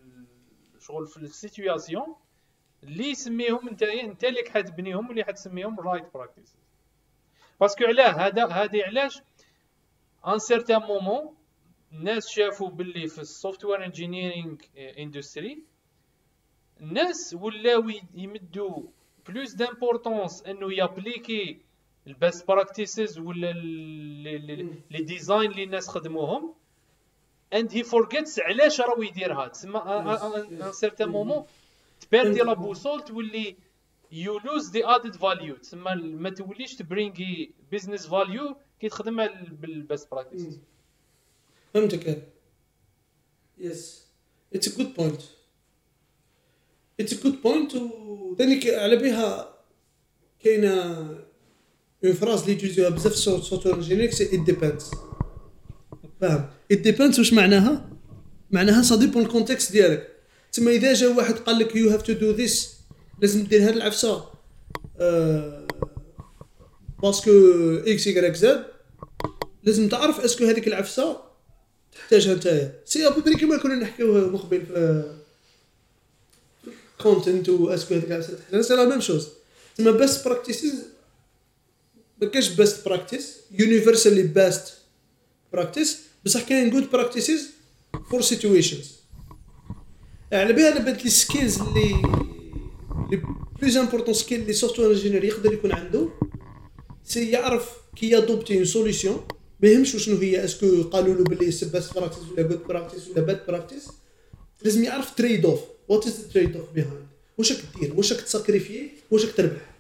شغل 0.81 1.07
في 1.07 1.17
ال 1.17 1.27
situation 1.27 2.15
اللي 2.83 3.11
يسميهم 3.11 3.69
انت 3.69 3.83
انت 3.83 4.25
اللي 4.25 4.51
حتبنيهم 4.51 5.09
واللي 5.09 5.25
حتسميهم 5.25 5.81
right 5.81 6.15
practice 6.15 6.57
parce 7.61 7.76
que 7.76 7.85
علاه 7.85 8.27
هذا 8.27 8.47
هذه 8.47 8.83
علاش 8.85 9.21
un 10.27 10.39
certain 10.39 10.81
moment 10.81 11.35
الناس 11.93 12.29
شافوا 12.29 12.71
باللي 12.71 13.07
في 13.09 13.19
ال 13.19 13.65
software 13.65 13.85
engineering 13.85 14.57
industry 14.77 15.63
الناس 16.81 17.37
ولاو 17.41 17.91
يمدوا 18.15 18.83
plus 19.29 19.55
d'importance 19.55 20.43
إنه 20.47 20.73
ي 20.75 20.84
appliquer 20.84 21.61
ال 22.07 22.15
best 22.15 22.49
practices 22.49 23.19
ولا 23.19 23.53
les 24.91 25.03
designs 25.03 25.51
اللي 25.51 25.65
الناس 25.65 25.89
خدموهم 25.89 26.55
and 27.55 27.69
he 27.73 27.83
forgets 27.83 28.39
علاش 28.39 28.81
راهو 28.81 29.03
يديرها 29.03 29.49
تسمى 29.49 29.79
un 29.81 30.73
certain 30.73 31.09
moment 31.09 31.45
ت 32.01 32.07
perdre 32.07 32.41
la 32.41 32.53
boussole 32.53 33.01
تولي 33.01 33.57
you 34.13 34.39
lose 34.39 34.71
the 34.71 34.81
added 34.85 35.17
value 35.17 35.57
تسمى 35.57 35.95
ما 35.95 36.31
توليش 36.31 36.75
ت 36.75 36.88
bring 36.88 37.51
ي 37.73 37.77
business 37.77 38.07
value 38.07 38.57
كي 38.81 38.89
تخدم 38.89 39.27
بال 39.61 39.78
best 39.78 40.11
practice 40.11 40.59
فهمتك. 41.75 42.33
yes 43.59 44.07
it's 44.55 44.69
a 44.69 44.79
good 44.79 44.95
point 44.95 45.21
it's 47.01 47.13
a 47.13 47.23
good 47.23 47.43
point 47.43 47.75
وثاني 47.75 48.71
على 48.71 48.97
بها 48.97 49.57
كاينة 50.41 50.73
une 52.05 52.13
phrase 52.13 52.41
اللي 52.41 52.53
يجوزوها 52.53 52.89
بزاف 52.89 53.67
software 53.67 53.75
engineer 53.75 54.11
c'est 54.11 54.25
it 54.25 54.41
depends 54.41 54.91
فاهم. 56.21 56.51
it 56.73 56.79
depends 56.79 57.19
واش 57.19 57.33
معناها؟ 57.33 57.91
معناها 58.51 58.83
ça 58.83 58.97
dépend 58.97 59.23
ال 59.23 59.28
contexte 59.28 59.73
ديالك. 59.73 60.17
تسمى 60.53 60.77
إذا 60.77 60.93
جا 60.93 61.09
واحد 61.09 61.35
قال 61.35 61.59
لك 61.59 61.77
you 61.77 61.91
have 61.91 62.03
to 62.03 62.13
do 62.13 62.31
this 62.31 62.76
لازم 63.21 63.45
دير 63.45 63.69
هاد 63.69 63.77
العفسة. 63.77 64.25
آه، 65.01 65.67
parce 67.03 67.20
que 67.20 67.31
est-ce 67.87 68.07
que 68.07 68.24
راك 68.24 68.35
زاد 68.35 68.65
لازم 69.63 69.89
تعرف 69.89 70.21
est-ce 70.21 70.37
que 70.37 70.45
هذيك 70.45 70.69
العفسة 70.69 71.21
تحتاجها 71.93 72.35
نتايا. 72.35 72.81
c'est 72.85 73.07
à 73.07 73.10
peu 73.10 73.21
près 73.21 73.35
كيما 73.35 73.57
كنا 73.57 73.75
نحكيو 73.75 74.31
مقبل 74.31 74.67
في 74.67 75.05
content 77.03 77.49
و 77.49 77.53
est-ce 77.53 77.81
que 77.81 77.95
هذيك 77.95 78.11
العفسة 78.13 78.35
تحتاجها. 78.35 78.63
c'est 78.63 78.75
la 78.75 78.85
même 78.89 79.01
chose 79.01 79.29
تما 79.77 79.91
best 79.91 80.25
practices 80.29 80.75
ما 82.23 82.29
كاينش 82.29 82.49
best 82.49 82.85
practice 82.89 83.37
universally 83.59 84.23
best 84.23 84.75
practice 85.53 85.99
بصح 86.25 86.43
كاين 86.43 86.71
good 86.71 86.91
practices 86.91 87.47
for 88.11 88.23
situations 88.23 88.93
على 90.33 90.53
بالي 90.53 90.81
بانت 90.81 91.05
les 91.05 91.11
skills 91.11 91.61
اللي 91.61 91.95
les 93.11 93.23
plus 93.61 93.77
importants 93.77 94.15
skill 94.15 94.41
اللي 94.41 94.53
software 94.53 94.91
engineer 94.91 95.25
يقدر 95.25 95.53
يكون 95.53 95.73
عنده 95.73 96.09
c'est 97.05 97.31
يعرف 97.31 97.71
كي 97.97 98.11
ي 98.11 98.17
adopter 98.17 98.57
une 98.57 98.65
solution 98.65 99.27
ما 99.61 99.69
يهمش 99.69 99.97
شنو 99.97 100.17
هي 100.17 100.45
est-ce 100.45 100.70
que 100.70 100.83
قالوا 100.83 101.15
له 101.15 101.25
باللي 101.25 101.51
c'est 101.51 101.67
best 101.67 101.95
practice 101.95 102.23
ولا 102.33 102.43
good 102.43 102.67
practice 102.67 103.09
ولا 103.09 103.21
bad 103.21 103.47
practice 103.47 103.89
لازم 104.63 104.85
يعرف 104.85 105.15
trade-off 105.15 105.61
what 105.89 106.07
is 106.07 106.29
trade-off 106.35 106.73
behind 106.75 107.07
واش 107.39 107.53
راك 107.53 107.61
دير 107.81 107.95
واش 107.97 108.13
راك 108.13 108.21
ت 108.21 108.28
sacrifier 108.28 108.89
واش 109.11 109.25
راك 109.25 109.35
تربح 109.35 109.75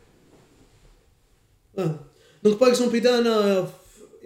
آه 1.79 2.01
donc 2.45 2.61
par 2.61 2.69
exemple 2.69 2.97
إذا 2.97 3.19
أنا 3.19 3.67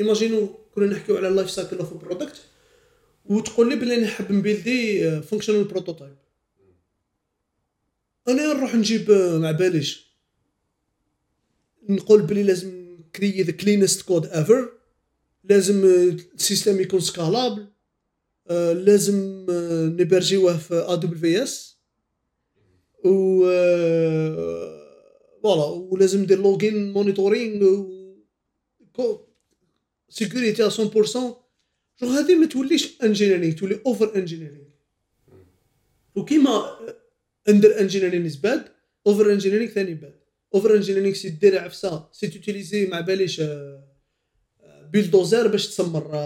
imaginons 0.00 0.48
كنا 0.74 0.86
نحكيو 0.86 1.16
على 1.16 1.28
ال 1.28 1.33
life 1.33 1.50
cycle 1.50 1.78
of 1.78 1.94
product 1.94 2.40
وتقول 3.26 3.68
لي 3.68 3.76
بلي 3.76 3.96
نحب 3.96 4.32
ن 4.32 4.42
builder 4.42 5.10
functional 5.20 5.64
prototype 5.64 6.14
أنا 8.28 8.52
نروح 8.52 8.74
نجيب 8.74 9.10
آه، 9.10 9.38
مع 9.38 9.50
باليش. 9.50 10.10
نقول 11.88 12.22
بلي 12.22 12.42
لازم 12.42 12.96
créer 13.16 13.42
the 13.42 13.52
cleanest 13.52 14.02
code 14.02 14.26
ever 14.26 14.72
لازم 15.44 15.84
آه، 15.84 16.16
ال 16.34 16.41
system 16.41 16.80
يكون 16.80 17.00
scalable 17.00 17.66
لازم 18.84 19.46
آه، 19.50 19.86
ن 19.86 19.93
héberger 19.93 20.45
وه 20.45 20.58
في 20.58 20.74
AWS 20.74 21.76
و 23.04 23.44
voilà 25.42 25.64
ولازم 25.64 26.24
دير 26.24 26.38
logging 26.38 26.92
monitoring 26.92 27.84
سيكوريتي 30.08 30.70
100% 30.70 30.70
جو 32.02 32.08
هذه 32.08 32.34
ما 32.34 32.46
توليش 32.46 33.02
انجينيرينغ 33.02 33.54
تولي 33.54 33.80
اوفر 33.86 34.16
انجينيرينغ 34.16 34.64
وكيما 36.16 36.78
اندر 37.48 37.80
انجينيرينغ 37.80 38.34
باد 38.42 38.68
اوفر 39.06 39.32
انجينيرينغ 39.32 39.70
ثاني 39.70 39.94
باد 39.94 40.20
اوفر 40.54 40.74
انجينيرينغ 40.76 41.14
سي 41.14 41.28
دير 41.28 41.58
عفسه 41.58 42.08
سي 42.12 42.28
توتيليزي 42.28 42.86
ما 42.86 43.00
باليش 43.00 43.42
بيلدوزر 44.92 45.48
باش 45.48 45.68
تسمر 45.68 46.16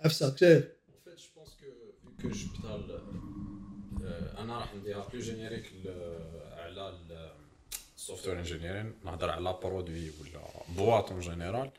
عفسه 0.00 0.36
شايف 0.36 0.64
je 2.22 2.58
بتاع 2.58 2.80
أنا 4.38 4.58
راح 4.58 4.74
نديها 4.74 5.08
بلو 5.12 5.20
جينيريك 5.20 5.72
على 6.52 6.98
ال 7.96 8.28
software 8.28 8.38
engineering 8.38 8.92
نهضر 9.04 9.30
على 9.30 9.58
produit 9.62 10.10
ولا 10.20 10.40
boîte 10.76 11.12
en 11.12 11.20
général 11.20 11.70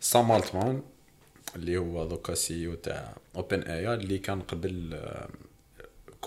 سام 0.00 0.32
التمان 0.32 0.82
اللي 1.56 1.76
هو 1.76 2.06
دوكا 2.06 2.34
CEO 2.34 2.74
تاع 2.74 3.16
OpenAI 3.36 3.94
اللي 3.94 4.18
كان 4.18 4.40
قبل 4.40 5.00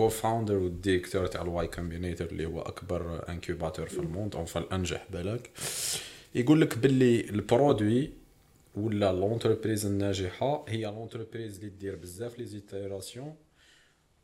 co-founder 0.02 0.10
وال 0.10 0.56
directeur 0.56 1.28
تاع 1.28 1.41
ال 1.41 1.68
Y 1.68 1.73
Combinator 1.73 2.28
اللي 2.28 2.45
هو 2.45 2.61
أكبر 2.61 3.30
incubateur 3.30 3.88
في 3.88 3.99
ال 3.99 4.06
monde 4.06 4.36
أو 4.36 4.45
الانجح 4.56 5.07
بالك. 5.10 5.52
يقول 6.36 6.61
لك 6.61 6.78
باللي 6.78 7.22
ال 7.30 7.40
produit 7.40 8.10
ولا 8.76 9.11
l'entreprise 9.14 9.86
الناجحة 9.86 10.65
هي 10.68 10.86
l'entreprise 10.86 11.57
اللي 11.57 11.69
دير 11.69 11.95
بزاف 11.95 12.40
les 12.40 12.45
itérations 12.45 13.36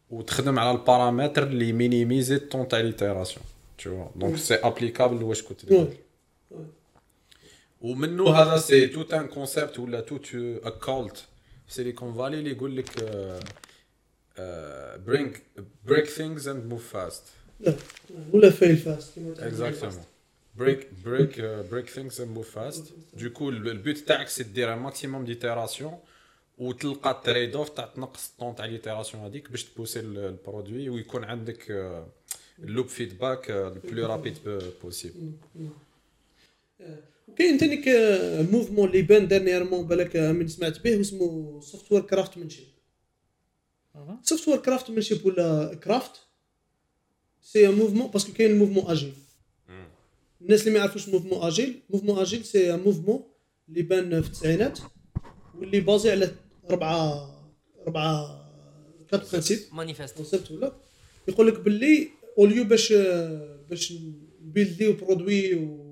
وتخدم 0.10 0.60
على 0.60 0.72
البارامتر 0.72 1.44
اللي 1.44 1.74
minimiser 1.74 2.36
ال 2.36 2.41
temps 2.41 2.68
تاع 2.68 2.80
l'itération 2.80 3.46
tout 3.84 4.08
donc 4.16 4.38
c'est 4.38 4.56
applicable 4.56 5.24
واش 5.24 5.44
كنت 5.44 5.66
تقول 5.66 5.88
ومنه 7.82 8.30
هذا 8.30 8.58
c'est 8.58 8.88
tout 8.88 9.14
un 9.14 9.28
concept 9.28 9.80
ولا 9.80 10.02
tout 10.02 10.36
un 10.64 10.70
culte 10.70 11.18
في 11.68 11.74
Silicon 11.74 12.14
Valley 12.14 12.40
اللي 12.40 12.52
يقول 12.52 12.78
لك 12.78 12.90
bring 15.08 15.42
break 15.86 16.06
things 16.06 16.48
and 16.48 16.66
move 16.66 16.94
fast 16.94 17.24
لا 17.60 17.74
ولا 18.34 18.50
fail 18.50 18.78
fast 18.78 19.18
exactement 19.18 20.04
break 20.56 20.88
break 21.06 21.42
break 21.42 21.90
things 21.90 22.22
and 22.22 22.32
move 22.32 22.50
fast 22.50 22.94
donc 23.14 23.50
ال 23.50 23.62
but 23.62 23.98
تاعك 23.98 24.28
c'est 24.28 24.44
دير 24.44 24.74
un 24.74 24.78
maximum 24.78 25.26
d'itérations 25.26 26.00
وتلقى 26.58 27.12
ال 27.12 27.56
trade-off 27.56 27.70
تاع 27.70 27.86
تنقص 27.86 28.30
الطون 28.30 28.56
تاع 28.56 28.66
l'itération 28.66 29.24
هذيك 29.24 29.52
باش 29.52 29.64
ت 29.64 29.68
pousser 29.68 30.00
ال 30.00 30.11
produit 30.11 30.90
ويكون 30.90 31.24
عندك 31.24 31.72
ال 32.60 32.65
loop 32.65 32.88
feedback 32.88 33.52
ال 33.52 33.62
plus 33.62 34.06
rapide 34.06 34.38
possible 34.84 35.32
وكاين 37.28 37.58
ثاني 37.58 37.84
mouvement 38.52 38.88
اللي 38.88 39.02
بان 39.02 39.28
dernièrement 39.28 39.88
بالك 39.88 40.16
من 40.16 40.48
سمعت 40.48 40.84
به 40.84 41.02
اسمه 41.02 41.60
سوفت 41.62 41.92
وير 41.92 42.02
كرافت 42.02 42.38
منشيب 42.38 42.77
سوفت 44.24 44.48
وير 44.48 44.58
كرافت 44.58 44.90
منشيب 44.90 45.26
ولا 45.26 45.74
craft 45.84 46.12
c'est 47.42 47.68
mouvement 47.68 48.08
parce 48.08 48.24
que 48.24 48.34
كاين 48.34 48.58
mouvement 48.58 48.86
agile 48.92 49.14
الناس 50.42 50.62
اللي 50.62 50.72
ما 50.72 50.80
يعرفوش 50.80 51.10
mouvement 51.10 51.42
agile 51.48 51.80
mouvement 51.90 52.20
agile 52.20 52.46
c'est 52.46 52.78
mouvement 52.78 53.24
اللي 53.70 53.82
بان 53.82 54.22
في 54.22 54.28
التسعينات 54.28 54.80
واللي 55.60 55.80
basé 55.80 56.12
على 56.12 56.32
اربعه 56.70 57.32
اربعه 57.84 58.48
quatre 59.12 59.32
principes 59.32 59.60
manifeste 59.72 60.16
concept 60.18 60.52
ولا 60.52 60.74
يقول 61.28 61.48
لك 61.48 61.60
باللي 61.60 62.08
au 62.38 62.46
lieu 62.46 62.64
باش 62.64 62.94
باش 63.70 63.94
ن 64.42 64.48
builder 64.48 64.94
و 64.94 65.01
produit 65.01 65.56
و 65.56 65.88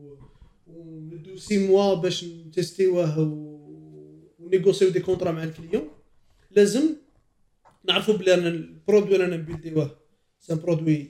وندو 0.68 1.38
six 1.38 1.68
mois 1.68 1.94
باش 1.94 2.24
ن 2.24 2.34
tester 2.34 2.98
وه 2.98 3.20
و- 3.20 3.56
ون 4.40 4.50
négocier 4.50 4.90
و 4.90 4.92
des 4.92 5.00
contrats 5.00 5.32
مع 5.32 5.44
ال 5.44 5.50
client 5.50 5.88
لازم 6.52 6.96
نعرفوا 7.88 8.14
بلي 8.14 8.34
أنا 8.34 8.48
ال 8.48 8.56
produit 8.56 9.14
اللي 9.16 9.26
أنا 9.26 9.38
ن 9.38 9.45
builder 9.45 9.98
وه 10.40 10.44
c'est 10.44 10.54
un 10.54 10.60
produit 10.60 11.08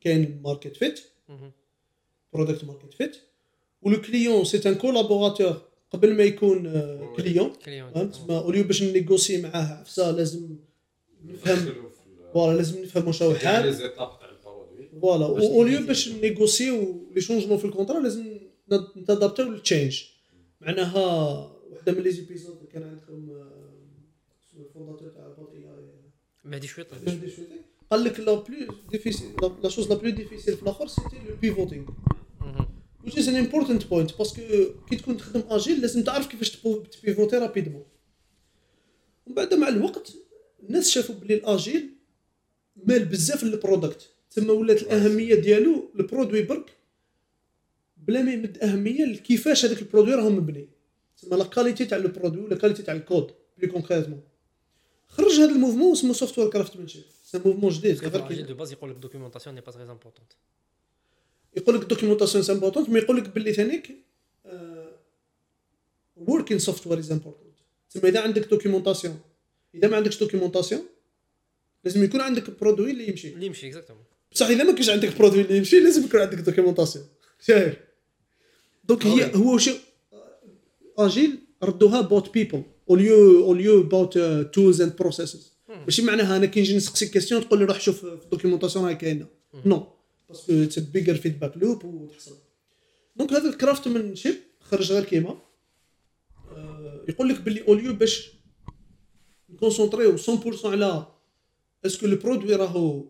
كاين 0.00 0.40
market 0.44 0.76
fit. 0.76 1.00
product 2.32 2.64
market 2.64 2.94
fit. 2.94 3.16
و 3.82 3.88
le 3.88 4.00
client 4.00 4.44
c'est 4.44 4.68
un 4.68 4.74
collaborateur. 4.74 5.62
قبل 5.90 6.14
ما 6.14 6.22
يكون 6.22 6.66
آه، 6.66 7.14
client 7.16 7.52
فهمت؟ 7.94 8.14
تسمى 8.14 8.36
au 8.36 8.45
lieu 8.45 8.64
باش 8.64 8.82
ن 8.82 8.89
négocier 8.89 9.42
معاه 9.42 9.80
عفسة 9.80 10.10
لازم 10.10 10.56
نفهم. 11.24 11.74
voilà 12.34 12.56
لازم 12.56 12.82
نفهم 12.82 13.06
واش 13.06 13.22
هو 13.22 13.34
حال 13.34 13.74
voilà. 15.00 15.26
au 15.26 15.46
lieu 15.46 15.86
باش 15.86 16.08
ن 16.08 16.19
négocier 16.19 17.08
و 17.14 17.16
les 17.16 17.20
changements 17.20 17.58
في 17.58 17.64
ال 17.64 17.69
contrat 17.69 18.00
لازم 18.00 18.38
نت 18.96 19.07
adapter 19.07 19.44
و 19.44 19.50
لل 19.50 19.61
change. 19.61 20.02
معناها 20.60 21.36
وحدة 21.70 21.92
من 21.92 22.02
les 22.02 22.10
épisodes 22.10 22.56
اللي 22.56 22.68
كان 22.72 22.82
عندكم 22.82 23.30
آه، 23.30 23.70
اسمه 24.48 24.64
ال 24.66 24.70
fondateur 24.70 25.08
تاع 25.08 25.28
بطيئه 25.28 25.78
مهدي 26.50 26.66
شويط 26.66 26.86
قال 27.90 28.04
لك 28.04 28.20
la 28.20 28.34
plus 28.34 28.74
difficile 28.90 29.28
la 29.62 29.68
chose 29.68 29.88
la 29.88 29.94
plus 29.94 30.10
difficile 30.10 30.56
في 30.56 30.62
الآخر 30.62 30.86
c'était 30.86 31.16
le 31.28 31.36
pivoting 31.42 31.86
which 33.04 33.12
is 33.12 33.26
an 33.26 33.36
important 33.44 33.82
point 33.90 34.18
parce 34.18 34.33
que 34.33 34.42
كي 34.90 34.96
تكون 34.96 35.16
تخدم 35.16 35.42
agile 35.48 35.80
لازم 35.80 36.02
تعرف 36.02 36.26
كيفاش 36.26 36.50
ت 37.00 37.05
pivoter 37.05 37.36
rapidement 37.36 37.84
ومن 39.26 39.34
بعد 39.34 39.54
مع 39.54 39.68
الوقت 39.68 40.12
الناس 40.62 40.90
شافوا 40.90 41.14
بلي 41.14 41.34
ال 41.34 41.43
agile 41.43 41.90
مال 42.86 43.04
بزاف 43.04 43.44
لل 43.44 43.59
product 43.59 44.10
تما 44.30 44.52
ولات 44.52 44.82
الأهمية 44.82 45.34
ديالو 45.34 45.90
ال 45.94 46.00
produit 46.00 46.42
برك 46.42 46.70
بلا 47.96 48.22
ما 48.22 48.32
يمد 48.32 48.58
أهمية 48.58 49.04
لكيفاش 49.04 49.64
هذاك 49.64 49.82
ال 49.82 49.86
produit 49.86 50.14
راه 50.14 50.28
مبني. 50.28 50.68
تما 51.22 51.36
la 51.36 51.44
qualité 51.44 51.84
تاع 51.84 51.98
ال 51.98 52.04
produit 52.04 52.42
و 52.42 52.47
la 52.47 52.56
qualité 52.56 52.82
تاع 52.82 52.94
الكود 52.94 53.30
بلي 53.58 53.66
concrètement 53.66 54.20
خرج 55.10 55.32
هذا 55.32 55.52
ال 55.52 55.56
mouvement 55.56 55.92
اسمه 55.92 56.12
software 56.12 56.50
craftsmanship 56.50 57.02
c'est 57.24 57.38
mouvement 57.44 57.70
جديد 57.70 57.98
غير 57.98 58.46
de 58.46 58.54
base 58.54 58.72
يقول 58.72 58.90
لك 58.90 58.96
documentation 58.96 59.54
n'est 59.54 59.60
pas 59.60 59.72
très 59.72 59.82
importante 59.82 60.32
يقول 61.56 61.74
لك 61.74 61.84
documentation 61.84 62.44
c'est 62.44 62.52
important 62.52 62.88
mais 62.88 62.98
يقول 62.98 63.16
لك 63.16 63.28
باللي 63.28 63.52
ثانيك 63.52 63.96
working 66.16 66.58
software 66.58 66.98
is 66.98 67.12
important 67.12 67.56
تسمى 67.90 68.10
إذا 68.10 68.20
عندك 68.20 68.48
documentation 68.48 69.20
إذا 69.74 69.88
ما 69.88 69.96
عندكش 69.96 70.18
documentation 70.18 70.82
لازم 71.84 72.04
يكون 72.04 72.20
عندك 72.20 72.50
produit 72.60 72.90
اللي 72.90 73.08
يمشي. 73.08 73.34
اللي 73.34 73.46
يمشي 73.46 73.68
exactement 73.68 74.04
بصح 74.32 74.46
إذا 74.46 74.64
ما 74.64 74.72
كانش 74.72 74.90
عندك 74.90 75.18
produit 75.18 75.40
اللي 75.40 75.56
يمشي 75.56 75.80
لازم 75.80 76.04
يكون 76.04 76.20
عندك 76.20 76.38
documentation 76.38 77.04
شايف؟ 77.40 77.76
donc 78.84 79.06
هي 79.06 79.34
هو 79.34 79.58
شو 79.58 79.74
agile 80.98 81.38
ردوها 81.62 82.00
put 82.00 82.34
people 82.34 82.62
au 82.90 83.08
lieu 83.08 83.44
au 83.44 83.57
lieu 83.57 83.82
put 83.82 84.18
tools 84.52 84.80
and 84.80 84.96
processes 84.96 85.52
ماشي 85.68 86.02
معناها 86.02 86.36
أنا 86.36 86.46
كي 86.46 86.60
نجي 86.60 86.76
نسقسيك 86.76 87.10
question 87.10 87.48
تقول 87.48 87.58
لي 87.58 87.64
روح 87.64 87.80
شوف 87.80 88.00
في 88.06 88.24
ال 88.24 88.28
documentation 88.28 88.84
راهي 88.84 88.94
كاينة 88.94 89.26
non 89.66 89.86
parce 90.28 90.43
que 90.43 90.52
it's 90.52 90.78
bigger 90.78 91.14
feedback 91.14 91.56
loop 91.56 91.84
وتحصل 91.84 92.36
donc 93.16 93.32
هذا 93.32 93.48
ال 93.48 93.88
craftsmanship 93.88 94.34
خرج 94.60 94.92
غير 94.92 95.04
كيما 95.04 95.38
يقول 97.08 97.28
لك 97.28 97.40
باللي 97.40 97.68
au 97.68 97.77
lieu 97.77 97.94
باش 97.94 98.32
نكونسونطريو 99.50 100.16
100% 100.18 100.64
على 100.64 101.06
est-ce 101.86 101.99
que 101.99 102.06
le 102.06 102.16
produit 102.16 102.54
راهو 102.54 103.04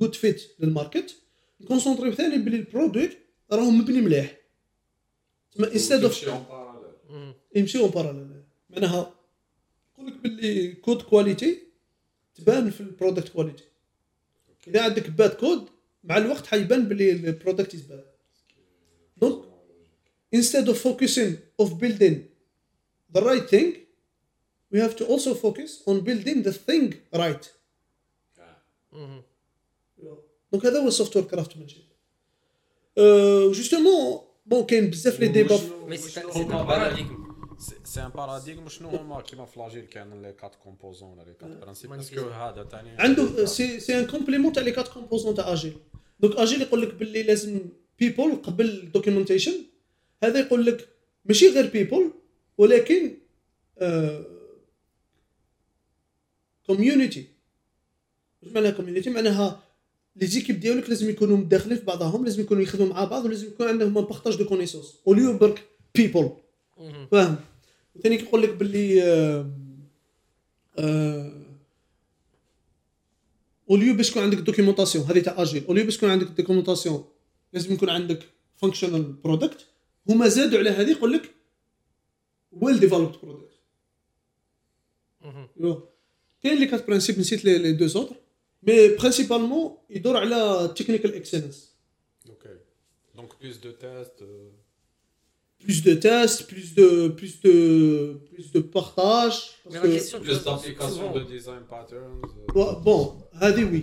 good 0.00 0.14
fit 0.14 0.42
لل 0.60 0.74
market 0.74 1.16
نكونسونطريو 1.60 2.12
ثاني 2.12 2.38
باللي 2.38 2.58
ال 2.58 2.65
produit 2.65 3.10
راهو 3.52 3.70
مبني 3.70 4.00
مليح 4.00 4.36
تسمى 5.52 5.72
instead 5.72 6.04
of 6.04 6.30
يمشيو 7.54 7.82
en 7.82 7.90
parallèle 7.90 8.35
معناها 8.76 9.14
يقول 9.94 10.06
لك 10.06 10.16
باللي 10.16 10.72
code 10.72 11.02
quality 11.02 11.58
تبان 12.34 12.70
في 12.70 12.80
ال 12.80 12.86
product 12.86 13.28
quality 13.28 13.64
إذا 14.68 14.82
عندك 14.82 15.10
bad 15.10 15.30
code 15.30 15.68
مع 16.04 16.16
الوقت 16.16 16.46
حيبان 16.46 16.88
باللي 16.88 17.10
ال 17.10 17.18
product 17.18 17.74
is 17.74 17.80
bad 17.80 18.04
donc 19.16 19.44
instead 20.36 20.68
of 20.68 20.76
focusing 20.76 21.32
of 21.62 21.68
building 21.80 22.16
the 23.16 23.20
right 23.20 23.48
thing 23.50 23.68
we 24.72 24.78
have 24.78 24.96
to 24.96 25.04
also 25.12 25.34
focus 25.34 25.82
on 25.86 26.00
building 26.00 26.42
the 26.42 26.52
thing 26.52 26.94
right. 27.14 27.46
donc 30.52 30.66
هذا 30.66 30.78
هو 30.78 30.88
ال 30.88 31.16
software 31.16 31.24
craftsmanship 31.24 31.82
justement 33.52 34.20
bon 34.46 34.66
كاين 34.66 34.90
بزاف 34.90 35.20
les 35.20 35.28
débats 35.28 35.60
mais 35.86 35.96
c'est 35.96 36.20
un 36.20 36.48
paradigme 36.48 37.25
c'est 37.58 38.02
un 38.02 38.08
paradigme 38.08 38.68
شنو 38.68 38.88
هما 38.88 39.20
كيما 39.20 39.44
في 39.44 39.60
l'agile 39.60 39.84
كان 39.84 40.22
les 40.22 40.32
quatre 40.32 40.54
composants 40.54 41.10
ولا 41.10 41.22
les 41.22 41.34
quatre 41.34 41.50
principes 41.50 41.90
mais 41.90 42.00
est-ce 42.00 42.13
que 42.13 42.20
هذا 42.20 42.64
ثاني 42.64 42.90
عنده 42.90 43.44
c'est 43.44 43.80
c'est 43.80 43.98
un 43.98 44.06
complément 44.06 44.52
تاع 44.52 44.62
les 44.62 44.72
quatre 44.72 44.88
composants 44.88 45.34
تاع 45.34 45.52
agile 45.52 45.76
donc 46.20 46.36
agile 46.36 46.62
يقول 46.62 46.82
لك 46.82 46.94
باللي 46.94 47.22
لازم 47.22 47.60
people 47.98 48.36
قبل 48.36 48.90
documentation 48.94 49.52
هذا 50.22 50.40
يقول 50.40 50.66
لك 50.66 50.88
ماشي 51.24 51.48
غير 51.48 51.70
people 51.70 52.12
ولكن 52.58 53.16
community 56.66 57.28
واش 58.42 58.52
معناها 58.52 58.70
community 58.70 59.10
معناها 59.10 59.62
les 60.16 60.26
équipes 60.26 60.60
ديالك 60.60 60.88
لازم 60.88 61.10
يكونوا 61.10 61.36
مداخلين 61.36 61.78
في 61.78 61.84
بعضهم 61.84 62.24
لازم 62.24 62.42
يكونوا 62.42 62.62
يخدموا 62.62 62.88
مع 62.88 63.04
بعض 63.04 63.24
ولازم 63.24 63.46
يكون 63.46 63.68
عندهم 63.68 63.94
partage 63.94 64.36
de 64.36 64.44
connaissances 64.44 64.98
au 65.06 65.17
lieu 65.17 65.38
برك 65.38 65.64
مهم. 65.98 66.45
فاهم 67.10 67.36
ثاني 68.02 68.16
كيقول 68.16 68.42
لك 68.42 68.54
باللي 68.54 69.02
آه، 69.02 69.50
آه، 70.78 71.42
au 73.70 73.78
lieu 73.78 73.94
باش 73.94 74.10
يكون 74.10 74.22
عندك 74.22 74.38
documentation 74.38 75.04
هذه 75.04 75.18
تاع 75.18 75.42
agile 75.42 75.66
au 75.66 75.72
lieu 75.72 75.84
باش 75.84 75.96
يكون 75.96 76.10
عندك 76.10 76.26
documentation 76.26 77.04
لازم 77.52 77.74
يكون 77.74 77.90
عندك 77.90 78.22
functional 78.56 79.02
product 79.02 79.66
هما 80.08 80.28
زادوا 80.28 80.58
على 80.58 80.70
هذه 80.70 80.90
يقول 80.90 81.12
لك 81.12 81.34
well 82.52 82.80
developed 82.80 83.16
product. 83.22 83.56
كاين 86.42 86.54
les 86.54 86.66
quatre 86.66 86.86
principes 86.86 87.18
نسيت 87.18 87.44
les 87.44 87.72
deux 87.72 87.86
autres 87.86 88.16
mais 88.62 88.88
principalement 88.88 89.76
يدور 89.90 90.16
على 90.16 90.74
technical 90.76 91.14
excellence 91.14 91.76
Ok. 92.28 92.46
Donc 93.16 93.30
plus 93.40 93.56
de 93.64 93.70
tests. 93.82 94.22
Euh, 95.66 95.72
plus 95.72 95.82
de 95.88 95.94
tests 96.06 96.42
plus 96.50 96.68
de 96.78 97.08
plus 97.18 97.34
de 97.46 97.54
plus 98.34 98.46
de 98.54 98.60
partage 98.60 99.38
Mais 99.46 99.62
parce 99.64 99.74
la 99.74 99.80
que- 99.82 99.94
question, 99.96 100.18
plus 100.20 100.28
tu 100.28 100.34
vois, 100.44 100.52
d'applications 100.52 101.08
souvent- 101.08 101.18
de 101.18 101.22
design 101.34 101.62
patterns. 101.72 102.20
euh, 102.24 102.54
Bon, 102.56 102.68
bon 102.86 103.00
هذه 103.34 103.64
oui 103.72 103.82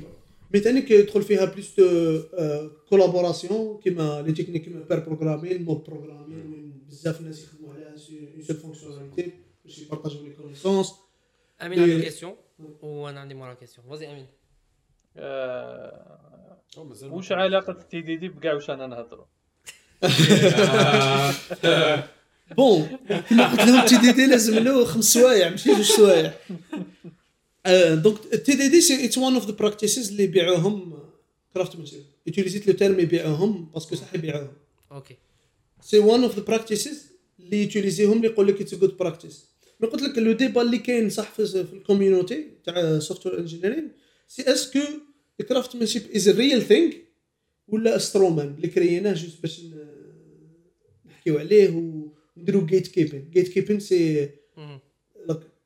mais 0.53 0.59
ثاني 0.59 0.81
كيدخل 0.81 1.21
فيها 1.23 1.45
plus 1.45 1.79
de 1.79 2.23
collaboration 2.89 3.79
كيما 3.83 4.21
les 4.21 4.31
techniques 4.31 4.63
كيما 4.63 4.79
pair 4.89 4.99
programming 4.99 5.63
mob 5.63 5.83
programming 5.83 6.51
وين 6.51 6.83
بزاف 6.87 7.19
الناس 7.21 7.43
يخدموا 7.43 7.73
على 7.73 7.87
une 7.89 7.97
seule 7.97 8.55
fonctionnalité 8.55 9.31
باش 9.65 9.79
يبارطاجيو 9.79 10.23
les 10.23 10.29
connaissances 10.29 10.91
امين 11.61 11.79
عنده 11.79 11.93
إيه. 11.93 12.01
question 12.03 12.35
وأنا 12.81 13.19
عندي 13.19 13.33
مورا 13.33 13.53
question 13.53 13.87
vas-y 13.89 14.11
امين 14.11 14.27
آه، 15.17 16.59
oh, 16.75 16.79
مازال 16.79 17.09
ما 17.09 17.15
وش 17.15 17.29
كانش. 17.29 17.39
علاقة 17.41 17.71
ال 17.71 18.01
TDD 18.01 18.29
بكاع 18.29 18.53
واش 18.53 18.69
أنا 18.69 18.87
نهضروا 18.87 19.25
bon 22.57 22.97
كيما 23.29 23.51
قلت 23.51 23.61
لهم 23.61 23.85
TDD 23.85 24.25
لازم 24.25 24.59
له 24.59 24.85
خمس 24.85 25.13
سوايع 25.13 25.49
ماشي 25.49 25.69
جوج 25.69 25.81
سوايع. 25.81 26.33
آه، 27.65 27.95
donc 27.95 28.19
TDD 28.35 28.81
c'est 28.81 29.05
it's 29.05 29.17
one 29.17 29.33
of 29.33 29.45
the 29.47 29.51
practices 29.51 30.09
اللي 30.09 30.23
يبيعوهم 30.23 30.99
craftsmanship 31.53 32.03
يوتيليزيت 32.27 32.67
le 32.67 32.73
terme 32.73 32.99
يبيعوهم 32.99 33.69
parce 33.73 33.87
que 33.87 33.95
صح 33.95 34.13
يبيعوهم 34.13 34.53
Okay. 34.91 35.15
c'est 35.81 35.99
one 35.99 36.23
of 36.23 36.35
the 36.35 36.43
practices 36.43 37.07
اللي 37.39 37.63
يوتيليزيهم 37.63 38.17
اللي 38.17 38.27
يقول 38.27 38.47
لك 38.47 38.61
it's 38.61 38.75
good 38.75 38.97
practice 38.97 39.45
mais 39.79 39.87
قلت 39.87 40.01
لك 40.01 40.17
le 40.17 40.31
débat 40.31 40.61
اللي 40.61 40.77
كاين 40.77 41.09
صح 41.09 41.31
في, 41.31 41.65
ال 41.73 41.81
community 41.81 42.47
تاع 42.65 42.99
software 42.99 43.39
engineering 43.39 43.91
c'est 44.27 44.53
est-ce 44.53 44.69
que 44.69 44.77
ال 44.77 44.79
craftsmanship 45.39 46.01
is 46.15 46.29
real 46.29 46.61
thing 46.61 46.93
ولا 47.67 47.97
straw 47.97 48.32
man 48.32 48.53
اللي 48.57 48.67
كريناه 48.67 49.13
juste 49.13 49.41
باش 49.41 49.59
نحكيو 51.23 51.39
عليه 51.39 51.69
ونديرو 52.37 52.65
gatekeeping 52.65 53.29
gatekeeping 53.33 53.79
c'est. 53.79 54.29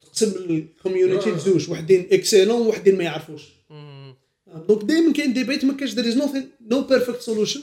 تقسم 0.01 0.31
ال 0.49 0.57
community 0.57 1.31
لزوج 1.31 1.69
وحدين 1.69 2.07
excellents 2.11 2.67
وحدين 2.67 2.97
ما 2.97 3.03
يعرفوش. 3.03 3.43
donc 4.67 4.83
دائما 4.83 5.13
كاين 5.13 5.33
debate 5.33 5.65
ما 5.65 5.73
كاش 5.73 5.93
there 5.93 6.07
is 6.07 6.17
nothing 6.17 6.49
no 6.61 6.81
perfect 6.81 7.21
solution 7.21 7.61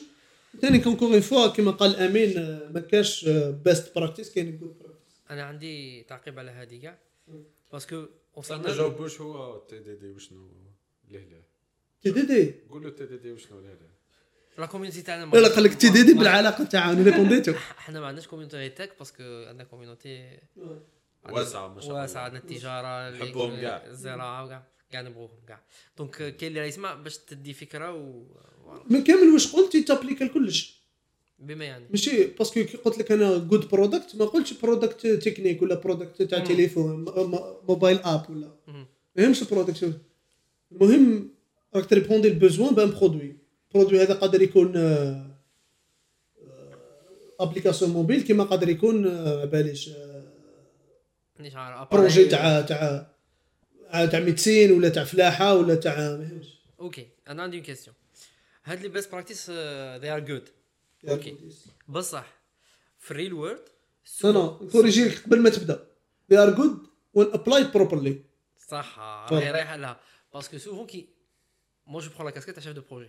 ثاني 0.61 0.79
encore 0.79 1.13
une 1.13 1.21
fois 1.21 1.47
كيما 1.47 1.71
قال 1.71 1.97
امين 1.97 2.39
آه، 2.39 2.71
ما 2.75 2.81
كاش 2.81 3.29
best 3.65 3.95
practice 3.95 4.31
كاين 4.31 4.59
good 4.59 4.79
practice 4.81 5.21
أنا 5.31 5.43
عندي 5.43 6.03
تعقيب 6.03 6.39
على 6.39 6.51
هذه 6.51 6.77
كاع. 6.77 6.99
parce 7.73 7.88
que 7.88 7.97
ما 7.97 8.09
وصلنا 8.37 8.77
جاوبوش 8.77 9.21
هو 9.21 9.59
TDD 9.69 10.11
وشنو 10.11 10.49
ليه 11.11 11.19
ليه 11.19 11.45
TDD 12.03 12.55
قول 12.71 12.83
له 12.83 12.91
TDD 12.91 13.33
وشنو 13.33 13.61
ليه 13.61 13.69
ليه 13.69 13.94
la 14.59 14.67
community 14.67 15.03
تاعنا 15.03 15.31
لا 15.35 15.39
لا 15.41 15.49
قال 15.49 15.65
لك 15.65 15.75
TDD 15.75 16.15
بالعلاقه 16.15 16.65
تاعها 16.65 17.03
ريبونديتو 17.05 17.53
إحنا 17.53 18.01
ما 18.01 18.07
عندناش 18.07 18.27
community 18.27 18.57
غير 18.57 18.71
tech 18.71 18.93
parce 18.99 19.14
que 19.14 19.23
عندنا 19.49 19.65
community 19.65 20.39
واسعة 21.31 21.69
ما 21.75 21.81
شاء 21.81 21.91
الله 21.91 22.01
واسعة 22.03 22.23
عندنا 22.25 22.41
التجاره 22.41 23.09
اللي- 23.09 23.25
نحبوهم 23.25 23.61
كاع. 23.61 23.87
الزراعه 23.87 24.45
وكاع 24.45 24.67
كاع 24.93 25.01
نبغوهم 25.01 25.31
كاع 25.49 25.61
donc 25.99 26.11
كاين 26.37 26.37
اللي 26.51 26.61
راه 26.61 26.67
يسمع 26.67 26.95
باش 26.95 27.19
تدي 27.19 27.53
فكره 27.53 27.93
و. 27.95 28.25
من 28.91 29.05
كامل 29.05 29.33
واش 29.33 29.53
قلت 29.53 29.77
تابليكا 29.77 30.25
لكلش 30.25 30.81
بما 31.39 31.65
يعني 31.65 31.85
ماشي 31.91 32.27
parce 32.27 32.50
que 32.51 32.65
كي 32.65 32.77
قلت 32.77 32.99
لك 32.99 33.13
أنا 33.13 33.39
good 33.39 33.69
product 33.69 34.17
ما 34.17 34.25
قلتش 34.25 34.53
product 34.53 35.07
technique 35.07 35.63
ولا 35.63 35.75
product 35.75 36.23
تاع. 36.23 36.39
تليفون 36.39 37.05
mobile 37.69 37.99
app 37.99 38.31
ولا. 38.31 38.51
ما 39.17 39.23
يهمش 39.23 39.43
ال 39.43 39.50
product 39.50 40.01
المهم 40.73 41.29
راك 41.75 41.87
تريبوندي 41.87 42.29
ال 42.29 42.35
besoin 42.35 42.75
un 42.75 42.91
produit 42.91 43.37
produit 43.75 44.03
هذا 44.03 44.15
قادر 44.15 44.43
يكون 44.43 44.77
application 47.41 47.91
mobile 47.91 48.23
كيما 48.23 48.45
قادر 48.45 48.69
يكون 48.69 49.07
آه، 49.07 49.37
ما 49.37 49.45
باليش 49.45 49.89
آه، 49.89 50.23
عارف 51.55 51.93
projet 51.93 52.25
تاع 52.25 52.61
تاع 52.61 53.07
تاع 53.93 54.21
médecine 54.21 54.73
ولا 54.73 54.89
تاع 54.89 55.05
فلاحة 55.05 55.55
ولا 55.55 55.75
تاع 55.75 56.21
okay 56.81 57.09
أنا 57.29 57.43
عندي 57.43 57.61
question 57.61 57.97
هاد 58.65 58.83
les 58.83 58.89
best 58.89 59.13
practices 59.13 59.51
they 59.51 60.11
are 60.11 60.21
good 60.21 60.49
okay. 61.09 61.37
بصح 61.89 62.27
في 62.99 63.11
ال 63.11 63.33
real 63.33 63.46
world 63.46 63.63
no 64.25 64.33
no 64.33 64.69
كوريجيك 64.69 65.25
قبل 65.27 65.41
ما 65.41 65.51
تبدأ. 65.51 65.87
They 66.33 66.37
are 66.37 66.55
good 66.57 66.77
when 67.19 67.27
applied 67.37 67.73
properly. 67.77 68.13
صح. 68.69 68.99
راهي 68.99 69.51
رايحة 69.51 69.77
لها. 69.77 70.01
parce 70.35 70.50
que 70.50 70.59
souvent 70.59 70.87
quand 70.87 71.09
moi 71.87 72.01
je 72.01 72.11
prends 72.11 72.27
la 72.27 72.33
casquette 72.33 72.55
تاع 72.55 72.65
chef 72.65 72.73
de 72.73 72.83
projet 72.91 73.09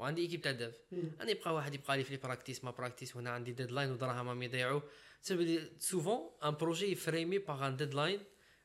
وعندي 0.00 0.22
équipe 0.22 0.42
تاع 0.42 0.52
dev 0.52 0.74
أنا 1.20 1.30
يبقى 1.30 1.54
واحد 1.54 1.74
يبقى 1.74 1.96
لي 1.96 2.04
في 2.04 2.10
les 2.12 2.16
practices 2.16 2.64
ما 2.64 2.70
practices 2.70 3.16
وهنا 3.16 3.30
عندي 3.30 3.52
deadline 3.52 3.90
ودراهم 3.90 4.28
راهم 4.28 4.42
يضيعوا 4.42 4.80
سبب 5.22 5.60
سوفون 5.78 6.18
ان 6.44 6.50
بروجي 6.50 6.94
فريمي 6.94 7.38
باغ 7.38 7.66
ان 7.66 7.76
ديدلاين 7.76 8.20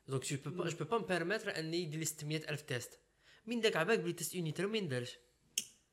دونك 0.08 0.26
جو 0.26 0.38
بو 0.46 0.50
با 0.50 0.70
جو 0.70 0.78
بو 0.78 0.86
با 0.86 0.98
مبيرميتر 0.98 1.60
اني 1.60 1.84
يدير 1.84 2.00
لي 2.00 2.06
600 2.06 2.50
الف 2.50 2.62
تيست 2.62 3.00
من 3.48 3.62
داك 3.62 3.76
عباك 3.76 4.00
بلي 4.00 4.14
تيست 4.14 4.36
يونيتر 4.36 4.68
ما 4.68 4.78
يندرش 4.78 5.18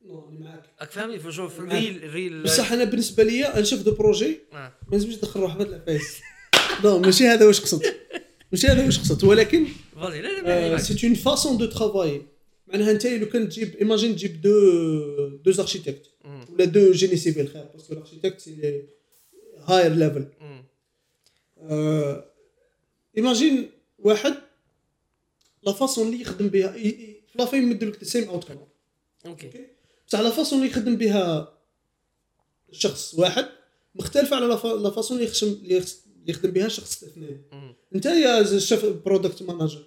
معاك 0.05 0.63
راك 0.81 0.91
فاهمني 0.91 1.19
في 1.19 1.41
معاك. 1.41 1.59
الريل 1.59 2.13
ريل 2.13 2.43
بصح 2.43 2.71
أنا 2.71 2.83
بالنسبة 2.83 3.23
لي 3.23 3.53
نشوف 3.55 3.81
دو 3.81 3.91
بروجي. 3.95 4.39
ما 4.51 4.71
لازمش 4.91 5.15
ندخل 5.15 5.39
روحي 5.39 5.57
في 5.57 5.63
هاد 5.63 5.67
العفايس 5.67 6.21
نو 6.83 6.99
ماشي 6.99 7.27
هذا 7.27 7.45
واش 7.45 7.61
قصدت. 7.61 7.95
ماشي 8.51 8.67
هذا 8.67 8.85
واش 8.85 8.99
قصدت. 8.99 9.23
ولكن 9.23 9.67
فازي 9.95 10.21
لا 10.21 10.41
لا 10.41 10.69
ما 10.71 10.77
سي 10.77 11.07
اون 11.07 11.15
فاسون 11.15 11.57
دو 11.57 11.65
ترافاي 11.65 12.21
معناها 12.73 12.91
انت 12.91 13.05
لو 13.05 13.25
كان 13.29 13.49
تجيب 13.49 13.75
ايماجين 13.75 14.15
تجيب 14.15 14.41
دو 14.41 14.51
دو 15.37 15.61
اركيتكت. 15.61 16.09
ولا 16.49 16.65
deux 16.65 16.91
génie 16.91 17.15
civil 17.17 17.47
خير 17.47 17.63
parce 17.73 17.85
que 17.85 17.93
ال 17.93 17.97
architecte 17.97 18.39
c'est 18.39 18.83
higher 19.57 19.93
level. 19.93 20.25
imagine 23.17 23.69
واحد 23.99 24.33
la 25.63 25.71
façon 25.71 26.07
اللي 26.07 26.21
يخدم 26.21 26.47
بها 26.47 26.71
في 26.71 27.17
la 27.35 27.45
fin 27.45 27.63
يمدوا 27.63 27.89
لك 27.89 28.03
same 28.03 28.29
outcome 28.29 28.57
okay 29.25 29.51
بصح 30.07 30.19
la 30.19 30.29
façon 30.29 30.59
اللي 30.59 30.71
يخدم 30.71 30.95
بها 30.95 31.53
شخص 32.71 33.13
واحد 33.13 33.45
مختلفه 33.95 34.35
على 34.35 34.45
la 34.45 34.55
fa- 34.55 34.67
la 34.67 34.89
façon 34.89 35.17
اللي 35.17 35.83
يخدم 36.27 36.51
بها 36.51 36.67
شخص 36.67 37.03
اثنين. 37.03 37.41
انت 37.95 38.05
يا 38.05 38.59
chef 38.59 38.85
product 38.85 39.43
manager 39.43 39.83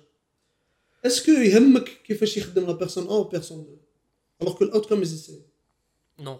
est-ce 1.07 1.23
que 1.23 1.31
يهمك 1.31 1.89
كيفاش 2.05 2.37
يخدم 2.37 2.67
la 2.67 2.73
personne 2.73 3.07
un 3.07 3.25
personne 3.25 3.65
deux 3.65 3.77
alors 4.43 4.55
que 4.55 4.65
the 4.65 4.89
outcome 4.89 5.01
is 5.01 5.27
same 5.27 5.43
non 6.21 6.39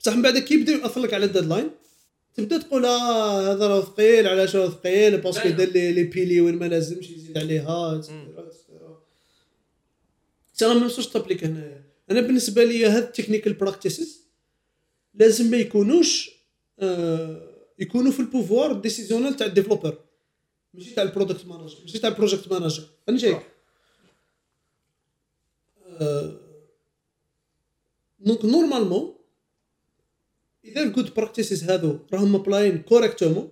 بصح 0.00 0.16
من 0.16 0.22
بعد 0.22 0.38
كي 0.38 0.54
يبدا 0.54 0.72
ياثر 0.72 1.00
لك 1.00 1.14
على 1.14 1.26
ال 1.26 1.31
deadline 1.31 1.70
تبدا 2.34 2.58
تقول 2.58 2.84
آه 2.84 3.52
هذا 3.52 3.66
راه 3.66 3.80
ثقيل 3.80 4.26
علاش 4.26 4.56
راه 4.56 4.68
ثقيل 4.68 5.20
parce 5.20 5.36
que. 5.36 5.48
دار 5.48 5.68
لي 5.68 5.92
لي 5.92 6.04
بيلي 6.04 6.40
وين 6.40 6.54
ما 6.54 6.64
لازمش 6.64 7.10
يزيد 7.10 7.38
عليها 7.38 8.00
راه 10.62 10.74
ما 10.74 10.80
نمسوش 10.80 11.06
تابليك 11.06 11.44
هنايا 11.44 11.84
أنا 12.10 12.20
بالنسبة 12.20 12.64
لي 12.64 12.86
هاد 12.86 13.02
ال 13.02 13.07
technical 13.07 13.52
practices 13.52 14.20
لازم 15.14 15.50
ما 15.50 15.56
يكونوش 15.56 16.30
آه 16.78 17.50
يكونوا 17.78 18.12
في 18.12 18.20
ال 18.20 18.26
pouvoir 18.26 18.72
décisionnel 18.72 19.36
تاع 19.36 19.46
ال 19.46 19.51
developer 19.51 19.98
ماشي 20.74 20.94
تاع 20.94 21.02
ال 21.02 21.07
product 21.07 21.46
manager 21.46 21.78
ماشي 21.82 21.98
تاع 21.98 22.10
ال 22.10 22.15
project 22.15 22.52
manager 22.52 22.88
فهمت 23.06 23.20
جايك 23.20 23.42
donc 28.20 28.44
normalement 28.44 29.14
اذا 30.64 30.82
ال 30.82 30.88
good 30.88 31.14
practices 31.14 31.70
هادو 31.70 31.98
راهم 32.12 32.34
applied 32.34 32.82
correctement. 32.82 33.50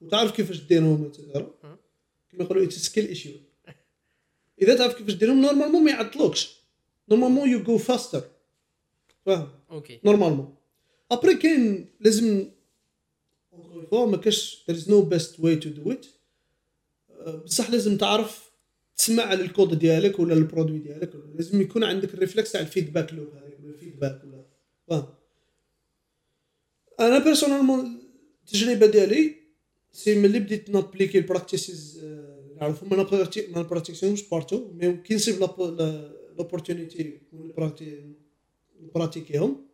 وتعرف 0.00 0.32
كيفاش 0.36 0.60
ديرهم 0.60 1.12
أه. 1.34 1.78
كيما 2.30 2.44
يقولوا 2.44 2.64
it's 2.64 2.78
skill 2.78 3.06
issue 3.06 3.32
اذا 4.62 4.76
تعرف 4.76 4.94
كيفاش 4.94 5.14
ديرهم 5.14 5.40
normalement 5.40 5.84
ما 5.84 5.90
يعطلوكش 5.90 6.56
normalement 7.08 7.48
you 7.48 7.62
go 7.62 7.78
faster 7.78 8.22
فاهم 9.26 9.48
OK 9.70 10.00
normalement 10.04 10.54
après 11.10 11.34
كاين 11.34 11.86
لازم 12.00 12.50
voilà 13.90 14.06
ما 14.06 14.16
كاش 14.16 14.64
there 14.70 14.74
is 14.74 14.86
no 14.86 15.02
best 15.14 15.40
way 15.40 15.56
to 15.64 15.68
do 15.68 15.90
it. 15.90 16.06
أه، 16.06 16.19
بصح 17.44 17.70
لازم 17.70 17.96
تعرف 17.96 18.50
تسمع 18.96 19.22
على 19.22 19.42
الكود 19.44 19.78
ديالك 19.78 20.18
ولا 20.18 20.34
ال 20.34 20.39
produit 20.39 20.78
ديالك 20.78 21.10
لازم 21.34 21.60
يكون 21.60 21.84
عندك 21.84 22.14
ال 22.14 22.19
réflexe 22.19 22.52
تاع 22.52 22.60
ال 22.60 22.66
feedback 22.66 23.12
loop 23.14 23.28
ال 23.64 23.70
feedback 23.70 24.20
ولا. 24.24 24.44
فاهم. 24.88 25.06
أنا 27.00 27.18
personnellement 27.18 27.98
التجربه 28.44 28.86
ديالي 28.86 29.34
c'est 29.92 30.14
ملي 30.18 30.38
بديت 30.38 30.70
نابليكي 30.70 31.18
ال 31.18 31.27
practices 31.27 32.04
نعرفهم. 32.60 32.90
ما 32.90 32.96
نابراتي- 32.96 33.46
ما 33.46 33.58
نبراتيكسيهمش 33.60 34.22
partout 34.28 34.70
mais 34.74 34.96
كي 34.96 35.14
نصيب 35.14 35.40
l'opportunité 36.38 37.18
نبراتيكيهم. 38.82 39.66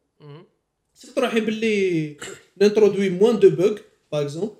صرت 0.95 1.19
رايحين 1.19 1.45
باللي 1.45 2.17
نانترودوي 2.57 3.11
moins 3.11 3.39
de 3.39 3.51
bugs 3.51 3.79
par 4.13 4.23
exemple. 4.23 4.55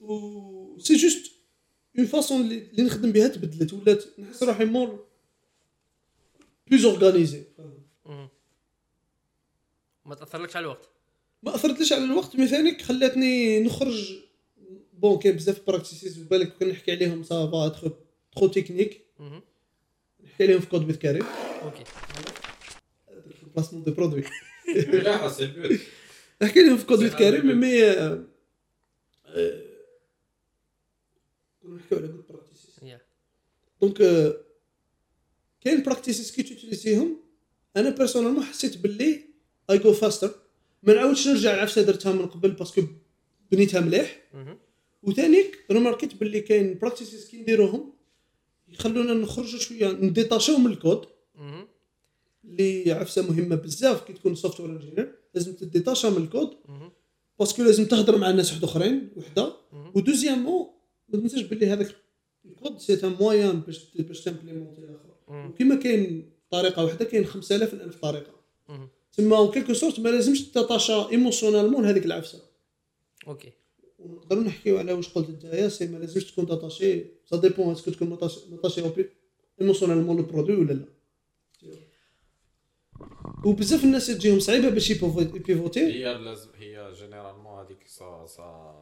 و 0.00 0.78
c'est 0.78 0.96
juste 0.96 1.32
une 1.98 2.06
façon 2.06 2.40
اللي 2.40 2.82
نخدم 2.82 3.12
بها 3.12 3.28
تبدلت 3.28 3.72
ولات 3.72 4.04
نحس 4.18 4.42
روحي 4.42 4.64
more 4.64 5.04
plus 6.66 6.84
organisé. 6.84 7.44
ما 10.04 10.14
تاثرلكش 10.14 10.56
على 10.56 10.64
الوقت 10.64 10.88
ما 11.42 11.54
اثرتليش 11.54 11.92
على 11.92 12.04
الوقت 12.04 12.36
mais 12.36 12.46
ثاني 12.46 12.78
خلاتني 12.78 13.60
نخرج 13.60 14.18
bon 14.92 15.18
كاين 15.18 15.36
بزاف 15.36 15.66
practices 15.66 16.18
بالك 16.18 16.58
كان 16.58 16.68
نحكي 16.68 16.92
عليهم 16.92 17.22
ça 17.22 17.45
va 17.45 17.68
trop 17.68 17.90
trop 18.32 18.46
technique. 18.46 19.06
نحكي 20.24 20.44
عليهم 20.44 20.60
في 20.60 20.66
كود 20.66 20.86
بيت 20.86 20.96
كاري 20.96 21.20
OK 21.62 21.84
في 23.36 23.42
ال 23.42 23.46
placement 23.46 23.82
de 23.82 23.92
produit 23.92 24.24
لا 24.76 25.32
نحكي 26.42 26.62
لهم 26.62 26.76
في 26.76 26.86
كود 26.86 26.98
بيت 26.98 27.14
كاري 27.14 27.40
mais 27.40 27.82
كنا 31.62 31.76
نحكيو 31.76 31.98
على 31.98 32.06
يا 32.82 33.00
donc 33.80 33.98
كاين 35.60 35.82
practices 35.82 36.32
كي 36.32 36.42
تيوتيليزيهم 36.42 37.20
أنا 37.76 37.90
personnellement 37.90 38.42
حسيت 38.44 38.78
باللي 38.78 39.24
I 39.70 39.78
go 39.78 39.92
faster 39.92 40.34
ما 40.82 40.94
نعاودش 40.94 41.28
نرجع 41.28 41.54
العفسه 41.54 41.82
درتها 41.82 42.12
من 42.12 42.26
قبل 42.26 42.50
parce 42.50 42.70
que 42.70 42.82
بنيتها 43.52 43.80
مليح. 43.80 44.22
وثانيك 45.02 45.64
رماركيت 45.70 46.14
باللي 46.14 46.40
كاين 46.40 46.78
practices 46.78 47.28
كي 47.28 47.42
نديروهم. 47.42 47.92
يخلونا 48.68 49.14
نخرجوا 49.14 49.58
شوية 49.58 49.92
نديتاشيو 49.92 50.58
من 50.58 50.66
الكود. 50.66 51.06
اللي 52.44 52.92
عفسة 52.92 53.22
مهمة 53.22 53.56
بزاف 53.56 54.06
كي 54.06 54.12
تكون 54.12 54.34
software 54.34 54.70
engineer 54.70 55.14
لازم 55.34 55.52
تديتاشا 55.52 56.08
من 56.08 56.16
ال 56.16 56.23
code. 56.23 56.56
parce 57.38 57.53
que 57.53 57.62
لازم 57.62 57.84
تهضر 57.84 58.18
مع 58.18 58.30
الناس 58.30 58.50
واحد 58.50 58.64
أخرين 58.64 59.10
وحدة. 59.16 59.56
و 59.94 60.01
deuxièmement 60.01 60.79
ما 61.12 61.20
تنساش 61.20 61.42
باللي 61.42 61.66
هذاك 61.66 61.96
ال 62.44 62.51
code 62.51 62.78
c'est 62.78 63.06
un 63.06 63.16
moyen 63.20 63.60
باش 63.60 63.84
باش 63.94 64.20
تمبليمونتي 64.20 64.80
الآخر. 64.80 65.14
وكما 65.28 65.74
كاين 65.74 66.30
طريقة 66.50 66.84
واحدة 66.84 67.04
كاين 67.04 67.24
5000 67.24 67.74
ألف 67.74 67.96
طريقة. 67.96 68.32
تما 69.12 69.36
en 69.36 69.50
quelque 69.50 69.74
sorte 69.74 70.00
ما 70.00 70.08
لازمش 70.08 70.42
تتاشا 70.42 71.08
émotionnellement 71.10 71.82
لهذيك 71.82 72.04
العفسة. 72.04 72.42
OK. 73.28 73.52
ونقدروا 73.98 74.42
نحكيو 74.42 74.78
على 74.78 74.92
واش 74.92 75.08
قلت 75.08 75.30
نتايا 75.30 75.68
c'est 75.68 75.86
ما 75.86 75.98
لازمش 75.98 76.24
تكون 76.24 76.46
attaché. 76.46 77.04
ça 77.24 77.36
dépend 77.36 77.72
est-ce 77.72 77.84
que 77.84 77.90
تكون 77.90 78.08
attaché 78.50 78.82
émotionnellement 79.60 80.16
le 80.16 80.22
produit 80.22 80.56
ولا 80.56 80.72
لا 80.72 80.84
وبزاف 83.44 83.84
الناس 83.84 84.06
تجيهم 84.06 84.40
صعيبة 84.40 84.68
باش 84.68 84.90
يبيفوتي. 84.90 85.80
هي 85.80 86.18
لازم 86.18 86.48
هي 86.58 86.92
généralement 86.98 87.64
هذيك 87.64 87.86
سا 87.86 88.26
سا 88.26 88.79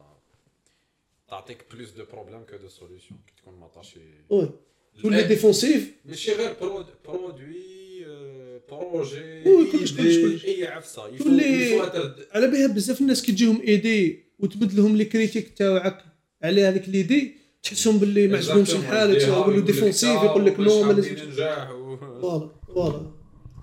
تعطيك 1.31 1.57
plus 1.73 1.89
de 1.91 2.03
problèmes 2.13 2.43
que 2.43 2.57
de 2.57 2.67
solutions 2.69 3.19
كي 3.27 3.33
تكون 3.41 3.59
مطاشي 3.59 3.99
oui 4.29 4.49
تولي 5.01 5.23
défensif 5.23 5.91
ماشي 6.05 6.31
غير 6.31 6.53
prod- 6.61 6.85
produit 7.05 7.79
projet 8.71 9.43
كلش- 9.71 9.91
كلش-. 9.97 10.45
اي 10.45 10.67
عفسه 10.67 11.05
هذا- 11.83 12.15
على 12.31 12.47
بها 12.47 12.67
بزاف 12.67 13.01
الناس 13.01 13.21
كي 13.21 13.31
تجيهم 13.31 13.61
idée 13.61 14.23
وتبدلهم 14.39 14.95
les 14.95 15.05
critiques 15.05 15.57
تاعك 15.57 16.03
على 16.43 16.61
هذيك 16.63 16.89
l'idée 16.89 17.35
تحسهم 17.63 17.97
باللي 17.97 18.27
ما 18.27 18.37
عجبهمش 18.37 18.69
الحال 18.75 19.09
يديها 19.15 19.27
يقول 19.27 19.37
له 19.39 19.47
ويقول 19.47 19.57
لك 19.59 19.65
défensif 19.65 20.23
يقول 20.23 20.45
لك 20.45 20.59
non 20.59 20.83
ما 20.83 20.93
لازمش 20.93 21.19
voilà 22.21 22.49
voilà 22.67 23.11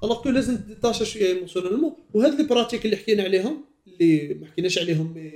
alors 0.04 0.22
que 0.22 0.28
لازم 0.28 0.56
تديتاشا 0.56 1.04
شوية 1.04 1.26
émotionnellement 1.26 1.92
وهاد 2.14 2.34
les 2.40 2.46
pratiques 2.46 2.84
اللي 2.84 2.96
حكينا 2.96 3.22
عليهم 3.22 3.64
اللي 3.86 4.34
ما 4.34 4.46
حكيناش 4.46 4.78
عليهم 4.78 5.30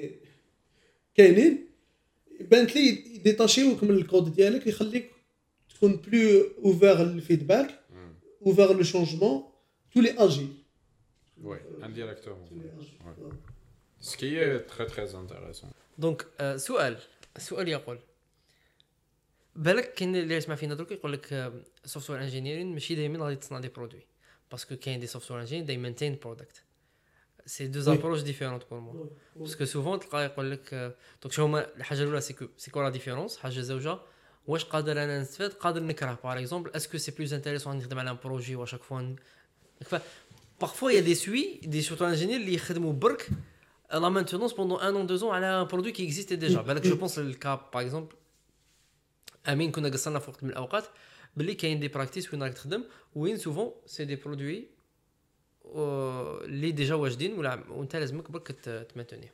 كاينين. 1.15 1.69
بانت 2.40 2.76
لي 2.76 2.90
ديتاشيوك 3.24 3.84
من 3.84 3.90
الكود 3.90 4.34
ديالك 4.34 4.66
يخليك 4.66 5.10
تكون 5.74 5.96
plus 5.97 6.51
ouvert 6.64 7.02
لل 7.05 7.20
feedback 7.20 7.81
مم. 7.90 8.14
ouvert 8.47 8.72
le 8.72 8.82
changement 8.82 9.44
تولي 9.94 10.10
أجي 10.10 10.48
oui 11.43 11.59
indirectement 11.85 12.48
ce 14.01 14.24
qui 14.24 14.59
est 14.59 14.70
très 14.70 14.86
très 14.86 15.02
intéressant 15.20 15.70
donc 15.98 16.27
سؤال 16.56 16.98
السؤال 17.36 17.68
يقول 17.68 17.98
بالك 19.56 19.94
كاين 19.94 20.16
اللي 20.16 20.34
يسمع 20.34 20.54
فينا 20.54 20.74
درك 20.74 20.92
يقول 20.92 21.12
لك 21.12 21.52
software 21.85 22.22
engineering 22.22 22.72
ماشي 22.72 22.94
دائما 22.94 23.24
غادي 23.24 23.36
تصنع 23.36 23.60
des 23.60 23.68
produits 23.68 24.01
parce 24.51 24.67
que 24.67 24.77
كاين 24.76 25.00
des 25.01 25.06
software 25.06 25.40
engineers 25.40 25.64
they 25.66 25.77
maintain 25.77 26.18
product 26.22 26.62
c'est 27.47 27.66
deux 27.66 27.81
Oui. 27.80 27.82
approches 27.82 28.20
différentes 28.20 28.62
pour 28.70 28.81
moi 28.81 29.06
parce 29.36 29.54
que 29.54 29.64
souvent 29.64 30.01
تلقى 30.00 30.24
يقول 30.24 30.50
لك 30.50 30.74
آه، 30.74 30.94
donc 31.22 31.32
شو 31.34 31.44
هما 31.44 31.76
الحاجة 31.76 32.02
الاولى 32.02 32.20
c'est 32.20 32.35
quoi 32.35 32.47
c'est 32.56 32.71
quoi 32.71 32.82
la 32.82 32.89
différence 32.89 33.36
حاجة 33.36 33.60
زوجه 33.60 33.98
واش 34.46 34.64
قادر 34.64 34.92
أنا 34.92 35.20
نستفاد 35.20 35.52
قادر 35.52 35.82
نكره 35.82 36.18
par 36.24 36.39
exemple 36.39 36.70
est-ce 36.70 36.89
que 36.89 36.98
c'est 36.98 37.10
plus 37.10 37.35
intéressant 37.35 37.77
نخدم 37.76 37.98
على 37.98 38.10
un 38.10 38.16
projet 38.24 38.56
و 38.56 38.60
chaque 38.60 38.82
fois 38.82 39.14
parfois 40.60 40.90
y 40.90 40.95
a 40.95 41.01
des 41.01 41.60
soit 41.62 41.74
des 41.74 41.82
software 41.82 42.10
engineers 42.10 42.36
اللي 42.36 42.54
يخدموا 42.54 42.92
برك 42.92 43.28
la 43.93 44.09
maintenance 44.09 44.52
pendant 44.52 44.81
un 44.81 44.94
an 44.94 45.06
deux 45.06 45.16
ans 45.16 45.35
على 45.34 45.46
un 45.47 45.66
produit 45.66 45.93
qui 45.93 46.05
existait 46.06 46.36
déjà 46.36 46.60
بالك 46.60 46.86
je 46.86 46.97
pense 46.97 47.18
le 47.18 47.33
cas 47.33 47.55
par 47.74 47.82
exemple 47.82 48.14
امين 49.48 49.72
كنا 49.72 49.88
قصرنا 49.88 50.18
في 50.18 50.30
وقت 50.30 50.44
من 50.44 50.50
الاوقات 50.50 50.84
باللي 51.36 51.54
كاين 51.54 51.80
des 51.81 51.89
pratiques 51.89 52.32
وين 52.32 52.42
راك 52.42 52.54
تخدم 52.54 52.84
وين 53.14 53.36
souvent 53.36 53.72
c'est 53.86 54.05
des 54.05 54.16
produits 54.16 54.68
اللي 55.74 56.70
déjà 56.72 56.94
واجدين 56.94 57.38
ولا 57.38 57.64
وانت 57.70 57.97
لازمك 57.97 58.30
برك 58.30 58.47
تمانتوني 58.94 59.30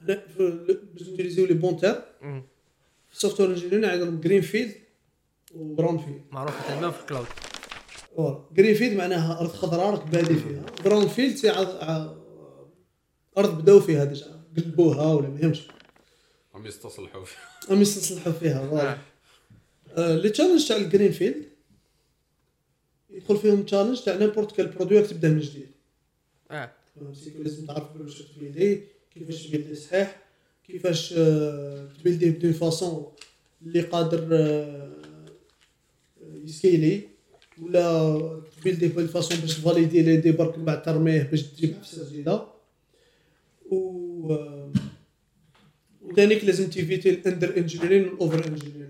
باش 0.00 1.08
نوتيليزيو 1.08 1.46
les 1.46 1.54
bons 1.54 1.76
termes. 1.76 2.42
ال 3.12 3.40
software 3.40 3.50
engineers 3.50 3.90
عندهم 3.90 4.20
greenfield 4.20 4.42
و 4.42 4.74
brownfield 5.54 6.22
معروف 6.30 6.68
تمام 6.68 6.90
في 6.90 7.00
ال 7.00 7.26
cloud 8.52 8.74
greenfield 8.74 8.96
معناها 8.96 9.40
أرض 9.40 9.50
خضراء 9.50 9.90
راك 9.90 10.06
بادي 10.06 10.34
فيها. 10.34 10.66
brownfield 10.84 11.36
c'est 11.36 11.48
عض- 11.50 11.82
ع- 11.84 12.14
أرض 13.38 13.62
بداو 13.62 13.80
فيها 13.80 14.04
déjà. 14.04 14.44
قلبوها 14.56 15.12
ولا 15.14 15.28
ما 15.28 15.40
يهمش. 15.40 15.68
هم 16.54 16.66
يستصلحوا 16.66 17.24
فيها. 17.24 17.48
هم 17.70 17.80
يستصلحوا 17.80 18.32
فيها 18.32 18.66
voilà. 18.68 18.92
آه، 18.92 18.98
les 19.98 20.28
challenges 20.28 20.68
تاع 20.68 20.76
ال 20.76 21.12
greenfield 21.12 21.44
يدخل 23.10 23.36
فيهم 23.36 23.62
challenge 23.62 24.00
تاع 24.00 24.16
n'importe 24.16 24.56
quel 24.56 24.66
produit 24.66 25.02
تبدا 25.02 25.28
من 25.28 25.40
جديد. 25.40 25.68
آه. 26.50 26.70
فهمتي 26.96 27.30
لازم 27.38 27.66
تعرف 27.66 27.96
واش 28.00 28.22
تبيلدي 28.22 28.80
كيفاش 29.14 29.46
تبيلدي 29.46 29.74
صحيح 29.74 30.22
كيفاش 30.66 31.14
آه، 31.16 31.88
تبيلدي 32.00 32.30
ب 32.30 32.35
une 32.35 32.52
façon 32.52 33.12
اللي 33.62 33.80
قادر 33.80 34.28
آه، 34.32 34.92
يسكيلي 36.44 37.00
ولا 37.62 38.42
تبيلدي 38.60 38.88
بال 38.88 39.02
façon 39.02 39.38
باش 39.38 39.58
تفاليدي 39.58 40.02
l'idée 40.02 40.32
برك 40.32 40.58
من 40.58 40.64
بعد 40.64 40.82
ترميه 40.82 41.22
باش 41.22 41.42
تجيب 41.42 41.74
عفسه 41.80 42.10
جديدة. 42.10 42.46
و 43.70 44.32
آه، 44.32 44.72
وثانيك 46.02 46.44
لازم 46.44 46.70
تيفيتي 46.70 47.10
ال 47.10 47.18
under 47.18 47.56
engineering 47.56 48.08
وال 48.08 48.21
over 48.21 48.48
engineering. 48.48 48.83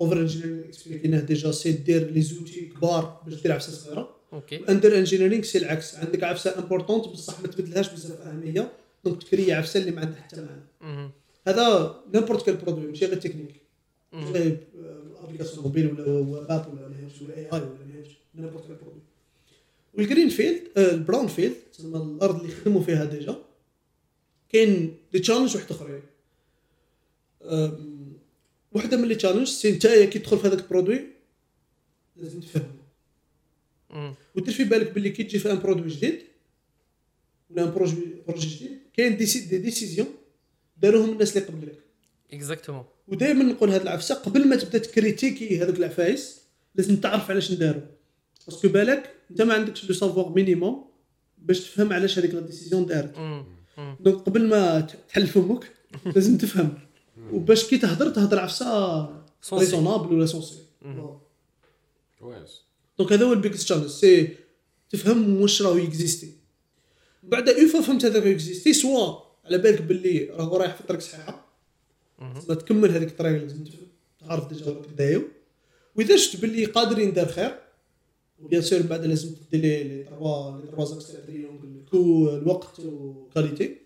over 0.00 0.20
engineering 0.20 0.64
اكسبليكيناه 0.64 1.20
déjà 1.20 1.50
c'est 1.50 1.72
دير 1.72 2.10
les 2.10 2.22
outils 2.22 2.60
كبار 2.60 3.22
باش 3.26 3.42
دير 3.42 3.52
عفسة 3.52 3.72
صغيرة. 3.72 4.16
OK. 4.32 4.56
ال 4.56 4.63
under 4.63 4.98
engineering 4.98 5.42
c'est 5.42 5.58
العكس. 5.58 5.94
عندك 5.94 6.24
عفسة 6.24 6.58
importante 6.58 7.08
بصح 7.08 7.40
ما 7.40 7.48
تبدلهاش 7.48 7.92
بزاف 7.92 8.20
أهمية. 8.20 8.72
donc 9.04 9.22
تكري 9.22 9.52
عفسة 9.52 9.80
اللي 9.80 9.90
ما 9.90 10.00
عندها 10.00 10.20
حتى 10.20 10.46
معنى. 10.82 11.10
هذا 11.48 11.96
n'importe 12.14 12.46
quel 12.46 12.56
produit 12.56 12.86
ماشي 12.86 13.06
غير 13.06 13.18
تكنيك 13.18 13.54
ماشي 14.12 14.26
مم. 14.26 14.32
غير 14.32 14.58
application 15.22 15.62
mobile 15.62 15.86
ولا 15.86 16.02
ويب 16.06 16.28
ولا 16.28 16.66
ولا 16.66 17.36
AI 17.36 17.60
ولا 17.60 17.68
n'importe 18.34 18.66
quel 18.66 18.76
produit 18.76 19.00
وال 19.94 20.04
green 20.04 20.28
field 20.28 20.62
ال 20.76 20.84
brown 20.84 21.26
field 21.26 21.54
تسمى 21.72 21.96
الأرض 21.96 22.40
اللي 22.40 22.52
يخدموا 22.52 22.82
فيها 22.82 23.04
déjà 23.04 23.36
كاين 24.52 24.96
des 25.12 25.18
challenges 25.18 25.56
واحد 25.56 25.70
آخرين. 25.70 26.02
أم، 28.76 28.82
واحدة 28.82 28.96
من 28.96 29.08
les 29.08 29.14
challenges 29.14 29.46
c'est 29.46 29.72
نتايا 29.72 30.04
كي 30.06 30.18
تدخل 30.18 30.38
في 30.38 30.46
هذاك 30.46 30.58
ال 30.60 30.64
produit. 30.64 31.00
لازم 32.16 32.40
تفهمه 32.40 32.66
مم. 33.90 34.14
ودير 34.34 34.54
في 34.54 34.64
بالك 34.64 34.92
باللي 34.92 35.10
كي 35.10 35.24
تجي 35.24 35.38
في 35.38 35.52
un 35.52 35.58
produit 35.58 35.88
جديد 35.88 36.18
ولا 37.50 37.64
un 37.64 37.70
projet 37.70 37.96
projet 38.28 38.48
جديد 38.56 38.78
كاين 38.94 39.16
des 39.16 39.26
c'est 39.26 39.40
des 39.40 39.58
décisions 39.58 40.06
داروهم 40.76 41.10
الناس 41.12 41.36
اللي 41.36 41.48
قبلك 41.48 41.78
exactement 42.32 42.84
ودائما 43.08 43.44
نقول 43.44 43.70
هاد 43.70 43.80
العفسة 43.80 44.14
قبل 44.14 44.48
ما 44.48 44.56
تبدا 44.56 44.78
ت 44.78 44.86
critiquer 44.86 45.62
هذوك 45.62 45.76
العفايس 45.76 46.40
لازم 46.74 46.96
تعرف 46.96 47.30
علاش 47.30 47.52
نداروا 47.52 47.82
parce 48.46 48.60
que 48.60 48.68
بالك 48.68 49.14
انت 49.30 49.42
ما 49.42 49.54
عندكش 49.54 49.84
le 49.88 49.94
savoir 49.94 50.28
minimum 50.28 50.84
باش 51.38 51.60
تفهم 51.60 51.92
علاش 51.92 52.18
هذيك 52.18 52.34
la 52.34 52.40
décision 52.40 52.86
دارت. 52.86 53.14
donc 54.00 54.16
قبل 54.16 54.48
ما 54.48 54.80
تحل 54.80 55.26
فمك 55.26 55.72
لازم 56.06 56.38
تفهم. 56.38 56.78
وباش 57.32 57.64
كي 57.64 57.78
تهضر 57.78 58.10
تهضر 58.10 58.38
عفسه. 58.38 59.22
raisonnable 59.52 60.14
ولا 60.14 60.26
sensée 60.26 60.58
كويس 62.20 62.62
donc 62.98 63.12
هذا 63.12 63.24
هو 63.24 63.32
ال 63.32 63.36
biggest 63.36 63.62
challenge. 63.62 63.86
c'est 63.86 64.36
تفهم 64.90 65.40
واش 65.40 65.62
راهو 65.62 65.78
existé 65.78 66.32
بعد 67.22 67.48
une 67.48 67.68
fois 67.68 67.80
فهمت 67.80 68.04
هذاك 68.04 68.22
existé 68.22 68.72
soit 68.72 69.14
على 69.44 69.58
بالك 69.58 69.82
باللي 69.82 70.30
راهو 70.30 70.56
رايح 70.56 70.74
في 70.74 70.80
الطريق 70.80 71.00
صحيحة 71.00 71.46
ما 72.18 72.54
تكمل 72.54 72.90
هذيك 72.90 73.08
الطريق 73.08 73.42
لازم 73.42 73.64
تعرف 74.20 74.48
ديجا 74.48 74.66
راك 74.66 74.86
دايو. 74.98 75.22
وإذا 75.96 76.16
شفت 76.16 76.40
باللي 76.40 76.64
قادر 76.64 76.98
يندار 76.98 77.26
خير 77.26 77.58
وبيان 78.42 78.62
سور 78.62 78.82
بعد 78.82 79.04
لازم 79.04 79.34
تدي 79.34 79.58
لي 79.58 79.84
لي 79.84 80.04
تروا 80.04 80.60
لي 80.60 80.66
تروا 80.66 80.84
زاكس 80.84 81.06
تاع 81.06 81.18
التريونغل 81.18 81.82
كو 81.90 82.28
الوقت 82.28 82.80
وكاليتي 82.80 83.76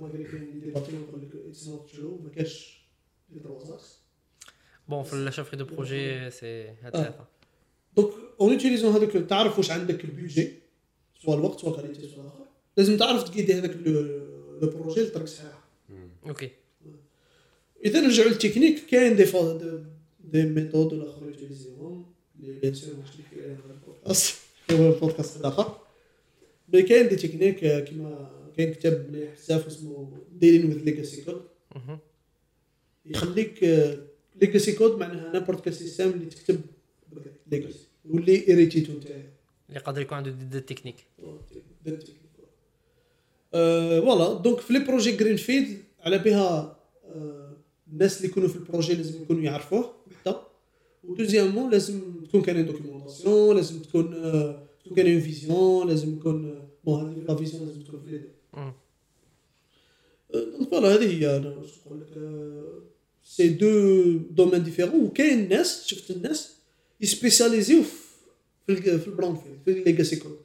كاين 0.00 0.62
لك 1.22 1.32
اتس 1.48 1.68
نوت 1.68 1.90
ترو 1.90 2.18
ما 2.24 2.30
كاش 2.30 2.82
لي 3.30 3.40
تروا 3.40 3.64
زاكس 3.64 3.98
بون 4.88 5.02
في 5.02 5.12
الشافري 5.12 5.56
دو 5.58 5.64
بروجي 5.64 6.30
سي 6.30 6.68
هاد. 6.82 6.92
ثلاثة 6.92 7.24
دونك 7.96 8.10
اون 8.40 8.52
يوتيليزون 8.52 8.92
هذوك 8.92 9.10
تعرف 9.16 9.58
واش 9.58 9.70
عندك 9.70 10.04
البيجي 10.04 10.52
سواء 11.22 11.38
الوقت 11.38 11.60
سواء 11.60 11.76
كاليتي 11.76 12.08
سواء 12.08 12.20
الآخر 12.20 12.44
لازم 12.76 12.96
تعرف 12.96 13.22
تقيدي 13.22 13.54
هذاك 13.54 13.76
لو 14.62 14.70
بروجي 14.70 15.00
لطريق 15.00 15.26
صحيحه 15.26 15.64
أوكي 16.26 16.50
اذا 17.84 18.00
نرجعوا 18.00 18.28
للتكنيك 18.28 18.86
كاين 18.86 19.16
دي 19.16 19.24
دي- 20.24 20.46
ميثود 20.46 20.92
الآخر 20.92 21.26
يوتيليزيهم 21.26 22.06
اللي 22.40 22.60
بيان 22.60 22.74
سور 22.74 22.94
ماش 22.96 23.08
نحكي 23.20 23.42
عليهم 23.42 23.56
في 23.56 23.62
البودكاست 23.66 24.36
هو 24.70 24.88
البودكاست 24.94 25.40
الآخر 25.40 25.78
مي 26.72 26.82
كاين 26.82 27.08
دي 27.08 27.16
تكنيك 27.16 27.58
كيما 27.84 28.30
كاين 28.58 28.74
كتاب 28.74 29.06
مليح 29.10 29.34
بزاف 29.34 29.66
اسمه 29.66 30.18
ديلين 30.32 30.70
وذ 30.70 30.84
ليجاسي 30.84 31.24
كود. 31.24 31.42
يخليك 33.06 33.64
ليجاسي 34.40 34.72
كود 34.72 34.98
معناها 34.98 35.32
نابورت 35.32 35.64
كال 35.64 35.74
سيستم 35.74 36.10
اللي 36.10 36.26
تكتب 36.26 36.60
ليجاسي 37.50 37.86
واللي 38.10 38.52
اريتيتو 38.52 38.92
نتاعي 38.92 39.24
اللي 39.68 39.80
قادر 39.80 40.00
يكون 40.00 40.18
عنده 40.18 40.30
دي 40.30 40.60
تكنيك 40.60 40.96
آه، 43.54 44.00
فوالا 44.00 44.42
دونك 44.42 44.60
في 44.60 44.72
لي 44.72 44.78
بروجي 44.78 45.16
جرين 45.16 45.36
فيلد 45.36 45.78
على 46.00 46.18
بها 46.18 46.78
آه، 47.04 47.56
الناس 47.92 48.16
اللي 48.16 48.28
يكونوا 48.28 48.48
في 48.48 48.56
البروجي 48.56 48.94
لازم 48.94 49.22
يكونوا 49.22 49.42
يعرفوه 49.42 49.94
حتى 50.20 50.40
ودوزيامون 51.04 51.70
لازم 51.70 52.24
تكون 52.28 52.42
كاين 52.42 52.66
دوكيومونطاسيون 52.66 53.56
لازم 53.56 53.82
تكون 53.82 54.14
آه، 54.14 54.62
تكون 54.84 54.96
كاين 54.96 55.12
اون 55.12 55.20
فيزيون 55.20 55.88
لازم 55.88 56.16
يكون 56.16 56.50
آه، 56.50 56.68
بون 56.84 57.10
هذه 57.10 57.24
لا 57.28 57.34
فيزيون 57.34 57.66
لازم 57.66 57.82
تكون 57.82 58.00
في 58.00 58.10
لي 58.10 58.37
فوالا 60.70 60.94
هذه 60.94 61.18
هي 61.18 61.36
أنا 61.36 61.48
واش 61.48 61.70
نقول 61.86 62.00
لك 62.00 62.08
سي 63.24 63.48
دو 63.48 64.02
دومين 64.18 64.64
ديفيرون 64.64 65.04
وكاين 65.04 65.48
ناس 65.48 65.86
شفت 65.86 66.10
الناس 66.10 66.56
يسبيسياليزيو 67.00 67.82
في 68.66 68.76
في 68.76 69.06
البلان 69.06 69.36
فيلد 69.36 69.58
في 69.64 69.90
ليغاسي 69.90 70.16
كود 70.16 70.40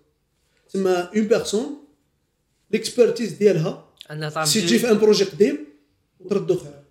تسمى 0.69 0.91
اون 0.91 1.27
بيرسون 1.27 1.77
ليكسبرتيز 2.71 3.33
ديالها 3.33 3.89
انها 4.11 4.45
سي 4.45 4.61
تجي 4.61 4.79
في 4.79 4.91
ان 4.91 4.97
بروجي 4.97 5.23
قديم 5.23 5.65
وتردو 6.19 6.55
خير 6.57 6.83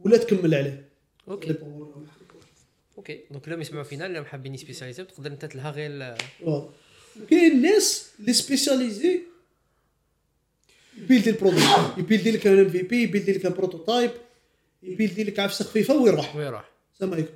ولا 0.00 0.16
تكمل 0.16 0.54
عليه 0.54 0.88
أوكي 1.28 1.54
أوكي 2.98 3.20
دونك 3.30 3.48
لهم 3.48 3.60
يسمعوا 3.60 3.84
فينا 3.84 4.06
اللي 4.06 4.24
حابين 4.24 4.54
يسبيسياليزيو 4.54 5.04
تقدر 5.04 5.30
انت 5.30 5.44
تلها 5.44 5.70
غير. 5.70 6.16
وكاين 7.22 7.62
ناس 7.62 8.10
اللي 8.20 8.32
سبيسياليزي 8.32 9.20
يبيلدي 11.02 11.30
البرودوي 11.30 11.62
يبيلدي 11.96 12.30
لك 12.30 12.46
ان 12.46 12.58
ام 12.58 12.68
في 12.68 12.82
بي 12.82 13.02
يبيلدي 13.02 13.32
لك 13.32 13.46
بروتوتايب 13.46 14.10
يبيلدي 14.82 15.24
لك 15.24 15.38
عفسه 15.38 15.64
خفيفه 15.64 15.94
ويروح 15.94 16.36
وين 16.36 16.48
راح 16.48 16.70
السلام 16.94 17.12
عليكم. 17.12 17.32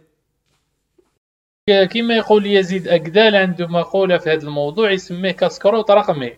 كما 1.93 2.17
يقول 2.17 2.47
يزيد 2.47 2.89
أقدال 2.89 3.37
عنده 3.37 3.67
مقولة 3.67 4.19
في 4.19 4.31
هذا 4.31 4.43
الموضوع 4.43 4.93
يسميه 4.93 5.31
كاسكروت 5.31 5.91
رقمي. 5.91 6.37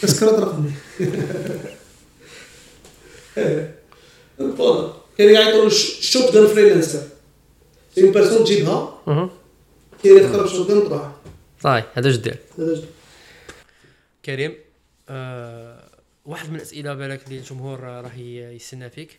تذكرة 0.00 0.40
رقمي. 0.40 0.72
كان 5.18 5.34
يعيطوا 5.34 5.66
الشوت 5.66 6.34
جان 6.34 6.46
فريلانسر 6.46 7.02
سي 7.94 8.04
اون 8.04 8.12
بيرسون 8.12 8.44
تجيبها. 8.44 9.00
كاين 10.02 10.32
تقرب 10.32 10.44
الشوت 10.44 10.68
جان 10.68 10.78
وتروح 10.78 11.12
طيب 11.62 11.84
هذا 11.94 12.06
واش 12.08 12.16
دير 12.16 12.38
هذا 12.58 12.74
جد. 12.74 12.84
كريم 14.24 14.54
آه 15.08 15.73
واحد 16.24 16.50
من 16.50 16.56
الأسئلة 16.56 16.94
بالك 16.94 17.24
اللي 17.24 17.38
الجمهور 17.38 17.80
راه 17.80 18.14
يستنى 18.16 18.90
فيك. 18.90 19.18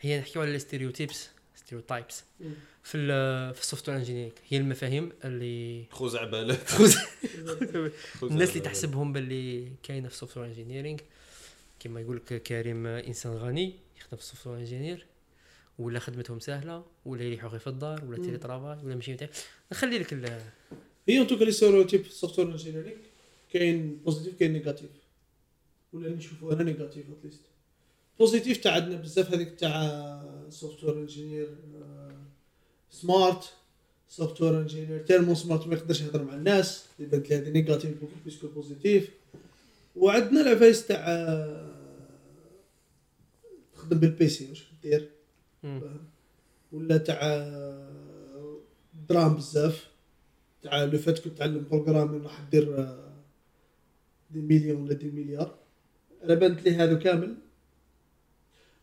هي 0.00 0.18
نحكيو 0.20 0.42
على 0.42 0.54
الستيريوتيبس 0.56 1.28
ستيريوتايبس. 1.56 2.24
في 2.82 2.96
ال 2.98 3.54
في 3.54 3.60
السوفت 3.60 3.88
وير 3.88 3.98
انجينيرينغ 3.98 4.32
هي 4.48 4.58
المفاهيم 4.58 5.12
اللي 5.24 5.84
خزعبلات 5.90 6.70
الناس 8.22 8.48
اللي 8.50 8.60
تحسبهم 8.60 9.12
باللي 9.12 9.72
كاينة 9.82 10.08
في 10.08 10.14
السوفت 10.14 10.36
وير 10.36 10.46
انجينيرينغ. 10.46 10.98
كما 11.80 12.00
يقول 12.00 12.16
لك 12.16 12.42
كريم 12.42 12.86
إنسان 12.86 13.32
غني 13.32 13.72
يخدم 13.98 14.16
في 14.16 14.22
السوفت 14.22 14.46
وير 14.46 14.58
انجينير 14.58 15.06
ولا 15.78 15.98
خدمتهم 15.98 16.40
سهلة 16.40 16.84
ولا 17.04 17.22
يريحوا 17.22 17.48
غير 17.50 17.60
في 17.60 17.66
الدار 17.66 18.04
ولا 18.04 18.16
تيلي 18.16 18.38
ترافاي 18.38 18.84
ولا 18.84 18.94
ماشي 18.94 19.16
نخلي 19.72 19.98
لك 19.98 20.12
ال- 20.12 20.40
هي 21.08 21.20
ان 21.20 21.26
توكا 21.26 21.44
لي 21.44 21.52
ستيريوتيب 21.52 22.02
في 22.02 22.08
السوفت 22.08 22.38
وير 22.38 22.48
انجينيرينغ 22.50 22.96
كاين 23.52 23.96
بوزيتيف 24.04 24.38
كاين 24.38 24.52
نيجاتيف 24.52 24.90
ولا 25.96 26.06
اللي 26.06 26.16
نشوفو 26.16 26.52
أنا 26.52 26.62
نيجاتيف 26.62 27.06
اتليست 27.18 27.40
بوزيتيف 28.18 28.56
تاع 28.56 28.72
عندنا 28.72 28.96
بزاف 28.96 29.34
هذيك 29.34 29.54
تاع 29.54 30.46
سوفت 30.50 30.84
وير 30.84 30.98
انجينير 30.98 31.56
سمارت 32.90 33.52
سوفت 34.08 34.40
وير 34.40 34.60
انجينير 34.60 34.98
تيرمون 35.02 35.34
سمارت 35.34 35.66
ما 35.66 35.74
يقدرش 35.74 36.00
يهضر 36.00 36.24
مع 36.24 36.34
الناس 36.34 36.84
اللي 36.98 37.10
بانت 37.10 37.30
لي 37.30 37.36
هذه 37.36 37.50
نيجاتيف 37.50 38.00
بوكو 38.00 38.12
بليس 38.24 38.40
كو 38.40 38.48
بوزيتيف 38.48 39.10
وعندنا 39.96 40.40
العفايس 40.40 40.86
تاع 40.86 41.04
آه، 41.08 41.72
تخدم 43.74 43.98
بالبيسي 43.98 44.48
واش 44.48 44.64
دير. 44.82 45.10
ولا 46.72 46.96
تاع 46.96 47.18
آه، 47.22 48.58
درام 49.08 49.34
بزاف. 49.34 49.90
تاع 50.62 50.84
لو 50.84 50.98
فات 50.98 51.18
كنت 51.18 51.38
تعلم 51.38 51.66
بروغرامين 51.70 52.22
راح 52.22 52.40
دير 52.50 52.78
آه، 52.78 53.12
دي 54.30 54.40
مليون 54.40 54.82
ولا 54.82 54.94
دي 54.94 55.10
مليار. 55.10 55.58
أنا 56.26 56.34
بانت 56.34 56.62
لي 56.64 56.70
هذو 56.74 56.98
كامل. 56.98 57.36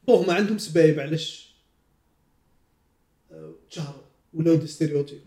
بون 0.07 0.27
ما 0.27 0.33
عندهم 0.33 0.57
سبايب 0.57 0.99
علاش 0.99 1.53
آه، 3.31 3.53
تشهروا 3.69 4.01
ولاو 4.33 4.55
دي 4.55 4.67
ستيريوتيب. 4.67 5.21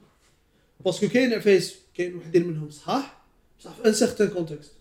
باسكو 0.85 1.09
كاين 1.09 1.33
عفايس 1.35 1.77
كاين 1.95 2.15
وحدين 2.17 2.49
منهم 2.49 2.71
صحاح؟ 2.71 3.25
بصح 3.61 3.73
في 3.75 3.89
ان 3.89 3.93
سيغتان 3.93 4.29
كونتكست 4.29 4.73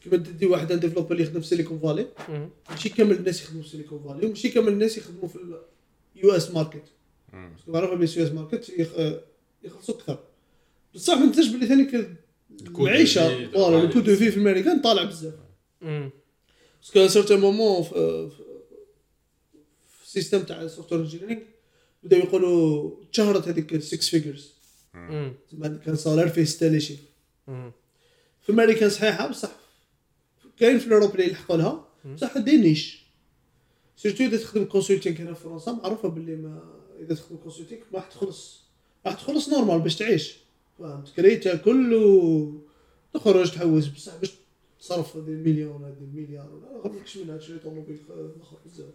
كيما 0.00 0.16
تدي 0.16 0.46
واحد 0.46 0.72
ان 0.72 0.80
ديفلوبر 0.80 1.12
اللي 1.12 1.22
يخدم 1.22 1.40
في 1.40 1.46
سيليكون 1.46 1.78
فالي. 1.78 2.06
ماشي 2.70 2.88
كامل 2.88 3.16
الناس 3.16 3.42
يخدموا 3.42 3.62
في 3.62 3.68
سيليكون 3.68 4.02
فالي 4.02 4.26
وماشي 4.26 4.48
كامل 4.48 4.68
الناس 4.68 4.98
يخدموا 4.98 5.28
في 5.28 5.38
اليو 6.16 6.32
اس 6.32 6.50
ماركت 6.50 6.82
معروف 7.68 7.90
بلي 7.90 8.10
يو 8.16 8.26
اس 8.26 8.32
ماركت 8.32 8.68
يخ- 8.68 9.20
يخلصوا 9.64 9.94
أكثر. 9.94 10.18
بصح 10.94 11.14
ما 11.14 11.26
ننساش 11.26 11.46
بلي 11.48 11.66
ثاني 11.66 12.08
المعيشه 12.60 13.50
فوالا 13.50 13.82
الكود 13.84 14.04
دو 14.04 14.16
في. 14.16 14.30
في 14.30 14.36
الامريكان 14.36 14.80
طالع 14.80 15.02
بزاف. 15.02 15.34
مم. 15.86 16.10
باسكو 16.82 17.00
ان 17.00 17.08
سيرتان 17.08 17.38
مومون 17.40 17.82
في 17.82 18.30
السيستم 20.04 20.42
تاع 20.42 20.62
السوفت 20.62 20.92
وير 20.92 21.00
انجينيرينغ 21.00 21.40
بداو 22.02 22.20
يقولوا 22.20 22.90
تشهرت 23.12 23.48
هذيك 23.48 23.78
6 23.82 23.96
فيجرز 24.00 24.52
مم. 24.94 25.32
كان 25.86 25.96
صالير 25.96 26.28
فيه 26.28 26.44
6000 26.44 26.82
شي. 26.82 26.96
في 28.42 28.48
الامريكان 28.52 28.90
صحيحه 28.90 29.26
بصح 29.28 29.50
كاين 30.58 30.78
في 30.78 30.86
الاوروب 30.86 31.10
اللي 31.14 31.24
يلحقوا 31.26 31.56
لها 31.56 31.88
بصح 32.14 32.38
دي 32.38 32.56
نيش 32.56 33.02
سيرتو 33.96 34.24
اذا 34.24 34.36
تخدم 34.36 34.64
كونسلتينغ 34.64 35.16
هنا 35.16 35.34
في 35.34 35.42
فرنسا 35.42 35.72
معروفه 35.72 36.08
باللي 36.08 36.36
ما 36.36 36.74
اذا 37.00 37.14
تخدم 37.14 37.36
كونسلتينغ 37.36 37.80
ما 37.92 37.98
راح 37.98 38.06
تخلص 38.08 38.60
راح 39.06 39.14
تخلص 39.14 39.48
نورمال 39.48 39.80
باش 39.80 39.96
تعيش 39.96 40.34
فهمت 40.78 41.08
كري 41.16 41.36
تاكل 41.36 41.94
و 41.94 42.52
تخرج 43.14 43.50
تحوس 43.50 43.86
بصح 43.86 44.16
باش 44.16 44.30
تصرف 44.86 45.16
هذه 45.16 45.28
المليون 45.28 45.84
هذه 45.84 45.96
المليار 46.00 46.48
ولا 46.54 46.92
ما 46.94 47.00
كاش 47.00 47.16
منها 47.16 47.36
تشري 47.36 47.58
طوموبيل 47.58 47.98
اخر 48.42 48.56
بزاف. 48.66 48.86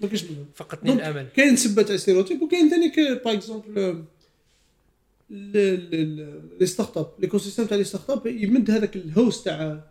ما 0.00 0.08
كاش 0.08 0.24
منها 0.24 0.44
فقدني 0.54 0.92
الأمل. 0.92 1.28
كاين 1.36 1.56
سبة 1.56 1.82
تاع 1.82 1.96
ستيريوتيب 1.96 2.42
وكاين 2.42 2.70
ثاني 2.70 2.88
باغ 3.24 3.34
اكزومبل 3.34 4.04
لي 5.30 6.66
ستارت 6.66 6.96
اب 6.96 7.10
ليكو 7.18 7.38
سيستيم 7.38 7.66
تاع 7.66 7.76
لي 7.76 7.84
ستارت 7.84 8.10
اب 8.10 8.26
يمد 8.26 8.70
هذاك 8.70 8.96
الهوس 8.96 9.44
تاع 9.44 9.84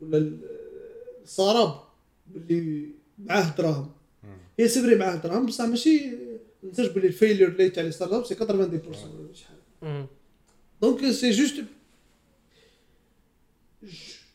ولا 0.00 0.18
ال- 0.18 0.38
ال 1.24 1.31
startup 1.31 1.80
باللي 2.26 2.88
معاه 3.18 3.54
دراهم. 3.58 3.90
هي 4.58 4.68
c'est 4.68 4.82
vrai 4.82 4.94
معاه 4.94 5.16
دراهم 5.16 5.46
بصح 5.46 5.64
ماشي 5.64 6.10
ما 6.10 6.16
تنساش 6.70 6.86
باللي 6.86 7.08
ال 7.08 7.14
failure 7.14 7.56
rate 7.56 7.74
تاع 7.74 7.84
les 7.84 7.92
startups 7.92 8.24
c'est 8.26 8.34
90% 8.34 8.40
ولا 8.50 9.32
شحال. 9.34 10.06
donc 10.82 11.10
c'est 11.10 11.30
juste 11.30 11.54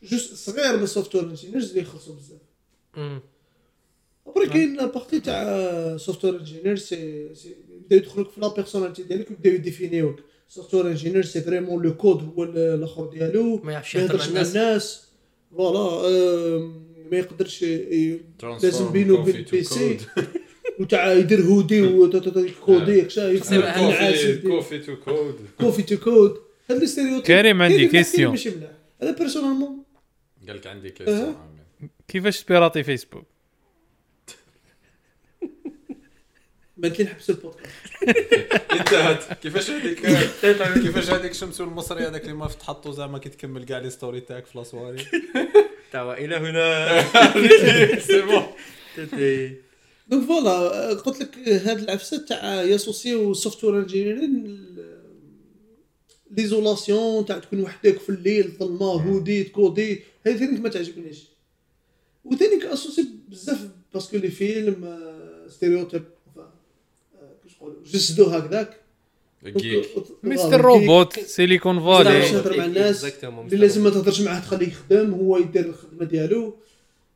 juste 0.02 0.34
صغير 0.34 0.76
من 0.76 0.82
ال 0.82 1.14
software 1.14 1.24
engineers 1.24 1.68
اللي 1.70 1.80
يخلصوا 1.82 2.14
بزاف. 2.14 2.38
après 4.26 4.46
كاين 4.48 4.76
la 4.76 4.86
partie 4.86 5.20
تاع 5.20 5.96
software 5.96 6.38
engineer 6.40 6.76
c'est 6.76 7.28
c'est 7.34 7.48
يبداو 7.70 7.98
يدخلوك 7.98 8.30
في 8.30 8.40
la 8.40 8.48
personnalité 8.54 9.02
ديالك 9.02 9.30
ويبداو 9.30 9.52
ي 9.52 9.58
défini 9.58 9.97
وك. 9.97 10.16
software 10.48 10.86
engineer 10.86 11.22
c'est 11.24 11.40
vraiment 11.40 11.82
le 11.82 11.96
code 11.96 12.22
هو 12.36 12.44
ال- 12.44 12.58
الأخر 12.58 13.06
ديالو. 13.06 13.56
ما 13.64 13.72
يعرفش 13.72 13.94
يهضر 13.94 14.06
مع 14.16 14.24
يهضرش 14.24 14.28
مع 14.34 14.40
الناس. 14.40 15.02
voilà 15.56 16.72
ما 17.12 17.18
يقدرش 17.18 17.62
ي- 17.62 18.20
لازم 18.62 18.92
بينو 18.92 19.14
وبين 19.20 19.36
ال 19.36 19.56
PC 19.56 19.96
وتاع 20.80 21.12
يدير 21.12 21.40
هودي 21.40 21.82
وكودي 21.82 23.00
coffee 24.42 24.78
to 24.78 24.96
code 24.96 25.34
coffee 25.60 25.82
to 25.82 25.96
code 25.96 26.36
هاد 26.70 26.80
les 26.80 26.86
stéréotypes 26.86 27.22
كريم، 27.26 27.62
عندي 27.62 27.86
ملاح. 28.50 28.70
أنا 29.02 29.10
personnellement 29.10 29.82
قال 30.48 30.56
لك 30.56 30.66
عندي 30.66 30.88
أه. 30.88 30.90
question 30.90 31.36
كيفاش 32.08 32.44
ت 32.44 32.49
pirati 32.49 32.82
فيسبوك؟ 32.82 33.24
بانت 36.76 36.98
لي 36.98 37.04
نحبس 37.04 37.30
البودكاست. 37.30 37.74
انتهت 38.72 39.32
كيفاش 39.42 39.70
هذيك 39.70 40.00
كيفاش 40.82 41.10
هذيك 41.10 41.32
شمسو 41.32 41.64
المصري 41.64 42.06
هذاك 42.06 42.22
اللي 42.22 42.34
ما 42.34 42.46
تحطو 42.46 42.92
زعما 42.92 43.18
كي 43.18 43.28
تكمل 43.28 43.64
كاع 43.64 43.78
les 43.78 43.90
stories 43.90 44.20
تاعك 44.20 44.46
في 44.46 44.58
la 44.58 44.68
soirée؟ 44.68 45.04
توا 45.92 46.14
إلى 46.14 46.36
هنا. 46.36 47.98
c'est 47.98 48.22
bon. 48.22 48.46
donc 50.08 50.26
voilà 50.26 50.94
قلت 50.94 51.20
لك 51.20 51.48
هاد 51.48 51.78
العفسة 51.78 52.26
تاع 52.26 52.62
ي 52.62 52.71
associ 52.71 53.25
و 53.25 53.34
software 53.34 53.78
engineering 53.78 54.66
l'isolation 56.30 57.26
تاع 57.26 57.38
تكون 57.38 57.60
وحدك 57.60 57.98
في 58.00 58.08
الليل 58.08 58.52
ظلمه 58.58 58.86
hoodie 58.86 59.44
ت 59.44 59.55
codi. 59.55 60.11
هذه 60.26 60.36
ثاني 60.36 60.60
ما 60.60 60.68
تعجبنيش 60.68 61.24
وثاني 62.24 62.60
كاسوسي 62.60 63.08
بزاف 63.28 63.68
parce 63.94 64.08
que 64.08 64.16
les 64.16 64.28
films 64.30 64.84
آه، 64.84 65.48
stéréotype 65.48 66.02
enfin، 66.02 66.38
آه، 66.38 67.34
كيفاش 67.42 67.56
نقولوا 67.56 67.76
جسدو 67.84 68.24
هكذاك. 68.24 68.80
Mister 70.22 70.60
Robot 70.60 71.20
Silicon 71.20 71.80
Valley 71.80 72.28
تهضر 72.28 72.56
مع 72.56 72.64
الناس 72.64 73.04
اللي 73.24 73.56
لازم 73.56 73.84
ما 73.84 73.90
تهضرش 73.90 74.20
معاه 74.20 74.40
تخليه 74.40 74.68
يخدم 74.68 75.14
هو 75.14 75.36
يدير 75.38 75.66
الخدمه 75.66 76.04
ديالو 76.04 76.56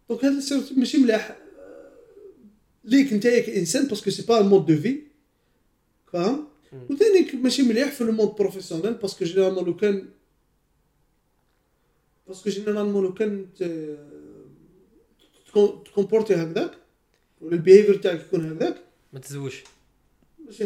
donc 0.09 0.25
هذا 0.25 0.39
ال 0.39 0.42
stéréotype 0.42 0.79
ماشي 0.79 0.99
ملاح 0.99 1.31
آه، 1.31 1.37
ليك 2.85 3.13
انت 3.13 3.27
كانسان 3.27 3.87
parce 3.87 4.02
que 4.02 4.11
c'est 4.11 4.23
pas 4.23 4.43
mode 4.43 4.67
de 4.67 4.77
vie 4.77 5.01
فاهم 6.13 6.45
وثاني 6.91 7.29
ماشي 7.43 7.63
مليح 7.63 7.91
في 7.91 8.01
ال 8.01 8.06
mode 8.06 8.29
professionnel 8.29 8.95
parce 8.95 9.14
que 9.14 9.25
généralement 9.25 9.65
لو 9.65 9.77
كان 9.77 10.09
parce 12.29 12.43
que 12.43 12.51
généralement 12.51 13.05
لو 13.05 13.15
كان 13.15 13.47
ت 15.85 15.90
comporti 15.90 16.35
هكذاك 16.35 16.71
ولا 17.41 17.53
ال 17.55 17.60
behavior 17.60 17.97
تاعك 17.97 18.21
يكون 18.21 18.53
هكذاك 18.53 18.77
ما 19.13 19.21
تزوجش. 19.21 19.65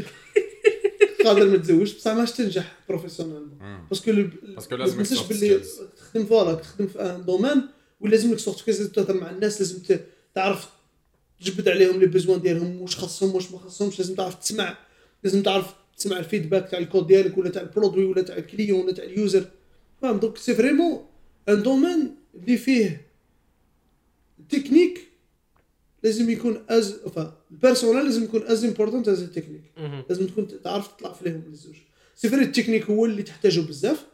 قادر 1.24 1.48
ما 1.48 1.56
تزوجش. 1.56 1.92
بصح 1.94 2.12
ماش 2.12 2.32
تنجح 2.32 2.76
professionnel 2.88 3.48
parce 3.90 4.04
que 4.04 4.12
parce 4.54 4.68
que 4.68 4.76
لازمك 4.76 4.96
ما 4.98 5.02
تنساش 5.04 5.26
باللي. 5.26 5.60
تخدم 5.96 6.24
voilà 6.26 6.54
تخدم 6.54 6.86
في 6.86 6.98
un 7.00 7.24
domaine 7.24 7.62
ولازم 8.00 8.32
لك 8.34 8.48
لازم 8.66 8.88
تهضر 8.88 9.14
مع 9.20 9.30
الناس 9.30 9.60
لازم 9.60 9.78
ت- 9.82 10.06
تعرف 10.34 10.68
تجبد 11.40 11.68
عليهم 11.68 12.00
les 12.00 12.06
besoins 12.06 12.40
ديالهم 12.40 12.82
واش 12.82 12.96
خاصهم 12.96 13.34
واش 13.34 13.52
ما 13.52 13.58
خاصهمش. 13.58 13.98
لازم 13.98 14.14
تعرف 14.14 14.34
تسمع. 14.34 14.78
لازم 15.24 15.42
تعرف 15.42 15.74
تسمع 15.96 16.18
ال 16.18 16.24
feedback 16.24 16.70
تاع 16.70 16.78
الكود 16.78 17.06
ديالك 17.06 17.38
ولا 17.38 17.50
تاع 17.50 17.62
ال 17.62 17.68
produit 17.68 18.04
ولا 18.04 18.22
تاع 18.22 18.36
ال 18.36 18.43
client 18.43 18.80
ولا 18.84 18.92
تاع 18.92 19.04
ال 19.04 19.12
user 19.12 19.44
فاهم؟ 20.02 20.18
donc 20.18 20.36
c'est 20.36 20.54
vraiment 20.54 21.06
un 21.50 21.62
domaine 21.62 22.14
اللي 22.34 22.56
فيه 22.56 23.06
تكنيك 24.48 25.00
لازم 26.02 26.30
يكون 26.30 26.64
as 26.68 26.94
enfin 27.06 27.26
ال 27.50 27.56
personnel 27.56 28.04
لازم 28.04 28.24
يكون 28.24 28.42
as 28.42 28.64
important 28.64 29.08
as 29.08 29.22
ال 29.22 29.26
technique. 29.26 29.62
لازم 30.08 30.26
تكون 30.26 30.62
تعرف 30.64 30.88
تطلع 30.88 31.12
فيهم 31.12 31.42
الزوج 31.46 31.76
c'est 32.16 32.28
vrai 32.28 32.42
ال 32.42 32.47
technique 32.47 32.84
هو 32.90 33.04
اللي 33.06 33.22
تحتاجه 33.22 33.60
بزاف. 33.60 34.06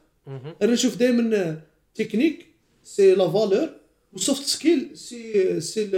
أنا 0.62 0.72
نشوف 0.72 0.96
دائما 0.96 1.62
technique 1.94 2.46
c'est 2.84 3.14
la 3.14 3.30
valeur 3.30 3.70
و 4.12 4.18
soft 4.18 4.42
skills 4.46 4.90
c'est 4.94 5.60
c'est 5.60 5.90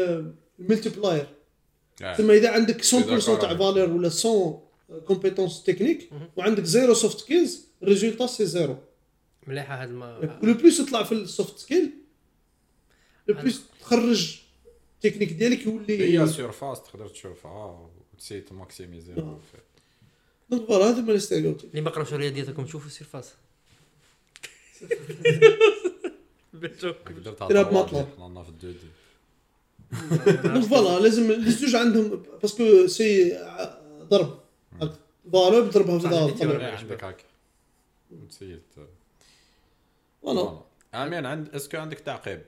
ال 0.60 0.66
multiplier 0.66 1.26
ثم 2.16 2.30
إذا 2.30 2.48
عندك 2.50 2.84
100% 2.84 3.40
تاع 3.40 3.56
valeur 3.56 3.92
ولا 3.92 4.10
100 4.24 4.62
compétences 5.06 5.62
techniques 5.62 6.10
وعندك 6.36 6.64
zéro 6.64 6.94
soft 6.94 7.18
skills 7.18 7.60
ال 7.82 7.87
résultat 7.87 8.26
c'est 8.26 8.46
zéro 8.46 8.76
مليحة 9.48 9.82
هاد 9.82 9.90
ما 9.90 10.18
ولو 10.42 10.54
plus 10.54 10.78
تطلع 10.78 11.02
في 11.02 11.12
ال 11.12 11.22
soft 11.22 11.58
skills 11.58 11.90
le 13.28 13.34
plus 13.34 13.62
تخرج 13.80 14.40
التكنيك 14.94 15.32
ديالك 15.32 15.66
يولي 15.66 16.18
هي 16.18 16.26
سيرفاس 16.26 16.82
تقدر 16.82 17.08
تشوفها 17.08 17.88
وتسي 18.14 18.40
تماكسيميزي 18.40 19.12
آه. 19.12 19.38
دونك 20.50 20.66
فوالا 20.66 20.84
هذا 20.90 21.00
هما 21.00 21.12
لي 21.12 21.18
ستيريوتيب 21.18 21.70
اللي 21.70 21.80
ما 21.80 21.90
قراوش 21.90 22.12
رياضياتكم 22.12 22.64
تشوفوا 22.64 22.90
سيرفاس 22.90 23.32
تلعب 27.48 27.72
مطلب. 27.74 28.06
حنا 28.18 28.42
في 28.42 28.48
الدو 28.48 28.70
دي 28.70 28.78
دونك 30.48 30.64
فوالا 30.64 31.02
لازم 31.02 31.32
لي 31.32 31.50
زوج 31.50 31.76
عندهم 31.76 32.22
باسكو 32.42 32.86
سي 32.86 33.36
ع- 33.36 33.78
ضرب 34.02 34.38
فالور 35.32 35.66
تضربها 35.70 35.98
في 35.98 36.06
الطبيعة. 36.06 36.38
تيوري. 36.38 36.64
عندك 36.64 37.04
هكا 37.04 37.24
نسيت 38.28 38.62
فوالا 40.22 40.62
آمين 40.94 41.26
عند 41.26 41.54
إسكو 41.54 41.78
عندك 41.78 42.00
تعقيب. 42.00 42.42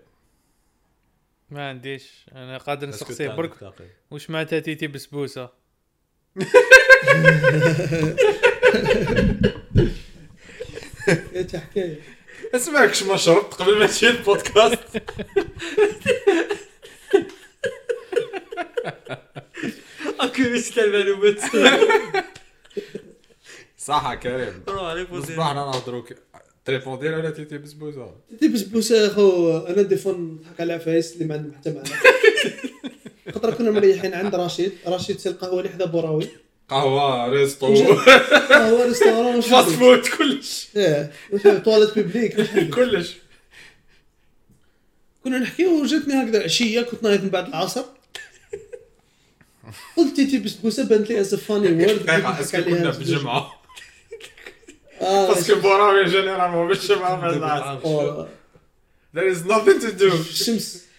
ما 1.50 1.68
عنديش. 1.68 2.26
أنا 2.32 2.58
قادر 2.58 2.86
نسقسي 2.86 3.28
برك؟ 3.28 3.74
واش 4.10 4.30
مع 4.30 4.42
تاتيتي 4.42 4.86
بسبوسة؟ 4.86 5.50
يا 11.32 11.46
حكاية. 11.54 12.00
اسمعك 12.54 12.94
شو 12.94 13.06
ما 13.06 13.16
شربت 13.16 13.54
قبل 13.54 13.78
ما 13.78 13.86
تجي 13.86 14.08
البودكاست. 14.08 15.02
أكو 20.20 20.42
مش 20.42 20.78
المعلومات. 20.78 21.40
صح 23.78 24.14
كريم. 24.14 24.64
أنا 24.68 25.52
نهضروا 25.52 26.04
ت 26.64 26.70
répondi 26.70 27.08
على 27.08 27.32
تيتي 27.32 27.58
بسبوسه 27.58 28.14
تي 28.40 28.48
بسبوسه 28.48 29.06
اخو 29.06 29.56
أنا 29.58 29.82
des 29.82 29.96
fois 29.96 30.38
نضحك 30.40 30.60
على 30.60 30.72
عفايس 30.72 31.12
اللي 31.14 31.24
ما 31.24 31.34
عندهم 31.34 31.52
حتى 31.54 31.70
معنى 31.72 31.88
خاطر 33.34 33.54
كنا 33.54 33.70
مريحين 33.70 34.14
عند 34.14 34.34
رشيد. 34.34 34.72
رشيد 34.86 35.18
c'est 35.18 35.28
القهوه 35.28 35.60
اللي 35.60 35.72
حدا 35.72 35.84
بوراوي 35.84 36.28
قهوة 36.68 37.28
resto 37.28 37.74
قهوه 38.50 38.84
restaurant 38.86 39.40
fast? 39.40 39.68
food 39.68 40.06
كلش. 40.06 40.68
إيه 40.76 41.12
toilettes 41.64 41.94
publiques؟ 41.98 42.40
كلش. 42.74 43.16
كنا 45.24 45.38
نحكيو 45.38 45.82
وجاتني 45.82 46.14
هكذا 46.14 46.44
عشية 46.44 46.80
كنت 46.82 47.02
نايض 47.02 47.22
من 47.22 47.28
بعد 47.30 47.48
العصر. 47.48 47.84
قلت 49.96 50.16
تيتي 50.16 50.38
بسبوسه 50.38 50.84
بانت 50.84 51.10
لي 51.10 51.20
as 51.20 51.34
funny 51.34 51.84
word 51.84 52.06
دقيقة 52.06 52.40
est-ce 52.40 52.55
que 52.55 52.62
كنا 52.62 52.90
بالجمعه 52.90 53.36
آه 53.36 53.59
parce 55.00 55.38
que 55.38 55.60
بوراوي 55.60 56.04
généralement 56.04 56.68
بالجمعه 56.68 57.20
بعد 57.20 57.34
العصر 57.34 57.86
آه، 57.86 58.28
there 59.14 59.34
is 59.34 59.38
nothing 59.44 59.80
to 59.80 60.00
do. 60.00 60.12
الشمس 60.30 60.90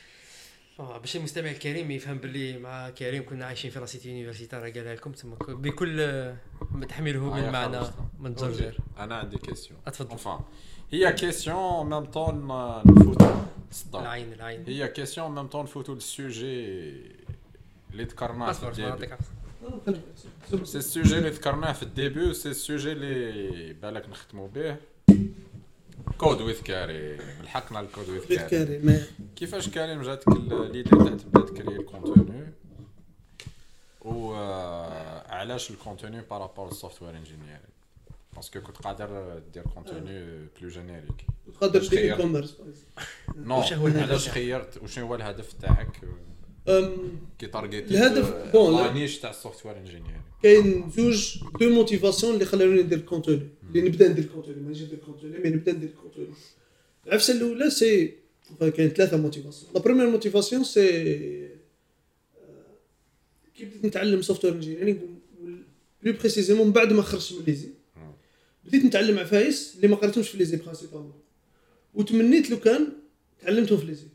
آه، 0.80 0.98
باش 0.98 1.16
المستمع 1.16 1.52
الكريم 1.52 1.92
يفهم 1.92 2.18
باللي 2.18 2.58
مع 2.58 2.90
كريم 2.90 3.26
كنا 3.26 3.46
عايشين 3.46 3.72
في 3.72 3.80
la 3.80 3.90
cité 3.90 4.10
universitaire 4.10 4.56
راه 4.56 4.70
قالها 4.70 4.96
لكم 4.96 5.12
تما 5.12 5.36
بكل 5.48 6.00
آه، 6.00 6.36
ما 6.72 6.86
تحمله 6.86 7.20
آه، 7.20 7.42
من 7.42 7.52
معنى. 7.52 7.80
من 8.20 8.34
جرجر 8.34 8.78
أنا 9.00 9.16
عندي 9.16 9.38
question 9.38 9.80
اتفضل. 9.88 10.18
Enfin 10.18 10.42
هي 10.92 11.14
question 11.14 11.90
même 11.90 12.06
temps 12.06 12.48
نفوتو 12.86 13.32
العين 13.96 14.34
العين. 14.34 14.64
هي 14.68 14.88
question 14.88 15.36
même 15.36 15.48
temps 15.48 15.64
نفوتو 15.64 15.94
لل 15.94 16.15
sujet 16.15 16.68
اللي 17.92 18.04
ذكرناه 18.04 18.52
في 18.52 18.68
ال 18.68 18.75
début. 18.75 19.16
سي 20.64 20.78
السوجي 20.78 21.18
اللي 21.18 21.30
ذكرناه 21.30 21.72
في 21.72 21.84
ال 21.84 21.92
début 21.92 22.34
c'est 22.34 22.50
ال 22.50 22.57
sujet 22.57 22.92
اللي 22.92 23.74
بالك 23.74 24.10
نختموا 24.10 24.48
به 24.48 24.78
Code 26.18 26.42
with 26.42 26.62
Kari 26.62 27.18
لحقنا 27.44 27.80
ال 27.80 27.86
Code 27.86 28.10
with 28.10 28.26
Kari 28.26 28.50
كاري 28.50 28.80
ما 28.80 29.02
كيفاش 29.36 29.70
كريم 29.70 30.02
جاتك 30.02 30.28
l'idée 30.28 30.84
تاع 30.84 30.98
تبدا 30.98 31.42
ت 31.42 31.48
créer 31.48 31.76
ال 31.76 31.85
contenu 31.85 32.48
و 34.02 34.34
علاش 35.30 35.72
ال 35.72 35.78
contenu 35.78 36.22
par 36.22 36.36
rapport 36.36 36.68
لل 36.68 36.75
software 36.75 37.02
engineering 37.02 37.60
parce 38.36 38.52
que 38.52 38.62
كنت 38.62 38.78
قادر 38.78 39.40
دير 39.54 39.64
contenu 39.64 40.48
بلو 40.62 40.94
قادر 41.62 41.80
واش 41.80 41.90
دير 41.90 42.00
اي 42.00 42.08
خير؟ 42.10 42.18
commerce 42.18 42.56
نو 43.36 43.60
وش 43.60 43.74
هو 43.74 43.88
الهدف 43.88 44.10
علاش 44.10 44.26
تاعك؟ 44.26 44.36
خيرت؟ 44.36 44.78
وشنو 44.84 45.08
هو 45.08 45.16
الهدف 45.16 45.54
تاعك؟ 45.54 46.02
كي 47.40 47.48
targeti 47.48 47.86
ت 47.86 47.92
الهدف- 47.92 48.52
bon، 48.54 48.76
لا. 48.78 48.88
لا 48.88 48.94
نيش 48.94 49.20
تاع 49.20 49.30
ال 49.30 49.66
software 49.66 49.78
engineer 49.78 50.04
كاين 50.44 50.92
زوج 50.98 51.36
de 51.60 51.70
motivations 51.70 52.34
اللي 52.34 52.46
خلاني 52.46 52.82
ندير 52.84 53.00
contenu 53.00 53.48
اللي 53.70 53.82
نبدا 53.90 54.08
ندير 54.08 54.26
contenu 54.26 54.62
ماشي 54.62 54.84
ندير 54.86 55.00
contenu 55.06 55.38
mais 55.38 55.50
نبدا 55.50 55.72
ندير 55.72 55.90
contenu 56.02 56.28
العفسه 57.08 57.34
الاولى 57.34 57.70
c'est 57.70 58.14
كاين 58.60 58.90
ثلاثة 58.90 59.18
motivations 59.18 59.72
la 59.74 59.80
première 59.80 60.10
motivation 60.10 60.64
c'est 60.64 60.88
كي 63.58 63.66
بديت 63.66 63.86
نتعلم 63.86 64.22
software 64.22 64.54
engineering 64.54 64.98
plus 66.04 66.14
précisément 66.20 66.68
من 66.68 66.74
بعد 66.74 66.94
ما 66.94 67.02
خرجت 67.02 67.34
من 67.34 67.44
l'ESI 67.48 67.70
بديت 68.66 68.86
نتعلم 68.86 69.20
عفايس 69.20 69.74
اللي 69.76 69.88
ما 69.88 69.96
قريتهمش 69.96 70.30
في 70.30 70.38
l'ESI 70.38 70.58
principalement 70.58 71.14
وتمنيت 71.94 72.50
لو 72.50 72.60
كان 72.60 72.88
تعلمتهم 73.42 73.78
في 73.78 73.86
l'ESI 73.86 74.08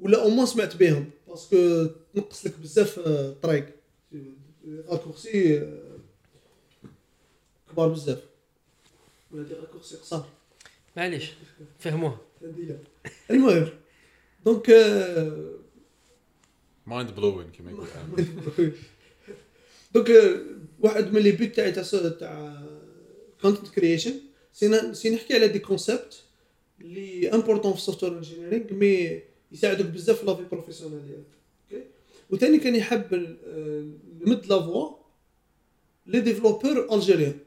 ولا 0.00 0.22
أو 0.22 0.46
سمعت 0.46 0.76
بهم 0.76 1.10
parce 1.30 1.65
que 1.65 1.86
تنقص 2.14 2.46
لك 2.46 2.58
بزاف 2.58 2.98
آه، 2.98 3.28
الطريق 3.28 3.66
raccourcis 4.88 5.58
آه، 5.58 5.98
كبار 7.72 7.88
بزاف. 7.88 8.22
ولا 9.32 9.42
des 9.42 9.54
raccourcis 9.54 9.96
قصار 9.96 10.28
معليش 10.96 11.30
فهموها. 11.78 12.18
المهم 13.30 13.68
donc 14.44 14.70
آه، 14.70 15.54
mind 16.86 17.10
blowing 17.10 17.50
كيما 17.50 17.70
يقول. 17.70 17.86
donc 19.94 20.10
آه، 20.10 20.40
واحد 20.80 21.12
من 21.12 21.20
les 21.20 21.32
buts 21.32 21.56
تاعي 21.56 21.72
تاع 21.72 22.62
content 23.42 23.68
creation 23.68 24.14
si 24.52 24.94
si 24.94 25.10
نحكي 25.10 25.34
على 25.34 25.48
des 25.48 25.58
concepts 25.58 26.22
اللي 26.80 27.32
importants 27.34 27.72
في 27.72 27.78
ال 27.78 28.04
software 28.04 28.12
engineering 28.12 28.72
mais 28.72 29.22
يساعدوك 29.52 29.86
بزاف 29.86 30.18
في 30.20 30.26
la 30.26 30.32
vie 30.32 30.42
professionnelle 30.52 31.06
ديالك 31.06 31.24
okay 31.72 31.84
وثاني 32.30 32.58
كان 32.58 32.76
يحب 32.76 33.14
نمد 34.20 34.46
la 34.46 34.62
voix 34.62 34.90
les 36.06 36.20
développeurs 36.20 36.94
algériens. 36.94 37.38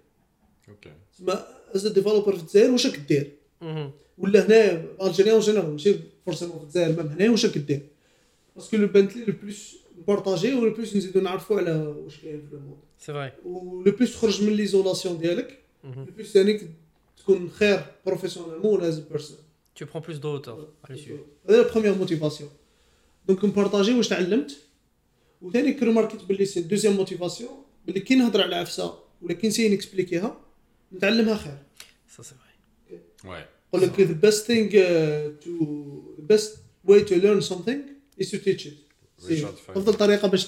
okay 0.70 0.92
تسمى 1.14 1.46
as 1.76 1.88
developer 1.88 2.36
في 2.36 2.42
الجزائر 2.42 2.72
واش 2.72 2.88
راك 2.88 3.00
دير؟ 3.00 3.32
مهم. 3.62 3.92
ولا 4.18 4.46
هنا 4.46 4.86
algérien 5.08 5.40
général 5.40 5.72
ماشي 5.72 5.96
forcément 6.26 6.58
في 6.58 6.64
الجزائر 6.64 6.96
même 6.98 7.08
هنا 7.08 7.32
واش 7.32 7.46
راك 7.46 7.58
دير؟ 7.58 7.82
parce 8.56 8.69
que 8.69 8.78
لو 8.78 8.88
بانت 8.88 9.16
لي 9.16 9.26
le 9.26 9.34
plus 9.44 9.76
نبارطاجي 9.98 10.54
و 10.54 10.66
le 10.66 10.74
plus 10.74 10.96
نزيدو 10.96 11.20
نعرفوا 11.22 11.58
على 11.58 11.72
واش 11.72 12.20
كاين 12.20 12.48
في 12.50 12.56
ال 12.56 12.59
monde 12.59 12.78
c'est 13.00 13.14
vrai 13.14 13.32
و 13.46 13.84
le 13.84 13.92
plus 13.92 14.14
تخرج 14.14 14.44
من 14.44 14.54
l'isolation 14.54 15.18
ديالك. 15.18 15.60
le 15.84 16.06
plus 16.16 16.32
ثاني 16.32 16.62
تكون 17.18 17.50
خير 17.50 17.86
professionnellement 18.06 18.74
ولا 18.74 18.88
as 18.88 19.00
person 19.00 19.38
tu 19.76 19.86
prends 19.86 20.02
plus 20.02 20.20
de 20.20 20.28
hauteur 20.28 20.58
هذا 21.50 21.62
première 21.72 21.96
motivation 21.96 22.50
donc 23.28 23.46
نبارطاجي 23.46 23.94
واش 23.94 24.08
تعلمت. 24.08 24.58
وثاني 25.42 25.74
كي 25.74 25.86
ماركت 25.86 26.24
باللي 26.24 26.46
c'est 26.46 26.62
deuxième 26.62 26.94
motivation 26.94 27.64
باللي 27.86 28.00
كي 28.00 28.16
نهضر 28.16 28.42
على 28.42 28.56
عفسه 28.56 29.00
ولا 29.22 29.34
كي 29.34 29.48
نسيي 29.48 29.70
نكسبليكيها 29.70 30.42
نتعلمها 30.94 31.38
خير. 31.38 31.58
Ça 32.18 32.24
c'est 32.24 32.36
vrai. 32.36 32.96
واي 33.26 33.46
يقول 33.74 33.82
لك 33.82 33.96
the 33.96 34.26
best 34.26 34.46
thing 34.46 34.70
uh, 34.72 35.46
to 35.46 35.52
the 36.18 36.26
best 36.34 36.50
way 36.88 37.04
to 37.10 37.16
learn 37.24 37.42
something 37.42 37.80
is 38.20 38.30
to 38.30 38.38
teach 38.38 38.66
it. 38.66 38.78
c'est 39.20 39.42
Richard 39.42 39.56
Feynman. 39.68 39.78
أفضل 39.78 39.94
طريقة 39.94 40.28
باش 40.28 40.48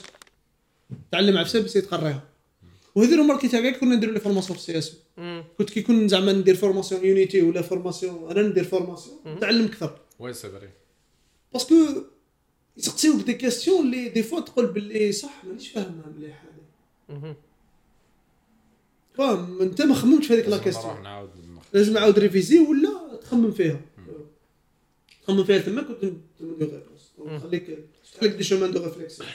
تعلم 1.12 1.38
عفسه 1.38 1.60
بس 1.60 1.74
تقريها 1.74 2.24
وهذه 2.96 3.14
الماركت 3.14 3.46
تاعي 3.46 3.74
كنا 3.74 3.96
نديروا 3.96 4.14
les 4.14 4.20
formations 4.20 4.58
في 4.58 4.64
ال 4.64 4.78
CS. 4.78 5.05
كنت 5.58 5.70
كي 5.70 5.82
كون 5.82 6.08
زعما 6.08 6.32
ندير 6.32 6.56
formation 6.56 7.06
Unity 7.06 7.42
ولا 7.42 7.62
formation 7.62 8.32
أنا 8.32 8.42
ندير 8.42 8.64
formation. 8.64 9.18
نتعلم 9.26 9.66
أكثر. 9.66 10.00
واي 10.20 10.34
c'est 10.34 10.50
vrai. 10.50 10.70
parce 11.54 11.68
que 11.68 11.76
يسقسيوك 12.78 13.22
des 13.26 13.34
questions 13.34 13.86
اللي 13.86 14.10
des 14.10 14.24
fois 14.24 14.40
تقول 14.40 14.66
باللي 14.66 15.12
صح 15.12 15.46
مانيش 15.46 15.70
فاهمها 15.70 16.14
مليح 16.18 16.44
هذه. 16.44 17.36
فاهم؟ 19.14 19.62
أنت 19.62 19.82
ما 19.82 19.94
خممتش 19.96 20.28
في 20.28 20.34
هذيك 20.34 20.46
لا 20.46 20.50
لازم 20.50 20.64
question 20.64 20.86
نروح 20.86 21.04
نعاود 21.04 21.30
لازم 21.74 21.94
نعاود 21.94 22.20
réviser 22.20 22.60
ولا 22.60 23.20
تخمم 23.22 23.52
فيها؟ 23.52 23.82
تخمم 25.24 25.44
فيها 25.44 25.58
تما 25.58 25.82
كنت 25.82 26.04
de 26.40 26.56
réponse. 26.60 27.42
خليك 27.44 27.80
تفتح 28.04 28.24
لك 28.24 28.32
des 28.32 28.44
chemins 28.44 28.72
de 28.72 28.84
réflexion 28.84 29.30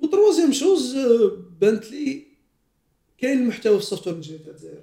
و 0.00 0.06
troisième 0.06 0.52
chose 0.52 0.96
بانت 1.60 1.90
لي 1.90 2.31
كاين 3.22 3.38
المحتوى 3.38 3.78
في 3.78 3.82
ال 3.82 4.06
software 4.06 4.16
engineer 4.16 4.40
تاع 4.40 4.50
الجزائر. 4.52 4.82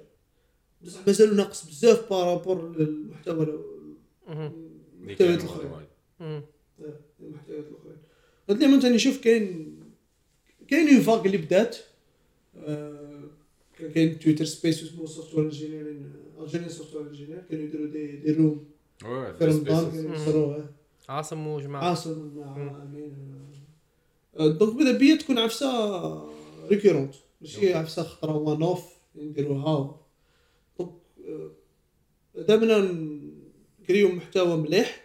بصح 0.82 1.06
مازالو 1.06 1.34
ناقص 1.34 1.66
بزاف 1.66 2.10
par 2.10 2.30
rapport 2.30 2.76
للمحتوى. 2.78 3.42
اللي 3.42 4.52
المحتويات 5.00 5.40
الأخرين. 5.40 5.70
المحتويات 7.20 7.64
الأخرين. 7.66 7.96
هاد 8.48 8.56
اليوم 8.56 8.74
أنت 8.74 8.86
نشوف 8.86 9.20
كاين 9.20 9.76
كاين 10.68 10.88
une 10.88 11.00
vague 11.00 11.24
اللي 11.26 11.36
بدات. 11.36 11.76
آه، 12.56 13.22
كان 13.78 13.92
كاين 13.92 14.18
Twitter 14.18 14.44
Space 14.44 14.82
اسمه 14.82 15.06
software 15.06 15.44
engineering 15.44 16.12
Algerian 16.40 16.68
software 16.68 17.06
engineer 17.06 17.42
كانوا 17.50 17.64
يديروا 17.64 17.86
des 17.86 18.16
des 18.16 18.32
rooms 18.32 18.64
في 18.98 19.44
رمضان. 19.44 19.90
كانوا 19.92 20.14
يصروه 20.14 20.70
عاصم 21.08 21.46
وجماعة. 21.46 21.84
عاصم 21.84 22.32
مع 22.36 22.82
آمين 22.82 23.12
آه، 24.38 24.48
donc 24.48 24.74
بدأ 24.74 24.98
بيا 24.98 25.16
تكون 25.16 25.38
عفسة 25.38 26.30
récurrente 26.68 27.14
ماشي 27.40 27.74
عفسة 27.74 28.02
خطرة. 28.02 28.36
one-off 28.36 28.84
نديروها 29.16 30.00
donc 30.78 30.90
آه، 31.28 31.50
دائما 32.42 32.78
نكريو 33.82 34.08
محتوى 34.08 34.56
مليح. 34.56 35.04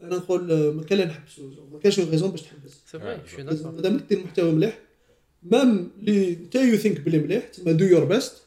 أنا 0.00 0.16
نقول 0.16 0.52
آه، 0.52 0.70
ما 0.70 0.82
كان 0.82 0.98
لا 0.98 1.04
نحبسو 1.04 1.50
ما 1.72 1.78
كانش 1.78 2.00
raison 2.00 2.30
باش 2.30 2.42
تحبس. 2.42 2.82
c'est 2.86 2.98
vrai 2.98 3.42
مادام 3.44 3.96
دير 3.96 4.24
محتوى 4.24 4.52
مليح 4.52 4.78
même 5.42 5.90
اللي 5.98 6.32
انت 6.32 6.54
you 6.54 6.76
think 6.76 7.00
بلي 7.00 7.18
مليح 7.18 7.48
تما 7.48 7.72
do 7.72 7.84
your 7.84 8.04
best. 8.04 8.42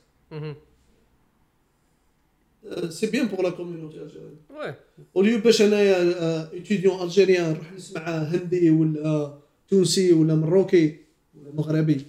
c'est 2.90 3.08
bien 3.08 3.28
pour 3.28 3.44
la 3.44 3.50
community 3.50 4.02
algérienne 4.02 4.36
oui 4.50 4.76
au 5.16 5.24
lieu 5.24 5.40
باش 5.40 5.62
انايا 5.62 6.52
étudiant 6.54 7.04
algérien 7.04 7.52
نروح 7.52 7.74
نسمع 7.74 8.02
هندي 8.02 8.70
ولا 8.70 9.38
تونسي 9.70 10.14
ولا 10.14 10.36
مروكي 10.36 10.98
ولا 11.36 11.52
مغربي. 11.54 12.06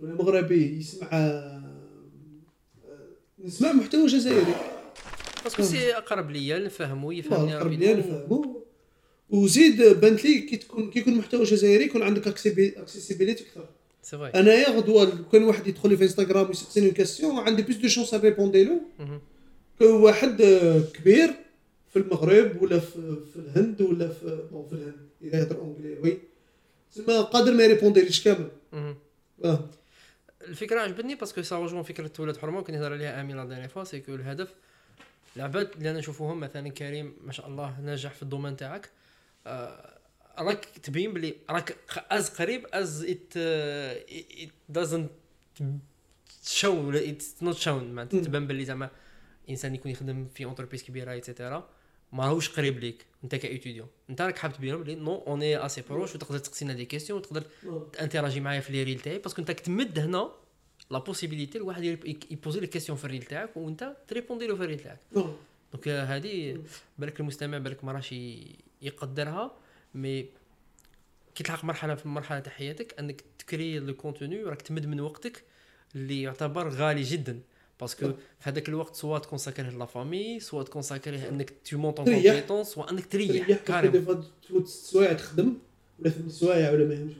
ولا 0.00 0.14
مغربي 0.14 0.78
يسمع 0.78 1.08
آه، 1.12 1.62
نسمع 3.44 3.72
محتوى 3.72 4.06
جزائري. 4.06 4.54
parce 5.44 5.55
que 5.55 5.62
c'est 5.62 5.96
أقرب 5.96 6.30
ليا 6.30 6.58
نفهمو 6.58 7.12
يفهمني 7.12 7.56
قرب 7.56 7.72
لي 7.72 7.86
rapidement. 7.86 7.98
نفهمو. 7.98 8.64
وزيد 9.30 9.82
بانت 9.82 10.24
لي 10.24 10.40
كي 10.40 10.56
تكون 10.56 10.90
كي 10.90 10.98
يكون 10.98 11.14
محتوى 11.14 11.44
جزائري 11.44 11.84
يكون 11.84 12.02
عندك 12.02 12.28
accessibilité 12.28 13.44
أكثر. 13.44 13.68
c'est 14.02 14.18
vrai 14.18 14.28
أنايا 14.28 14.70
غدوة 14.70 15.04
لو 15.04 15.28
كان 15.32 15.42
واحد 15.44 15.66
يدخل 15.66 15.88
لي 15.88 15.96
في 15.96 16.02
انستغرام 16.04 16.48
ويسقسيني 16.48 16.86
une 16.86 16.94
question 16.94 17.38
عندي 17.38 17.62
plus 17.62 17.76
de 17.76 17.88
chance 17.88 18.14
répondre 18.14 18.64
له. 18.64 18.80
واحد 19.80 20.40
آه، 20.40 20.80
كبير 20.80 21.30
في 21.92 21.98
المغرب 21.98 22.62
ولا 22.62 22.78
في, 22.78 23.16
في 23.32 23.36
الهند 23.36 23.82
ولا 23.82 24.08
في 24.08 24.48
bon 24.52 24.66
في 24.68 24.72
الهند 24.72 24.96
إذا 25.22 25.38
يهضر 25.38 25.58
anglais 25.58 25.98
oui. 25.98 26.18
تسمى 26.92 27.14
قادر 27.32 27.52
ما 27.52 27.64
يريبونديليش 27.64 28.24
كامل. 28.24 28.48
آه. 29.44 29.70
الفكرة 30.50 30.80
عجبتني 30.80 31.14
parce 31.14 31.31
que 31.31 31.42
ça 31.42 31.58
rejoint 31.58 31.82
فكرة 31.82 32.12
ولاد 32.18 32.36
حرمة 32.36 32.60
كنت 32.60 32.70
نهضر 32.70 32.92
عليها 32.92 33.20
أمين 33.20 33.36
la 33.36 33.44
dernière 33.44 33.68
fois 33.68 33.84
c'est 33.84 34.00
que 34.00 34.14
الهدف. 34.14 34.54
العباد 35.36 35.70
اللي 35.76 35.90
أنا 35.90 35.98
نشوفوهم 35.98 36.40
مثلا 36.40 36.68
كريم 36.68 37.16
ما 37.24 37.32
شاء 37.32 37.46
الله 37.46 37.80
ناجح 37.80 38.12
في 38.12 38.22
ال 38.22 38.26
domaine 38.26 38.56
تاعك. 38.56 38.90
آه، 39.46 39.98
راك 40.38 40.64
تبين 40.64 41.12
بلي 41.12 41.36
راك 41.50 41.76
as 42.10 42.30
قريب 42.30 42.66
as 42.72 43.04
it 43.04 43.36
it 43.36 44.48
doesn't 44.68 45.10
show 46.44 46.88
ولا 46.88 47.10
it's 47.10 47.42
not 47.42 47.56
shown 47.56 47.92
معناتها. 47.92 48.20
تبان 48.20 48.46
بلي 48.46 48.64
زعما 48.64 48.90
إنسان 49.50 49.74
يكون 49.74 49.90
يخدم 49.90 50.28
في 50.34 50.44
entreprise 50.44 50.82
كبيرة 50.82 51.12
et 51.12 51.26
cetera 51.26 51.68
ما 52.12 52.24
راهوش 52.24 52.48
قريب 52.48 52.78
ليك 52.78 53.06
انت 53.24 53.34
ك 53.34 53.40
étudiant 53.40 53.88
انت 54.10 54.20
راك 54.20 54.38
حاب 54.38 54.52
تبين 54.52 54.82
بلي 54.82 54.94
non 54.94 55.14
on 55.26 55.66
est 55.66 55.82
assez 55.90 56.01
proche 56.01 56.14
وتقدر 56.14 56.38
تسقسينا 56.38 56.72
des 56.72 56.84
questions 56.84 57.18
وتقدر 57.18 57.44
interagir 58.00 58.40
معايا 58.40 58.60
في 58.60 58.72
les 58.72 58.82
reels 58.82 59.00
تاعي 59.00 59.18
parce 59.18 59.32
que 59.32 59.40
انت 59.40 59.50
تمد 59.50 59.98
هنا 59.98 60.30
la 60.90 60.98
possibilité 60.98 61.58
الواحد 61.58 61.84
يبوزي 62.30 62.60
لك 62.60 62.68
question 62.68 62.98
في 62.98 63.04
ال 63.04 63.08
reel 63.08 63.22
تاعك 63.22 63.56
وانت 63.56 63.96
تريبوندي 64.08 64.46
له 64.46 64.56
في 64.56 64.62
ال 64.62 64.65
reel 64.65 64.78
تاعك. 64.80 64.98
donc 65.72 65.88
هذه 65.88 66.62
بالك 66.98 67.20
المستمع 67.20 67.58
بالك 67.58 67.84
ما 67.84 67.92
راهش 67.92 68.14
يقدرها 68.82 69.56
mais 69.94 70.26
كي 71.34 71.42
تلحق 71.44 71.64
مرحلة 71.64 71.94
في 71.94 72.06
المرحله 72.06 72.40
تاع 72.40 72.52
حياتك 72.52 72.98
انك 72.98 73.24
تكري 73.38 73.78
le 73.78 73.94
contenu 73.94 74.42
راك 74.42 74.62
تمد 74.62 74.86
من 74.86 75.00
وقتك 75.00 75.42
اللي 75.94 76.22
يعتبر 76.22 76.68
غالي 76.68 77.02
جدا. 77.02 77.40
parce 77.80 77.97
que 77.97 78.08
في 78.08 78.50
هذاك 78.50 78.68
الوقت 78.68 78.96
soit 78.96 79.18
تكونساكريه 79.18 79.70
la 79.70 79.84
famille 79.84 80.40
soit 80.40 80.62
تكونساكريه 80.62 81.28
انك 81.28 81.52
tu 81.64 81.78
montes 81.78 81.98
en. 81.98 82.12
compétences 82.12 82.66
soit 82.66 82.90
انك 82.90 83.06
تريح 83.06 83.58
كاريم 83.66 83.92
des 83.92 84.00
fois 84.02 84.14
تفوت 84.42 84.66
ست 84.66 84.92
سوايع 84.92 85.12
تخدم 85.12 85.54
ولا 85.98 86.10
ثمان 86.10 86.30
سوايع 86.30 86.70
ولا 86.70 86.84
ما 86.84 86.94
يهمش. 86.94 87.14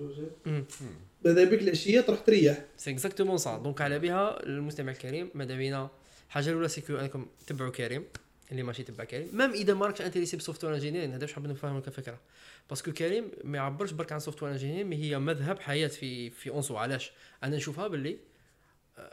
بعدا 1.25 1.45
بك 1.45 1.63
العشيه 1.63 2.01
تروح 2.01 2.21
تريح 2.21 2.65
c'est 2.77 2.91
exactement 2.91 3.37
ça 3.37 3.59
donc 3.59 3.81
على 3.81 3.99
بها 3.99 4.47
المستمع 4.47 4.93
الكريم 4.93 5.31
ماذا 5.35 5.57
بينا 5.57 5.91
الحاجة 6.29 6.51
الاولى 6.51 6.69
c'est 6.69 6.86
que 6.86 6.97
انكم 6.97 7.27
تبعوا 7.47 7.71
كريم 7.71 8.05
اللي 8.51 8.63
ماشي 8.63 8.83
تبع 8.83 9.05
كريم 9.05 9.29
même 9.33 9.51
اذا 9.51 9.75
ما 9.75 9.87
راكش 9.87 10.01
intéressé 10.03 10.37
ب 10.37 10.65
software 10.65 10.75
engineering 10.75 11.13
هذا 11.13 11.23
واش 11.23 11.33
حاب 11.33 11.47
نفهمك 11.47 11.83
كفكره 11.83 12.21
parce 12.69 12.84
que 12.84 12.93
كريم 12.93 13.31
ما 13.45 13.59
يعبرش 13.59 13.91
برك 13.93 14.13
عن 14.13 14.21
software 14.21 14.53
engineer 14.53 14.85
mais 14.85 14.97
هي 14.97 15.19
مذهب 15.19 15.61
حياه 15.61 15.89
في 15.89 16.31
في 16.31 16.51
اونسو 16.51 16.77
علاش 16.77 17.13
أنا 17.45 17.57
نشوفها 17.57 17.89
باللي 17.89 18.17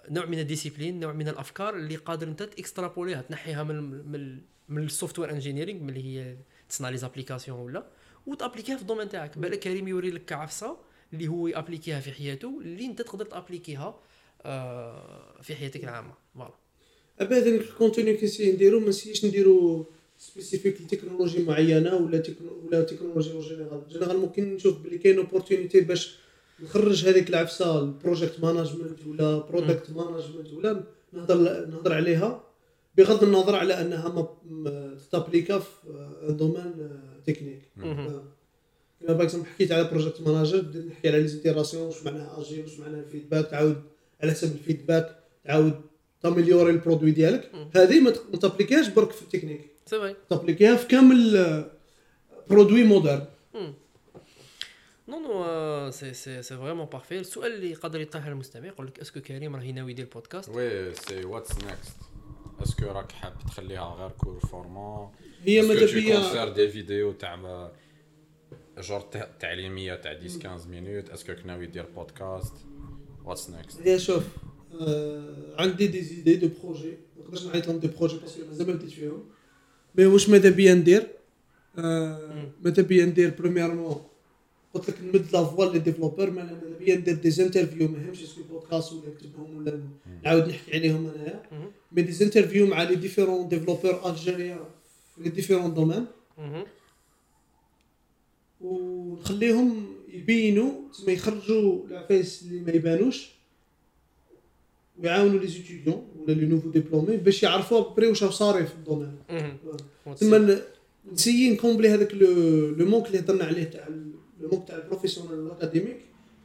نوع 0.10 0.26
من 0.26 0.40
ال 0.40 0.45
discipline 0.45 1.00
نوع 1.00 1.14
من 1.14 1.28
الأفكار 1.28 1.76
اللي 1.76 1.96
قادر 1.96 2.28
أنت 2.28 2.44
تكسترابوليها 2.44 3.22
تنحيها 3.22 3.64
من 3.64 4.40
من 4.70 4.84
ال 4.84 5.20
software 5.20 5.32
engineering 5.32 5.90
اللي 5.90 6.04
هي 6.04 6.38
تصنع 6.70 6.90
les 6.90 6.98
applications 6.98 7.60
ولا 7.60 7.88
وتأبليكيها 8.26 8.76
في 8.76 8.82
ال 8.82 8.85
domaine 8.85 9.10
تاعك. 9.10 9.38
بالك 9.38 9.60
كريم 9.60 9.88
يوري 9.88 10.12
لك 10.12 10.32
عفسة 10.34 10.78
اللي 11.14 11.28
هو 11.28 11.48
يأبليكيها 11.48 12.00
في 12.00 12.12
حياته 12.12 12.60
اللي 12.62 12.86
أنت 12.86 13.02
تقدر 13.02 13.26
تأبليكيها 13.26 14.00
آه، 14.42 15.42
في 15.42 15.56
حياتك 15.56 15.84
العامة. 15.84 16.14
voilà. 16.36 16.54
ابدا 17.20 17.56
ال 17.56 17.63
contenu 17.63 18.14
كنسي 18.14 18.52
نديرو 18.52 18.80
ما 18.80 18.90
نسيش 18.90 19.26
نديرو 19.26 19.86
spécifique 20.18 20.82
ل 20.82 20.87
technologie 20.87 21.44
معينة 21.44 21.96
ولا 21.96 22.24
ولا 22.64 22.82
technologie 22.84 23.40
générale 23.40 23.82
générale 23.90 24.18
ممكن 24.18 24.54
نشوف 24.54 24.78
بلي 24.78 24.98
كاين 24.98 25.18
opportunité 25.18 25.82
باش 25.82 26.18
نخرج 26.64 27.06
هذيك 27.06 27.30
العفسة 27.30 27.80
ال 27.80 27.87
project 27.87 28.40
management 28.40 29.08
ولا 29.08 29.38
product 29.38 29.90
management 29.90 30.54
ولا 30.54 30.84
نهضر 31.14 31.66
نهضر 31.66 31.94
عليها 31.94 32.44
بغض 32.98 33.24
النظر 33.24 33.56
على 33.56 33.82
أنها 33.82 34.10
ما 34.46 34.98
تابليكا 35.12 35.60
في 35.60 35.70
domaine 36.30 36.74
technique 37.26 37.62
مهم. 37.78 38.22
كما 39.02 39.14
par 39.14 39.24
exemple 39.24 39.48
حكيت 39.48 39.72
على 39.72 39.84
project 39.84 40.22
manager 40.22 40.66
نحكي 40.88 41.08
على 41.08 41.22
les 41.22 41.28
itérations 41.28 41.84
واش 41.84 42.04
معناها 42.04 42.42
أجي 42.42 42.62
واش 42.62 42.80
معناها 42.80 43.00
ال 43.00 43.05
feedback 43.05 43.48
تعاود 43.48 43.82
على 44.22 44.32
حسب 44.32 44.52
ال 44.56 44.62
feedback 44.62 45.16
تعاود 45.46 45.82
تاميليوري 46.22 46.72
ال 46.72 46.77
produit 46.77 47.12
ديالك. 47.12 47.52
هذه 47.76 48.00
ما 48.00 48.12
تابليكيهاش 48.38 48.88
برك 48.88 49.12
في 49.12 49.22
التكنيك 49.22 49.70
تابليكيها 50.30 50.76
في 50.76 50.88
كامل 50.88 51.38
آه، 51.38 51.66
produit 52.50 52.84
moderne 52.84 53.26
non 55.08 55.20
non 55.20 55.92
c'est 55.92 56.14
c'est 56.14 56.42
c'est 56.42 56.58
vraiment 56.58 56.86
parfait 56.86 57.20
السؤال 57.20 57.54
اللي 57.54 57.74
قادر 57.74 58.02
يطرح 58.02 58.26
المستمع 58.26 58.66
يقول 58.68 58.88
لك 58.88 59.00
est-ce 59.00 59.13
que 59.13 59.20
كريم 59.22 59.56
راه 59.56 59.64
ناوي 59.72 59.92
يدير 59.92 60.08
بودكاست 60.14 60.50
oui 60.50 60.94
c'est 60.96 61.26
what's 61.26 61.52
next 61.58 61.98
est-ce 62.64 62.78
que 62.78 62.86
راك 62.86 63.12
حاب 63.12 63.34
تخليها 63.48 63.96
غير 64.00 64.10
court 64.12 64.40
format 64.40 65.10
هي 65.44 65.62
ماذا 65.62 65.94
بيا 65.94 66.20
conserves 66.22 66.50
des 66.56 66.68
vidéos 66.70 67.12
تاع 67.12 67.72
جور 68.78 69.00
تع- 69.02 69.28
تعليمية 69.40 69.96
تاع 69.96 70.12
10 70.12 70.28
15 70.30 70.68
minutes 70.70 71.10
est-ce 71.10 71.26
que 71.26 71.34
ناوي 71.46 71.66
دير 71.66 71.86
بودكاست 71.96 72.54
What's 73.26 73.50
next 73.50 73.82
هي 73.82 74.00
شوف 74.00 74.24
آه 74.82 75.56
عندي 75.60 75.88
des 75.88 76.02
idées 76.02 76.36
de 76.36 76.50
projets 76.64 76.90
ما 77.18 77.24
نقدرش 77.24 77.46
نعيط 77.46 77.68
لهم 77.68 77.80
des 77.80 77.88
projets 77.88 78.18
parce 78.18 78.35
que 78.35 78.46
مازال 78.48 78.68
ما 78.68 78.74
بديت 78.74 78.90
فيهم. 78.90 79.24
mais 79.96 80.06
واش 80.06 80.30
ماذا 80.30 80.50
بيا 80.50 80.74
ندير؟ 80.74 81.08
آه 81.78 82.52
ماذا 82.62 82.84
بيا 82.84 83.06
ندير؟ 83.06 83.30
premièrement 83.40 84.02
قلت 84.78 84.90
لك 84.90 85.02
نمد 85.02 85.26
la 85.34 85.44
voix 85.44 85.66
les 85.66 85.80
développeurs 85.80 86.30
ماذا 86.30 86.62
بيا 86.80 86.96
ندير 86.96 87.16
des 87.16 87.30
interviews 87.30 87.88
ما 87.88 87.98
يهمش 88.04 88.24
est-ce 88.24 88.36
que 88.36 88.42
podcast 88.44 88.94
ولا 88.94 89.10
نكتبهم 89.10 89.58
ولا 89.58 89.82
نعاود 90.24 90.48
نحكي 90.48 90.78
عليهم 90.78 91.12
أنايا. 91.16 91.44
mais 91.92 92.02
des 92.02 92.12
interviews 92.12 92.68
مع 92.68 92.84
les 92.84 92.96
différents 92.96 93.48
développeurs 93.48 94.10
algériens 94.10 94.60
في 95.16 95.24
les 95.24 95.30
différents 95.30 95.74
domaines. 95.74 96.06
ونخليهم 98.62 99.96
يبينوا 100.14 100.72
تما 101.00 101.12
يخرجوا 101.12 101.88
العفايس 101.88 102.42
اللي 102.42 102.60
ما 102.62 102.72
يبانوش 102.72 103.30
ويعاونوا 105.00 105.40
les 105.40 105.48
étudiants 105.48 106.08
ولا 106.20 106.34
les 106.34 106.46
nouveaux 106.46 106.70
diplômés 106.70 107.18
باش 107.18 107.44
يعرفوا 107.44 107.96
après 107.96 108.08
واش 108.08 108.24
صاري 108.24 108.66
في 108.66 108.74
ال 108.74 108.78
domaine. 108.78 109.18
تما 110.20 110.62
نسيي 111.14 111.50
نكومبلي 111.50 111.90
هذاك 111.90 112.14
le 112.14 112.30
le 112.70 112.86
manque 112.86 113.08
اللي 113.08 113.20
هضرنا 113.20 113.44
عليه 113.44 113.64
تاع 113.64 113.88
ال- 114.48 114.52
le 114.52 114.58
manque 114.58 114.68
تاع 114.68 114.78
ال 114.78 114.82
professionnel 114.82 115.40
وال 115.40 115.49
académique 115.49 115.98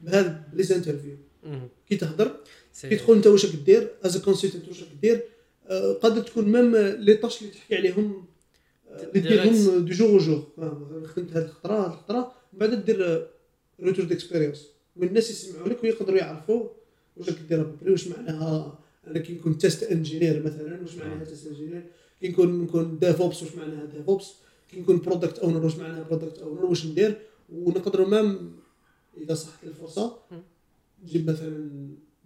بهذا 0.03 0.43
les 0.53 0.63
interviews 0.63 1.17
مهم. 1.45 1.69
كي 1.89 1.97
تهضر 1.97 2.37
كي 2.83 2.97
تقول 2.97 3.17
أنت 3.17 3.27
واش 3.27 3.47
راك 3.47 3.55
دير 3.55 3.89
as 4.03 4.17
consultant 4.17 4.69
واش 4.69 4.81
راك 4.83 4.89
دير 5.03 5.23
آه، 5.67 5.93
قادر 5.93 6.21
تكون 6.23 6.45
même 6.53 6.77
les 6.77 7.15
tâches 7.15 7.43
اللي 7.43 7.53
تحكي 7.53 7.77
عليهم 7.77 8.25
آه، 8.91 9.03
اللي 9.03 9.21
ديرهم 9.21 9.85
de 9.85 9.93
jour 9.93 10.11
en 10.11 10.19
jour 10.19 10.47
آه، 10.59 11.03
خدمت 11.07 11.33
هذه 11.37 11.45
الخطرة 11.45 11.75
هذه 11.87 11.93
الخطرة 11.93 12.33
من 12.53 12.59
بعد 12.59 12.85
دير 12.85 13.27
retour 13.83 14.05
d'expérience 14.05 14.67
والناس 14.97 15.31
يسمعوا 15.31 15.69
لك 15.69 15.85
ويقدروا 15.85 16.19
يعرفوا 16.19 16.69
واش 17.17 17.29
راك 17.29 17.39
دير 17.49 17.63
ب 17.63 17.68
après 17.68 17.91
واش 17.93 18.09
معناها 18.09 18.79
أنا 19.07 19.19
كي 19.19 19.33
نكون 19.33 19.59
test 19.59 19.83
engineer 19.83 20.43
مثلا 20.43 20.81
واش 20.83 20.95
معناها 20.95 21.25
test 21.25 21.47
engineer 21.47 21.83
كي 22.21 22.29
نكون 22.29 22.63
نكون 22.63 22.99
DevOps 22.99 23.43
واش 23.43 23.55
معناها 23.55 23.85
DevOps 23.85 24.33
كي 24.71 24.81
نكون 24.81 24.99
product 24.99 25.39
owner 25.39 25.65
واش 25.65 25.77
معناها 25.77 26.03
product 26.03 26.39
owner 26.39 26.65
واش 26.65 26.87
ندير. 26.87 27.19
ونقدروا 27.55 28.09
même 28.09 28.53
إذا 29.21 29.35
صحت 29.35 29.65
الفرصة 29.65 30.19
نجيب 31.05 31.31
مثلا 31.31 31.69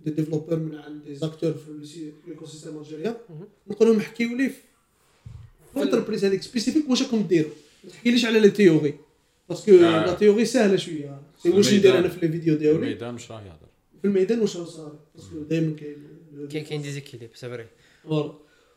des 0.05 0.11
développeurs 0.11 0.59
من 0.59 0.75
عند 0.75 1.05
des 1.05 1.15
acteurs 1.15 1.53
في 1.55 2.13
l'écosystème 2.27 2.79
algérien. 2.79 3.21
نقول 3.67 3.89
لهم 3.89 4.01
حكيوا 4.01 4.37
لي 4.37 4.49
في 4.49 4.57
ال 5.77 5.81
entreprise 5.81 6.25
هذيك 6.25 6.43
spécifique 6.43 6.91
واش 6.91 7.03
راكم 7.03 7.23
ديروا؟ 7.23 7.51
ما 7.85 7.91
تحكيليش 7.91 8.25
على 8.25 8.41
les 8.41 8.51
théories 8.51 8.99
parce 9.49 9.61
que. 9.61 9.71
La 9.73 10.15
théorie 10.15 10.45
سهلة 10.45 10.77
شوية. 10.77 11.21
c'est 11.43 11.51
واش 11.51 11.75
ندير 11.75 11.99
أنا 11.99 12.09
في 12.09 12.27
les 12.27 12.33
vidéos 12.33 12.57
ديالي؟ 12.57 12.77
الميدان 12.77 13.15
واش 13.15 13.33
راه 13.33 13.41
يهضر. 13.41 13.69
في 14.03 14.09
الميدان 14.09 14.41
واش 14.41 14.57
راه 14.57 14.65
صار 14.65 14.99
parce 15.15 15.32
que 15.32 15.43
دائما 15.43 15.77
كاين 16.51 16.65
كاين 16.65 16.83
déséquilibre 16.83 17.31
c'est 17.35 17.49
vrai 17.49 17.67
voilà 18.05 18.33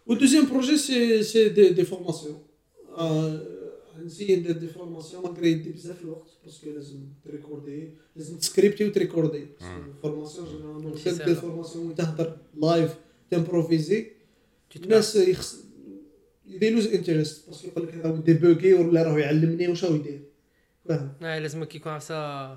وال 0.08 0.15
deuxième 0.15 0.46
projet 0.50 0.78
c'est 0.78 1.24
c'est 1.24 1.50
des, 1.50 1.70
des 1.70 1.84
formations 1.84 2.44
نسيي 4.06 4.36
ندير 4.36 4.58
des 4.58 4.68
formations 4.68 5.36
يدي 5.46 5.72
بزاف 5.72 6.02
الوقت 6.02 6.30
parce 6.46 6.61
que 6.61 6.70
لازم 6.70 7.00
تريكوردي 7.26 7.90
لازم 8.16 8.38
تسكريبتي 8.38 8.88
وتريكوردي 8.88 9.46
formation 10.02 10.48
généralement 10.48 10.92
ماشي 10.92 11.04
دير 11.10 11.14
سهلة. 11.18 11.34
formation 11.34 11.96
تهضر 11.96 12.38
live 12.62 12.96
تمبروفيزي. 13.32 14.08
الناس 14.76 15.16
يخص 15.16 15.64
يدي 16.48 16.70
lose 16.70 16.88
interest 16.88 17.48
parce 17.48 17.60
que 17.60 17.68
يقول 17.68 17.88
لك 17.88 17.94
راه 17.96 18.16
ديبوغي 18.16 18.74
ولا 18.74 19.04
راه 19.04 19.20
يعلمني 19.20 19.68
واش 19.68 19.86
راه 19.86 19.96
يدير 19.96 20.22
فاهم 20.86 21.14
آه، 21.22 21.40
لازم 21.40 21.64
كي 21.64 21.78
يكون 21.78 21.92
عفسه 21.92 22.50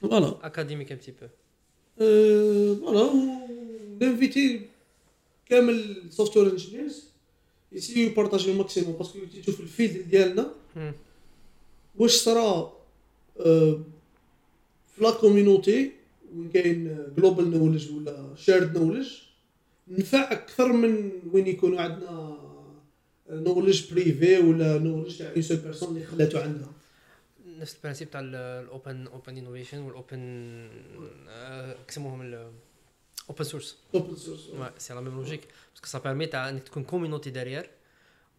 voilà 0.00 0.46
académique 0.46 0.92
un 0.92 0.98
petit 0.98 1.12
peu 1.12 1.26
Euh, 2.00 2.02
voilà, 2.82 3.14
نانفيتي 4.00 4.60
كامل 5.46 6.02
software 6.10 6.50
engineers 6.52 7.09
يسيو 7.72 8.06
يبارطاجيو 8.10 8.52
ال 8.52 8.57
maximum 8.57 8.92
parce 8.92 9.08
que 9.08 9.18
كي 9.32 9.40
تشوف 9.40 9.60
ال 9.60 9.68
field 9.68 10.10
ديالنا. 10.10 10.54
واش 11.96 12.12
صرا 12.12 12.72
آه، 13.40 13.80
في 14.96 15.02
la 15.02 15.10
community 15.10 15.92
وين 16.36 16.50
كاين 16.50 16.98
global 17.16 17.50
knowledge 17.50 17.92
ولا 17.92 18.34
shared 18.36 18.78
knowledge 18.78 19.08
نفع 19.88 20.32
أكثر 20.32 20.72
من 20.72 21.10
وين 21.32 21.46
يكونوا 21.46 21.80
عندنا 21.80 22.38
knowledge 23.30 23.92
privé 23.92 24.38
ولا 24.38 24.78
knowledge 24.78 25.18
تاع 25.18 25.32
une 25.32 25.42
seule 25.42 25.56
personne 25.56 25.88
اللي 25.88 26.06
خلاتو 26.06 26.38
عندها 26.38 26.72
نفس 27.46 27.76
ال 27.76 27.80
principe 27.80 28.10
تاع 28.10 28.20
ال 28.20 28.37
open 28.37 29.06
open 29.06 29.38
innovation 29.38 29.78
وال 29.78 30.08
open 30.08 30.68
كيسموهم 31.88 32.50
ال 33.30 33.33
open 33.33 33.44
source 33.44 33.78
open 33.94 34.16
source 34.16 34.40
Ouais, 34.50 34.72
c'est 34.84 34.94
la 34.94 35.00
même 35.00 35.16
logique. 35.22 35.46
Parce 35.72 35.80
que 35.84 35.88
ça 35.94 36.00
permet 36.00 36.34
à 36.34 36.50
une 36.50 36.84
communauté 36.92 37.30
derrière. 37.30 37.66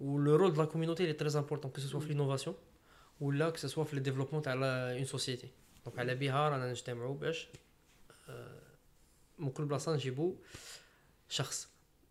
Où 0.04 0.18
le 0.28 0.34
rôle 0.36 0.54
de 0.54 0.60
la 0.64 0.68
communauté 0.74 1.00
il 1.06 1.10
est 1.16 1.20
très 1.24 1.36
important, 1.42 1.70
que 1.76 1.80
ce 1.84 1.88
soit 1.92 2.00
dans 2.04 2.08
l'innovation 2.12 2.54
ou 3.22 3.26
là 3.40 3.48
que 3.56 3.60
ce 3.64 3.68
soit 3.74 3.84
dans 3.90 3.96
le 4.00 4.04
développement 4.10 4.42
d'une 4.46 5.06
société. 5.16 5.48
Donc 5.86 6.00
على 6.00 6.16
بها 6.16 6.50
رانا 6.50 6.72
نجتمعوا 6.72 7.16
باش 7.16 7.48
من 9.40 9.50
كل 9.52 9.66
بلاصه 9.66 9.94
نجيبوا 9.96 10.34
شخص 11.30 11.68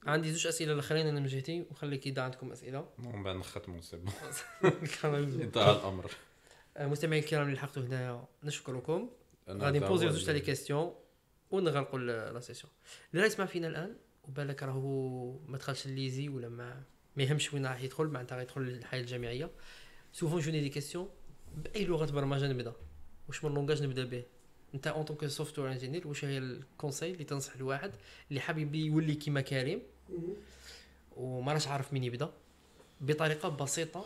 عندي 0.06 0.32
زوج 0.32 0.46
اسئله 0.46 0.72
الاخرين 0.72 1.06
أنا 1.06 1.20
من 1.20 1.26
جهتي 1.26 1.64
وخليك 1.70 2.06
اذا 2.06 2.22
عندكم 2.22 2.52
اسئله 2.52 2.88
ومن 2.98 3.22
بعد 3.22 3.36
نختموا 3.36 3.80
c'est. 3.80 3.98
انتهى 4.64 5.72
الامر 5.72 6.10
مستمعين 6.78 7.22
الكرام 7.22 7.42
اللي 7.42 7.54
لحقتوا 7.54 7.82
هنايا 7.82 8.24
نشكركم 8.44 9.08
غادي 9.48 9.78
نبوزيو 9.78 10.08
هو 10.08 10.14
زوج 10.14 10.24
تاع 10.24 10.32
les 10.34 10.38
اللي- 10.40 10.46
questions 10.52 10.94
ونغلقوا 11.50 11.98
la 11.98 12.40
session. 12.40 12.72
اللي 13.12 13.22
راه 13.22 13.26
يسمع 13.26 13.46
فينا 13.46 13.68
الآن 13.68 13.96
وبالك 14.28 14.62
راهو 14.62 15.32
ما 15.48 15.58
دخلش 15.58 15.86
ال 15.86 15.93
lycée 15.93 16.28
ولا 16.28 16.48
ما 16.48 16.82
ما 17.16 17.22
يهمش 17.22 17.54
وين 17.54 17.66
راح 17.66 17.82
يدخل 17.82 18.04
معناتها 18.04 18.36
راح 18.36 18.42
يدخل 18.42 18.60
للحياة 18.60 19.00
الجامعية. 19.00 19.50
souvent 20.12 20.40
جوني 20.40 20.60
des 20.60 20.68
questions 20.68 21.08
بأي 21.56 21.84
لغة 21.84 22.12
برمجة 22.12 22.48
نبدأ؟ 22.48 22.72
واش 23.28 23.44
من 23.44 23.54
langage 23.54 23.82
نبدأ 23.82 24.04
به؟ 24.04 24.22
أنت 24.74 24.86
en 24.86 25.04
tant 25.04 25.17
que 25.17 25.26
software 25.26 25.72
engineer 25.72 26.08
واش 26.08 26.24
هي 26.24 26.38
ال 26.38 26.47
conseil 26.47 27.10
اللي 27.10 27.24
تنصح 27.24 27.54
الواحد 27.54 27.90
اللي 28.28 28.40
حاب 28.40 28.58
يبي 28.58 28.86
يولي 28.86 29.14
كيما 29.14 29.40
كريم؟ 29.40 29.82
وما 31.16 31.52
راش 31.52 31.68
عارف 31.68 31.92
مين 31.92 32.04
يبدأ. 32.04 32.32
بطريقة 33.00 33.48
بسيطة. 33.48 34.04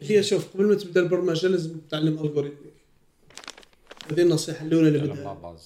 هي 0.00 0.22
شوف 0.22 0.54
قبل 0.54 0.66
ما 0.66 0.74
تبدأ 0.74 1.00
البرمجة 1.00 1.46
لازم 1.46 1.78
تتعلم 1.78 2.18
algorithmique 2.18 2.74
هذه 4.10 4.22
النصيحة 4.22 4.66
الأولى 4.66 4.88
اللي 4.88 4.98
بدها. 4.98 5.56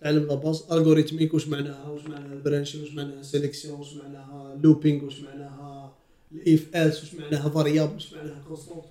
تعلم 0.00 0.34
bases 0.36 0.64
algorithmique 0.72 1.34
واش 1.34 1.48
معناها؟ 1.48 1.88
واش 1.88 2.04
معناها 2.04 2.34
branching 2.34 2.80
واش 2.80 2.94
معناها 2.94 3.22
sélection 3.22 3.78
واش 3.78 3.94
معناها 3.94 4.60
looping 4.62 5.04
واش 5.04 5.20
معناها 5.20 5.96
ال 6.32 6.47
if 6.47 6.76
else 6.76 7.00
واش 7.00 7.14
معناها 7.14 7.48
variable 7.48 7.94
واش 7.94 8.12
معناها 8.12 8.44
constante 8.48 8.84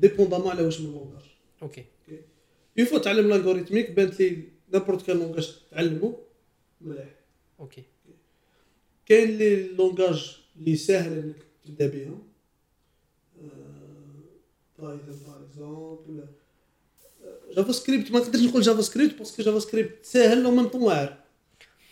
indépendamment 0.00 0.50
على 0.50 0.62
واش 0.62 0.80
من 0.80 0.86
langage 0.86 1.24
okay 1.62 1.84
une 2.78 2.86
fois 2.86 2.98
تعلم 2.98 3.26
ال 3.26 3.31
algorithmique 3.31 3.90
بانت 3.90 4.20
لي 4.20 4.48
n'importe 4.72 5.06
quel 5.06 5.18
langage 5.18 5.56
تعلمه. 5.70 6.16
مليح. 6.80 7.14
okay 7.60 7.82
كاين 9.06 9.38
les 9.38 9.68
langages 9.68 10.36
اللي 10.56 10.76
ساهل 10.76 11.18
إنك 11.18 11.36
تبدا 11.64 11.86
Python 11.86 12.22
par 14.78 14.98
exemple 15.42 16.26
JavaScript 17.56 18.10
ما 18.12 18.18
نقدرش 18.18 18.42
نقول 18.42 18.62
JavaScript 18.62 19.18
parce 19.18 19.33
que 19.33 19.42
JavaScript 19.42 19.90
ساهل 20.02 20.42
le 20.42 20.50
même 20.50 20.68
temps 20.68 20.82
واعر 20.82 21.16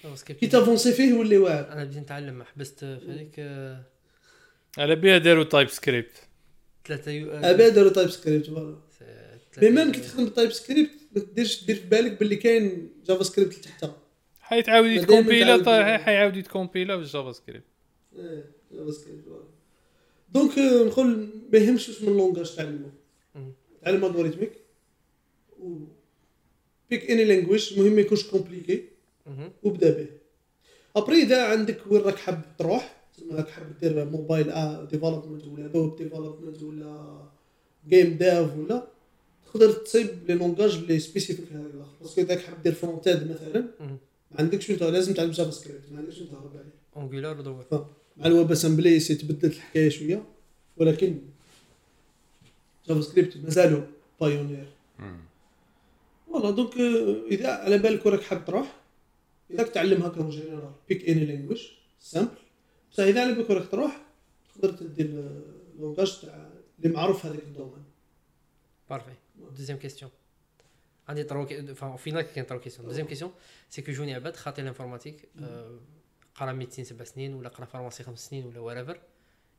parce 0.04 0.23
que 0.23 0.34
كي 0.34 0.46
تافونسي 0.46 0.92
فيه 0.92 1.10
يولي 1.10 1.38
واعر. 1.38 1.72
أنا 1.72 1.84
بديت 1.84 1.98
نتعلم 1.98 2.42
حبست 2.42 2.78
في 2.80 3.00
هذيك 3.08 3.34
آه، 3.38 3.82
على 4.78 4.96
بها 4.96 5.18
داروا 5.18 5.44
TypeScript 5.44 6.12
ثلاثة 6.86 7.10
يو 7.10 7.30
ابا 7.30 7.68
داروا 7.68 7.90
TypeScript 7.92 8.46
voilà 8.46 8.76
mais 9.62 9.70
même 9.70 9.92
كي 9.92 10.00
تخدم 10.00 10.24
بال 10.24 10.52
TypeScript 10.52 10.90
ما 11.16 11.20
تديرش 11.22 11.64
دير 11.64 11.76
في 11.76 11.86
بالك 11.88 12.18
باللي 12.18 12.36
كاين 12.36 12.92
JavaScript 13.06 13.58
لتحتها. 13.58 13.96
حيتعاود 14.40 14.90
يتكومبيلا 14.90 15.46
تعاود- 15.58 15.64
طا- 15.64 16.00
حيعاود 16.04 16.36
يتكومبيلا 16.36 16.96
بال 16.96 17.32
JavaScript 17.32 17.64
إيه، 18.16 18.44
JavaScript 18.72 19.24
donc 20.32 20.58
آه، 20.58 20.84
نقول 20.84 21.28
ما 21.52 21.58
يهمش 21.58 21.88
واش 21.88 22.02
من 22.02 22.16
langage 22.16 22.54
تعلمه. 22.56 22.90
تعلم 23.84 24.04
algorithmique 24.04 24.52
pick 26.90 27.10
any 27.10 27.24
language 27.24 27.72
المهم 27.72 27.92
ما 27.92 28.00
يكونش 28.00 28.26
compliqué. 28.26 28.84
وبدا 29.62 29.90
به. 29.90 30.06
après 30.96 31.22
إذا 31.22 31.44
عندك 31.44 31.78
وين 31.86 32.02
راك 32.02 32.16
حاب 32.16 32.42
تروح 32.58 32.96
تسمى 33.16 33.32
راك 33.32 33.48
حاب 33.48 33.78
دير 33.80 34.04
mobile 34.04 34.46
development 34.90 35.44
ولا 35.44 35.70
web 35.76 35.96
development 35.96 36.62
ولا 36.62 37.22
game 37.88 38.16
dev 38.16 38.56
ولا 38.56 38.86
تقدر 39.46 39.72
تصيب 39.72 40.08
les 40.28 40.34
langages 40.34 40.74
اللي 40.74 40.98
spécifique 40.98 41.52
هذا 41.52 41.70
الآخر. 41.74 41.90
parce 42.00 42.13
que 42.13 42.20
إذا 42.20 42.34
راك 42.34 42.42
حاب 42.42 42.62
دير 42.62 42.72
front 42.72 43.08
end 43.08 43.30
مثلا. 43.30 43.60
ما 44.30 44.36
عندكش 44.38 44.70
وين 44.70 44.78
لازم 44.78 45.14
تعلم 45.14 45.30
JavaScript 45.30 45.92
ما 45.92 45.98
عندكش 45.98 46.18
وين 46.18 46.28
تهرب 46.28 46.56
عليه 46.56 47.02
Angular 47.04 47.34
ولا 47.34 47.42
دوار 47.42 47.86
مع 48.16 48.26
ال 48.26 48.52
WebAssembly 48.52 49.00
c'est 49.00 49.14
تبدلت 49.14 49.54
الحكاية 49.54 49.88
شوية. 49.88 50.22
ولكن 50.76 51.18
JavaScript 52.88 53.36
مازالوا 53.36 53.82
pioneer 54.20 54.66
voilà 56.30 56.50
donc 56.50 56.76
آه، 56.76 57.26
إذا 57.30 57.48
على 57.50 57.78
بالك 57.78 58.06
وراك 58.06 58.22
حاب 58.22 58.44
تروح 58.44 58.76
اذا 59.50 59.62
تعلم 59.62 60.02
هكا 60.02 60.20
en 60.20 60.30
général 60.30 60.72
pick 60.88 61.08
any 61.08 61.24
language 61.24 61.62
simple 62.00 62.30
بصح 62.92 63.02
إذا 63.04 63.20
على 63.22 63.32
بالك 63.34 63.50
وراك 63.50 63.68
تروح 63.70 64.06
تقدر 64.54 64.72
تدي 64.72 65.02
ال 65.02 65.17
langage 65.17 66.20
تاع 66.20 66.50
اللي 66.78 66.94
معروف 66.94 67.26
هذاك 67.26 67.38
ال 67.38 67.43
domaine. 67.43 67.84
parfait 68.90 69.10
دوزيام 69.56 69.78
كيستيون 69.78 70.10
عندي 71.08 71.24
enfin, 71.24 71.96
au 71.96 71.98
final 72.08 72.20
كاين 72.20 72.44
طرو 72.44 72.60
كيستيون 72.60 72.86
دوزيام 72.88 73.06
كيستيون 73.06 73.30
سي 73.70 73.82
كو 73.82 73.92
جوني 73.92 74.14
عباد 74.14 74.36
خاطي 74.36 74.62
الانفورماتيك 74.62 75.28
آه، 75.42 75.78
قرا 76.34 76.52
ميديسين 76.52 76.84
سبع 76.84 77.04
سنين 77.04 77.34
ولا 77.34 77.48
قرا 77.48 77.64
فارماسي 77.64 78.02
خمس 78.02 78.28
سنين 78.28 78.44
ولا 78.46 78.60
وريفر 78.60 79.00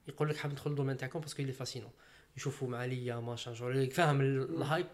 يقول 0.08 0.30
لك 0.30 0.36
حاب 0.38 0.52
ندخل 0.52 0.70
الدومين 0.72 0.98
تاعكم 0.98 1.20
باسكو 1.20 1.42
اللي 1.42 1.54
فاسينون 1.54 1.90
يشوفوا 2.38 2.68
مع 2.68 2.86
ليا 2.86 3.16
ماشان 3.16 3.54
جور 3.54 3.86
فاهم 3.90 4.22
ال- 4.22 4.56
الهايب 4.58 4.86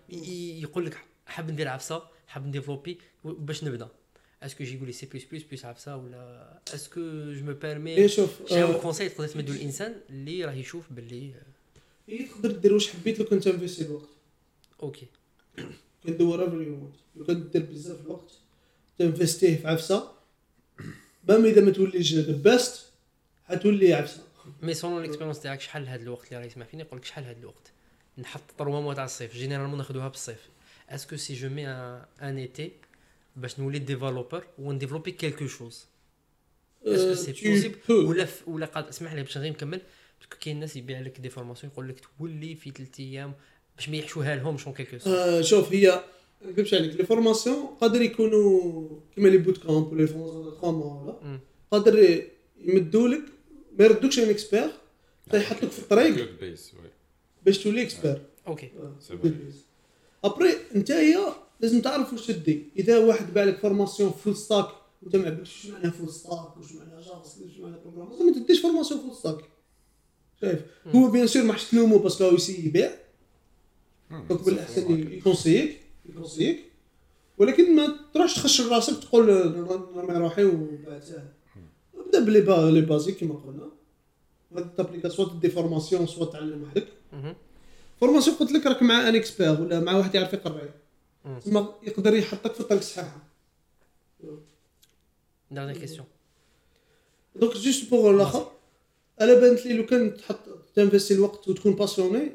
يقول 0.64 0.86
لك 0.86 0.98
حاب 1.28 1.52
ندير 1.52 1.68
عفسة 1.68 2.04
حاب 2.28 2.48
نديفلوبي 2.48 2.98
باش 3.24 3.64
نبدا. 3.64 3.88
اسكو 4.44 4.64
يقول 4.64 4.88
لي 4.88 4.94
سي 4.94 5.06
بلس 5.06 5.24
بلس 5.32 5.44
بلس 5.44 5.66
عفسة 5.66 5.98
ولا 5.98 6.60
اسكو 6.74 7.02
جو 7.34 7.46
مو 7.46 7.52
اي 7.52 7.56
بيرمي 7.56 8.08
شوف 8.08 8.50
شنو 8.50 8.68
آه، 8.68 8.82
كونساي 8.82 9.10
تقدر 9.10 9.28
تمدو 9.28 9.54
الإنسان 9.54 9.96
اللي 10.10 10.46
راه 10.46 10.54
يشوف 10.54 10.86
باللي 10.92 11.34
إيه 12.10 12.28
تقدر 12.28 12.52
دير 12.52 12.74
واش 12.74 12.90
حبيت 12.90 13.20
لو 13.20 13.26
كنت 13.26 13.44
تنفيستي 13.44 13.86
الوقت. 13.86 14.10
okay. 14.84 15.06
whatever 16.08 16.60
you 16.66 16.76
want. 16.82 16.98
لو 17.16 17.26
كنت 17.28 17.58
دير 17.58 17.62
بزاف 17.62 18.02
الوقت 18.06 18.32
تنفستيه 19.00 19.58
في 19.58 19.68
عفسة. 19.68 20.12
même 21.30 21.46
إذا 21.46 21.62
ما 21.62 21.72
توليش 21.72 22.14
the 22.14 22.52
best 22.52 22.86
حتولي 23.46 23.94
عفسة. 23.94 24.24
mais 24.62 24.74
sinon 24.74 25.02
l'expérience 25.02 25.40
تاعك 25.40 25.62
شحال 25.62 25.88
هذا 25.88 26.04
الوقت 26.04 26.28
اللي 26.28 26.38
راه 26.40 26.46
يسمع 26.46 26.66
فيني؟ 26.66 26.84
يقول 26.84 27.00
لك 27.00 27.06
شحال 27.06 27.24
هذا 27.24 27.40
الوقت؟ 27.40 27.72
نحط 28.18 28.42
trois 28.60 28.92
mois 28.92 28.96
تاع 28.96 29.06
الصيف. 29.06 29.34
généralement 29.34 29.78
ناخذوها 29.78 30.08
بالصيف. 30.08 30.50
est-ce 30.90 31.07
que 31.07 31.16
si 31.16 31.34
je 31.34 31.50
mets 31.50 31.68
un 31.68 32.38
été 32.38 32.72
باش 33.36 33.60
نولي 33.60 33.80
développeur 33.80 34.44
ونديفلوبي 34.60 35.12
quelque 35.12 35.48
chose 35.48 35.86
est-ce 36.86 37.04
que 37.04 37.14
c'est 37.14 37.32
possible 37.32 37.76
ولا 37.90 38.26
ف... 38.26 38.48
ولا 38.48 38.66
قاد 38.66 38.88
اسمح 38.88 39.14
لي 39.14 39.24
باش 39.24 39.38
غير 39.38 39.52
نكمل 39.52 39.82
parce 40.20 40.31
que 40.31 40.38
كاين 40.42 40.60
ناس 40.60 40.76
يبيع 40.76 41.00
لك 41.00 41.20
des 41.20 41.30
formations 41.30 41.74
يقول 41.74 41.90
لك 41.90 42.00
تولي 42.00 42.56
في 42.56 42.72
ثلاث 42.72 43.00
أيام 43.00 43.34
باش 43.76 43.90
ما 43.90 43.98
يحشوها 43.98 44.36
لهمش 44.36 44.66
en 44.66 44.76
quelque 44.76 45.10
آه 45.10 45.42
شوف 45.42 45.74
هي 45.74 46.04
نكذبش 46.46 46.74
عليك 46.74 46.96
les 46.96 47.06
formations 47.06 47.66
قادر 47.66 48.02
يكونوا 48.02 48.90
كيما 49.16 49.28
les 49.28 49.38
bootcamps 49.38 49.94
les 49.94 50.08
formations 50.08 50.44
تاع 50.44 50.62
3 50.62 50.72
mois 50.72 51.04
ولا 51.04 51.20
même. 51.24 51.40
قادر 51.72 52.24
يمدوا 52.62 53.08
لك 53.08 53.22
ما 53.80 53.86
يردوكش 53.86 54.20
un 54.20 54.30
expert 54.30 54.70
يحطوك 55.34 55.72
في 55.72 55.80
الطريق 55.80 56.30
باش 57.46 57.58
تولي 57.64 57.82
expert 57.82 58.22
okay 58.48 58.72
c'est 59.00 59.18
après 60.24 60.50
نتايا 60.76 61.34
لازم 61.60 61.82
تعرف 61.82 62.14
واش 62.14 62.28
تدي 62.28 62.70
إذا 62.78 62.98
واحد 62.98 63.34
باع 63.34 63.44
لك 63.44 63.60
formation 63.60 64.12
full 64.12 64.36
stack 64.36 64.68
وأنت 65.02 65.16
ما 65.16 65.26
عبالكش 65.28 65.66
واش 65.66 65.74
معناها 65.74 65.92
full 65.92 66.10
stack 66.10 66.58
واش 66.58 66.72
معناها 66.72 67.02
JavaScript 67.02 67.52
واش 67.52 67.60
معناها 67.60 67.80
programmation 67.80 68.28
ما 68.28 68.34
تديش 68.34 68.62
formation 68.62 69.00
full 69.00 69.16
stack 69.16 69.38
شايف؟ 70.42 70.62
هو 70.88 71.12
bien 71.12 71.28
sûr 71.28 71.44
ما 71.44 71.54
حش 71.54 71.70
تلومو 71.72 71.98
parce 71.98 72.14
que 72.14 72.24
هو 72.24 72.36
يسي 72.36 72.66
يبيع. 72.66 72.92
donc 74.12 74.46
بالاحسن 74.46 75.14
يكونسيك 75.14 75.82
يكونسيك 76.10 76.72
ولكن 77.38 77.76
ما 77.76 78.00
تروحش 78.14 78.36
تخشر 78.36 78.68
راسك 78.68 79.04
تقول 79.04 79.26
نرمي 79.96 80.18
روحي 80.18 80.44
وبعد. 80.44 81.04
ساهل 81.04 81.28
ابدا 81.98 82.20
بلي 82.26 82.42
با 82.42 82.72
les 82.72 82.82
basiques 82.82 83.16
كيما 83.18 83.36
قلنا. 83.36 83.72
هاد 84.56 84.76
تابليكا 84.76 85.10
سوا 85.10 85.26
تدي 85.26 85.50
formation 85.50 86.08
سوا 86.08 86.26
تعلم 86.26 86.64
وحدك. 86.64 86.88
فورماسيون 88.00 88.36
قلت 88.36 88.52
لك 88.52 88.66
راك 88.66 88.84
مع 88.84 89.10
un 89.10 89.16
expert 89.16 89.62
ولا 89.62 89.80
مع 89.80 89.96
واحد 89.98 90.16
يعرف 90.16 90.34
يقرا. 90.34 90.70
تسمى 91.42 91.74
يقدر 91.84 92.16
يحطك 92.16 92.54
في 92.54 92.60
الطريق 92.60 92.82
الصحيحه 92.82 93.24
dernière 95.52 95.74
question 95.74 96.08
donc 97.36 97.54
juste 97.54 97.90
pour 97.90 98.12
الآخر 98.12 98.52
أنا 99.22 99.34
بانت 99.34 99.66
لي 99.66 99.74
لو 99.74 99.86
كان 99.86 100.18
تحط 100.18 100.40
تنفستي 100.76 101.14
الوقت 101.14 101.48
وتكون 101.48 101.74
passionné 101.74 102.32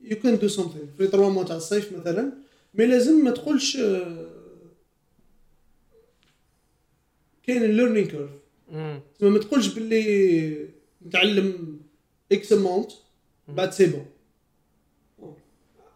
you 0.00 0.16
can 0.16 0.38
do 0.38 0.48
something 0.48 0.86
في 0.98 1.06
3 1.06 1.28
mois 1.28 1.44
تاع 1.44 1.56
الصيف 1.56 1.92
مثلا 1.92 2.32
mais 2.74 2.86
لازم 2.86 3.24
ما 3.24 3.30
تقولش 3.30 3.76
كاين 7.42 7.64
ال 7.64 7.69
learning 7.69 8.06
curve 8.08 8.30
ما 9.20 9.38
تقولش 9.38 9.66
باللي 9.66 10.68
نتعلم 11.06 11.80
x 12.32 12.52
amount 12.52 12.90
بعد 13.48 13.72
c'est 13.72 13.86
bon 13.86 14.06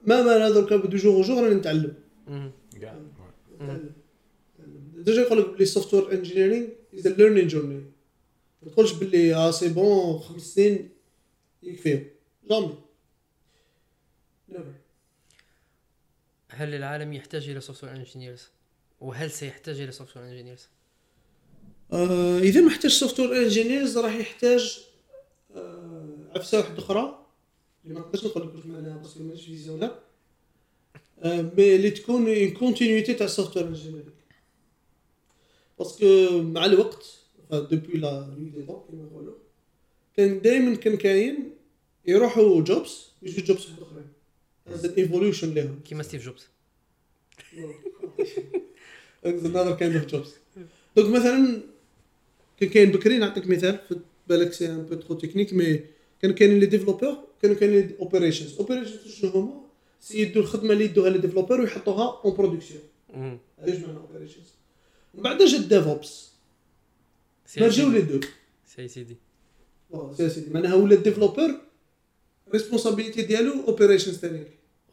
ما 0.09 0.23
ما 0.23 0.51
دركا 0.51 0.77
de 0.77 0.97
jour 0.97 1.15
en 1.17 1.23
jour 1.23 1.45
راني 1.45 1.55
نتعلم. 1.55 1.95
نتعلم. 3.61 3.93
déjà 4.97 5.21
يقول 5.21 5.39
لك 5.39 5.49
بلي 5.49 5.67
software 5.67 6.13
engineering 6.13 6.67
is 6.95 7.07
a 7.07 7.11
learning 7.11 7.49
journey 7.49 7.85
ما 8.63 8.71
تقولش 8.71 8.93
باللي 8.93 9.35
آه 9.35 9.51
c'est 9.51 9.69
bon 9.69 10.19
خمس 10.19 10.43
سنين 10.43 10.89
يكفيو 11.63 12.01
jamais 12.51 12.75
never 14.49 14.73
هل 16.51 16.75
العالم 16.75 17.13
يحتاج 17.13 17.49
إلى 17.49 17.61
software 17.61 17.93
engineers 17.97 18.49
وهل 19.01 19.31
سيحتاج 19.31 19.81
إلى 19.81 19.93
software 19.93 20.27
engineers 20.27 20.69
إذا 22.49 22.61
ما 22.61 22.69
احتاج 22.69 22.91
software 22.91 23.43
engineers 23.43 23.99
راح 23.99 24.15
يحتاج 24.15 24.85
آه 25.55 26.17
عفسة 26.37 26.59
واحدة 26.59 26.79
أخرى. 26.79 27.27
اللي 27.85 27.95
ما 27.95 28.01
نقدرش 28.01 28.25
نقول 28.25 28.49
لك 28.49 28.55
واش 28.55 28.67
معناها 28.67 28.97
parce 28.97 29.13
que 29.13 29.23
مانيش 29.23 29.47
visionnaire 29.47 29.99
mais 31.25 31.77
اللي 31.77 31.91
تكون 31.91 32.29
en 32.29 32.51
continuité 32.51 33.15
تاع 33.15 33.27
ال 33.27 33.30
software 33.30 33.57
engineering 33.57 34.11
parce 35.79 36.19
que 36.19 36.43
مع 36.43 36.65
الوقت 36.65 37.19
depuis 37.51 37.99
la 37.99 38.35
nuit 38.39 38.51
des 38.51 38.63
temps 38.63 38.83
كيما 38.91 39.05
نقولوا 39.05 39.35
كان 40.17 40.41
دائما 40.41 40.75
كان 40.75 40.97
كاين 40.97 41.51
يروحوا 42.07 42.63
jobs 42.63 43.07
ويجوا 43.23 43.45
jobs 43.45 43.69
واحد 43.69 43.83
اخرين 43.83 44.07
هذا 44.69 44.97
évolution 44.97 45.55
لهم. 45.55 45.81
كيما 45.85 46.03
ستيف 46.03 46.33
another 49.25 49.77
kind 49.77 49.95
of 49.97 50.07
jobs. 50.13 50.29
donc 50.97 51.11
مثلا 51.11 51.61
كان 52.61 52.69
كاين 52.69 52.91
بكري 52.91 53.19
نعطيك 53.19 53.47
مثال 53.47 53.79
بالك 54.29 54.53
c'est 54.53 54.67
un 54.67 54.87
peu 54.87 54.95
trop 54.95 55.17
technique 55.17 55.53
mais 55.53 55.81
كانوا 56.23 56.37
كاينين 56.37 56.61
les 56.61 56.67
développeurs 56.67 57.28
كانوا 57.43 57.57
كاينين 57.57 57.87
les 57.87 57.95
operations 58.01 58.57
operations 58.57 59.09
شنو 59.09 59.31
هما؟ 59.31 59.61
c'est 60.01 60.19
يدوا 60.19 60.43
الخدمة 60.43 60.73
اللي 60.73 60.85
يدوها 60.85 61.11
les 61.11 61.19
développeurs 61.19 61.61
ويحطوها 61.61 62.21
en 62.25 62.35
production. 62.35 62.83
هذا 63.59 63.75
جمعنا 63.75 64.01
operations 64.01 64.47
من 65.15 65.23
بعد 65.23 65.43
جا 65.43 65.57
ال 65.57 65.87
DevOps 65.87 66.29
c'est 67.47 67.61
مرجعوا 67.61 67.91
les. 67.91 68.01
deux. 68.01 68.89
CI/CD. 68.89 69.17
bon 69.91 70.15
CI/CD. 70.15 70.51
معناها 70.51 70.75
ولا 70.75 70.95
ال 70.95 71.01
developer 71.01 71.55
responsibility 72.53 73.23
ديالو 73.23 73.65
operations 73.69 74.17
ثاني 74.17 74.45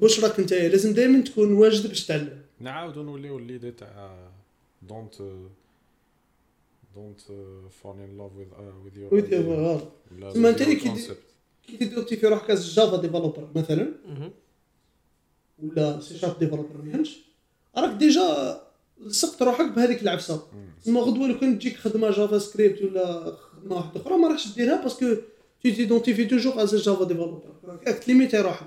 واش 0.00 0.24
راك 0.24 0.38
انت؟ 0.38 0.52
لازم 0.52 0.94
دائما 0.94 1.20
تكون 1.24 1.52
واجد 1.52 1.86
باش 1.86 2.06
تعلم. 2.06 2.42
نعاودو 2.60 3.02
نوليو 3.02 3.38
l'idée 3.38 3.70
تاع 3.70 4.30
don't 4.82 5.14
don't 6.94 7.20
fall 7.82 7.96
in 7.96 8.18
love 8.18 8.30
with 8.84 8.98
your 8.98 9.14
whatever 9.14 9.88
تسمى 10.30 10.48
أنت 10.48 10.62
كي 10.62 10.76
كي 11.66 11.76
تيدونتيفي 11.76 12.16
في 12.16 12.26
روحك 12.26 12.50
as 12.50 12.74
Java 12.74 12.96
developer 12.96 13.48
مثلا. 13.54 13.92
ولا 15.62 16.00
C 16.00 16.18
sharp 16.18 16.38
developer 16.38 16.82
ما 16.82 16.92
يهمش 16.92 17.18
راك 17.76 17.96
déjà 17.96 18.60
لصقت 19.00 19.42
روحك 19.42 19.72
بهذيك 19.72 20.02
العفسة. 20.02 20.46
تسمى 20.82 21.00
غدوة 21.00 21.28
لو 21.28 21.38
كان 21.40 21.58
تجيك 21.58 21.76
خدمة 21.76 22.10
JavaScript 22.10 22.82
ولا 22.82 23.36
خدمه 23.60 23.76
واحدة 23.76 24.00
أخرى 24.00 24.16
ما 24.16 24.28
راحش 24.28 24.54
ديرها 24.54 24.82
parce 24.82 24.97
que 24.97 25.06
تي 25.62 25.72
تيدونتيفي 25.72 26.24
toujours 26.24 26.62
as 26.62 26.74
Java 26.74 27.04
developer 27.04 27.42
راك 27.64 27.88
تليميتي 27.88 28.40
روحك 28.40 28.66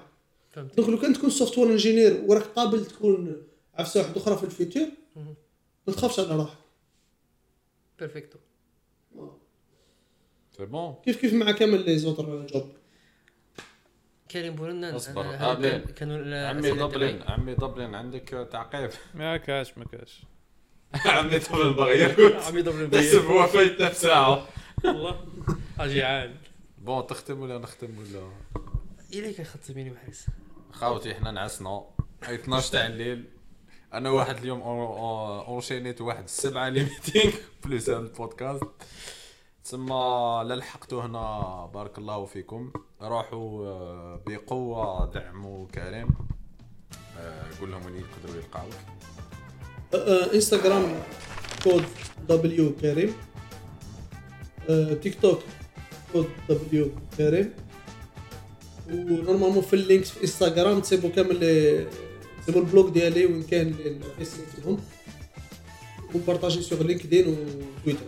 فهمت 0.52 0.78
donc 0.78 0.90
لو 0.90 1.00
كان 1.00 1.14
تكون 1.14 1.30
software 1.30 1.72
engineer 1.72 2.24
وراك 2.28 2.44
قابل 2.44 2.86
تكون 2.86 3.44
عفسه 3.76 4.00
واحدة 4.00 4.22
أخرى 4.22 4.38
في 4.38 4.44
ال 4.44 4.50
futur. 4.50 4.88
ما 5.88 5.94
تخافش 5.94 6.20
على 6.20 6.36
روحك 6.36 6.58
بيرفكتو 8.00 8.38
سي 10.58 10.66
بون 10.66 10.96
كيف 11.06 11.22
كيف 11.22 11.34
مع 11.34 11.52
كامل 11.52 11.86
لي 11.86 11.98
زوتر 11.98 12.46
جوب 12.46 12.72
كريم 14.32 14.56
بولنا 14.56 14.96
اصبر. 14.96 15.24
كانوا 15.96 16.48
عمي 16.48 16.72
دبلن. 16.72 17.22
عمي 17.22 17.56
دبلن 17.56 17.96
عندك 17.96 18.48
تعقيب 18.52 18.90
ما 19.16 19.38
كاش 19.38 19.78
ما 19.78 19.86
كاش 19.86 20.22
عمي 21.06 21.40
دبلن 21.40 21.74
باغي 21.74 22.00
يرقد 22.00 22.42
عمي 22.42 22.62
دبلن 22.62 22.92
تحسب 22.92 23.26
هو 23.26 23.48
فايت 23.48 23.82
نفس 23.82 24.02
ساعه 24.02 24.48
والله. 24.86 25.26
جيعان 25.82 26.36
بون 26.78 27.08
تختم 27.08 27.40
ولا 27.40 27.58
نختم 27.58 27.90
ولا؟ 27.98 28.32
إليك 29.14 29.42
خدت 29.42 29.72
بيني 29.72 29.92
وحارس 29.92 30.26
خاوتي 30.72 31.16
حنا 31.16 31.32
نعسنا. 31.32 31.84
هاي 32.24 32.36
12 32.36 32.72
تاع 32.72 32.86
الليل. 32.86 33.26
أنا 33.94 34.10
واحد 34.10 34.38
اليوم 34.38 34.62
أونشينيت 34.62 36.02
واحد 36.02 36.24
السبعة 36.24 36.70
les 36.70 36.84
meetings 36.84 37.34
plus 37.66 37.90
هذا 37.90 38.00
البودكاست. 38.00 38.64
تسمى 39.64 40.44
لا 40.48 40.56
لحقتوا 40.56 41.02
هنا 41.06 41.66
بارك 41.74 41.98
الله 41.98 42.26
فيكم. 42.26 42.72
روحوا 43.02 43.66
آه، 43.68 44.22
بقوة 44.28 45.12
دعموا 45.12 45.68
كريم 45.68 46.08
آه، 47.18 47.44
قول 47.60 47.72
لهم 47.72 47.86
وين 47.86 47.96
يقدروا 47.96 48.36
يلقاوك. 48.36 48.74
انستغرام 50.34 51.00
Code 51.64 51.86
W 52.30 52.76
Karim. 52.76 53.14
تيك 55.02 55.22
توك 55.22 55.40
Code 56.14 56.30
W 56.50 56.92
Karim. 57.18 57.54
و 58.90 58.96
normalement 58.96 59.62
في 59.62 59.74
ال 59.74 59.80
links 59.80 60.10
في 60.10 60.22
انستغرام 60.22 60.80
تسيبوا 60.80 61.10
كامل 61.10 61.40
les- 61.40 61.88
تسيبوا 62.44 62.62
ال 62.62 62.67
blog 62.67 62.90
ديالي 62.94 63.26
وين 63.26 63.44
كان 63.44 63.68
الفيس 63.68 64.36
تاعهم 64.58 64.80
و 66.16 66.21
partagé 66.21 66.62
sur 66.62 66.84
LinkedIn 66.84 67.28
و 67.28 67.37
Twitter 67.37 68.06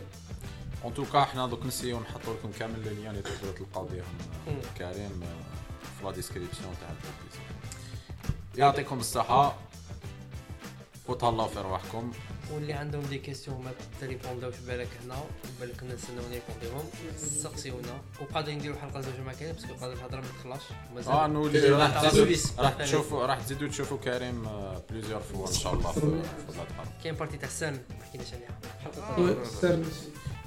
en 0.86 0.94
tout 0.94 1.11
cas 1.11 1.24
حنا 1.24 1.48
دوك 1.48 1.66
نسيو 1.66 2.00
نحطوا 2.00 2.34
لكم 2.34 2.52
كامل 2.60 2.80
les 2.84 2.94
liens 2.94 3.10
اللي 3.12 3.22
تقدروا 3.22 3.54
تلقاو 3.54 3.86
بهم. 3.86 4.58
كريم 4.78 5.24
آه، 5.24 5.98
في 6.00 6.06
la 6.06 6.12
description 6.12 6.74
تاع 6.82 6.90
البودكاست 6.90 7.42
يعطيكم 8.58 9.00
الصحة. 9.00 9.58
وتهلاو 11.08 11.48
في 11.48 11.60
رواحكم. 11.60 12.12
واللي 12.52 12.74
عندهم 12.74 13.02
des 13.02 13.18
questions 13.18 13.64
ما 13.64 13.72
تريبوندوش 14.02 14.54
بالك 14.68 14.88
هنا 15.06 15.16
بالك 15.62 15.76
كنا 15.80 15.94
نستناو 15.94 16.24
نريبونديهم 16.30 16.90
سقسيونا. 17.18 18.02
وقادرين 18.22 18.58
نديروا 18.58 18.78
حلقة 18.78 19.02
زوج 19.02 19.20
مع 19.26 19.34
كريم 19.34 19.52
parce 19.54 19.66
que 19.66 19.74
قادر 19.74 19.94
الهضرة 19.94 20.22
ما 20.22 20.28
تخلاش 20.40 21.08
آه 21.08 21.28
نولي 21.28 21.70
راح 22.60 22.74
تشوفوا 22.74 23.26
راح 23.26 23.40
تزيدوا 23.40 23.68
تشوفوا 23.68 23.98
كريم 23.98 24.48
plusieurs 24.90 25.20
fois 25.20 25.48
إن 25.48 25.54
شاء 25.54 25.74
الله 25.74 25.92
في 25.92 26.22
كاين 27.04 27.16
partie 27.16 27.38
تاع 27.38 27.48
السن 27.48 27.74
ما 27.74 28.06
حكيناش 28.06 28.28
عليها. 28.34 29.36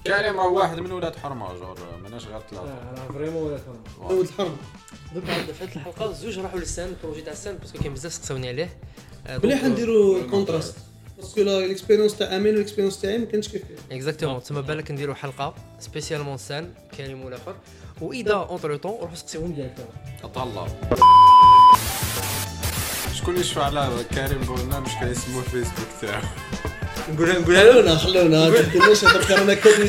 كريم 0.07 0.41
راه 0.41 0.49
واحد 0.49 0.81
من 0.81 0.93
ولاد 0.93 1.17
حرمة 1.17 1.55
جور 1.55 1.79
ماناش 2.03 2.27
غير 2.27 2.41
ثلاثة. 2.51 2.65
راه 2.65 3.09
vraiment 3.13 3.43
ولا 3.43 3.57
فهم 3.57 3.83
ولد 3.99 4.19
الحرم 4.29 4.57
donc 5.15 5.27
في 5.53 5.65
هذه 5.65 5.73
الحلقة 5.77 6.13
زوج 6.13 6.39
راحوا 6.39 6.59
لل 6.59 6.69
CERN 6.69 6.89
ال 6.89 6.94
projet 6.94 7.23
تاع 7.23 7.33
ال 7.33 7.38
CERN 7.38 7.57
parce 7.57 7.70
que 7.70 7.79
كاين 7.79 7.95
بزاف 7.95 8.13
سقساوني 8.13 8.49
عليه. 8.49 8.79
آه، 9.27 9.39
مليح 9.39 9.65
نديرو 9.65 10.27
contraste 10.31 10.77
parce 11.17 11.32
que 11.32 11.41
لا 11.41 11.67
l'expérience 11.67 12.17
تاع 12.17 12.37
امين 12.37 12.55
و 12.55 12.58
l'expérience 12.58 13.01
تاعي 13.01 13.19
ما 13.19 13.25
كانش 13.25 13.49
كيف 13.49 13.63
كيف 13.63 13.79
exactement 13.93 14.43
تما 14.43 14.61
بالك 14.61 14.91
نديروا 14.91 15.15
حلقه 15.15 15.55
spécialement 15.81 16.39
CERN 16.39 16.73
كريم 16.97 17.25
والاخر 17.25 17.55
واذا 18.01 18.35
entre-temps 18.35 18.93
روحوا 19.01 19.15
سقسيوهم 19.15 19.53
directement 19.53 19.93
تهلاو 20.35 20.67
شكون 23.15 23.37
يشفع 23.37 23.65
على 23.65 24.05
كريم 24.15 24.45
قولنا 24.45 24.81
مش 24.81 24.91
كان 25.01 25.11
يسموه 25.11 25.43
الفيسبوك 25.43 25.89
تاعو 26.01 26.23
نقولها 27.13 27.39
نقولها 27.39 27.83
لنا 27.83 27.97
خلونا 27.97 28.51
ما 28.51 28.63
تديروش 28.63 29.05
هذا 29.05 29.43
أنا 29.43 29.55
كريم 29.55 29.89